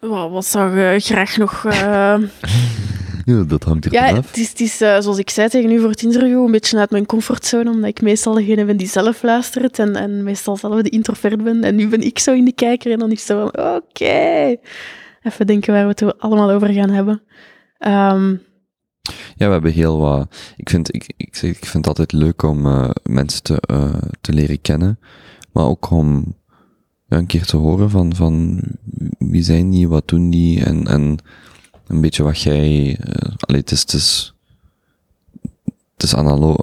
Wat, 0.00 0.30
wat 0.30 0.44
zou 0.46 0.78
je 0.80 1.00
graag 1.00 1.36
nog... 1.36 1.64
eh, 1.64 2.16
Ja, 3.24 3.42
dat 3.42 3.62
hangt 3.64 3.84
er 3.84 3.92
Ja, 3.92 4.08
vanaf. 4.08 4.26
het 4.26 4.36
is, 4.36 4.48
het 4.48 4.60
is 4.60 4.80
eh, 4.80 5.00
zoals 5.00 5.18
ik 5.18 5.30
zei 5.30 5.48
tegen 5.48 5.70
u 5.70 5.80
voor 5.80 5.90
het 5.90 6.02
interview, 6.02 6.44
een 6.44 6.50
beetje 6.50 6.78
uit 6.78 6.90
mijn 6.90 7.06
comfortzone, 7.06 7.70
omdat 7.70 7.88
ik 7.88 8.02
meestal 8.02 8.34
degene 8.34 8.64
ben 8.64 8.76
die 8.76 8.86
zelf 8.88 9.22
luistert 9.22 9.78
en, 9.78 9.96
en 9.96 10.22
meestal 10.24 10.56
zelf 10.56 10.82
de 10.82 10.88
introvert 10.88 11.42
ben. 11.44 11.64
En 11.64 11.74
nu 11.76 11.88
ben 11.88 12.00
ik 12.00 12.18
zo 12.18 12.32
in 12.34 12.44
de 12.44 12.52
kijker 12.52 12.92
en 12.92 12.98
dan 12.98 13.10
is 13.12 13.18
het 13.18 13.26
zo 13.26 13.40
van, 13.52 13.74
oké. 13.76 14.56
Even 15.22 15.46
denken 15.46 15.72
waar 15.72 15.82
we 15.82 15.88
het 15.88 16.18
allemaal 16.18 16.50
over 16.50 16.72
gaan 16.72 16.90
hebben. 16.90 17.22
Ehm, 17.78 18.36
Ja, 19.36 19.46
we 19.46 19.52
hebben 19.52 19.72
heel 19.72 19.98
wat. 19.98 20.36
Ik 20.56 20.70
vind, 20.70 20.94
ik, 20.94 21.12
ik, 21.16 21.36
zeg, 21.36 21.50
ik 21.50 21.66
vind 21.66 21.72
het 21.72 21.86
altijd 21.86 22.12
leuk 22.12 22.42
om 22.42 22.66
eh, 22.66 22.90
mensen 23.02 23.42
te, 23.42 23.60
eh, 23.60 23.94
te 24.20 24.32
leren 24.32 24.60
kennen. 24.60 24.98
Maar 25.52 25.64
ook 25.64 25.90
om 25.90 26.34
ja, 27.08 27.16
een 27.16 27.26
keer 27.26 27.44
te 27.44 27.56
horen 27.56 27.90
van, 27.90 28.14
van 28.14 28.62
wie 29.18 29.42
zijn 29.42 29.70
die, 29.70 29.88
wat 29.88 30.08
doen 30.08 30.30
die 30.30 30.64
en, 30.64 30.86
en 30.86 31.18
een 31.86 32.00
beetje 32.00 32.22
wat 32.22 32.40
jij. 32.40 32.98
allee, 33.38 33.60
het 33.60 33.70
is, 33.70 33.80
het 33.80 33.92
is, 33.92 34.34
het 35.94 36.02
is 36.02 36.14
analoog. 36.14 36.58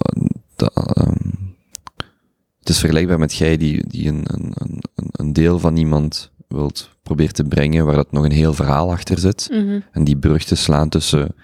het 2.59 2.69
is 2.69 2.79
vergelijkbaar 2.79 3.19
met 3.19 3.33
jij 3.33 3.57
die, 3.57 3.87
die 3.87 4.07
een, 4.07 4.23
een, 4.25 4.53
een, 4.53 4.81
een 5.11 5.33
deel 5.33 5.59
van 5.59 5.77
iemand 5.77 6.31
wilt 6.47 6.89
proberen 7.03 7.33
te 7.33 7.43
brengen 7.43 7.85
waar 7.85 7.95
dat 7.95 8.11
nog 8.11 8.23
een 8.23 8.31
heel 8.31 8.53
verhaal 8.53 8.91
achter 8.91 9.19
zit. 9.19 9.47
mhm, 9.51 9.79
En 9.91 10.03
die 10.03 10.17
brug 10.17 10.43
te 10.43 10.55
slaan 10.55 10.89
tussen 10.89 11.35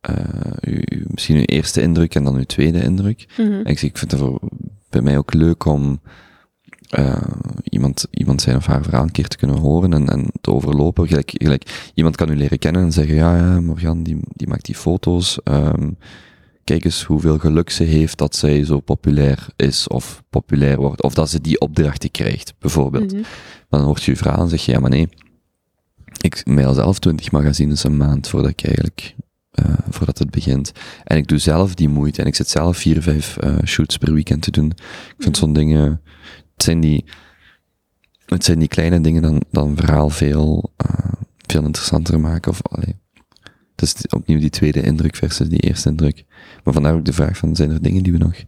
eh, 0.00 0.14
uw- 0.60 0.82
uw- 0.84 1.04
misschien 1.06 1.36
uw 1.36 1.42
eerste 1.44 1.80
indruk 1.82 2.14
en 2.14 2.24
dan 2.24 2.36
uw 2.36 2.44
tweede 2.44 2.82
indruk. 2.82 3.26
mhm, 3.38 3.52
En 3.52 3.64
ik, 3.66 3.82
ik 3.82 3.98
vind 3.98 4.10
het 4.10 4.20
voor, 4.20 4.40
bij 4.90 5.00
mij 5.00 5.18
ook 5.18 5.34
leuk 5.34 5.64
om 5.64 6.00
eh, 6.88 7.22
iemand, 7.62 8.06
iemand 8.10 8.40
zijn 8.42 8.56
of 8.56 8.66
haar 8.66 8.82
verhaal 8.82 9.02
een 9.02 9.10
keer 9.10 9.28
te 9.28 9.36
kunnen 9.36 9.56
horen 9.56 9.92
en, 9.92 10.08
en 10.08 10.26
te 10.40 10.50
overlopen. 10.50 11.08
Gelijk, 11.08 11.30
gelijk, 11.34 11.90
iemand 11.94 12.16
kan 12.16 12.30
u 12.30 12.36
leren 12.36 12.58
kennen 12.58 12.82
en 12.82 12.92
zeggen, 12.92 13.14
ja, 13.14 13.36
ja 13.36 13.60
Morgan, 13.60 14.02
die, 14.02 14.18
die 14.28 14.48
maakt 14.48 14.64
die 14.64 14.74
foto's. 14.74 15.38
ehm, 15.44 15.90
kijk 16.64 16.84
eens 16.84 17.02
hoeveel 17.02 17.38
geluk 17.38 17.70
ze 17.70 17.84
heeft 17.84 18.18
dat 18.18 18.36
zij 18.36 18.64
zo 18.64 18.80
populair 18.80 19.46
is 19.56 19.88
of 19.88 20.22
populair 20.30 20.76
wordt. 20.76 21.02
Of 21.02 21.14
dat 21.14 21.30
ze 21.30 21.40
die 21.40 21.60
opdrachten 21.60 22.10
krijgt, 22.10 22.54
bijvoorbeeld. 22.58 23.12
mhm. 23.12 23.22
Dan 23.68 23.80
hoort 23.82 24.02
je 24.02 24.10
je 24.10 24.16
verhaal 24.16 24.40
en 24.42 24.48
zeg 24.48 24.60
je, 24.64 24.72
ja, 24.72 24.80
maar 24.80 24.90
nee. 24.90 25.08
Ik 26.20 26.46
mail 26.46 26.74
zelf 26.74 26.98
20 26.98 27.30
magazines 27.32 27.84
een 27.84 27.96
maand 27.96 28.28
voordat 28.28 28.50
ik 28.50 28.64
eigenlijk, 28.64 29.14
eh, 29.62 29.78
voordat 29.90 30.18
het 30.18 30.30
begint. 30.30 30.72
En 31.04 31.16
ik 31.16 31.28
doe 31.28 31.38
zelf 31.38 31.74
die 31.74 31.88
moeite 31.88 32.20
en 32.20 32.26
ik 32.26 32.34
zit 32.34 32.48
zelf 32.48 32.76
vier, 32.76 33.02
vijf 33.02 33.36
eh, 33.36 33.56
shoots 33.64 33.96
per 33.96 34.12
weekend 34.12 34.42
te 34.42 34.50
doen. 34.50 34.70
Ik 34.70 35.14
vind 35.18 35.36
zo'n 35.36 35.52
dingen, 35.52 36.00
het 36.52 36.62
zijn 36.62 36.80
die, 36.80 37.04
het 38.26 38.44
zijn 38.44 38.58
die 38.58 38.68
kleine 38.68 39.00
dingen 39.00 39.22
dan, 39.22 39.42
dan 39.50 39.76
verhaal 39.76 40.10
veel, 40.10 40.72
eh, 40.76 41.12
veel 41.46 41.64
interessanter 41.64 42.20
maken. 42.20 42.50
Of, 42.50 42.62
allee, 42.62 42.96
het 43.76 43.82
is 43.82 44.06
opnieuw 44.06 44.38
die 44.38 44.50
tweede 44.50 44.82
indruk 44.82 45.16
versus 45.16 45.48
die 45.48 45.60
eerste 45.60 45.88
indruk. 45.88 46.24
Maar 46.64 46.74
vandaar 46.74 46.94
ook 46.94 47.04
de 47.04 47.12
vraag 47.12 47.36
van, 47.36 47.56
zijn 47.56 47.70
er 47.70 47.82
dingen 47.82 48.02
die 48.02 48.12
we 48.12 48.18
nog 48.18 48.44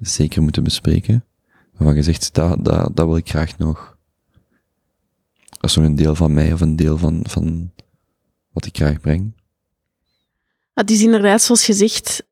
zeker 0.00 0.42
moeten 0.42 0.64
bespreken? 0.64 1.24
Waarvan 1.72 1.96
je 1.96 2.02
zegt, 2.02 2.34
dat, 2.34 2.64
dat, 2.64 2.96
dat 2.96 3.06
wil 3.06 3.16
ik 3.16 3.28
graag 3.28 3.58
nog 3.58 3.98
is 5.60 5.76
nog 5.76 5.84
een 5.84 5.94
deel 5.94 6.14
van 6.14 6.32
mij 6.32 6.52
of 6.52 6.60
een 6.60 6.76
deel 6.76 6.98
van, 6.98 7.20
van 7.28 7.72
wat 8.52 8.66
ik 8.66 8.76
graag 8.76 9.00
breng. 9.00 9.34
Het 10.78 10.90
is 10.90 11.02
inderdaad, 11.02 11.42
zoals 11.42 11.64
gezegd, 11.64 12.22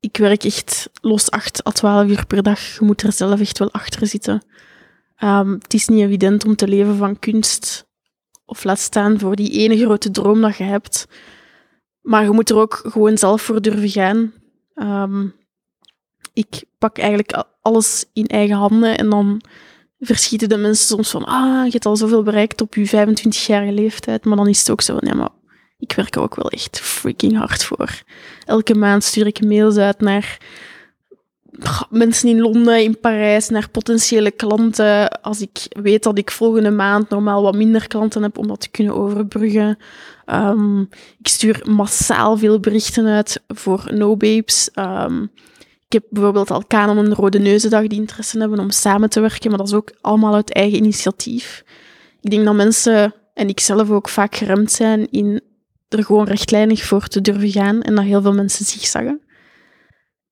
ik 0.00 0.16
werk 0.16 0.44
echt 0.44 0.90
los 1.00 1.30
8 1.30 1.66
à 1.66 1.70
12 1.70 2.08
uur 2.08 2.26
per 2.26 2.42
dag. 2.42 2.60
Je 2.60 2.84
moet 2.84 3.02
er 3.02 3.12
zelf 3.12 3.40
echt 3.40 3.58
wel 3.58 3.72
achter 3.72 4.06
zitten. 4.06 4.42
Ehm, 5.16 5.52
het 5.52 5.74
is 5.74 5.88
niet 5.88 6.00
evident 6.00 6.44
om 6.44 6.56
te 6.56 6.68
leven 6.68 6.96
van 6.96 7.18
kunst. 7.18 7.86
Of 8.44 8.64
laat 8.64 8.78
staan 8.78 9.18
voor 9.18 9.36
die 9.36 9.50
ene 9.50 9.78
grote 9.78 10.10
droom 10.10 10.40
dat 10.40 10.56
je 10.56 10.64
hebt. 10.64 11.06
Maar 12.00 12.22
je 12.22 12.30
moet 12.30 12.50
er 12.50 12.56
ook 12.56 12.80
gewoon 12.84 13.18
zelf 13.18 13.42
voor 13.42 13.62
durven 13.62 13.88
gaan. 13.88 14.32
Ehm, 14.74 15.26
ik 16.32 16.64
pak 16.78 16.98
eigenlijk 16.98 17.44
alles 17.60 18.04
in 18.12 18.26
eigen 18.26 18.56
handen 18.56 18.98
en 18.98 19.10
dan 19.10 19.40
verschieten 20.00 20.48
de 20.48 20.56
mensen 20.56 20.86
soms 20.86 21.10
van 21.10 21.24
ah, 21.24 21.64
je 21.64 21.72
hebt 21.72 21.86
al 21.86 21.96
zoveel 21.96 22.22
bereikt 22.22 22.60
op 22.60 22.74
je 22.74 22.86
25-jarige 22.86 23.72
leeftijd. 23.72 24.24
Maar 24.24 24.36
dan 24.36 24.48
is 24.48 24.58
het 24.58 24.70
ook 24.70 24.80
zo 24.80 24.96
ja, 25.00 25.14
maar 25.14 25.30
ik 25.82 25.92
werk 25.92 26.14
er 26.14 26.22
ook 26.22 26.34
wel 26.34 26.50
echt 26.50 26.80
freaking 26.80 27.36
hard 27.36 27.64
voor. 27.64 28.02
Elke 28.44 28.74
maand 28.74 29.04
stuur 29.04 29.26
ik 29.26 29.44
mails 29.44 29.76
uit 29.76 30.00
naar 30.00 30.38
mensen 31.90 32.28
in 32.28 32.40
Londen, 32.40 32.82
in 32.82 33.00
Parijs, 33.00 33.48
naar 33.48 33.70
potentiële 33.70 34.30
klanten. 34.30 35.22
Als 35.22 35.40
ik 35.40 35.66
weet 35.68 36.02
dat 36.02 36.18
ik 36.18 36.30
volgende 36.30 36.70
maand 36.70 37.08
normaal 37.08 37.42
wat 37.42 37.54
minder 37.54 37.88
klanten 37.88 38.22
heb 38.22 38.38
om 38.38 38.46
dat 38.46 38.60
te 38.60 38.70
kunnen 38.70 38.94
overbruggen. 38.94 39.78
Ehm, 40.24 40.80
ik 41.18 41.28
stuur 41.28 41.62
massaal 41.70 42.36
veel 42.36 42.60
berichten 42.60 43.06
uit 43.06 43.42
voor 43.48 43.88
No 43.90 44.16
Babes. 44.16 44.70
Ehm, 44.72 45.22
ik 45.86 45.92
heb 45.92 46.04
bijvoorbeeld 46.10 46.50
al 46.50 46.64
Canon 46.66 46.98
en 46.98 47.14
Rode 47.14 47.38
Neuzendag 47.38 47.86
die 47.86 48.00
interesse 48.00 48.38
hebben 48.38 48.58
om 48.58 48.70
samen 48.70 49.10
te 49.10 49.20
werken, 49.20 49.48
maar 49.48 49.58
dat 49.58 49.68
is 49.68 49.74
ook 49.74 49.92
allemaal 50.00 50.34
uit 50.34 50.52
eigen 50.52 50.78
initiatief. 50.78 51.64
Ik 52.20 52.30
denk 52.30 52.44
dat 52.44 52.54
mensen, 52.54 53.14
en 53.34 53.48
ik 53.48 53.60
zelf 53.60 53.90
ook, 53.90 54.08
vaak 54.08 54.34
geremd 54.34 54.72
zijn 54.72 55.10
in 55.10 55.42
er 55.92 56.04
gewoon 56.04 56.26
rechtlijnig 56.26 56.82
voor 56.82 57.06
te 57.08 57.20
durven 57.20 57.50
gaan 57.50 57.82
en 57.82 57.94
dat 57.94 58.04
heel 58.04 58.22
veel 58.22 58.34
mensen 58.34 58.64
zigzaggen. 58.64 59.20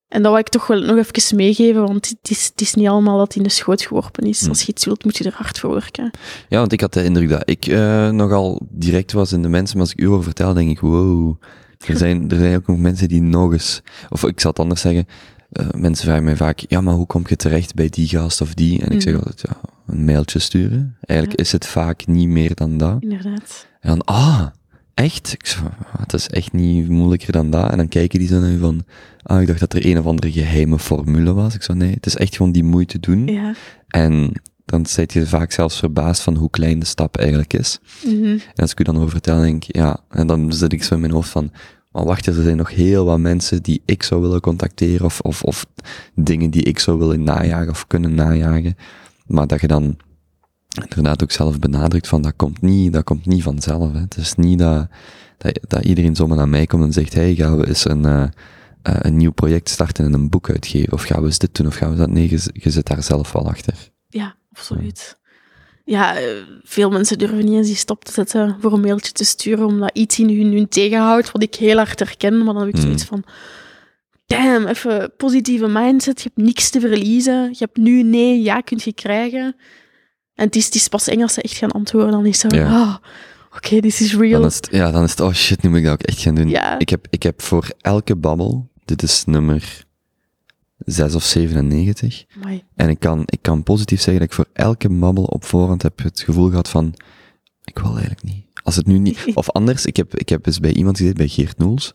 En 0.09 0.23
dat 0.23 0.31
wil 0.33 0.41
ik 0.41 0.49
toch 0.49 0.67
wel 0.67 0.81
nog 0.81 0.97
even 0.97 1.37
meegeven, 1.37 1.87
want 1.87 2.09
het 2.09 2.31
is, 2.31 2.45
het 2.47 2.61
is 2.61 2.75
niet 2.75 2.89
allemaal 2.89 3.19
dat 3.19 3.35
in 3.35 3.43
de 3.43 3.49
schoot 3.49 3.83
geworpen 3.83 4.27
is. 4.29 4.41
Hm. 4.43 4.49
Als 4.49 4.63
je 4.63 4.69
iets 4.73 4.85
wilt, 4.85 5.05
moet 5.05 5.17
je 5.17 5.25
er 5.25 5.35
hard 5.35 5.59
voor 5.59 5.73
werken. 5.73 6.11
Ja, 6.49 6.59
want 6.59 6.73
ik 6.73 6.81
had 6.81 6.93
de 6.93 7.05
indruk 7.05 7.29
dat 7.29 7.43
ik 7.51 7.67
eh, 7.67 8.09
nogal 8.11 8.61
direct 8.71 9.13
was 9.13 9.33
in 9.33 9.43
de 9.43 9.49
mensen, 9.49 9.77
maar 9.77 9.87
als 9.87 9.95
ik 9.95 10.01
u 10.01 10.07
over 10.09 10.25
vertel, 10.25 10.55
denk 10.55 10.71
ik, 10.71 10.81
wow, 10.81 11.43
er 11.87 11.97
zijn, 11.97 12.31
er 12.31 12.37
zijn 12.39 12.57
ook 12.57 12.67
nog 12.67 12.79
mensen 12.79 13.09
die 13.09 13.23
nog 13.23 13.53
eens, 13.53 13.83
of 14.09 14.25
ik 14.25 14.41
zal 14.41 14.51
het 14.51 14.61
anders 14.61 14.81
zeggen, 14.81 15.07
eh, 15.53 15.67
mensen 15.77 16.05
vragen 16.07 16.25
mij 16.25 16.37
vaak, 16.37 16.59
ja, 16.69 16.81
maar 16.81 16.95
hoe 16.95 17.07
kom 17.07 17.23
je 17.29 17.37
terecht 17.37 17.75
bij 17.75 17.89
die 17.89 18.09
gast 18.09 18.41
of 18.41 18.55
die? 18.55 18.83
En 18.83 18.91
ik 18.91 19.03
zeg 19.03 19.13
Mhm. 19.15 19.23
altijd, 19.23 19.41
ja, 19.49 19.71
een 19.87 20.05
mailtje 20.05 20.39
sturen. 20.39 20.97
Eigenlijk 21.01 21.39
Ja. 21.39 21.45
is 21.45 21.53
het 21.53 21.67
vaak 21.67 22.07
niet 22.07 22.29
meer 22.29 22.55
dan 22.55 22.79
dat. 22.79 22.97
Inderdaad. 23.01 23.67
En 23.81 23.89
dan, 23.89 24.05
ah, 24.05 24.47
echt? 24.95 25.33
Ik 25.33 25.59
het 25.99 26.13
is 26.13 26.29
echt 26.29 26.53
niet 26.53 26.89
moeilijker 26.89 27.33
dan 27.33 27.51
dat. 27.51 27.71
En 27.71 27.77
dan 27.77 27.89
kijken 27.89 28.19
die 28.19 28.29
zo 28.29 28.41
naar 28.41 28.51
je 28.51 28.59
van, 28.59 28.85
ah, 29.23 29.41
ik 29.41 29.47
dacht 29.47 29.61
dat 29.61 29.73
er 29.73 29.87
een 29.87 29.99
of 29.99 30.07
andere 30.07 30.33
geheime 30.33 30.79
formule 30.79 31.33
was. 31.33 31.55
Ik 31.55 31.63
zei, 31.63 31.79
nee, 31.79 31.93
het 31.93 32.07
is 32.07 32.17
echt 32.17 32.37
gewoon 32.37 32.53
die 32.53 32.65
moeite 32.65 33.01
doen. 33.01 33.27
Ja. 33.27 33.55
En 33.89 34.33
dan 34.65 34.87
zit 34.87 35.13
je 35.13 35.27
vaak 35.27 35.53
zelfs 35.53 35.79
verbaasd 35.79 36.23
van 36.23 36.37
hoe 36.37 36.51
klein 36.51 36.79
de 36.79 36.87
stap 36.87 37.17
eigenlijk 37.17 37.55
is. 37.55 37.79
Mhm. 38.05 38.25
En 38.25 38.43
als 38.55 38.71
ik 38.71 38.81
u 38.81 38.85
dan 38.85 38.97
over 38.97 39.11
vertel, 39.11 39.41
denk 39.41 39.65
ik, 39.65 39.77
ja, 39.77 40.01
en 40.09 40.27
dan 40.27 40.53
zit 40.53 40.73
ik 40.73 40.83
zo 40.83 40.95
in 40.95 41.01
mijn 41.01 41.13
hoofd 41.13 41.29
van, 41.29 41.53
maar 41.93 42.05
wacht 42.05 42.27
eens, 42.27 42.37
er 42.37 42.43
zijn 42.43 42.57
nog 42.57 42.71
heel 42.71 43.05
wat 43.05 43.19
mensen 43.19 43.63
die 43.63 43.83
ik 43.85 44.03
zou 44.03 44.21
willen 44.21 44.41
contacteren, 44.41 45.07
of, 45.07 45.21
of, 45.21 45.43
of 45.43 45.67
dingen 46.15 46.51
die 46.51 46.63
ik 46.63 46.79
zou 46.79 46.99
willen 46.99 47.23
najagen 47.23 47.71
of 47.71 47.87
kunnen 47.87 48.15
najagen. 48.15 48.77
Maar 49.27 49.47
dat 49.47 49.61
je 49.61 49.67
dan 49.67 49.97
inderdaad 50.71 51.23
ook 51.23 51.31
zelf 51.31 51.59
benadrukt 51.59 52.09
van, 52.09 52.23
dat 52.23 52.33
komt 52.37 52.61
niet, 52.61 52.93
dat 52.93 53.05
komt 53.05 53.27
niet 53.27 53.43
vanzelf. 53.43 53.93
Hè. 53.93 53.99
Het 54.01 54.17
is 54.17 54.35
niet 54.35 54.59
dat, 54.59 54.89
dat, 55.39 55.59
dat 55.69 55.85
iedereen 55.85 56.17
zomaar 56.17 56.37
naar 56.37 56.49
mij 56.49 56.67
komt 56.67 56.85
en 56.85 56.93
zegt, 56.93 57.15
hey, 57.15 57.35
gaan 57.35 57.57
we 57.57 57.67
eens 57.67 57.89
een, 57.89 58.05
eh, 58.05 58.23
eh, 58.83 58.97
een 58.99 59.17
nieuw 59.17 59.33
project 59.33 59.69
starten 59.69 60.05
en 60.05 60.13
een 60.13 60.29
boek 60.29 60.51
uitgeven, 60.51 60.93
of 60.93 61.03
gaan 61.03 61.21
we 61.21 61.27
eens 61.27 61.39
dit 61.39 61.55
doen, 61.55 61.67
of 61.67 61.75
gaan 61.75 61.91
we 61.91 61.97
dat, 61.97 62.11
nee, 62.11 62.31
je, 62.31 62.51
je 62.53 62.71
zit 62.71 62.87
daar 62.87 63.03
zelf 63.03 63.33
wel 63.33 63.49
achter. 63.49 63.91
Ja, 64.09 64.35
absoluut. 64.53 65.19
Ja, 65.85 66.17
eh, 66.17 66.27
veel 66.63 66.91
mensen 66.91 67.19
durven 67.19 67.45
niet 67.45 67.55
eens 67.55 67.67
die 67.67 67.77
stop 67.77 68.05
te 68.05 68.13
zetten 68.13 68.57
voor 68.61 68.73
een 68.73 68.81
mailtje 68.81 69.13
te 69.13 69.25
sturen, 69.25 69.67
omdat 69.67 69.91
iets 69.93 70.19
in 70.19 70.29
hun, 70.29 70.53
hun 70.53 70.69
tegenhoudt, 70.69 71.33
wat 71.33 71.43
ik 71.43 71.55
heel 71.55 71.77
hard 71.77 71.99
herken. 71.99 72.45
Maar 72.45 72.55
dan 72.55 72.63
heb 72.63 72.69
ik 72.69 72.75
Hmm. 72.75 72.83
zoiets 72.83 73.05
van, 73.05 73.25
damn, 74.27 74.67
even 74.67 75.13
positieve 75.17 75.69
mindset, 75.69 76.23
je 76.23 76.31
hebt 76.35 76.47
niks 76.47 76.71
te 76.71 76.81
verliezen, 76.81 77.49
je 77.51 77.59
hebt 77.59 77.77
nu 77.77 78.03
nee, 78.03 78.43
ja 78.43 78.61
kunt 78.61 78.83
je 78.83 78.93
krijgen. 78.93 79.57
En 80.41 80.47
het 80.47 80.57
is, 80.57 80.65
het 80.65 80.75
is 80.75 80.89
pas 80.89 81.09
eng 81.09 81.23
als 81.23 81.33
ze 81.35 81.43
echt 81.43 81.57
gaan 81.57 81.71
antwoorden, 81.71 82.11
dan 82.11 82.27
is 82.27 82.43
het 82.43 82.53
zo, 82.53 82.59
Ja. 82.59 82.67
ah, 82.83 82.97
oké, 83.57 83.81
this 83.81 84.01
is 84.01 84.15
real. 84.17 84.41
Dan 84.41 84.49
is 84.51 84.57
het, 84.57 84.69
ja, 84.71 84.91
dan 84.91 85.05
is 85.05 85.11
het, 85.11 85.21
oh 85.21 85.33
shit, 85.33 85.63
nu 85.63 85.69
moet 85.69 85.79
ik 85.79 85.85
dat 85.85 85.93
ook 85.93 86.03
echt 86.03 86.19
gaan 86.19 86.35
doen. 86.35 86.49
Ja. 86.49 86.79
Ik, 86.79 86.89
heb, 86.89 87.07
ik 87.11 87.23
heb 87.23 87.43
voor 87.43 87.71
elke 87.81 88.17
babbel, 88.17 88.69
dit 88.85 89.03
is 89.03 89.25
nummer 89.25 89.85
6 90.79 91.15
of 91.15 91.23
97, 91.25 92.25
Amai. 92.37 92.63
en 92.77 92.89
ik 92.89 92.99
kan, 93.01 93.23
ik 93.27 93.39
kan 93.43 93.63
positief 93.63 93.99
zeggen 94.01 94.19
dat 94.19 94.29
ik 94.29 94.33
voor 94.35 94.47
elke 94.53 94.89
babbel 94.89 95.25
op 95.25 95.45
voorhand 95.45 95.83
heb 95.83 96.03
het 96.03 96.21
gevoel 96.21 96.49
gehad 96.49 96.69
van, 96.69 96.95
ik 97.65 97.79
wil 97.79 97.91
eigenlijk 97.91 98.23
niet. 98.23 98.45
Als 98.63 98.77
het 98.77 98.87
nu 98.87 98.99
niet, 98.99 99.19
of 99.35 99.51
anders, 99.51 99.87
ik 99.87 99.97
heb, 99.97 100.17
ik 100.19 100.29
heb 100.29 100.47
eens 100.47 100.61
bij 100.61 100.73
iemand 100.73 100.97
gezeten, 100.97 101.19
bij 101.19 101.29
Geert 101.29 101.59
Noels, 101.59 101.95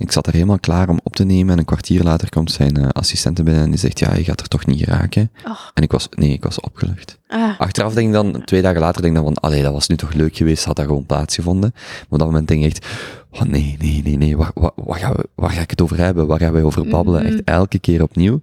ik 0.00 0.12
zat 0.12 0.26
er 0.26 0.32
helemaal 0.32 0.58
klaar 0.58 0.88
om 0.88 1.00
op 1.02 1.16
te 1.16 1.24
nemen 1.24 1.52
en 1.52 1.58
een 1.58 1.64
kwartier 1.64 2.02
later 2.02 2.28
komt 2.28 2.50
zijn 2.50 2.78
uh, 2.78 2.88
assistente 2.88 3.42
binnen 3.42 3.62
en 3.62 3.70
die 3.70 3.78
zegt, 3.78 3.98
ja, 3.98 4.14
je 4.14 4.24
gaat 4.24 4.40
er 4.40 4.48
toch 4.48 4.66
niet 4.66 4.78
geraken. 4.84 5.30
Oh, 5.46 5.58
En 5.74 5.82
ik 5.82 5.92
was, 5.92 6.08
nee, 6.10 6.32
ik 6.32 6.42
was 6.42 6.60
opgelucht. 6.60 7.18
ah, 7.28 7.60
Achteraf 7.60 7.94
denk 7.94 8.06
ik 8.06 8.12
dan, 8.12 8.44
twee 8.44 8.62
dagen 8.62 8.80
later 8.80 9.02
denk 9.02 9.16
ik 9.16 9.22
dan 9.22 9.32
van, 9.34 9.42
allee, 9.42 9.62
dat 9.62 9.72
was 9.72 9.88
nu 9.88 9.96
toch 9.96 10.12
leuk 10.12 10.36
geweest, 10.36 10.64
had 10.64 10.76
dat 10.76 10.86
gewoon 10.86 11.06
plaatsgevonden. 11.06 11.70
Maar 11.74 12.06
op 12.08 12.18
dat 12.18 12.26
moment 12.28 12.48
denk 12.48 12.64
ik 12.64 12.70
echt, 12.70 12.86
oh 13.30 13.42
nee, 13.42 13.76
nee, 13.78 14.02
nee, 14.04 14.16
nee, 14.16 14.36
waar, 14.36 14.50
waar, 14.54 14.70
waar, 14.74 14.98
gaan 14.98 15.12
we, 15.12 15.28
waar 15.34 15.50
ga 15.50 15.60
ik 15.60 15.70
het 15.70 15.80
over 15.82 15.98
hebben? 15.98 16.26
Waar 16.26 16.38
gaan 16.38 16.52
wij 16.52 16.62
over 16.62 16.88
babbelen? 16.88 17.22
Mhm. 17.22 17.32
Echt 17.32 17.42
elke 17.44 17.78
keer 17.78 18.02
opnieuw. 18.02 18.40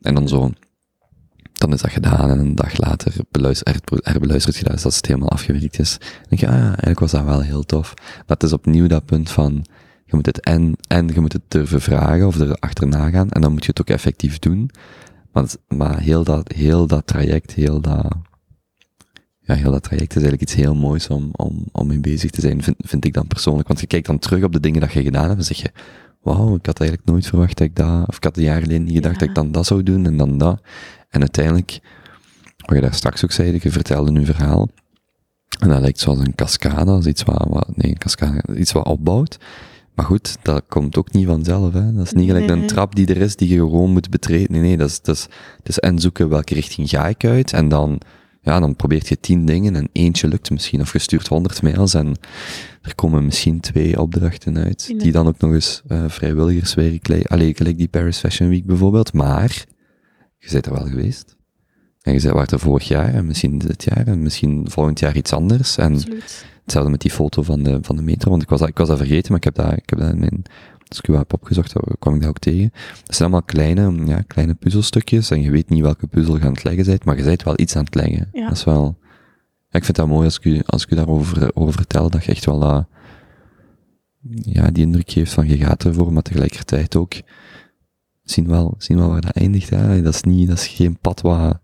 En 0.00 0.14
dan 0.14 0.28
zo, 0.28 0.50
dan 1.52 1.72
is 1.72 1.80
dat 1.80 1.90
gedaan 1.90 2.30
en 2.30 2.38
een 2.38 2.54
dag 2.54 2.76
later 2.78 3.12
beluister, 3.30 3.66
her- 3.74 3.98
herbeluisterd 4.12 4.56
geluisterd 4.56 4.84
als 4.86 4.96
het 4.96 5.06
helemaal 5.06 5.28
afgewerkt 5.30 5.78
is. 5.78 5.96
Dan 5.98 6.08
denk 6.28 6.40
je, 6.40 6.46
ah 6.48 6.54
ja, 6.54 6.64
eigenlijk 6.66 7.00
was 7.00 7.10
dat 7.10 7.24
wel 7.24 7.40
heel 7.40 7.62
tof. 7.64 7.94
Het 8.26 8.42
is 8.42 8.52
opnieuw 8.52 8.86
dat 8.86 9.04
punt 9.04 9.30
van, 9.30 9.64
je 10.08 10.16
moet 10.16 10.26
het 10.26 10.40
en, 10.40 10.76
en 10.88 11.08
je 11.08 11.20
moet 11.20 11.32
het 11.32 11.42
durven 11.48 11.80
vragen 11.80 12.26
of 12.26 12.38
er 12.40 12.54
achterna 12.58 13.10
gaan 13.10 13.30
en 13.30 13.40
dan 13.40 13.52
moet 13.52 13.64
je 13.64 13.70
het 13.70 13.80
ook 13.80 13.88
effectief 13.88 14.38
doen. 14.38 14.70
Maar, 15.32 15.42
het- 15.42 15.58
maar 15.68 16.00
heel 16.00 16.24
dat, 16.24 16.52
heel 16.52 16.86
dat 16.86 17.06
traject, 17.06 17.52
heel 17.52 17.80
dat, 17.80 18.06
ja, 19.40 19.54
heel 19.54 19.70
dat 19.72 19.82
traject 19.82 20.10
is 20.16 20.22
eigenlijk 20.22 20.42
iets 20.42 20.54
heel 20.54 20.74
moois 20.74 21.08
om, 21.08 21.28
om, 21.32 21.64
om 21.72 21.86
mee 21.86 21.98
bezig 22.00 22.30
te 22.30 22.40
zijn, 22.40 22.62
vind, 22.62 22.76
vind 22.78 23.04
ik 23.04 23.12
dan 23.12 23.26
persoonlijk. 23.26 23.68
Want 23.68 23.80
je 23.80 23.86
kijkt 23.86 24.06
dan 24.06 24.18
terug 24.18 24.42
op 24.44 24.52
de 24.52 24.60
dingen 24.60 24.80
dat 24.80 24.92
je 24.92 25.02
gedaan 25.02 25.26
hebt 25.26 25.38
en 25.38 25.44
zeg 25.44 25.56
je, 25.56 25.70
wauw, 26.22 26.54
ik 26.54 26.66
had 26.66 26.80
eigenlijk 26.80 27.10
nooit 27.10 27.26
verwacht 27.26 27.56
dat 27.58 27.66
ik 27.66 27.76
dat, 27.76 28.08
of 28.08 28.16
ik 28.16 28.24
had 28.24 28.36
een 28.36 28.42
jaar 28.42 28.60
geleden 28.60 28.84
niet 28.84 28.94
gedacht 28.94 29.14
Ja. 29.14 29.20
dat 29.20 29.28
ik 29.28 29.34
dan 29.34 29.52
dat 29.52 29.66
zou 29.66 29.82
doen 29.82 30.06
en 30.06 30.16
dan 30.16 30.38
dat. 30.38 30.60
En 31.08 31.20
uiteindelijk, 31.20 31.80
wat 32.56 32.76
je 32.76 32.80
daar 32.82 32.94
straks 32.94 33.24
ook 33.24 33.32
zei, 33.32 33.58
je 33.62 33.70
vertelde 33.70 34.10
nu 34.10 34.24
verhaal. 34.24 34.68
En 35.60 35.68
dat 35.68 35.80
lijkt 35.80 35.98
zoals 35.98 36.18
een 36.18 36.34
cascade, 36.34 36.90
als 36.90 37.06
iets 37.06 37.22
wat, 37.22 37.46
wat 37.48 37.76
nee, 37.76 37.90
een 37.90 37.98
cascade, 37.98 38.56
iets 38.58 38.72
wat 38.72 38.86
opbouwt. 38.86 39.38
Maar 39.98 40.06
goed, 40.06 40.36
dat 40.42 40.62
komt 40.68 40.96
ook 40.96 41.12
niet 41.12 41.26
vanzelf, 41.26 41.72
hè. 41.72 41.92
Dat 41.92 42.04
is 42.06 42.12
niet 42.12 42.26
gelijk 42.26 42.50
een 42.50 42.66
trap 42.66 42.94
die 42.94 43.06
er 43.06 43.16
is, 43.16 43.36
die 43.36 43.48
je 43.48 43.58
gewoon 43.58 43.90
moet 43.90 44.10
betreden. 44.10 44.52
Nee, 44.52 44.60
nee, 44.60 44.76
dat 44.76 44.88
is, 44.88 45.00
dat 45.02 45.14
is, 45.16 45.22
het 45.56 45.68
is 45.68 45.78
en 45.78 45.98
zoeken 45.98 46.28
welke 46.28 46.54
richting 46.54 46.88
ga 46.88 47.08
ik 47.08 47.24
uit, 47.24 47.52
en 47.52 47.68
dan, 47.68 48.00
ja, 48.40 48.60
dan 48.60 48.76
probeert 48.76 49.08
je 49.08 49.20
tien 49.20 49.44
dingen 49.44 49.76
en 49.76 49.88
eentje 49.92 50.28
lukt 50.28 50.50
misschien, 50.50 50.80
of 50.80 50.92
je 50.92 50.98
stuurt 50.98 51.26
honderd 51.26 51.62
mails 51.62 51.94
en 51.94 52.16
er 52.82 52.94
komen 52.94 53.24
misschien 53.24 53.60
twee 53.60 54.00
opdrachten 54.00 54.58
uit, 54.58 54.94
die 54.98 55.12
dan 55.12 55.26
ook 55.26 55.38
nog 55.38 55.52
eens 55.52 55.82
uh, 55.88 56.04
vrijwilligerswerk, 56.08 57.08
li- 57.08 57.24
allee, 57.24 57.54
gelijk 57.54 57.78
die 57.78 57.88
Paris 57.88 58.18
Fashion 58.18 58.48
Week 58.48 58.66
bijvoorbeeld, 58.66 59.12
maar 59.12 59.64
je 60.38 60.48
bent 60.52 60.66
er 60.66 60.72
wel 60.72 60.86
geweest. 60.86 61.36
En 62.02 62.12
je 62.14 62.20
bent 62.20 62.32
waar 62.34 62.52
er 62.52 62.58
vorig 62.58 62.88
jaar, 62.88 63.14
en 63.14 63.26
misschien 63.26 63.58
dit 63.58 63.84
jaar, 63.84 64.06
en 64.06 64.22
misschien 64.22 64.66
volgend 64.70 64.98
jaar 64.98 65.16
iets 65.16 65.32
anders, 65.32 65.76
en 65.76 65.94
absoluut. 65.94 66.44
Hetzelfde 66.68 66.90
met 66.92 67.00
die 67.00 67.10
foto 67.10 67.42
van 67.42 67.62
de, 67.62 67.78
van 67.82 67.96
de 67.96 68.02
metro, 68.02 68.30
want 68.30 68.42
ik 68.42 68.48
was, 68.48 68.60
dat- 68.60 68.68
ik 68.68 68.78
was 68.78 68.88
dat 68.88 68.96
vergeten, 68.98 69.28
maar 69.28 69.36
ik 69.38 69.44
heb 69.44 69.54
dat, 69.54 69.72
ik 69.72 69.90
heb 69.90 69.98
dat 69.98 70.10
in 70.12 70.18
mijn, 70.18 70.42
wel 71.02 71.18
heb 71.18 71.32
opgezocht, 71.32 71.72
kwam 71.98 72.14
ik 72.14 72.20
dat 72.20 72.28
ook 72.28 72.38
tegen. 72.38 72.70
Het 73.04 73.14
zijn 73.16 73.20
allemaal 73.20 73.42
kleine, 73.42 74.06
ja, 74.06 74.20
kleine 74.26 74.54
puzzelstukjes, 74.54 75.30
en 75.30 75.40
je 75.40 75.50
weet 75.50 75.68
niet 75.68 75.82
welke 75.82 76.06
puzzel 76.06 76.36
je 76.36 76.42
aan 76.44 76.52
het 76.52 76.64
leggen 76.64 76.84
bent, 76.84 77.04
maar 77.04 77.16
je 77.16 77.24
bent 77.24 77.42
wel 77.42 77.58
iets 77.58 77.76
aan 77.76 77.84
het 77.84 77.94
leggen. 77.94 78.28
Ja. 78.32 78.48
Dat 78.48 78.56
is 78.56 78.64
wel, 78.64 78.98
ja, 79.68 79.78
ik 79.78 79.84
vind 79.84 79.96
dat 79.96 80.06
mooi 80.08 80.24
als 80.24 80.36
ik 80.36 80.44
u, 80.44 80.60
als 80.66 80.82
ik 80.82 80.90
u 80.90 80.96
daarover 80.96 81.50
over 81.56 81.72
vertel, 81.74 82.10
dat 82.10 82.24
je 82.24 82.30
echt 82.30 82.44
wel 82.44 82.58
dat, 82.58 82.86
ja, 84.42 84.70
die 84.70 84.84
indruk 84.84 85.10
geeft 85.10 85.32
van 85.32 85.48
je 85.48 85.56
gaat 85.56 85.84
ervoor, 85.84 86.12
maar 86.12 86.22
tegelijkertijd 86.22 86.96
ook 86.96 87.12
zien 88.22 88.46
wel, 88.48 88.74
zien 88.78 88.98
wel 88.98 89.08
waar 89.08 89.20
dat 89.20 89.36
eindigt. 89.36 89.70
Hè. 89.70 90.02
Dat 90.02 90.14
is 90.14 90.22
niet, 90.22 90.48
dat 90.48 90.56
is 90.58 90.66
geen 90.66 90.98
pad 90.98 91.20
wat, 91.20 91.58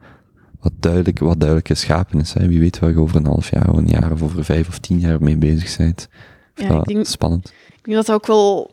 wat 0.64 0.72
duidelijk, 0.80 1.18
wat 1.18 1.38
duidelijk 1.38 1.68
geschapen 1.68 2.20
is. 2.20 2.32
Hè. 2.32 2.48
Wie 2.48 2.60
weet 2.60 2.78
waar 2.78 2.90
je 2.90 2.98
over 2.98 3.16
een 3.16 3.26
half 3.26 3.50
jaar, 3.50 3.70
of 3.70 3.76
een 3.76 3.86
jaar, 3.86 4.12
of 4.12 4.22
over 4.22 4.44
vijf 4.44 4.68
of 4.68 4.78
tien 4.78 4.98
jaar 4.98 5.22
mee 5.22 5.36
bezig 5.36 5.76
bent. 5.76 6.08
Ja, 6.54 6.78
ik 6.78 6.84
denk- 6.84 7.06
spannend. 7.06 7.48
Ik 7.48 7.84
denk 7.84 7.96
dat 7.96 8.06
dat 8.06 8.14
ook 8.14 8.26
wel 8.26 8.72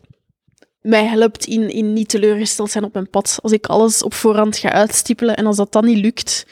mij 0.80 1.04
helpt 1.06 1.44
in, 1.44 1.68
in 1.68 1.92
niet 1.92 2.08
teleurgesteld 2.08 2.70
zijn 2.70 2.84
op 2.84 2.92
mijn 2.92 3.10
pad. 3.10 3.38
Als 3.42 3.52
ik 3.52 3.66
alles 3.66 4.02
op 4.02 4.14
voorhand 4.14 4.56
ga 4.56 4.70
uitstippelen 4.72 5.36
en 5.36 5.46
als 5.46 5.56
dat 5.56 5.72
dan 5.72 5.84
niet 5.84 5.98
lukt, 5.98 6.46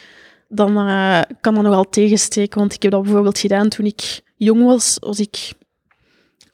dan 0.48 0.76
eh, 0.76 1.20
kan 1.40 1.54
dat 1.54 1.64
nogal 1.64 1.88
tegensteken. 1.88 2.58
Want 2.58 2.74
ik 2.74 2.82
heb 2.82 2.92
dat 2.92 3.02
bijvoorbeeld 3.02 3.38
gedaan 3.38 3.68
toen 3.68 3.86
ik 3.86 4.20
jong 4.36 4.64
was. 4.64 4.96
Was 5.00 5.20
ik 5.20 5.52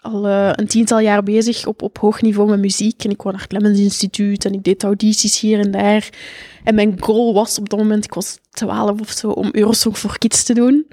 al 0.07 0.27
eh, 0.27 0.51
een 0.53 0.67
tiental 0.67 0.99
jaar 0.99 1.23
bezig 1.23 1.67
op, 1.67 1.83
op 1.83 1.99
hoog 1.99 2.23
niveau 2.23 2.51
met 2.51 2.61
muziek. 2.61 3.05
En 3.05 3.11
ik 3.11 3.17
kwam 3.17 3.33
naar 3.33 3.41
het 3.41 3.51
Clemens 3.51 3.79
Instituut 3.79 4.45
en 4.45 4.53
ik 4.53 4.65
deed 4.65 4.83
audities 4.85 5.41
hier 5.41 5.59
en 5.59 5.71
daar. 5.71 6.09
En 6.65 6.75
mijn 6.75 6.97
goal 7.01 7.35
was 7.35 7.59
op 7.59 7.69
dat 7.69 7.79
moment, 7.79 8.05
ik 8.05 8.15
was 8.15 8.39
12 8.51 9.01
of 9.01 9.11
zo, 9.11 9.29
om 9.31 9.49
Eurosong 9.53 9.99
voor 9.99 10.19
Kids 10.19 10.43
te 10.45 10.55
doen. 10.55 10.87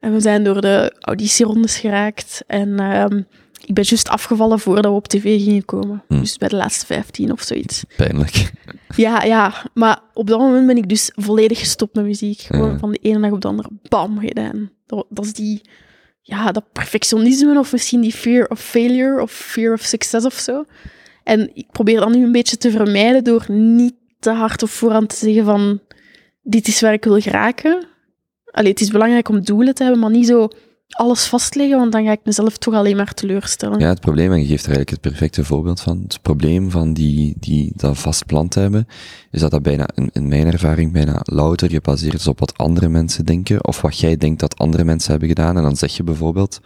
En 0.00 0.12
we 0.12 0.20
zijn 0.20 0.44
door 0.44 0.60
de 0.60 0.96
auditierondes 1.00 1.78
geraakt. 1.78 2.42
En 2.46 2.78
ehm, 2.80 3.22
ik 3.64 3.74
ben 3.74 3.84
juist 3.86 4.08
afgevallen 4.08 4.58
voordat 4.60 4.84
we 4.84 4.90
op 4.98 5.08
tv 5.08 5.42
gingen 5.42 5.64
komen. 5.64 6.02
Hm. 6.08 6.20
Dus 6.20 6.36
bij 6.36 6.48
de 6.48 6.56
laatste 6.56 6.86
15 6.86 7.32
of 7.32 7.42
zoiets. 7.42 7.84
Pijnlijk. 7.96 8.34
Ja, 8.96 9.22
ja. 9.22 9.54
Maar 9.74 10.00
op 10.14 10.26
dat 10.26 10.38
moment 10.38 10.66
ben 10.66 10.76
ik 10.76 10.88
dus 10.88 11.10
volledig 11.14 11.58
gestopt 11.58 11.94
met 11.94 12.04
muziek. 12.04 12.40
Gewoon 12.40 12.70
Ja. 12.70 12.78
van 12.78 12.92
de 12.92 12.98
ene 13.02 13.20
dag 13.20 13.30
op 13.30 13.40
de 13.40 13.48
andere, 13.48 13.68
bam, 13.88 14.18
gedaan. 14.18 14.70
Dat, 14.86 15.06
dat 15.08 15.24
is 15.24 15.32
die... 15.32 15.60
Ja, 16.28 16.52
dat 16.52 16.72
perfectionisme 16.72 17.58
of 17.58 17.72
misschien 17.72 18.00
die 18.00 18.12
fear 18.12 18.46
of 18.46 18.60
failure 18.60 19.22
of 19.22 19.32
fear 19.32 19.72
of 19.72 19.80
success 19.80 20.26
of 20.26 20.34
zo. 20.34 20.64
En 21.24 21.50
ik 21.54 21.66
probeer 21.70 22.00
dat 22.00 22.14
nu 22.14 22.24
een 22.24 22.32
beetje 22.32 22.56
te 22.56 22.70
vermijden 22.70 23.24
door 23.24 23.44
niet 23.48 23.94
te 24.18 24.30
hard 24.30 24.62
op 24.62 24.68
voorhand 24.68 25.08
te 25.08 25.16
zeggen 25.16 25.44
van 25.44 25.80
dit 26.42 26.68
is 26.68 26.80
waar 26.80 26.92
ik 26.92 27.04
wil 27.04 27.20
geraken. 27.20 27.86
Allee, 28.44 28.70
het 28.70 28.80
is 28.80 28.90
belangrijk 28.90 29.28
om 29.28 29.44
doelen 29.44 29.74
te 29.74 29.82
hebben, 29.82 30.00
maar 30.00 30.10
niet 30.10 30.26
zo 30.26 30.48
alles 30.88 31.26
vastleggen, 31.26 31.78
want 31.78 31.92
dan 31.92 32.04
ga 32.04 32.12
ik 32.12 32.20
mezelf 32.24 32.56
toch 32.56 32.74
alleen 32.74 32.96
maar 32.96 33.14
teleurstellen. 33.14 33.78
Ja, 33.78 33.88
het 33.88 34.00
probleem, 34.00 34.32
en 34.32 34.38
je 34.38 34.46
geeft 34.46 34.66
er 34.66 34.74
eigenlijk 34.74 34.90
het 34.90 35.12
perfecte 35.12 35.44
voorbeeld 35.44 35.80
van. 35.80 36.00
Het 36.02 36.22
probleem 36.22 36.70
van 36.70 36.92
die, 36.92 37.34
die 37.38 37.72
dat 37.74 37.98
vast 37.98 38.26
plan 38.26 38.48
te 38.48 38.60
hebben, 38.60 38.86
is 39.30 39.40
dat 39.40 39.50
dat 39.50 39.62
bijna, 39.62 39.88
in, 40.12 40.28
mijn 40.28 40.46
ervaring, 40.46 40.92
bijna 40.92 41.20
louter 41.22 41.70
gebaseerd 41.70 42.14
is 42.14 42.26
op 42.26 42.38
wat 42.38 42.58
andere 42.58 42.88
mensen 42.88 43.24
denken, 43.24 43.64
of 43.64 43.80
wat 43.80 43.98
jij 43.98 44.16
denkt 44.16 44.40
dat 44.40 44.58
andere 44.58 44.84
mensen 44.84 45.10
hebben 45.10 45.28
gedaan. 45.28 45.56
En 45.56 45.62
dan 45.62 45.76
zeg 45.76 45.96
je 45.96 46.02
bijvoorbeeld, 46.02 46.60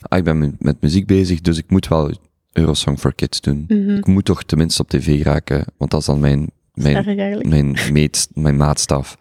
ah, 0.00 0.18
ik 0.18 0.24
ben 0.24 0.56
met, 0.58 0.80
muziek 0.80 1.06
bezig, 1.06 1.40
dus 1.40 1.58
ik 1.58 1.70
moet 1.70 1.88
wel 1.88 2.10
Eurosong 2.52 2.98
for 2.98 3.14
Kids 3.14 3.40
doen. 3.40 3.64
Mhm. 3.68 3.96
Ik 3.96 4.06
moet 4.06 4.24
toch 4.24 4.42
tenminste 4.42 4.82
op 4.82 4.88
tv 4.88 5.22
raken, 5.22 5.64
want 5.76 5.90
dat 5.90 6.00
is 6.00 6.06
dan 6.06 6.20
mijn, 6.20 6.50
mijn, 6.74 7.76
meet, 7.92 8.28
mijn 8.34 8.56
maatstaf. 8.56 9.16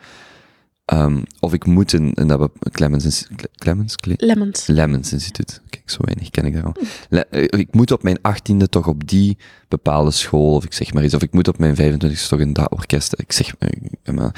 Ehm, 0.92 1.22
of 1.40 1.54
ik 1.54 1.66
moet 1.66 1.94
in, 1.94 2.14
in 2.14 2.28
dat 2.28 2.52
Clemens, 2.72 3.28
Clemens? 3.56 3.96
Cle- 3.96 4.14
Lemons. 4.18 4.68
Lemons 4.68 5.14
Instituut. 5.14 5.62
Kijk, 5.70 5.90
zo 5.90 5.98
weinig 6.02 6.30
ken 6.30 6.46
ik 6.46 6.54
daar 6.54 6.64
al. 6.64 6.76
Le- 7.10 7.20
eh, 7.30 7.60
ik 7.60 7.74
moet 7.74 7.92
op 7.92 8.04
mijn 8.04 8.18
achttiende 8.22 8.70
toch 8.70 8.88
op 8.88 9.08
die 9.08 9.38
bepaalde 9.68 10.12
school, 10.12 10.56
of 10.56 10.64
ik 10.66 10.74
zeg 10.74 10.94
maar 10.94 11.04
iets, 11.04 11.14
of 11.14 11.22
ik 11.22 11.34
moet 11.34 11.48
op 11.48 11.58
mijn 11.58 11.76
25 11.76 12.28
toch 12.28 12.40
in 12.40 12.54
dat 12.54 12.72
orkest. 12.72 13.14
Ik 13.20 13.32
zeg 13.32 13.56
eh, 13.60 14.14
maar. 14.14 14.36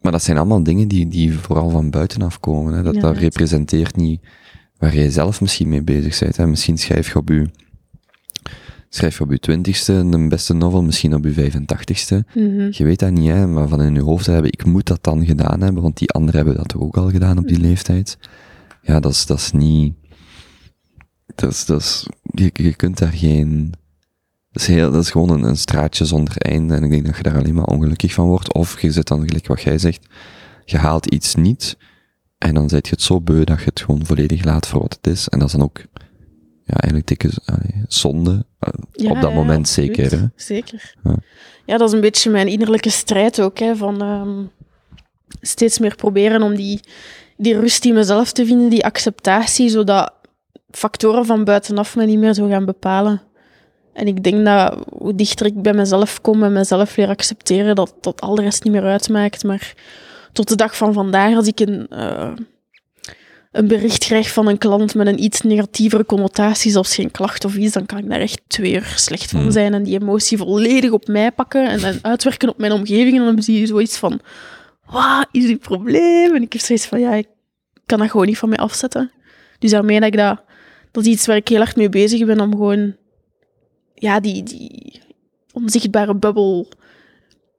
Maar 0.00 0.12
dat 0.12 0.22
zijn 0.22 0.36
allemaal 0.36 0.62
dingen 0.62 0.88
die, 0.88 1.08
die 1.08 1.38
vooral 1.38 1.70
van 1.70 1.90
buitenaf 1.90 2.40
komen. 2.40 2.72
Hè. 2.74 2.82
Dat, 2.82 2.94
Ja, 2.94 3.00
dat 3.00 3.16
representeert 3.16 3.96
niet 3.96 4.20
waar 4.78 4.94
jij 4.94 5.10
zelf 5.10 5.40
misschien 5.40 5.68
mee 5.68 5.82
bezig 5.82 6.18
bent. 6.18 6.36
Hè. 6.36 6.46
Misschien 6.46 6.78
schrijf 6.78 7.08
je 7.12 7.18
op 7.18 7.28
je, 7.28 7.50
schrijf 8.88 9.18
je 9.18 9.24
op 9.24 9.30
je 9.30 9.38
twintigste 9.38 9.92
een 9.92 10.28
beste 10.28 10.54
novel, 10.54 10.82
misschien 10.82 11.14
op 11.14 11.24
je 11.24 11.50
85ste. 11.50 12.24
Mhm. 12.34 12.68
Je 12.70 12.84
weet 12.84 12.98
dat 12.98 13.10
niet, 13.10 13.28
hè, 13.28 13.46
maar 13.46 13.68
van 13.68 13.82
in 13.82 13.94
je 13.94 14.02
hoofd 14.02 14.26
hebben, 14.26 14.52
ik 14.52 14.64
moet 14.64 14.86
dat 14.86 15.04
dan 15.04 15.26
gedaan 15.26 15.60
hebben, 15.60 15.82
want 15.82 15.98
die 15.98 16.10
anderen 16.10 16.36
hebben 16.36 16.56
dat 16.56 16.76
ook 16.76 16.96
al 16.96 17.10
gedaan 17.10 17.38
op 17.38 17.48
die 17.48 17.60
leeftijd. 17.60 18.18
Ja, 18.82 19.00
dat 19.00 19.12
is, 19.12 19.26
dat 19.26 19.38
is 19.38 19.52
niet, 19.52 19.94
dat 21.34 21.50
is, 21.50 21.64
dat 21.64 21.80
is, 21.80 22.06
je, 22.22 22.50
je 22.52 22.74
kunt 22.74 22.98
daar 22.98 23.12
geen, 23.12 23.74
dat 24.50 24.62
is 24.62 24.68
heel, 24.68 24.90
dat 24.92 25.02
is 25.02 25.10
gewoon 25.10 25.30
een, 25.30 25.42
een 25.42 25.56
straatje 25.56 26.04
zonder 26.04 26.36
einde 26.36 26.74
en 26.74 26.82
ik 26.82 26.90
denk 26.90 27.06
dat 27.06 27.16
je 27.16 27.22
daar 27.22 27.38
alleen 27.38 27.54
maar 27.54 27.64
ongelukkig 27.64 28.12
van 28.12 28.26
wordt. 28.26 28.54
Of 28.54 28.80
je 28.80 28.92
zit 28.92 29.08
dan 29.08 29.26
gelijk 29.26 29.46
wat 29.46 29.62
jij 29.62 29.78
zegt, 29.78 30.06
je 30.64 30.76
haalt 30.76 31.06
iets 31.06 31.34
niet 31.34 31.76
en 32.38 32.54
dan 32.54 32.68
zet 32.68 32.86
je 32.86 32.92
het 32.92 33.02
zo 33.02 33.20
beu 33.20 33.44
dat 33.44 33.58
je 33.58 33.64
het 33.64 33.80
gewoon 33.80 34.06
volledig 34.06 34.44
laat 34.44 34.66
voor 34.66 34.80
wat 34.80 34.98
het 35.00 35.06
is. 35.12 35.28
En 35.28 35.38
dat 35.38 35.48
is 35.48 35.54
dan 35.54 35.62
ook, 35.62 35.80
ja, 36.68 36.74
eigenlijk 36.74 37.06
dikke 37.06 37.30
allee, 37.44 37.82
zonde, 37.88 38.44
eh, 38.58 38.72
Ja, 38.92 39.10
op 39.10 39.20
dat 39.20 39.34
moment 39.34 39.68
zeker. 39.68 40.10
Hè? 40.10 40.26
Zeker. 40.36 40.94
Ja. 41.04 41.16
Ja. 41.66 41.76
dat 41.76 41.88
is 41.88 41.94
een 41.94 42.00
beetje 42.00 42.30
mijn 42.30 42.48
innerlijke 42.48 42.90
strijd 42.90 43.40
ook, 43.40 43.58
hè, 43.58 43.76
van 43.76 44.02
ehm, 44.02 44.44
steeds 45.40 45.78
meer 45.78 45.94
proberen 45.94 46.42
om 46.42 46.54
die, 46.54 46.80
die 47.36 47.60
rust 47.60 47.84
in 47.84 47.94
mezelf 47.94 48.32
te 48.32 48.46
vinden, 48.46 48.68
die 48.68 48.84
acceptatie, 48.84 49.68
zodat 49.68 50.12
factoren 50.70 51.26
van 51.26 51.44
buitenaf 51.44 51.96
me 51.96 52.04
niet 52.04 52.18
meer 52.18 52.34
zo 52.34 52.48
gaan 52.48 52.64
bepalen. 52.64 53.22
En 53.92 54.06
ik 54.06 54.22
denk 54.22 54.44
dat 54.44 54.84
hoe 54.90 55.14
dichter 55.14 55.46
ik 55.46 55.62
bij 55.62 55.74
mezelf 55.74 56.20
kom 56.20 56.42
en 56.42 56.52
mezelf 56.52 56.96
leer 56.96 57.08
accepteren, 57.08 57.74
dat, 57.74 57.94
dat 58.00 58.20
al 58.20 58.34
de 58.34 58.42
rest 58.42 58.64
niet 58.64 58.72
meer 58.72 58.84
uitmaakt. 58.84 59.44
Maar 59.44 59.74
tot 60.32 60.48
de 60.48 60.56
dag 60.56 60.76
van 60.76 60.92
vandaag, 60.92 61.34
als 61.34 61.46
ik 61.46 61.60
een, 61.60 61.86
eh, 61.88 62.32
een 63.52 63.68
bericht 63.68 64.04
krijg 64.04 64.32
van 64.32 64.48
een 64.48 64.58
klant 64.58 64.94
met 64.94 65.06
een 65.06 65.22
iets 65.22 65.40
negatievere 65.40 66.04
connotatie, 66.04 66.70
zelfs 66.70 66.94
geen 66.94 67.10
klacht 67.10 67.44
of 67.44 67.56
iets, 67.56 67.72
dan 67.72 67.86
kan 67.86 67.98
ik 67.98 68.08
daar 68.08 68.20
echt 68.20 68.40
twee 68.46 68.72
uur 68.72 68.92
slecht 68.96 69.30
van 69.30 69.40
Hmm. 69.40 69.50
zijn 69.50 69.74
en 69.74 69.82
die 69.82 70.00
emotie 70.00 70.38
volledig 70.38 70.90
op 70.90 71.06
mij 71.06 71.32
pakken 71.32 71.68
en 71.68 71.80
dan 71.80 71.98
uitwerken 72.02 72.48
op 72.48 72.58
mijn 72.58 72.72
omgeving. 72.72 73.18
En 73.18 73.24
dan 73.24 73.42
zie 73.42 73.60
je 73.60 73.66
zoiets 73.66 73.96
van, 73.96 74.20
wat 74.86 75.28
is 75.30 75.44
uw 75.44 75.58
probleem? 75.58 76.34
En 76.34 76.42
ik 76.42 76.52
heb 76.52 76.62
zoiets 76.62 76.86
van, 76.86 77.00
ja, 77.00 77.14
ik 77.14 77.26
kan 77.86 77.98
dat 77.98 78.10
gewoon 78.10 78.26
niet 78.26 78.38
van 78.38 78.48
mij 78.48 78.58
afzetten. 78.58 79.10
Dus 79.58 79.70
daarmee 79.70 80.00
dat 80.00 80.08
ik 80.08 80.16
dat, 80.16 80.42
dat 80.90 81.04
is 81.06 81.12
iets 81.12 81.26
waar 81.26 81.36
ik 81.36 81.48
heel 81.48 81.58
hard 81.58 81.76
mee 81.76 81.88
bezig 81.88 82.26
ben, 82.26 82.40
om 82.40 82.50
gewoon, 82.50 82.96
ja, 83.94 84.20
die, 84.20 84.42
die 84.42 85.00
onzichtbare 85.52 86.14
bubbel 86.14 86.68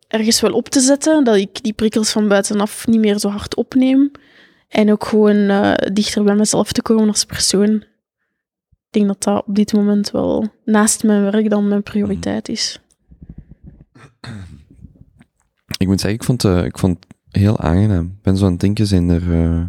ergens 0.08 0.42
wel 0.42 0.52
op 0.52 0.70
te 0.70 0.80
zetten, 0.80 1.24
dat 1.24 1.36
ik 1.36 1.64
die 1.64 1.74
prikkels 1.74 2.12
van 2.12 2.28
buitenaf 2.28 2.88
niet 2.88 3.00
meer 3.00 3.20
zo 3.20 3.30
hard 3.30 3.56
opneem. 3.56 4.12
En 4.70 4.92
ook 4.92 5.06
gewoon 5.06 5.36
eh, 5.36 5.74
dichter 5.94 6.24
bij 6.24 6.36
mezelf 6.36 6.72
te 6.72 6.82
komen 6.82 7.08
als 7.08 7.26
persoon. 7.26 7.70
Ik 7.70 8.96
denk 8.96 9.08
dat 9.08 9.24
dat 9.24 9.46
op 9.48 9.56
dit 9.56 9.74
moment 9.74 10.12
wel 10.12 10.48
naast 10.66 11.04
mijn 11.04 11.22
werk 11.22 11.50
dan 11.50 11.68
mijn 11.68 11.84
prioriteit 11.84 12.50
is. 12.50 12.82
Ik 15.78 15.88
moet 15.88 16.00
zeggen, 16.00 16.20
ik 16.20 16.24
vond, 16.26 16.44
eh, 16.44 16.64
ik 16.64 16.78
vond 16.78 17.06
het 17.28 17.42
heel 17.42 17.60
aangenaam. 17.60 18.06
Ik 18.06 18.22
ben 18.22 18.38
zo 18.38 18.46
aan 18.46 18.52
het 18.52 18.60
denken, 18.60 18.88
zijn 18.88 19.10
er... 19.10 19.34
eh, 19.34 19.66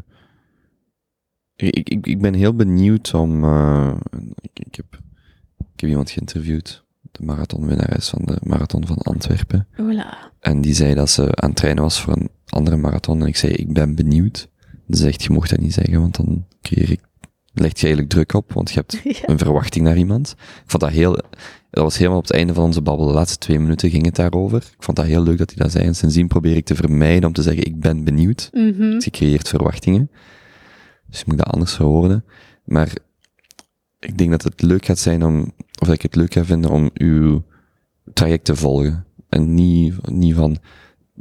ik, 1.57 1.89
ik, 1.89 2.07
ik 2.07 2.21
ben 2.21 2.35
heel 2.35 2.55
benieuwd 2.55 3.15
om... 3.15 3.45
ik, 4.41 4.59
ik, 4.59 4.75
heb, 4.75 4.99
ik 5.59 5.81
heb 5.81 5.89
iemand 5.89 6.11
geïnterviewd, 6.11 6.85
de 7.13 7.25
marathonwinnares 7.25 8.09
van 8.09 8.23
de 8.25 8.37
Marathon 8.43 8.87
van 8.87 8.97
Antwerpen. 8.99 9.67
Voilà. 9.73 10.31
En 10.41 10.61
die 10.61 10.75
zei 10.75 10.95
dat 10.95 11.11
ze 11.11 11.35
aan 11.35 11.49
het 11.49 11.59
trainen 11.59 11.83
was 11.83 12.01
voor 12.01 12.17
een 12.17 12.31
andere 12.49 12.77
marathon. 12.77 13.21
En 13.21 13.27
ik 13.27 13.37
zei, 13.37 13.53
ik 13.53 13.73
ben 13.73 13.95
benieuwd. 13.95 14.49
Ze 14.91 15.03
zegt, 15.03 15.23
je 15.23 15.31
mocht 15.33 15.51
dat 15.51 15.61
niet 15.61 15.75
zeggen, 15.75 16.01
want 16.01 16.17
dan 16.17 16.47
creëer 16.63 16.91
ik... 16.91 17.01
Leg 17.53 17.71
je 17.79 17.81
eigenlijk 17.87 18.09
druk 18.13 18.33
op, 18.35 18.53
want 18.53 18.71
je 18.71 18.75
hebt 18.75 19.01
Ja. 19.21 19.29
een 19.29 19.39
verwachting 19.39 19.85
naar 19.85 19.97
iemand. 19.97 20.35
Ik 20.39 20.63
vond 20.71 20.83
dat 20.83 20.93
heel, 20.93 21.13
dat 21.71 21.83
was 21.83 21.97
helemaal 21.97 22.19
op 22.19 22.25
het 22.25 22.33
einde 22.33 22.55
van 22.55 22.65
onze 22.65 22.83
babbel. 22.83 23.07
De 23.07 23.13
laatste 23.13 23.39
twee 23.39 23.59
minuten 23.59 23.91
ging 23.91 24.05
het 24.05 24.15
daarover. 24.17 24.59
Ik 24.59 24.83
vond 24.83 24.97
dat 24.97 25.07
heel 25.07 25.23
leuk 25.23 25.39
dat 25.39 25.49
hij 25.49 25.57
dat 25.63 25.73
zei. 25.73 25.85
En 25.85 25.95
sindsdien 25.95 26.29
probeer 26.29 26.57
ik 26.57 26.65
te 26.65 26.75
vermijden 26.75 27.25
om 27.25 27.33
te 27.33 27.43
zeggen, 27.43 27.67
ik 27.67 27.81
ben 27.81 28.05
benieuwd. 28.05 28.49
Dus 28.53 29.05
je 29.05 29.11
creëert 29.11 29.49
verwachtingen. 29.49 30.11
Dus 31.09 31.19
je 31.19 31.25
moet 31.27 31.39
dat 31.39 31.47
anders 31.47 31.75
verwoorden. 31.75 32.25
Maar 32.65 32.93
ik 33.99 34.19
denk 34.19 34.31
dat 34.31 34.43
het 34.43 34.63
leuk 34.63 34.85
gaat 34.85 34.99
zijn 34.99 35.25
om, 35.25 35.41
of 35.81 35.87
dat 35.87 35.95
ik 35.95 36.03
het 36.03 36.17
leuk 36.17 36.33
ga 36.33 36.45
vinden 36.45 36.71
om 36.71 36.91
uw 36.95 37.45
traject 38.13 38.45
te 38.45 38.57
volgen. 38.57 39.05
En 39.29 39.55
niet, 39.55 40.11
niet 40.11 40.35
van 40.35 40.57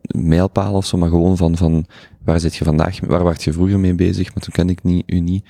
mijlpalen 0.01 0.73
of 0.73 0.85
zo, 0.85 0.97
maar 0.97 1.09
gewoon 1.09 1.37
van, 1.37 1.57
van 1.57 1.85
waar 2.23 2.39
zit 2.39 2.55
je 2.55 2.65
vandaag, 2.65 2.99
waar 2.99 3.23
was 3.23 3.43
je 3.43 3.53
vroeger 3.53 3.79
mee 3.79 3.95
bezig, 3.95 4.33
maar 4.33 4.43
toen 4.43 4.53
kende 4.53 4.73
ik 4.73 4.83
niet, 4.83 5.03
u 5.11 5.19
niet. 5.19 5.45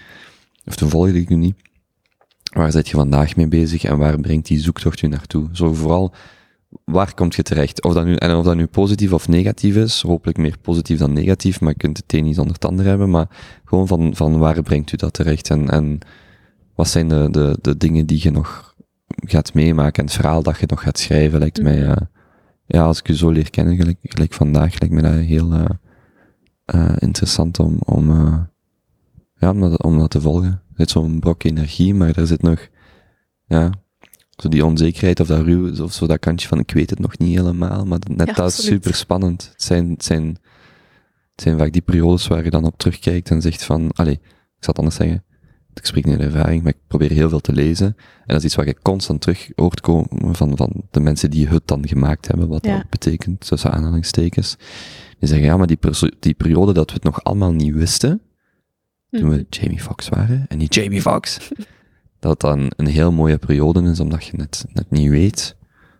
Of 0.65 0.75
toen 0.75 0.89
volgde 0.89 1.19
ik 1.19 1.29
u 1.29 1.35
niet. 1.35 1.55
Waar 2.53 2.71
zit 2.71 2.87
je 2.89 2.95
vandaag 2.95 3.35
mee 3.35 3.47
bezig 3.47 3.83
en 3.83 3.97
waar 3.97 4.19
brengt 4.19 4.47
die 4.47 4.59
zoektocht 4.59 5.01
u 5.01 5.07
naartoe? 5.07 5.49
Zo 5.51 5.73
vooral, 5.73 6.13
waar 6.83 7.13
komt 7.13 7.35
je 7.35 7.43
terecht? 7.43 7.83
Of 7.83 7.93
dat 7.93 8.05
nu, 8.05 8.15
en 8.15 8.35
of 8.35 8.43
dat 8.43 8.55
nu 8.55 8.65
positief 8.65 9.13
of 9.13 9.27
negatief 9.27 9.75
is, 9.75 10.01
hopelijk 10.01 10.37
meer 10.37 10.57
positief 10.61 10.99
dan 10.99 11.13
negatief, 11.13 11.61
maar 11.61 11.71
je 11.71 11.77
kunt 11.77 11.97
het 11.97 12.13
een 12.13 12.23
niet 12.23 12.35
zonder 12.35 12.53
het 12.53 12.65
ander 12.65 12.85
hebben, 12.85 13.09
maar 13.09 13.27
gewoon 13.65 13.87
van, 13.87 14.15
van 14.15 14.37
waar 14.37 14.61
brengt 14.61 14.91
u 14.91 14.97
dat 14.97 15.13
terecht 15.13 15.49
en, 15.49 15.69
en 15.69 15.99
wat 16.75 16.87
zijn 16.87 17.07
de, 17.07 17.27
de, 17.31 17.57
de 17.61 17.77
dingen 17.77 18.05
die 18.05 18.19
je 18.21 18.31
nog 18.31 18.75
gaat 19.17 19.53
meemaken 19.53 19.99
en 19.99 20.05
het 20.05 20.15
verhaal 20.15 20.43
dat 20.43 20.59
je 20.59 20.65
nog 20.67 20.81
gaat 20.81 20.99
schrijven, 20.99 21.39
lijkt 21.39 21.61
mij, 21.61 21.77
Mhm. 21.79 21.93
Ja, 22.71 22.83
als 22.83 22.99
ik 22.99 23.09
u 23.09 23.13
zo 23.13 23.29
leer 23.29 23.49
kennen, 23.49 23.75
gelijk, 23.75 23.97
gelijk 24.01 24.33
vandaag, 24.33 24.79
lijkt 24.79 24.95
me 24.95 25.01
dat 25.01 25.13
heel 25.13 25.53
eh, 25.53 25.65
eh, 26.65 26.95
interessant 26.99 27.59
om, 27.59 27.77
om, 27.85 28.09
eh, 28.09 28.39
ja, 29.35 29.49
om, 29.49 29.59
dat, 29.59 29.83
om 29.83 29.99
dat 29.99 30.09
te 30.09 30.21
volgen. 30.21 30.49
Er 30.49 30.75
zit 30.75 30.89
zo'n 30.89 31.19
brok 31.19 31.43
energie, 31.43 31.93
maar 31.93 32.17
er 32.17 32.27
zit 32.27 32.41
nog, 32.41 32.67
ja, 33.45 33.71
zo 34.35 34.49
die 34.49 34.65
onzekerheid 34.65 35.19
of 35.19 35.27
dat 35.27 35.45
ruw, 35.45 35.83
of 35.83 35.93
zo 35.93 36.07
dat 36.07 36.19
kantje 36.19 36.47
van 36.47 36.59
ik 36.59 36.71
weet 36.71 36.89
het 36.89 36.99
nog 36.99 37.17
niet 37.17 37.37
helemaal, 37.37 37.85
maar 37.85 37.99
net 38.11 38.27
Ja, 38.27 38.33
dat 38.33 38.49
is 38.49 38.65
super 38.65 38.95
spannend. 38.95 39.49
Het 39.51 39.63
zijn, 39.63 39.89
het 39.89 40.03
zijn, 40.03 40.27
het 41.31 41.41
zijn 41.41 41.57
vaak 41.57 41.71
die 41.71 41.81
periodes 41.81 42.27
waar 42.27 42.43
je 42.43 42.49
dan 42.49 42.65
op 42.65 42.77
terugkijkt 42.77 43.29
en 43.29 43.41
zegt 43.41 43.63
van, 43.63 43.91
allee, 43.91 44.13
ik 44.13 44.65
zal 44.65 44.73
het 44.73 44.77
anders 44.77 44.95
zeggen, 44.95 45.23
ik 45.79 45.85
spreek 45.85 46.05
niet 46.05 46.19
uit 46.19 46.33
ervaring, 46.33 46.63
maar 46.63 46.71
ik 46.73 46.79
probeer 46.87 47.11
heel 47.11 47.29
veel 47.29 47.39
te 47.39 47.53
lezen. 47.53 47.85
En 47.87 47.95
dat 48.25 48.37
is 48.37 48.43
iets 48.43 48.55
wat 48.55 48.65
je 48.65 48.75
constant 48.81 49.21
terug 49.21 49.49
hoort 49.55 49.81
komen 49.81 50.35
van, 50.35 50.57
van 50.57 50.71
de 50.91 50.99
mensen 50.99 51.31
die 51.31 51.47
het 51.47 51.67
dan 51.67 51.87
gemaakt 51.87 52.27
hebben, 52.27 52.47
wat 52.47 52.65
Ja. 52.65 52.77
dat 52.77 52.89
betekent, 52.89 53.47
tussen 53.47 53.71
aanhalingstekens. 53.71 54.55
Die 55.19 55.27
zeggen, 55.29 55.47
ja, 55.47 55.57
maar 55.57 55.67
die, 55.67 55.77
die 56.19 56.33
periode 56.33 56.73
dat 56.73 56.87
we 56.87 56.93
het 56.93 57.03
nog 57.03 57.23
allemaal 57.23 57.51
niet 57.53 57.73
wisten, 57.73 58.21
toen 59.11 59.21
Mhm. 59.25 59.29
we 59.29 59.45
Jamie 59.49 59.79
Foxx 59.81 60.09
waren, 60.09 60.45
en 60.47 60.57
niet 60.57 60.73
Jamie 60.75 61.01
Foxx, 61.01 61.37
dat 62.19 62.31
het 62.31 62.39
dan 62.39 62.71
een 62.75 62.87
heel 62.87 63.11
mooie 63.11 63.37
periode 63.37 63.81
is, 63.89 63.99
omdat 63.99 64.25
je 64.25 64.37
net, 64.37 64.65
net 64.73 64.89
niet 64.91 65.09
weet 65.09 65.55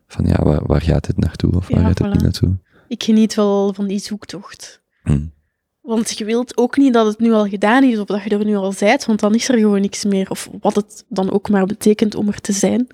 van, 0.07 0.25
ja, 0.25 0.43
waar, 0.43 0.65
waar 0.65 0.81
gaat 0.81 1.05
dit 1.05 1.17
naartoe, 1.17 1.51
of 1.51 1.67
waar 1.67 1.79
Ja, 1.81 1.87
gaat 1.87 1.97
dit 1.97 2.07
voilà. 2.07 2.11
niet 2.11 2.21
naartoe. 2.21 2.57
Ik 2.87 3.03
geniet 3.03 3.35
wel 3.35 3.73
van 3.73 3.87
die 3.87 3.99
zoektocht. 3.99 4.81
Hm. 5.03 5.25
Want 5.89 6.17
je 6.17 6.25
wilt 6.25 6.57
ook 6.57 6.77
niet 6.77 6.93
dat 6.93 7.05
het 7.05 7.19
nu 7.19 7.31
al 7.31 7.47
gedaan 7.47 7.83
is 7.83 7.99
of 7.99 8.05
dat 8.05 8.23
je 8.23 8.29
er 8.29 8.45
nu 8.45 8.55
al 8.55 8.73
bent, 8.79 9.05
want 9.05 9.19
dan 9.19 9.35
is 9.35 9.49
er 9.49 9.57
gewoon 9.57 9.81
niks 9.81 10.05
meer. 10.05 10.29
Of 10.29 10.49
wat 10.61 10.75
het 10.75 11.05
dan 11.07 11.31
ook 11.31 11.49
maar 11.49 11.65
betekent 11.65 12.15
om 12.15 12.27
er 12.27 12.41
te 12.41 12.51
zijn. 12.51 12.87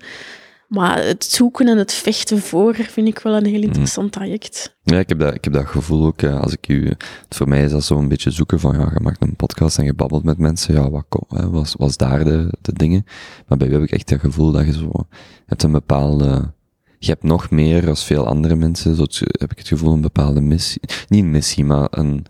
Maar 0.68 1.04
het 1.04 1.24
zoeken 1.24 1.68
en 1.68 1.78
het 1.78 1.92
vechten 1.92 2.38
voor 2.38 2.74
vind 2.74 3.08
ik 3.08 3.18
wel 3.18 3.36
een 3.36 3.46
heel 3.46 3.62
interessant 3.62 4.12
traject. 4.12 4.76
Ja, 4.82 4.98
ik 4.98 5.08
heb 5.08 5.18
dat, 5.18 5.34
ik 5.34 5.44
heb 5.44 5.52
dat 5.52 5.66
gevoel 5.66 6.06
ook, 6.06 6.22
eh, 6.22 6.40
als 6.40 6.52
ik 6.52 6.68
u, 6.68 6.92
voor 7.28 7.48
mij 7.48 7.64
is 7.64 7.70
dat 7.70 7.84
zo 7.84 7.98
een 7.98 8.08
beetje 8.08 8.30
zoeken 8.30 8.60
van, 8.60 8.78
ja, 8.78 8.90
je 8.94 9.00
maakt 9.00 9.22
een 9.22 9.36
podcast 9.36 9.78
en 9.78 9.84
je 9.84 9.94
babbelt 9.94 10.24
met 10.24 10.38
mensen, 10.38 10.74
ja, 10.74 10.90
wat 10.90 11.04
hè, 11.28 11.50
was, 11.50 11.74
was 11.78 11.96
daar 11.96 12.24
de, 12.24 12.52
de 12.60 12.72
dingen. 12.72 13.04
Maar 13.46 13.58
bij 13.58 13.68
u 13.68 13.72
heb 13.72 13.82
ik 13.82 13.90
echt 13.90 14.10
het 14.10 14.20
gevoel 14.20 14.52
dat 14.52 14.66
je 14.66 14.72
zo, 14.72 15.06
hebt 15.46 15.62
een 15.62 15.72
bepaalde, 15.72 16.52
je 16.98 17.10
hebt 17.10 17.22
nog 17.22 17.50
meer 17.50 17.88
als 17.88 18.04
veel 18.04 18.26
andere 18.26 18.54
mensen, 18.54 18.96
zo 18.96 19.06
heb 19.38 19.50
ik 19.50 19.58
het 19.58 19.68
gevoel, 19.68 19.92
een 19.92 20.00
bepaalde 20.00 20.40
missie, 20.40 20.80
niet 21.08 21.22
een 21.22 21.30
missie, 21.30 21.64
maar 21.64 21.88
een, 21.90 22.26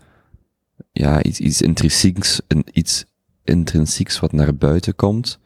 ja, 0.91 1.23
iets, 1.23 1.39
iets 1.39 1.61
intrinsieks, 1.61 2.41
een, 2.47 2.65
iets 2.71 3.05
intrinsieks 3.43 4.19
wat 4.19 4.31
naar 4.31 4.55
buiten 4.55 4.95
komt. 4.95 5.39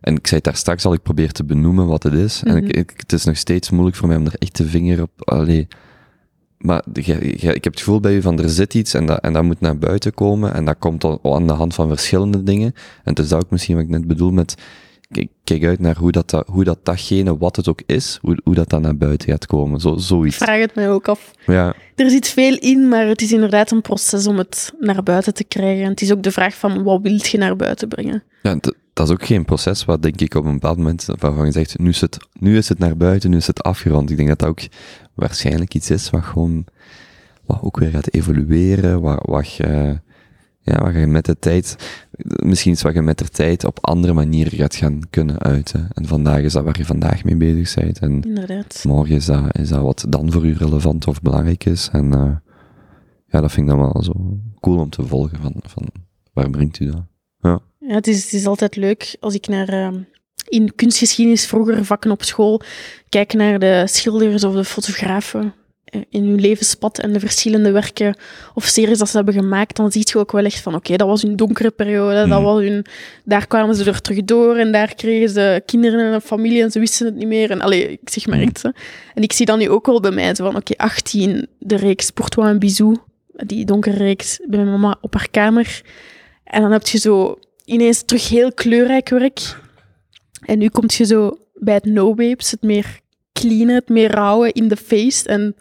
En 0.00 0.14
ik 0.16 0.26
zei 0.26 0.36
het 0.36 0.44
daar 0.44 0.56
straks 0.56 0.84
al, 0.84 0.92
ik 0.92 1.02
probeer 1.02 1.32
te 1.32 1.44
benoemen 1.44 1.86
wat 1.86 2.02
het 2.02 2.12
is. 2.12 2.42
En 2.44 2.56
ik, 2.56 2.62
Mhm. 2.62 2.78
ik, 2.78 2.92
het 2.96 3.12
is 3.12 3.24
nog 3.24 3.36
steeds 3.36 3.70
moeilijk 3.70 3.96
voor 3.96 4.08
mij 4.08 4.16
om 4.16 4.26
er 4.26 4.34
echt 4.38 4.56
de 4.56 4.66
vinger 4.66 5.02
op, 5.02 5.10
allee, 5.16 5.68
maar 6.58 6.82
ik 6.92 7.06
heb 7.42 7.64
het 7.64 7.78
gevoel 7.78 8.00
bij 8.00 8.14
u 8.14 8.22
van 8.22 8.38
er 8.40 8.48
zit 8.48 8.74
iets 8.74 8.94
en 8.94 9.06
dat, 9.06 9.20
en 9.20 9.32
dat 9.32 9.42
moet 9.42 9.60
naar 9.60 9.78
buiten 9.78 10.14
komen 10.14 10.54
en 10.54 10.64
dat 10.64 10.78
komt 10.78 11.04
al 11.04 11.34
aan 11.34 11.46
de 11.46 11.52
hand 11.52 11.74
van 11.74 11.88
verschillende 11.88 12.42
dingen. 12.42 12.72
En 12.76 13.10
het 13.10 13.18
is 13.18 13.28
dat 13.28 13.44
ook 13.44 13.50
misschien 13.50 13.74
wat 13.74 13.84
ik 13.84 13.90
net 13.90 14.06
bedoel 14.06 14.30
met, 14.30 14.54
kijk, 15.14 15.28
kijk 15.44 15.64
uit 15.64 15.78
naar 15.80 15.96
hoe 15.96 16.12
dat, 16.12 16.30
dat- 16.30 16.46
hoe 16.46 16.64
dat 16.64 16.78
datgene, 16.82 17.38
wat 17.38 17.56
het 17.56 17.68
ook 17.68 17.80
is, 17.86 18.18
hoe, 18.22 18.38
hoe 18.44 18.54
dat 18.54 18.68
dan 18.68 18.82
naar 18.82 18.96
buiten 18.96 19.28
gaat 19.30 19.46
komen. 19.46 19.80
Zo, 19.80 19.92
Ik 19.94 20.00
zoiets. 20.00 20.36
vraag 20.36 20.60
het 20.60 20.74
mij 20.74 20.90
ook 20.90 21.08
af. 21.08 21.30
Ja, 21.46 21.74
Er 21.96 22.10
zit 22.10 22.28
veel 22.28 22.56
in, 22.58 22.88
maar 22.88 23.06
het 23.06 23.22
is 23.22 23.32
inderdaad 23.32 23.70
een 23.70 23.80
proces 23.82 24.26
om 24.26 24.38
het 24.38 24.72
naar 24.80 25.02
buiten 25.02 25.34
te 25.34 25.44
krijgen. 25.44 25.84
En 25.84 25.90
het 25.90 26.00
is 26.02 26.12
ook 26.12 26.22
de 26.22 26.32
vraag 26.32 26.54
van, 26.54 26.82
wat 26.82 27.00
wil 27.02 27.18
je 27.22 27.38
naar 27.38 27.56
buiten 27.56 27.88
brengen? 27.88 28.22
ja 28.42 28.56
dat 28.92 29.06
is 29.08 29.12
ook 29.14 29.24
geen 29.26 29.44
proces 29.44 29.84
wat, 29.84 30.02
denk 30.02 30.20
ik, 30.20 30.34
op 30.34 30.44
een 30.44 30.52
bepaald 30.52 30.76
moment 30.76 31.06
waarvan 31.18 31.46
je 31.46 31.52
zegt, 31.52 31.78
nu 31.78 31.88
is 31.88 32.00
het, 32.00 32.16
nu 32.38 32.56
is 32.56 32.68
het 32.68 32.78
naar 32.78 32.96
buiten, 32.96 33.30
nu 33.30 33.36
is 33.36 33.46
het 33.46 33.62
afgerond. 33.62 34.10
Ik 34.10 34.16
denk 34.16 34.28
dat 34.28 34.38
dat 34.38 34.48
ook 34.48 34.60
waarschijnlijk 35.14 35.74
iets 35.74 35.90
is 35.90 36.10
wat 36.10 36.22
gewoon, 36.22 36.64
wat 37.46 37.58
ook 37.62 37.78
weer 37.78 37.90
gaat 37.90 38.12
evolueren, 38.14 39.00
wat, 39.00 39.18
wat 39.26 39.52
je, 39.54 40.00
ja, 40.64 40.78
wat 40.82 40.94
je 40.94 41.06
met 41.06 41.24
de 41.24 41.38
tijd, 41.38 41.76
misschien 42.44 42.72
iets 42.72 42.82
wat 42.82 42.94
je 42.94 43.02
met 43.02 43.18
de 43.18 43.28
tijd 43.28 43.64
op 43.64 43.78
andere 43.86 44.12
manieren 44.12 44.58
gaat 44.58 44.74
gaan 44.74 45.00
kunnen 45.10 45.38
uiten. 45.38 45.88
En 45.92 46.06
vandaag 46.06 46.40
is 46.40 46.52
dat 46.52 46.64
waar 46.64 46.78
je 46.78 46.84
vandaag 46.84 47.24
mee 47.24 47.36
bezig 47.36 47.74
bent. 47.74 47.98
En 47.98 48.22
Inderdaad. 48.22 48.84
morgen 48.86 49.14
is 49.14 49.24
dat, 49.24 49.58
is 49.58 49.68
dat 49.68 49.82
wat 49.82 50.06
dan 50.08 50.32
voor 50.32 50.46
u 50.46 50.52
relevant 50.52 51.06
of 51.06 51.22
belangrijk 51.22 51.64
is. 51.64 51.88
En 51.92 52.12
eh, 52.12 52.36
ja, 53.26 53.40
dat 53.40 53.52
vind 53.52 53.68
ik 53.68 53.76
dan 53.76 53.92
wel 53.92 54.02
zo 54.02 54.38
cool 54.60 54.78
om 54.78 54.90
te 54.90 55.06
volgen 55.06 55.38
van, 55.40 55.54
van 55.66 55.88
waar 56.32 56.50
brengt 56.50 56.80
u 56.80 56.86
dat? 56.86 57.04
Ja, 57.40 57.60
het, 57.94 58.06
is, 58.06 58.24
het 58.24 58.32
is 58.32 58.46
altijd 58.46 58.76
leuk 58.76 59.16
als 59.20 59.34
ik 59.34 59.48
naar 59.48 59.68
ehm, 59.68 60.00
in 60.48 60.74
kunstgeschiedenis 60.74 61.46
vroeger 61.46 61.84
vakken 61.84 62.10
op 62.10 62.22
school 62.22 62.62
kijk 63.08 63.32
naar 63.32 63.58
de 63.58 63.82
schilders 63.86 64.44
of 64.44 64.54
de 64.54 64.64
fotografen 64.64 65.54
in 66.08 66.24
hun 66.24 66.40
levenspad 66.40 66.98
en 66.98 67.12
de 67.12 67.20
verschillende 67.20 67.70
werken 67.70 68.16
of 68.54 68.64
series 68.64 68.98
dat 68.98 69.08
ze 69.08 69.16
hebben 69.16 69.34
gemaakt, 69.34 69.76
dan 69.76 69.92
zie 69.92 70.02
je 70.04 70.18
ook 70.18 70.32
wel 70.32 70.44
echt 70.44 70.60
van 70.60 70.74
oké, 70.74 70.96
dat 70.96 71.08
was 71.08 71.22
hun 71.22 71.36
donkere 71.36 71.70
periode, 71.70 72.14
dat 72.14 72.26
Mhm. 72.26 72.42
was 72.42 72.60
hun, 72.62 72.84
daar 73.24 73.46
kwamen 73.46 73.74
ze 73.74 73.84
er 73.84 74.00
terug 74.00 74.24
door 74.24 74.56
en 74.56 74.72
daar 74.72 74.94
kregen 74.94 75.28
ze 75.28 75.62
kinderen 75.66 76.00
en 76.06 76.12
een 76.12 76.20
familie 76.20 76.62
en 76.62 76.70
ze 76.70 76.78
wisten 76.78 77.06
het 77.06 77.14
niet 77.14 77.26
meer. 77.28 77.50
En 77.50 77.60
allee, 77.60 77.90
ik 77.90 78.08
zeg 78.10 78.26
maar 78.26 78.42
iets. 78.42 78.62
hè. 78.62 78.68
En 79.14 79.22
ik 79.22 79.32
zie 79.32 79.46
dan 79.46 79.58
nu 79.58 79.68
ook 79.68 79.86
wel 79.86 80.00
bij 80.00 80.10
mij 80.10 80.34
zo 80.34 80.44
van 80.44 80.56
oké, 80.56 80.72
18, 80.76 81.46
de 81.58 81.76
reeks 81.76 82.12
Courtois 82.12 82.48
en 82.48 82.58
Bisou, 82.58 82.96
die 83.28 83.64
donkere 83.64 83.96
reeks 83.96 84.40
bij 84.46 84.58
mijn 84.58 84.70
mama 84.70 84.96
op 85.00 85.14
haar 85.14 85.28
kamer. 85.30 85.82
En 86.44 86.62
dan 86.62 86.72
heb 86.72 86.86
je 86.86 86.98
zo 86.98 87.38
ineens 87.64 88.02
terug 88.02 88.28
heel 88.28 88.52
kleurrijk 88.52 89.08
werk. 89.08 89.56
En 90.44 90.58
nu 90.58 90.68
komt 90.68 90.94
je 90.94 91.04
zo 91.04 91.38
bij 91.54 91.74
het 91.74 91.84
no-babes, 91.84 92.50
het 92.50 92.62
meer 92.62 93.00
clean, 93.32 93.68
het 93.68 93.88
meer 93.88 94.10
rauwe 94.10 94.52
in 94.52 94.68
de 94.68 94.76
face. 94.76 95.28
En 95.28 95.56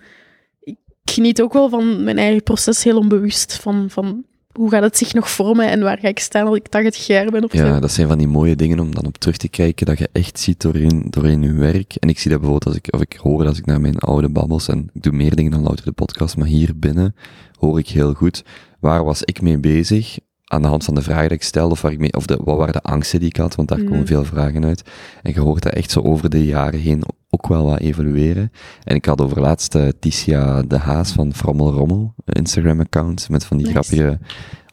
geniet 1.13 1.41
ook 1.41 1.53
wel 1.53 1.69
van 1.69 2.03
mijn 2.03 2.17
eigen 2.17 2.43
proces 2.43 2.83
heel 2.83 2.97
onbewust. 2.97 3.55
Van, 3.55 3.85
van 3.89 4.25
hoe 4.53 4.69
gaat 4.69 4.83
het 4.83 4.97
zich 4.97 5.13
nog 5.13 5.29
vormen 5.29 5.69
en 5.69 5.81
waar 5.81 5.97
ga 5.97 6.07
ik 6.07 6.19
staan 6.19 6.47
als 6.47 6.55
ik 6.55 6.67
80 6.67 7.07
jaar 7.07 7.31
ben 7.31 7.43
of 7.43 7.51
zo. 7.51 7.65
Ja, 7.65 7.79
dat 7.79 7.91
zijn 7.91 8.07
van 8.07 8.17
die 8.17 8.27
mooie 8.27 8.55
dingen 8.55 8.79
om 8.79 8.95
dan 8.95 9.05
op 9.05 9.17
terug 9.17 9.37
te 9.37 9.47
kijken, 9.47 9.85
dat 9.85 9.97
je 9.97 10.09
echt 10.11 10.39
ziet 10.39 10.61
doorheen, 10.61 11.05
doorheen 11.09 11.41
je 11.41 11.53
werk. 11.53 11.95
En 11.95 12.09
ik 12.09 12.19
zie 12.19 12.31
dat 12.31 12.39
bijvoorbeeld 12.39 12.75
als 12.75 12.83
ik, 12.83 12.93
of 12.93 13.01
ik 13.01 13.13
hoor 13.21 13.47
als 13.47 13.57
ik 13.57 13.65
naar 13.65 13.81
mijn 13.81 13.97
oude 13.97 14.29
babbels, 14.29 14.67
en 14.67 14.89
ik 14.93 15.03
doe 15.03 15.13
meer 15.13 15.35
dingen 15.35 15.51
dan 15.51 15.63
louter 15.63 15.85
de 15.85 15.91
podcast, 15.91 16.37
maar 16.37 16.47
hier 16.47 16.71
binnen 16.75 17.15
hoor 17.59 17.79
ik 17.79 17.87
heel 17.87 18.13
goed, 18.13 18.43
waar 18.79 19.03
was 19.03 19.23
ik 19.23 19.41
mee 19.41 19.57
bezig? 19.57 20.17
Aan 20.53 20.61
de 20.61 20.67
hand 20.67 20.83
van 20.83 20.95
de 20.95 21.01
vragen 21.01 21.27
die 21.27 21.37
ik 21.37 21.43
stelde, 21.43 21.71
of, 21.73 21.81
waar 21.81 21.91
ik 21.91 21.99
mee, 21.99 22.13
of 22.13 22.25
de, 22.25 22.39
wat 22.43 22.57
waren 22.57 22.73
de 22.73 22.81
angsten 22.81 23.19
die 23.19 23.27
ik 23.29 23.37
had, 23.37 23.55
want 23.55 23.67
daar 23.69 23.77
Mhm. 23.79 23.87
komen 23.89 24.07
veel 24.07 24.25
vragen 24.25 24.65
uit. 24.65 24.83
En 25.21 25.33
je 25.33 25.39
hoort 25.39 25.63
dat 25.63 25.73
echt 25.73 25.91
zo 25.91 25.99
over 25.99 26.29
de 26.29 26.45
jaren 26.45 26.79
heen 26.79 27.03
ook 27.29 27.47
wel 27.47 27.65
wat 27.65 27.79
evolueren. 27.79 28.51
En 28.83 28.95
ik 28.95 29.05
had 29.05 29.21
over 29.21 29.39
laatst 29.41 29.75
eh, 29.75 29.87
Ticia 29.99 30.61
de 30.61 30.77
Haas 30.77 31.11
van 31.11 31.33
Frommel 31.33 31.71
Rommel, 31.71 32.13
een 32.25 32.33
Instagram-account, 32.33 33.29
met 33.29 33.45
van 33.45 33.57
die 33.57 33.65
Nice. 33.65 33.79
grappige 33.79 34.19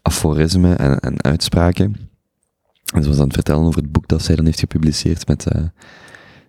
aforismen 0.02 0.78
en, 0.78 0.98
en 1.00 1.22
uitspraken. 1.22 1.96
En 2.94 3.02
ze 3.02 3.08
was 3.08 3.18
aan 3.18 3.24
het 3.24 3.34
vertellen 3.34 3.64
over 3.64 3.80
het 3.82 3.92
boek 3.92 4.08
dat 4.08 4.22
zij 4.22 4.34
dan 4.36 4.44
heeft 4.44 4.58
gepubliceerd 4.60 5.26
met, 5.26 5.46
eh, 5.46 5.62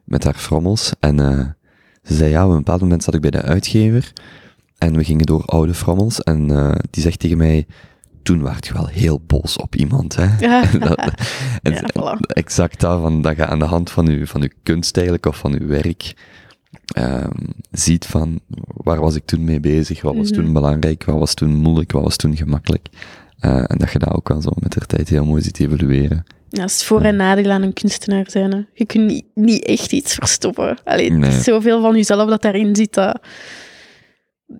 met 0.05 0.23
haar 0.23 0.33
frommels. 0.33 0.91
En 0.99 1.19
eh, 1.19 1.45
ze 2.03 2.13
zei, 2.15 2.29
ja, 2.29 2.43
op 2.45 2.51
een 2.51 2.57
bepaald 2.57 2.81
moment 2.81 3.03
zat 3.03 3.13
ik 3.13 3.21
bij 3.21 3.31
de 3.31 3.41
uitgever 3.41 4.13
en 4.77 4.95
we 4.97 5.03
gingen 5.03 5.25
door 5.25 5.45
oude 5.45 5.73
frommels 5.73 6.21
en 6.21 6.47
die 6.89 7.03
zegt 7.03 7.19
tegen 7.19 7.37
mij, 7.37 7.67
toen 8.23 8.41
waart 8.41 8.67
je 8.67 8.73
wel 8.73 8.87
heel 8.87 9.21
boos 9.27 9.57
op 9.57 9.75
iemand, 9.75 10.15
hè. 10.15 10.37
Ja. 10.39 10.63
Dat- 10.79 10.97
en 11.63 11.71
Ja, 11.71 11.77
ze- 11.77 11.89
voilà. 11.99 12.19
exact 12.33 12.79
dat, 12.79 13.01
van, 13.01 13.21
dat 13.21 13.35
je 13.35 13.45
aan 13.45 13.59
de 13.59 13.65
hand 13.65 13.91
van 13.91 14.05
je, 14.05 14.27
van 14.27 14.41
uw 14.41 14.49
kunst 14.63 14.95
eigenlijk, 14.95 15.25
of 15.25 15.37
van 15.37 15.53
uw 15.59 15.67
werk, 15.67 16.13
ehm, 16.93 17.29
ziet 17.71 18.05
van, 18.05 18.39
waar 18.65 18.99
was 18.99 19.15
ik 19.15 19.25
toen 19.25 19.43
mee 19.43 19.59
bezig, 19.59 20.01
wat 20.01 20.15
was 20.15 20.31
Mhm. 20.31 20.41
toen 20.41 20.53
belangrijk, 20.53 21.03
wat 21.05 21.19
was 21.19 21.33
toen 21.33 21.55
moeilijk, 21.55 21.91
wat 21.91 22.03
was 22.03 22.15
toen 22.15 22.35
gemakkelijk. 22.37 22.87
Eh, 23.39 23.55
en 23.67 23.77
dat 23.77 23.91
je 23.91 23.99
dat 23.99 24.13
ook 24.13 24.27
wel 24.27 24.41
zo 24.41 24.49
met 24.59 24.71
de 24.71 24.79
tijd 24.85 25.09
heel 25.09 25.25
mooi 25.25 25.41
ziet 25.41 25.59
evolueren. 25.59 26.23
Ja, 26.49 26.61
dat 26.61 26.69
is 26.69 26.83
voor- 26.83 27.01
en 27.01 27.15
nadeel 27.15 27.51
aan 27.51 27.61
een 27.61 27.73
kunstenaar 27.73 28.25
zijn. 28.29 28.51
Hè. 28.51 28.61
Je 28.73 28.85
kunt 28.85 29.07
niet, 29.07 29.25
niet 29.35 29.65
echt 29.65 29.91
iets 29.91 30.13
verstoppen. 30.13 30.77
Allee, 30.83 31.09
Het 31.09 31.19
Nee. 31.19 31.29
is 31.29 31.43
zoveel 31.43 31.81
van 31.81 31.95
jezelf 31.95 32.29
dat 32.29 32.41
daarin 32.41 32.75
zit, 32.75 32.93
dat, 32.93 33.19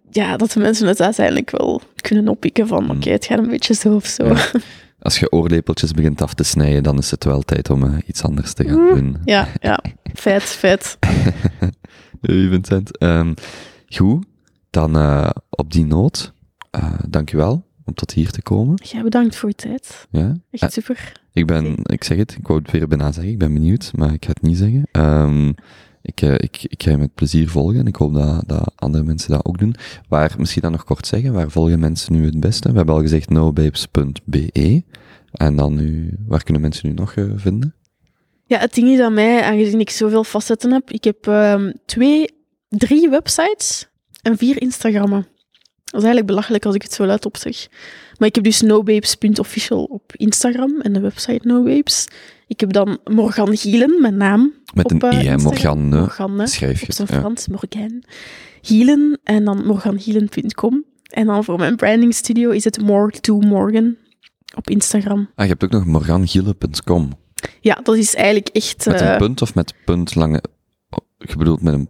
ja, 0.09 0.37
dat 0.37 0.51
de 0.51 0.59
mensen 0.59 0.87
het 0.87 1.01
uiteindelijk 1.01 1.49
wel 1.49 1.81
kunnen 1.95 2.27
oppikken 2.27 2.67
van 2.67 2.83
Mm. 2.83 2.89
oké, 2.89 3.09
het 3.09 3.25
gaat 3.25 3.37
een 3.39 3.47
beetje 3.49 3.73
zo 3.73 3.95
of 3.95 4.05
zo. 4.05 4.25
Ja. 4.27 4.45
Als 4.99 5.19
je 5.19 5.31
oorlepeltjes 5.31 5.91
begint 5.91 6.21
af 6.21 6.33
te 6.33 6.43
snijden, 6.43 6.83
dan 6.83 6.97
is 6.97 7.11
het 7.11 7.23
wel 7.23 7.41
tijd 7.41 7.69
om 7.69 7.83
eh, 7.83 7.97
iets 8.05 8.23
anders 8.23 8.53
te 8.53 8.63
gaan 8.63 8.79
Mm. 8.81 8.89
doen. 8.93 9.17
Ja, 9.25 9.47
ja. 9.61 9.79
Feit, 10.13 10.43
feit. 10.43 10.97
Hey, 12.21 12.47
Vincent. 12.49 12.97
Ehm, 12.97 13.33
goed, 13.87 14.25
dan 14.69 14.95
eh, 14.97 15.29
op 15.49 15.71
die 15.71 15.85
noot, 15.85 16.33
eh 16.71 16.93
dankjewel 17.07 17.65
om 17.85 17.93
tot 17.93 18.11
hier 18.11 18.31
te 18.31 18.41
komen. 18.41 18.75
Jij 18.83 19.01
bedankt 19.03 19.35
voor 19.35 19.49
je 19.49 19.55
tijd. 19.55 20.07
Ja? 20.11 20.35
Echt 20.51 20.73
super. 20.73 21.11
ik 21.33 21.45
ben, 21.45 21.75
ik 21.83 22.03
zeg 22.03 22.17
het, 22.17 22.35
ik 22.39 22.47
wou 22.47 22.59
het 22.61 22.71
weer 22.71 22.87
bijna 22.87 23.11
zeggen, 23.11 23.31
ik 23.31 23.37
ben 23.39 23.53
benieuwd, 23.53 23.91
maar 23.95 24.13
ik 24.13 24.25
ga 24.25 24.29
het 24.31 24.41
niet 24.41 24.57
zeggen. 24.57 24.87
Ehm, 24.91 25.51
ik, 26.01 26.21
eh, 26.21 26.33
ik, 26.33 26.63
ik 26.63 26.83
ga 26.83 26.91
je 26.91 26.97
met 26.97 27.15
plezier 27.15 27.49
volgen 27.49 27.79
en 27.79 27.87
ik 27.87 27.95
hoop 27.95 28.13
dat, 28.13 28.43
dat 28.47 28.71
andere 28.75 29.03
mensen 29.03 29.31
dat 29.31 29.45
ook 29.45 29.59
doen. 29.59 29.75
Waar, 30.07 30.35
misschien 30.37 30.61
dan 30.61 30.71
nog 30.71 30.83
kort 30.83 31.07
zeggen, 31.07 31.33
waar 31.33 31.51
volgen 31.51 31.79
mensen 31.79 32.13
nu 32.13 32.25
het 32.25 32.39
beste? 32.39 32.69
We 32.71 32.77
hebben 32.77 32.95
al 32.95 33.01
gezegd 33.01 33.29
nobabes.be. 33.29 34.83
En 35.31 35.55
dan 35.55 35.75
nu, 35.75 36.17
waar 36.27 36.43
kunnen 36.43 36.61
mensen 36.61 36.87
nu 36.87 36.93
nog 36.93 37.13
eh, 37.13 37.25
vinden? 37.35 37.75
Ja, 38.45 38.57
het 38.59 38.73
ding 38.73 38.87
is 38.87 38.99
aan 38.99 39.13
mij, 39.13 39.41
aangezien 39.41 39.79
ik 39.79 39.89
zoveel 39.89 40.23
facetten 40.23 40.71
heb, 40.71 40.91
ik 40.91 41.03
heb 41.03 41.27
ehm, 41.27 41.71
twee, 41.85 42.29
drie 42.69 43.09
websites 43.09 43.89
en 44.21 44.37
vier 44.37 44.61
Instagrammen. 44.61 45.27
Dat 45.91 46.01
is 46.01 46.07
eigenlijk 46.07 46.25
belachelijk 46.25 46.65
als 46.65 46.75
ik 46.75 46.81
het 46.81 46.93
zo 46.93 47.05
luid 47.05 47.25
opzeg. 47.25 47.67
Maar 48.17 48.27
ik 48.27 48.35
heb 48.35 48.43
dus 48.43 48.61
nobabes.official 48.61 49.83
op 49.83 50.11
Instagram 50.15 50.81
en 50.81 50.93
de 50.93 50.99
website 50.99 51.47
nobabes. 51.47 52.07
Ik 52.51 52.59
heb 52.59 52.73
dan 52.73 52.99
Morgan 53.03 53.57
Gielen, 53.57 54.01
mijn 54.01 54.17
naam. 54.17 54.53
Met 54.73 54.85
op, 54.85 55.03
een 55.03 55.11
eh, 55.11 55.33
i, 55.33 55.35
Morgane, 55.35 56.47
schrijf 56.47 56.79
je 56.79 56.85
op 56.85 56.91
zijn. 56.91 57.07
Frans, 57.07 57.47
Morgan. 57.47 58.03
Gielen 58.61 59.19
en 59.23 59.45
dan 59.45 59.65
morgangielen.com. 59.65 60.85
En 61.09 61.25
dan 61.25 61.43
voor 61.43 61.57
mijn 61.57 61.75
branding 61.75 62.13
studio 62.13 62.49
is 62.49 62.63
het 62.63 62.81
more 62.81 63.19
to 63.19 63.39
morgan 63.39 63.95
op 64.55 64.69
Instagram. 64.69 65.29
Ah, 65.35 65.45
je 65.45 65.51
hebt 65.51 65.63
ook 65.63 65.71
nog 65.71 65.85
morgangiele.com. 65.85 67.09
Ja, 67.61 67.79
dat 67.83 67.95
is 67.95 68.15
eigenlijk 68.15 68.47
echt... 68.47 68.85
Met 68.85 69.01
eh, 69.01 69.11
een 69.11 69.17
punt 69.17 69.41
of 69.41 69.55
met 69.55 69.73
punt 69.85 70.15
lange... 70.15 70.43
oh, 70.89 71.05
Je 71.17 71.35
bedoelt 71.37 71.61
met 71.61 71.73
een 71.73 71.89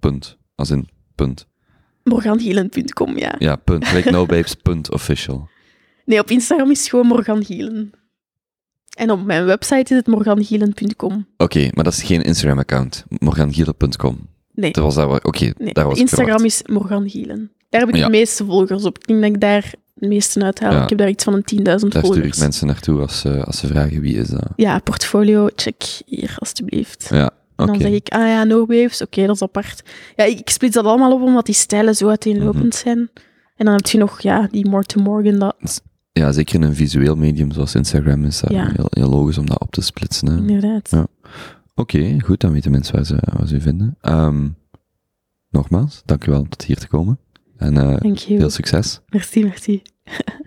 punt, 0.00 0.38
als 0.54 0.70
in 0.70 0.88
punt. 1.14 1.46
morgangielen.com, 2.04 3.18
ja. 3.18 3.34
Ja, 3.38 3.56
punt. 3.56 3.92
Like 3.92 4.10
nobabes, 4.10 4.54
punt 4.54 4.92
official. 4.92 5.48
Nee, 6.04 6.18
op 6.18 6.30
Instagram 6.30 6.70
is 6.70 6.80
het 6.80 6.88
gewoon 6.88 7.06
Morgan 7.06 7.44
Gielen. 7.44 7.92
En 8.96 9.10
op 9.10 9.24
mijn 9.24 9.44
website 9.44 9.90
is 9.94 9.96
het 9.96 10.06
morgangielen.com. 10.06 11.26
Oké, 11.36 11.68
maar 11.74 11.84
dat 11.84 11.92
is 11.92 12.02
geen 12.02 12.22
Instagram-account. 12.22 13.04
morgangiele.com. 13.18 14.18
Nee, 14.54 14.72
Dat 14.72 14.84
was 14.84 14.94
dat 14.94 15.08
waar... 15.08 15.22
Oké, 15.22 15.52
nee. 15.58 15.72
daar 15.72 15.86
was 15.88 15.98
Instagram 15.98 16.44
is 16.44 16.62
Morgan 16.66 17.08
Gielen. 17.10 17.50
Daar 17.68 17.80
heb 17.80 17.90
ik 17.90 17.96
Ja. 17.96 18.04
de 18.04 18.10
meeste 18.10 18.44
volgers 18.44 18.84
op. 18.84 18.98
Ik 18.98 19.06
denk 19.06 19.20
dat 19.22 19.30
ik 19.32 19.40
daar 19.40 19.72
de 19.94 20.08
meeste 20.08 20.42
uithaal. 20.42 20.72
Ja. 20.72 20.82
Ik 20.82 20.88
heb 20.88 20.98
daar 20.98 21.08
iets 21.08 21.24
van 21.24 21.34
een 21.34 21.44
10.000 21.44 21.62
Daar 21.62 21.78
stuur 21.78 21.94
ik 21.96 22.04
volgers. 22.06 22.38
mensen 22.38 22.66
naartoe 22.66 23.00
als, 23.00 23.20
ze- 23.20 23.44
als 23.44 23.58
ze 23.58 23.66
vragen 23.66 24.00
wie 24.00 24.16
is 24.16 24.28
dat. 24.28 24.48
Ja, 24.56 24.78
portfolio, 24.78 25.48
check 25.56 25.82
hier 26.06 26.34
alstublieft. 26.38 27.06
Ja, 27.10 27.30
En 27.56 27.68
oké. 27.68 27.72
dan 27.72 27.80
zeg 27.80 27.90
ik, 27.90 28.08
ah 28.08 28.26
ja, 28.26 28.44
no 28.44 28.66
waves, 28.66 29.02
oké, 29.02 29.26
dat 29.26 29.34
is 29.34 29.42
apart. 29.42 29.82
Ja, 30.16 30.24
ik 30.24 30.50
splits 30.50 30.74
dat 30.74 30.84
allemaal 30.84 31.12
op 31.12 31.22
omdat 31.22 31.46
die 31.46 31.54
stijlen 31.54 31.94
zo 31.96 32.08
uiteenlopend 32.08 32.64
Mhm. 32.64 32.76
zijn. 32.76 33.10
En 33.56 33.64
dan 33.64 33.74
heb 33.74 33.86
je 33.86 33.98
nog, 33.98 34.20
ja, 34.20 34.48
die 34.50 34.68
More 34.68 34.84
to 34.84 35.00
Morgan, 35.02 35.38
dat, 35.38 35.82
Ja, 36.12 36.32
zeker 36.32 36.54
in 36.54 36.62
een 36.62 36.74
visueel 36.74 37.16
medium 37.16 37.52
zoals 37.52 37.74
Instagram 37.74 38.24
is 38.24 38.40
dat 38.40 38.50
Ja. 38.50 38.70
heel, 38.76 38.86
heel 38.90 39.08
logisch 39.10 39.38
om 39.38 39.46
dat 39.46 39.60
op 39.60 39.70
te 39.72 39.80
splitsen. 39.80 40.28
hè. 40.28 40.36
inderdaad. 40.36 40.90
Ja. 40.90 41.06
Oké, 41.74 42.20
goed, 42.20 42.40
dan 42.40 42.52
weten 42.52 42.70
mensen 42.70 42.94
waar 42.94 43.04
ze, 43.04 43.16
waar 43.32 43.46
ze 43.46 43.54
u 43.54 43.60
vinden. 43.60 43.96
Ehm, 44.00 44.48
nogmaals, 45.50 46.02
dank 46.04 46.26
u 46.26 46.30
wel 46.30 46.40
om 46.40 46.48
tot 46.48 46.62
hier 46.64 46.76
te 46.78 46.88
komen. 46.88 47.18
En 47.56 47.76
eh, 47.76 48.14
veel 48.16 48.50
succes. 48.50 49.00
Merci, 49.08 49.42
merci. 49.44 49.82